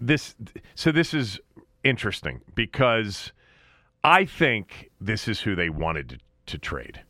this 0.00 0.34
so 0.74 0.92
this 0.92 1.14
is 1.14 1.40
interesting 1.84 2.40
because 2.54 3.32
I 4.04 4.24
think 4.24 4.90
this 5.00 5.28
is 5.28 5.40
who 5.40 5.54
they 5.54 5.70
wanted 5.70 6.08
to, 6.10 6.18
to 6.46 6.58
trade. 6.58 7.02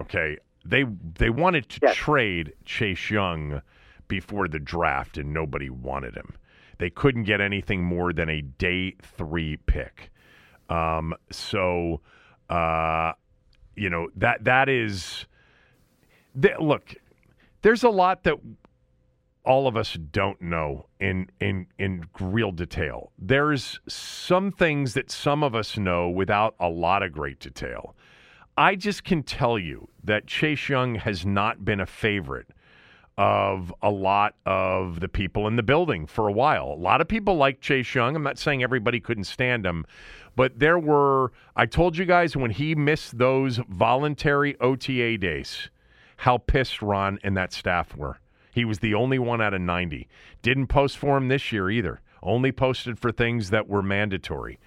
Okay. 0.00 0.38
They 0.64 0.84
they 1.18 1.30
wanted 1.30 1.68
to 1.70 1.80
Yes. 1.82 1.96
trade 1.96 2.52
Chase 2.64 3.10
Young 3.10 3.62
before 4.08 4.48
the 4.48 4.58
draft 4.58 5.16
and 5.18 5.32
nobody 5.32 5.70
wanted 5.70 6.14
him. 6.16 6.34
They 6.78 6.90
couldn't 6.90 7.24
get 7.24 7.40
anything 7.40 7.82
more 7.82 8.12
than 8.12 8.28
a 8.28 8.42
day 8.42 8.94
three 9.02 9.56
pick. 9.66 10.10
Um, 10.68 11.14
so, 11.30 12.00
uh, 12.50 13.12
you 13.76 13.88
know 13.88 14.08
that 14.16 14.44
that 14.44 14.68
is. 14.68 15.26
look, 16.60 16.94
there's 17.62 17.84
a 17.84 17.88
lot 17.88 18.24
that 18.24 18.36
all 19.46 19.68
of 19.68 19.76
us 19.76 19.96
don't 20.10 20.42
know 20.42 20.86
in 21.00 21.30
in 21.40 21.68
in 21.78 22.04
real 22.20 22.50
detail. 22.50 23.12
There's 23.18 23.80
some 23.88 24.50
things 24.50 24.94
that 24.94 25.10
some 25.10 25.42
of 25.42 25.54
us 25.54 25.78
know 25.78 26.10
without 26.10 26.56
a 26.60 26.68
lot 26.68 27.02
of 27.02 27.12
great 27.12 27.38
detail. 27.38 27.94
I 28.58 28.74
just 28.74 29.04
can 29.04 29.22
tell 29.22 29.58
you 29.58 29.88
that 30.02 30.26
Chase 30.26 30.68
Young 30.68 30.96
has 30.96 31.24
not 31.24 31.64
been 31.64 31.80
a 31.80 31.86
favorite 31.86 32.48
of 33.18 33.72
a 33.82 33.90
lot 33.90 34.34
of 34.44 35.00
the 35.00 35.08
people 35.08 35.46
in 35.46 35.56
the 35.56 35.62
building 35.62 36.06
for 36.06 36.28
a 36.28 36.32
while. 36.32 36.72
A 36.72 36.80
lot 36.80 37.00
of 37.00 37.08
people 37.08 37.36
like 37.36 37.60
Chase 37.60 37.94
Young. 37.94 38.16
I'm 38.16 38.22
not 38.22 38.38
saying 38.38 38.62
everybody 38.62 39.00
couldn't 39.00 39.24
stand 39.24 39.64
him, 39.64 39.86
but 40.34 40.58
there 40.58 40.78
were, 40.78 41.32
I 41.54 41.64
told 41.66 41.96
you 41.96 42.04
guys 42.04 42.36
when 42.36 42.50
he 42.50 42.74
missed 42.74 43.16
those 43.16 43.58
voluntary 43.68 44.58
OTA 44.60 45.18
days, 45.18 45.70
how 46.18 46.38
pissed 46.38 46.82
Ron 46.82 47.18
and 47.22 47.36
that 47.36 47.52
staff 47.52 47.96
were. 47.96 48.18
He 48.56 48.64
was 48.64 48.78
the 48.78 48.94
only 48.94 49.18
one 49.18 49.42
out 49.42 49.52
of 49.52 49.60
90. 49.60 50.08
Didn't 50.40 50.68
post 50.68 50.96
for 50.96 51.18
him 51.18 51.28
this 51.28 51.52
year 51.52 51.68
either. 51.68 52.00
Only 52.22 52.52
posted 52.52 52.98
for 52.98 53.12
things 53.12 53.50
that 53.50 53.68
were 53.68 53.82
mandatory. 53.82 54.58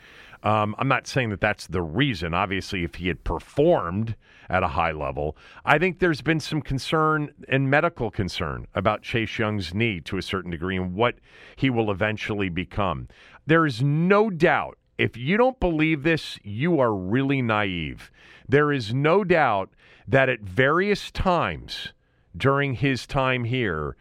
Um, 0.44 0.76
I'm 0.78 0.88
not 0.88 1.08
saying 1.08 1.32
that 1.32 1.42
that's 1.42 1.66
the 1.66 1.82
reason. 1.82 2.36
Obviously, 2.36 2.84
if 2.84 2.96
he 2.96 3.08
had 3.08 3.24
performed 3.24 4.16
at 4.48 4.62
a 4.62 4.68
high 4.68 4.92
level, 4.92 5.36
I 5.66 5.80
think 5.80 5.98
there's 5.98 6.22
been 6.22 6.40
some 6.40 6.62
concern 6.62 7.34
and 7.48 7.72
medical 7.72 8.12
concern 8.12 8.68
about 8.76 9.02
Chase 9.02 9.40
Young's 9.40 9.74
knee 9.74 10.02
to 10.02 10.18
a 10.18 10.22
certain 10.22 10.52
degree 10.52 10.78
and 10.78 10.94
what 10.94 11.16
he 11.56 11.72
will 11.72 11.90
eventually 11.90 12.50
become. 12.50 13.08
There 13.48 13.66
is 13.66 13.82
no 13.82 14.30
doubt. 14.30 14.78
If 15.00 15.18
you 15.18 15.36
don't 15.36 15.60
believe 15.60 16.04
this, 16.04 16.38
you 16.44 16.80
are 16.80 16.94
really 16.94 17.42
naive. 17.42 18.12
There 18.48 18.72
is 18.72 18.94
no 18.94 19.24
doubt 19.24 19.72
that 20.08 20.30
at 20.30 20.42
various 20.42 21.10
times 21.10 21.94
during 22.36 22.76
his 22.76 23.08
time 23.08 23.44
here, 23.44 23.96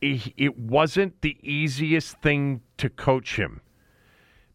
it 0.00 0.58
wasn't 0.58 1.20
the 1.22 1.36
easiest 1.42 2.20
thing 2.20 2.60
to 2.76 2.88
coach 2.88 3.36
him 3.36 3.60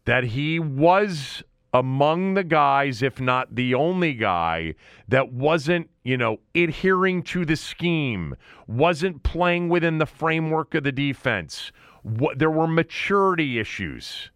that 0.04 0.24
he 0.24 0.58
was 0.58 1.42
among 1.74 2.34
the 2.34 2.44
guys, 2.44 3.02
if 3.02 3.20
not 3.20 3.54
the 3.54 3.74
only 3.74 4.12
guy, 4.12 4.74
that 5.08 5.32
wasn't, 5.32 5.88
you 6.04 6.16
know, 6.16 6.38
adhering 6.54 7.22
to 7.22 7.44
the 7.44 7.56
scheme, 7.56 8.36
wasn't 8.66 9.22
playing 9.22 9.68
within 9.68 9.98
the 9.98 10.06
framework 10.06 10.74
of 10.74 10.84
the 10.84 10.92
defense. 10.92 11.72
There 12.36 12.50
were 12.50 12.66
maturity 12.66 13.58
issues. 13.58 14.30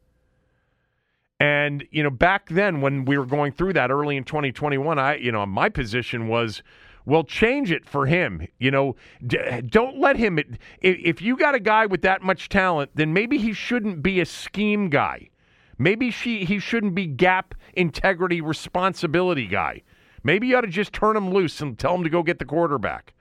And, 1.38 1.86
you 1.90 2.02
know, 2.02 2.10
back 2.10 2.48
then 2.48 2.80
when 2.80 3.04
we 3.04 3.18
were 3.18 3.26
going 3.26 3.52
through 3.52 3.74
that 3.74 3.90
early 3.90 4.16
in 4.16 4.24
2021, 4.24 4.98
I, 4.98 5.16
you 5.16 5.30
know, 5.30 5.44
my 5.44 5.68
position 5.68 6.28
was, 6.28 6.62
well, 7.06 7.24
change 7.24 7.70
it 7.70 7.88
for 7.88 8.06
him. 8.06 8.46
You 8.58 8.70
know, 8.70 8.96
d- 9.26 9.62
don't 9.62 9.98
let 9.98 10.16
him. 10.16 10.38
If, 10.80 11.22
you 11.22 11.36
got 11.36 11.54
a 11.54 11.60
guy 11.60 11.86
with 11.86 12.02
that 12.02 12.22
much 12.22 12.48
talent, 12.48 12.90
then 12.94 13.12
maybe 13.12 13.38
he 13.38 13.52
shouldn't 13.52 14.02
be 14.02 14.20
a 14.20 14.26
scheme 14.26 14.90
guy. 14.90 15.30
Maybe 15.78 16.10
she 16.10 16.44
he 16.44 16.58
shouldn't 16.58 16.94
be 16.94 17.06
gap 17.06 17.54
integrity 17.74 18.40
responsibility 18.40 19.46
guy. 19.46 19.82
Maybe 20.22 20.48
you 20.48 20.56
ought 20.56 20.62
to 20.62 20.68
just 20.68 20.92
turn 20.92 21.16
him 21.16 21.32
loose 21.32 21.60
and 21.60 21.78
tell 21.78 21.94
him 21.94 22.02
to 22.02 22.10
go 22.10 22.22
get 22.22 22.38
the 22.38 22.44
quarterback. 22.44 23.14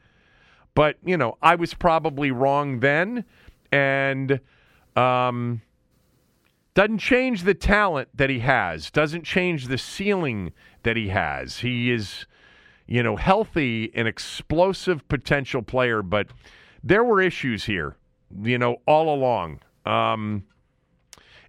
But 0.73 0.97
you 1.03 1.17
know, 1.17 1.37
I 1.41 1.55
was 1.55 1.73
probably 1.73 2.31
wrong 2.31 2.79
then, 2.79 3.25
and 3.71 4.39
um, 4.95 5.61
doesn't 6.75 6.97
change 6.99 7.43
the 7.43 7.53
talent 7.53 8.09
that 8.13 8.29
he 8.29 8.39
has. 8.39 8.91
Doesn't 8.91 9.23
change 9.23 9.67
the 9.67 9.77
ceiling 9.77 10.51
that 10.83 10.97
he 10.97 11.09
has. 11.09 11.59
He 11.59 11.91
is, 11.91 12.25
you 12.87 13.01
know, 13.03 13.15
healthy 13.15 13.91
and 13.95 14.07
explosive 14.07 15.07
potential 15.07 15.61
player, 15.61 16.01
but 16.01 16.27
there 16.83 17.03
were 17.03 17.21
issues 17.21 17.65
here, 17.65 17.95
you 18.43 18.57
know, 18.57 18.77
all 18.85 19.13
along. 19.13 19.59
Um, 19.85 20.43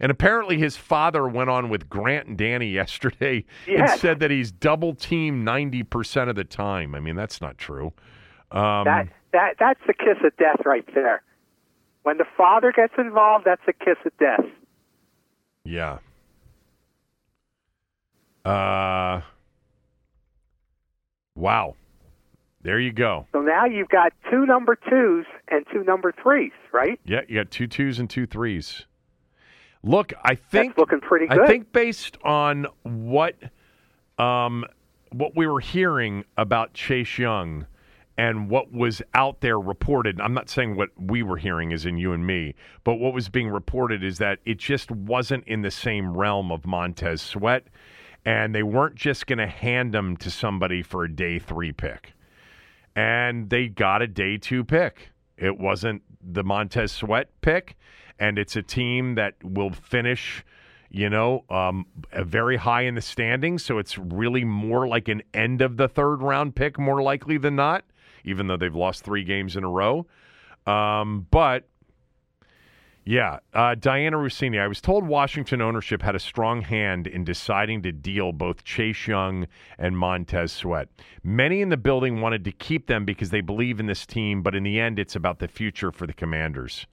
and 0.01 0.11
apparently, 0.11 0.59
his 0.59 0.77
father 0.77 1.27
went 1.27 1.49
on 1.51 1.69
with 1.69 1.89
Grant 1.89 2.29
and 2.29 2.37
Danny 2.39 2.69
yesterday 2.73 3.45
and 3.67 3.89
said 3.99 4.21
that 4.21 4.31
he's 4.31 4.51
double 4.53 4.95
teamed 4.95 5.45
ninety 5.45 5.83
percent 5.83 6.29
of 6.31 6.37
the 6.37 6.45
time. 6.45 6.95
I 6.95 7.01
mean, 7.01 7.17
that's 7.17 7.41
not 7.41 7.59
true. 7.59 7.93
Um, 8.51 8.85
That 8.85 9.09
that 9.33 9.57
that's 9.59 9.81
the 9.87 9.95
kiss 9.95 10.19
of 10.25 10.37
death 10.37 10.65
right 10.65 10.87
there. 10.95 11.23
When 12.03 12.19
the 12.19 12.27
father 12.37 12.73
gets 12.73 12.93
involved, 12.99 13.45
that's 13.45 13.63
a 13.67 13.73
kiss 13.73 13.97
of 14.05 14.13
death. 14.19 14.45
yeah. 15.65 15.99
Uh. 18.45 19.23
Wow. 21.37 21.77
There 22.63 22.81
you 22.81 22.93
go. 22.93 23.27
So 23.31 23.41
now 23.41 23.65
you've 23.65 23.91
got 23.91 24.13
two 24.29 24.45
number 24.45 24.77
twos 24.91 25.25
and 25.49 25.65
two 25.73 25.85
number 25.85 26.13
threes, 26.21 26.51
right? 26.73 26.99
Yeah, 27.05 27.21
you 27.29 27.37
got 27.37 27.53
two 27.53 27.69
twos 27.69 28.01
and 28.01 28.11
two 28.11 28.27
threes. 28.27 28.87
Look, 29.85 30.13
I 30.25 30.35
think 30.35 30.73
That's 30.73 30.79
looking 30.79 31.01
pretty 31.01 31.27
I 31.31 31.47
think 31.47 31.73
based 31.73 32.19
on 32.25 32.67
what 32.83 33.37
um 34.19 34.65
what 35.13 35.37
we 35.37 35.47
were 35.47 35.61
hearing 35.61 36.25
about 36.37 36.75
Chase 36.75 37.19
Young 37.19 37.67
and 38.19 38.51
what 38.51 38.73
was 38.73 39.03
out 39.15 39.43
there 39.43 39.61
reported, 39.61 40.21
I'm 40.21 40.35
not 40.35 40.49
saying 40.49 40.75
what 40.75 40.89
we 40.99 41.23
were 41.23 41.37
hearing 41.37 41.71
is 41.71 41.85
in 41.87 41.99
you 41.99 42.13
and 42.13 42.27
me, 42.27 42.55
but 42.83 42.95
what 42.95 43.13
was 43.13 43.29
being 43.29 43.49
reported 43.49 44.03
is 44.03 44.19
that 44.19 44.41
it 44.45 44.59
just 44.59 44.91
wasn't 44.91 45.47
in 45.47 45.63
the 45.63 45.71
same 45.71 46.17
realm 46.17 46.51
of 46.51 46.67
Montez 46.67 47.21
Sweat 47.21 47.67
and 48.27 48.55
they 48.55 48.65
weren't 48.65 48.97
just 48.97 49.27
going 49.27 49.39
to 49.39 49.47
hand 49.47 49.95
him 49.95 50.17
to 50.19 50.31
somebody 50.31 50.83
for 50.83 51.05
a 51.05 51.11
day 51.11 51.39
3 51.39 51.73
pick. 51.73 52.13
And 52.95 53.49
they 53.49 53.69
got 53.69 54.03
a 54.03 54.07
day 54.07 54.37
2 54.37 54.65
pick. 54.65 55.11
It 55.39 55.59
wasn't 55.59 56.03
the 56.21 56.43
Montez 56.43 56.91
Sweat 56.91 57.31
pick 57.41 57.77
and 58.19 58.39
it's 58.39 58.57
a 58.57 58.63
team 58.63 59.15
that 59.15 59.35
will 59.43 59.71
finish 59.71 60.45
you 60.89 61.11
know, 61.11 61.45
um, 61.51 61.85
very 62.23 62.57
high 62.57 62.83
in 62.83 62.95
the 62.95 63.01
standings. 63.01 63.65
So 63.65 63.79
it's 63.79 63.99
really 63.99 64.45
more 64.45 64.87
like 64.87 65.09
an 65.09 65.23
end 65.35 65.61
of 65.61 65.77
the 65.77 65.89
third 65.89 66.23
round 66.23 66.55
pick, 66.55 66.79
more 66.79 67.03
likely 67.03 67.39
than 67.39 67.57
not, 67.57 67.85
even 68.25 68.47
though 68.47 68.57
they've 68.57 68.75
lost 68.75 69.05
three 69.05 69.25
games 69.25 69.57
in 69.57 69.65
a 69.65 69.69
row. 69.69 70.07
Um, 70.67 71.27
but, 71.31 71.69
Yeah, 73.09 73.39
uh, 73.55 73.77
Dianna 73.77 74.15
Russini. 74.15 74.61
I 74.61 74.67
was 74.67 74.81
told 74.81 75.07
Washington 75.07 75.63
ownership 75.63 76.03
had 76.03 76.17
a 76.17 76.19
strong 76.19 76.61
hand 76.63 77.07
in 77.07 77.23
deciding 77.23 77.83
to 77.83 77.93
deal 77.93 78.33
both 78.33 78.65
Chase 78.65 79.07
Young 79.07 79.47
and 79.79 79.97
Montez 79.97 80.51
Sweat. 80.51 80.89
Many 81.23 81.61
in 81.61 81.69
the 81.69 81.77
building 81.77 82.21
wanted 82.21 82.43
to 82.47 82.51
keep 82.51 82.89
them 82.89 83.05
because 83.05 83.31
they 83.31 83.41
believe 83.43 83.79
in 83.79 83.87
this 83.87 84.07
team, 84.07 84.43
but 84.43 84.57
in 84.57 84.65
the 84.65 84.81
end, 84.81 84.99
it's 84.99 85.15
about 85.15 85.39
the 85.39 85.47
future 85.47 85.93
for 85.93 86.09
the 86.09 86.13
Commanders. 86.13 86.89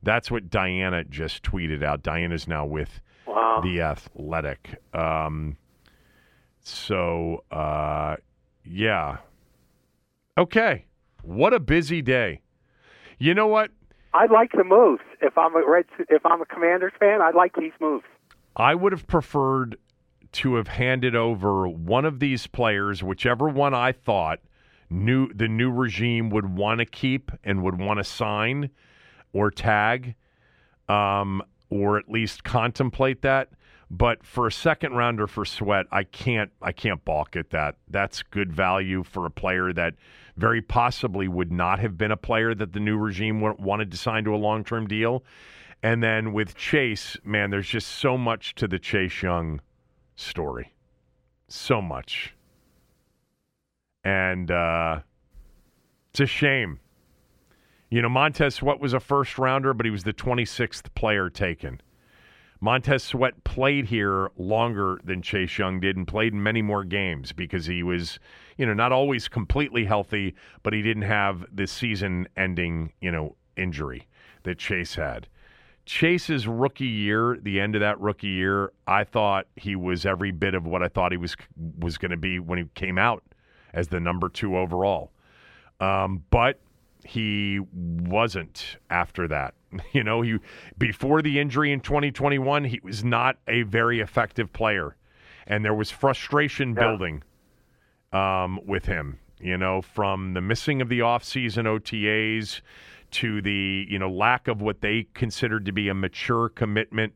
That's 0.00 0.30
what 0.30 0.48
Dianna 0.48 1.10
just 1.10 1.42
tweeted 1.42 1.82
out. 1.82 2.04
Dianna's 2.04 2.46
now 2.46 2.64
with 2.64 3.00
Wow. 3.26 3.60
the 3.60 3.80
Athletic. 3.80 4.80
Um, 4.94 5.56
so, 6.60 7.42
uh, 7.50 8.14
yeah. 8.64 9.16
Okay. 10.38 10.84
What 11.22 11.52
a 11.52 11.58
busy 11.58 12.00
day. 12.00 12.42
You 13.18 13.34
know 13.34 13.48
what? 13.48 13.72
I 14.14 14.26
like 14.26 14.52
the 14.52 14.64
moves. 14.64 15.02
If 15.20 15.36
I'm 15.36 15.54
a 15.54 15.62
Red, 15.66 15.84
if 16.08 16.24
I'm 16.24 16.40
a 16.40 16.46
Commanders 16.46 16.92
fan, 16.98 17.20
I 17.20 17.30
like 17.30 17.54
these 17.56 17.72
moves. 17.80 18.04
I 18.56 18.74
would 18.74 18.92
have 18.92 19.06
preferred 19.06 19.76
to 20.32 20.56
have 20.56 20.68
handed 20.68 21.14
over 21.14 21.68
one 21.68 22.04
of 22.04 22.18
these 22.18 22.46
players, 22.46 23.02
whichever 23.02 23.48
one 23.48 23.74
I 23.74 23.92
thought 23.92 24.40
new 24.90 25.32
the 25.32 25.48
new 25.48 25.70
regime 25.70 26.30
would 26.30 26.46
want 26.46 26.78
to 26.78 26.86
keep 26.86 27.30
and 27.44 27.62
would 27.62 27.78
want 27.78 27.98
to 27.98 28.04
sign 28.04 28.70
or 29.32 29.50
tag, 29.50 30.14
um, 30.88 31.42
or 31.70 31.98
at 31.98 32.08
least 32.08 32.44
contemplate 32.44 33.22
that. 33.22 33.50
But 33.90 34.24
for 34.24 34.46
a 34.46 34.52
second 34.52 34.94
rounder 34.94 35.26
for 35.26 35.44
Sweat, 35.44 35.86
I 35.90 36.04
can't 36.04 36.50
I 36.60 36.72
can't 36.72 37.04
balk 37.04 37.36
at 37.36 37.50
that. 37.50 37.76
That's 37.88 38.22
good 38.22 38.52
value 38.52 39.02
for 39.02 39.26
a 39.26 39.30
player 39.30 39.72
that 39.72 39.94
very 40.38 40.62
possibly 40.62 41.28
would 41.28 41.50
not 41.50 41.80
have 41.80 41.98
been 41.98 42.12
a 42.12 42.16
player 42.16 42.54
that 42.54 42.72
the 42.72 42.80
new 42.80 42.96
regime 42.96 43.40
wanted 43.40 43.90
to 43.90 43.96
sign 43.96 44.24
to 44.24 44.34
a 44.34 44.36
long 44.36 44.64
term 44.64 44.86
deal. 44.86 45.24
And 45.82 46.02
then 46.02 46.32
with 46.32 46.56
Chase, 46.56 47.16
man, 47.24 47.50
there's 47.50 47.68
just 47.68 47.88
so 47.88 48.16
much 48.16 48.54
to 48.56 48.66
the 48.66 48.78
Chase 48.78 49.22
Young 49.22 49.60
story. 50.16 50.72
So 51.48 51.80
much. 51.80 52.34
And 54.04 54.50
uh, 54.50 55.00
it's 56.10 56.20
a 56.20 56.26
shame. 56.26 56.80
You 57.90 58.02
know, 58.02 58.08
Montez 58.08 58.56
Sweat 58.56 58.80
was 58.80 58.92
a 58.92 59.00
first 59.00 59.38
rounder, 59.38 59.72
but 59.72 59.86
he 59.86 59.90
was 59.90 60.04
the 60.04 60.12
26th 60.12 60.94
player 60.94 61.30
taken. 61.30 61.80
Montez 62.60 63.04
Sweat 63.04 63.44
played 63.44 63.86
here 63.86 64.30
longer 64.36 65.00
than 65.04 65.22
Chase 65.22 65.58
Young 65.58 65.78
did 65.78 65.96
and 65.96 66.06
played 66.06 66.32
in 66.32 66.42
many 66.42 66.60
more 66.60 66.84
games 66.84 67.32
because 67.32 67.66
he 67.66 67.82
was, 67.82 68.18
you 68.56 68.66
know, 68.66 68.74
not 68.74 68.90
always 68.90 69.28
completely 69.28 69.84
healthy, 69.84 70.34
but 70.62 70.72
he 70.72 70.82
didn't 70.82 71.04
have 71.04 71.44
the 71.52 71.66
season 71.66 72.26
ending, 72.36 72.92
you 73.00 73.12
know, 73.12 73.36
injury 73.56 74.08
that 74.42 74.58
Chase 74.58 74.96
had. 74.96 75.28
Chase's 75.86 76.46
rookie 76.46 76.84
year, 76.84 77.38
the 77.40 77.60
end 77.60 77.74
of 77.74 77.80
that 77.80 77.98
rookie 78.00 78.26
year, 78.26 78.72
I 78.86 79.04
thought 79.04 79.46
he 79.56 79.74
was 79.74 80.04
every 80.04 80.32
bit 80.32 80.54
of 80.54 80.66
what 80.66 80.82
I 80.82 80.88
thought 80.88 81.12
he 81.12 81.18
was 81.18 81.34
was 81.78 81.96
going 81.96 82.10
to 82.10 82.16
be 82.16 82.38
when 82.38 82.58
he 82.58 82.64
came 82.74 82.98
out 82.98 83.22
as 83.72 83.88
the 83.88 83.98
number 83.98 84.28
2 84.28 84.56
overall. 84.56 85.12
Um, 85.80 86.24
but 86.30 86.60
he 87.08 87.60
wasn't 87.72 88.76
after 88.90 89.26
that. 89.28 89.54
You 89.92 90.02
know, 90.02 90.22
he 90.22 90.38
before 90.78 91.20
the 91.22 91.38
injury 91.38 91.72
in 91.72 91.80
2021, 91.80 92.64
he 92.64 92.80
was 92.82 93.04
not 93.04 93.36
a 93.46 93.62
very 93.62 94.00
effective 94.00 94.52
player, 94.52 94.96
and 95.46 95.64
there 95.64 95.74
was 95.74 95.90
frustration 95.90 96.70
Yeah. 96.70 96.80
building 96.80 97.22
um, 98.12 98.60
with 98.66 98.86
him. 98.86 99.18
You 99.40 99.56
know, 99.58 99.82
from 99.82 100.34
the 100.34 100.40
missing 100.40 100.80
of 100.82 100.88
the 100.88 101.00
offseason 101.00 101.64
OTAs 101.66 102.60
to 103.10 103.40
the 103.42 103.86
you 103.88 103.98
know 103.98 104.10
lack 104.10 104.48
of 104.48 104.60
what 104.62 104.80
they 104.80 105.06
considered 105.14 105.64
to 105.66 105.72
be 105.72 105.88
a 105.88 105.94
mature 105.94 106.48
commitment. 106.48 107.12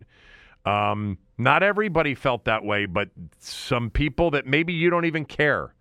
Um, 0.64 1.18
not 1.38 1.62
everybody 1.62 2.14
felt 2.14 2.44
that 2.44 2.64
way, 2.64 2.86
but 2.86 3.08
some 3.40 3.90
people 3.90 4.30
that 4.32 4.46
maybe 4.46 4.72
you 4.72 4.90
don't 4.90 5.06
even 5.06 5.24
care 5.24 5.74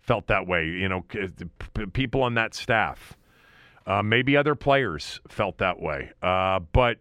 felt 0.00 0.26
that 0.26 0.46
way. 0.46 0.66
You 0.66 0.88
know, 0.88 1.04
people 1.92 2.22
on 2.22 2.34
that 2.34 2.52
staff. 2.54 3.16
Uh, 3.90 4.04
maybe 4.04 4.36
other 4.36 4.54
players 4.54 5.20
felt 5.26 5.58
that 5.58 5.80
way. 5.80 6.12
Uh, 6.22 6.60
but 6.72 6.98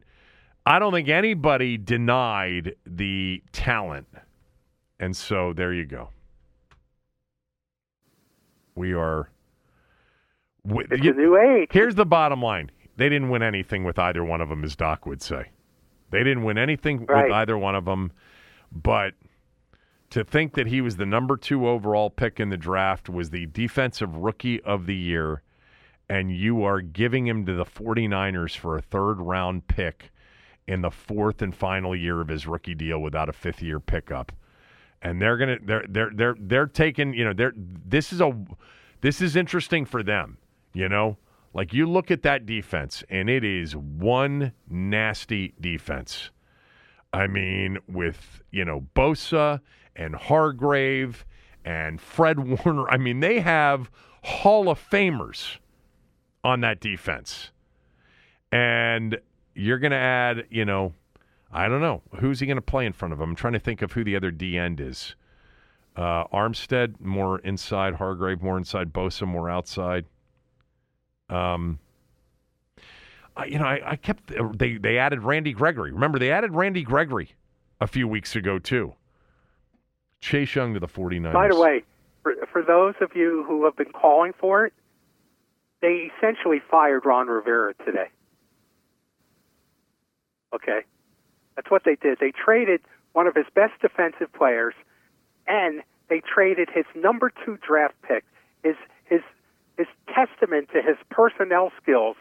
I 0.66 0.80
don't 0.80 0.92
think 0.92 1.08
anybody 1.08 1.78
denied 1.78 2.74
the 2.84 3.44
talent. 3.52 4.08
And 5.00 5.16
so 5.16 5.54
there 5.54 5.72
you 5.72 5.86
go. 5.86 6.10
We 8.74 8.94
are. 8.94 9.30
It's 10.68 10.92
a 11.06 11.12
new 11.12 11.38
age. 11.38 11.68
Here's 11.72 11.94
the 11.94 12.08
bottom 12.08 12.42
line 12.42 12.72
they 12.98 13.08
didn't 13.08 13.30
win 13.30 13.44
anything 13.44 13.84
with 13.84 14.00
either 14.00 14.26
one 14.26 14.42
of 14.42 14.50
them, 14.50 14.64
as 14.64 14.76
Doc 14.76 15.06
would 15.06 15.22
say. 15.22 15.52
They 16.10 16.24
didn't 16.24 16.44
win 16.44 16.58
anything 16.58 17.06
Right. 17.06 17.26
with 17.26 17.34
either 17.34 17.56
one 17.56 17.76
of 17.76 17.86
them. 17.86 18.12
But 18.72 19.14
to 20.10 20.24
think 20.24 20.54
that 20.56 20.66
he 20.66 20.82
was 20.82 20.98
the 20.98 21.06
number 21.06 21.38
two 21.38 21.68
overall 21.68 22.10
pick 22.10 22.40
in 22.40 22.50
the 22.50 22.58
draft, 22.58 23.10
was 23.10 23.30
the 23.30 23.46
defensive 23.46 24.16
rookie 24.16 24.60
of 24.64 24.88
the 24.88 24.96
year, 24.96 25.44
and 26.10 26.36
you 26.36 26.64
are 26.64 26.82
giving 26.82 27.28
him 27.28 27.46
to 27.46 27.54
the 27.54 27.66
49ers 27.66 28.56
for 28.58 28.78
a 28.78 28.82
third 28.82 29.16
round 29.16 29.68
pick 29.68 30.12
in 30.68 30.82
the 30.82 30.92
fourth 30.92 31.42
and 31.42 31.56
final 31.56 31.96
year 31.96 32.20
of 32.22 32.28
his 32.28 32.48
rookie 32.48 32.76
deal 32.76 33.00
without 33.00 33.30
a 33.30 33.34
fifth 33.34 33.62
year 33.62 33.80
pickup. 33.80 34.32
And 35.02 35.22
they're 35.22 35.38
gonna 35.38 35.58
they're 35.64 35.86
they're 35.88 36.12
they're 36.14 36.36
they're 36.40 36.66
taking, 36.66 37.14
you 37.14 37.24
know, 37.24 37.34
they're 37.34 37.54
this 37.56 38.12
is 38.12 38.20
a 38.22 38.38
this 39.02 39.22
is 39.22 39.36
interesting 39.36 39.86
for 39.86 40.04
them, 40.04 40.38
you 40.74 40.90
know? 40.90 41.18
Like 41.54 41.74
you 41.74 41.88
look 41.88 42.12
at 42.12 42.22
that 42.24 42.46
defense 42.46 43.04
and 43.10 43.30
it 43.30 43.44
is 43.44 43.76
one 43.76 44.52
nasty 44.70 45.54
defense. 45.60 46.30
I 47.12 47.26
mean, 47.26 47.80
with, 47.88 48.44
you 48.52 48.64
know, 48.66 48.86
Bosa 48.96 49.62
and 49.96 50.16
Hargrave 50.16 51.26
and 51.66 52.00
Fred 52.00 52.40
Warner. 52.40 52.88
I 52.90 52.98
mean, 52.98 53.20
they 53.20 53.40
have 53.40 53.90
Hall 54.22 54.70
of 54.70 54.80
Famers 54.80 55.58
on 56.44 56.62
that 56.62 56.80
defense. 56.80 57.52
And 58.52 59.18
you're 59.56 59.80
going 59.80 59.92
to 59.92 59.98
add, 59.98 60.46
you 60.50 60.66
know, 60.66 60.94
I 61.52 61.68
don't 61.68 61.82
know. 61.82 62.02
Who's 62.20 62.40
he 62.40 62.46
going 62.46 62.58
to 62.58 62.62
play 62.62 62.86
in 62.86 62.94
front 62.94 63.14
of 63.14 63.20
him? 63.20 63.30
I'm 63.30 63.36
trying 63.36 63.54
to 63.54 63.60
think 63.60 63.82
of 63.82 63.94
who 63.94 64.04
the 64.04 64.16
other 64.16 64.32
D 64.32 64.58
end 64.58 64.80
is. 64.80 65.16
Uh, 65.96 66.26
Armstead, 66.28 67.00
more 67.02 67.40
inside. 67.40 67.96
Hargrave, 67.96 68.42
more 68.42 68.58
inside. 68.58 68.94
Bosa, 68.94 69.28
more 69.28 69.50
outside. 69.50 70.06
Um, 71.30 71.80
I, 73.36 73.46
you 73.46 73.60
know, 73.60 73.66
I, 73.66 73.92
I 73.92 73.96
kept 73.96 74.32
they 74.58 74.78
they 74.78 74.98
added 74.98 75.24
Randy 75.24 75.54
Gregory. 75.54 75.92
Remember, 75.92 76.20
they 76.20 76.32
added 76.32 76.54
Randy 76.54 76.84
Gregory 76.84 77.36
a 77.82 77.88
few 77.88 78.08
weeks 78.08 78.36
ago 78.36 78.60
too. 78.60 78.94
Chase 80.22 80.54
Young 80.56 80.74
to 80.74 80.80
the 80.80 80.88
49ers. 80.88 81.34
By 81.34 81.48
the 81.48 81.60
way, 81.60 81.84
for, 82.24 82.36
for 82.52 82.62
those 82.62 82.96
of 83.02 83.16
you 83.16 83.44
who 83.48 83.64
have 83.66 83.76
been 83.78 83.92
calling 83.94 84.34
for 84.38 84.66
it, 84.66 84.74
they 85.82 86.12
essentially 86.18 86.62
fired 86.70 87.06
Ron 87.06 87.28
Rivera 87.28 87.74
today. 87.86 88.10
Okay, 90.54 90.82
that's 91.56 91.70
what 91.70 91.84
they 91.86 91.96
did. 91.96 92.18
They 92.20 92.32
traded 92.32 92.82
one 93.14 93.28
of 93.28 93.36
his 93.36 93.46
best 93.54 93.74
defensive 93.82 94.32
players, 94.34 94.74
and 95.48 95.82
they 96.10 96.22
traded 96.22 96.70
his 96.74 96.86
number 96.96 97.32
two 97.46 97.58
draft 97.66 97.96
pick. 98.02 98.24
His 98.64 98.76
his 99.06 99.22
his 99.78 99.88
testament 100.14 100.70
to 100.74 100.82
his 100.82 100.98
personnel 101.10 101.72
skills 101.82 102.18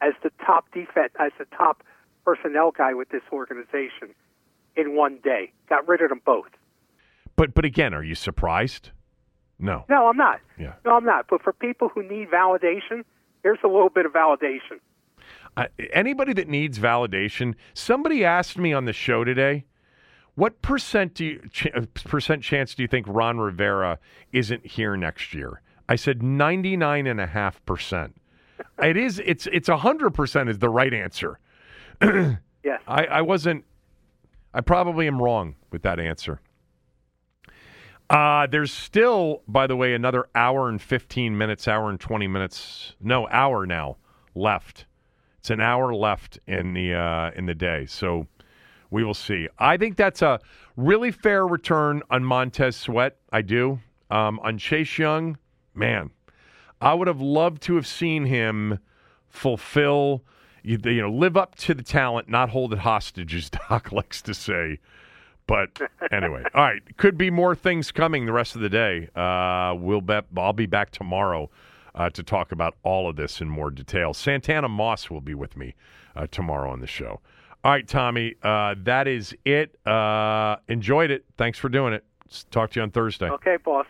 as 0.00 0.14
the 0.22 0.30
top 0.44 0.66
defense 0.72 1.12
as 1.18 1.32
the 1.38 1.44
top 1.56 1.82
personnel 2.24 2.70
guy 2.70 2.94
with 2.94 3.08
this 3.08 3.22
organization 3.32 4.14
in 4.76 4.94
one 4.94 5.18
day. 5.22 5.52
Got 5.68 5.86
rid 5.88 6.00
of 6.02 6.08
them 6.08 6.20
both. 6.24 6.50
But 7.36 7.54
but 7.54 7.64
again, 7.64 7.94
are 7.94 8.04
you 8.04 8.14
surprised? 8.14 8.90
No. 9.62 9.84
No, 9.88 10.08
I'm 10.08 10.16
not. 10.16 10.40
Yeah. 10.58 10.74
No, 10.84 10.96
I'm 10.96 11.04
not. 11.04 11.26
But 11.30 11.42
for 11.42 11.52
people 11.52 11.88
who 11.88 12.02
need 12.02 12.28
validation, 12.30 13.04
here's 13.42 13.60
a 13.64 13.68
little 13.68 13.88
bit 13.88 14.04
of 14.04 14.12
validation. 14.12 14.80
I, 15.56 15.68
anybody 15.92 16.32
that 16.34 16.48
needs 16.48 16.78
validation, 16.78 17.54
somebody 17.72 18.24
asked 18.24 18.58
me 18.58 18.72
on 18.72 18.84
the 18.86 18.92
show 18.92 19.22
today, 19.24 19.64
what 20.34 20.60
percent 20.62 21.14
do 21.14 21.24
you, 21.24 21.48
ch- 21.50 21.68
uh, 21.74 21.82
percent 22.04 22.42
chance 22.42 22.74
do 22.74 22.82
you 22.82 22.88
think 22.88 23.06
Ron 23.08 23.38
Rivera 23.38 23.98
isn't 24.32 24.66
here 24.66 24.96
next 24.96 25.32
year? 25.32 25.62
I 25.88 25.96
said 25.96 26.22
99 26.22 27.06
and 27.06 27.20
a 27.20 27.26
half 27.26 27.64
percent. 27.64 28.16
It 28.82 28.96
is. 28.96 29.20
It's 29.24 29.46
it's 29.52 29.68
a 29.68 29.76
hundred 29.76 30.10
percent 30.14 30.48
is 30.48 30.58
the 30.58 30.68
right 30.68 30.92
answer. 30.92 31.38
Yes. 32.64 32.80
I, 32.86 33.04
I 33.06 33.20
wasn't. 33.22 33.64
I 34.54 34.60
probably 34.60 35.08
am 35.08 35.20
wrong 35.20 35.56
with 35.72 35.82
that 35.82 35.98
answer. 35.98 36.40
Uh, 38.12 38.46
there's 38.46 38.70
still, 38.70 39.42
by 39.48 39.66
the 39.66 39.74
way, 39.74 39.94
another 39.94 40.28
hour 40.34 40.68
and 40.68 40.82
15 40.82 41.36
minutes, 41.36 41.66
hour 41.66 41.88
and 41.88 41.98
20 41.98 42.28
minutes. 42.28 42.94
No, 43.00 43.26
hour 43.30 43.64
now 43.64 43.96
left. 44.34 44.84
It's 45.38 45.48
an 45.48 45.62
hour 45.62 45.94
left 45.94 46.38
in 46.46 46.74
the 46.74 46.92
uh, 46.92 47.30
in 47.34 47.46
the 47.46 47.54
day, 47.54 47.86
so 47.86 48.26
we 48.90 49.02
will 49.02 49.14
see. 49.14 49.48
I 49.58 49.78
think 49.78 49.96
that's 49.96 50.20
a 50.20 50.40
really 50.76 51.10
fair 51.10 51.46
return 51.46 52.02
on 52.10 52.22
Montez 52.22 52.76
Sweat. 52.76 53.16
I 53.32 53.40
do. 53.40 53.80
Um, 54.10 54.38
on 54.40 54.58
Chase 54.58 54.98
Young, 54.98 55.38
man, 55.74 56.10
I 56.82 56.92
would 56.92 57.08
have 57.08 57.22
loved 57.22 57.62
to 57.62 57.76
have 57.76 57.86
seen 57.86 58.26
him 58.26 58.78
fulfill 59.30 60.22
you, 60.62 60.78
you 60.84 61.00
know, 61.00 61.10
live 61.10 61.38
up 61.38 61.54
to 61.56 61.74
the 61.74 61.82
talent, 61.82 62.28
not 62.28 62.50
hold 62.50 62.74
it 62.74 62.80
hostage, 62.80 63.34
as 63.34 63.50
Doc 63.70 63.90
likes 63.90 64.20
to 64.22 64.34
say. 64.34 64.78
But 65.52 65.82
anyway, 66.10 66.44
all 66.54 66.62
right. 66.62 66.80
Could 66.96 67.18
be 67.18 67.28
more 67.28 67.54
things 67.54 67.92
coming 67.92 68.24
the 68.24 68.32
rest 68.32 68.54
of 68.56 68.62
the 68.62 68.70
day. 68.70 69.10
Uh, 69.14 69.74
we'll 69.76 70.00
bet 70.00 70.24
I'll 70.34 70.54
be 70.54 70.64
back 70.64 70.92
tomorrow 70.92 71.50
uh, 71.94 72.08
to 72.08 72.22
talk 72.22 72.52
about 72.52 72.76
all 72.84 73.06
of 73.06 73.16
this 73.16 73.42
in 73.42 73.50
more 73.50 73.70
detail. 73.70 74.14
Santana 74.14 74.70
Moss 74.70 75.10
will 75.10 75.20
be 75.20 75.34
with 75.34 75.54
me 75.54 75.74
uh, 76.16 76.26
tomorrow 76.30 76.70
on 76.70 76.80
the 76.80 76.86
show. 76.86 77.20
All 77.64 77.70
right, 77.70 77.86
Tommy, 77.86 78.34
uh, 78.42 78.76
that 78.78 79.06
is 79.06 79.34
it. 79.44 79.78
Uh, 79.86 80.56
enjoyed 80.68 81.10
it. 81.10 81.26
Thanks 81.36 81.58
for 81.58 81.68
doing 81.68 81.92
it. 81.92 82.02
Talk 82.50 82.70
to 82.70 82.80
you 82.80 82.84
on 82.84 82.90
Thursday. 82.90 83.28
Okay, 83.28 83.58
boss. 83.58 83.86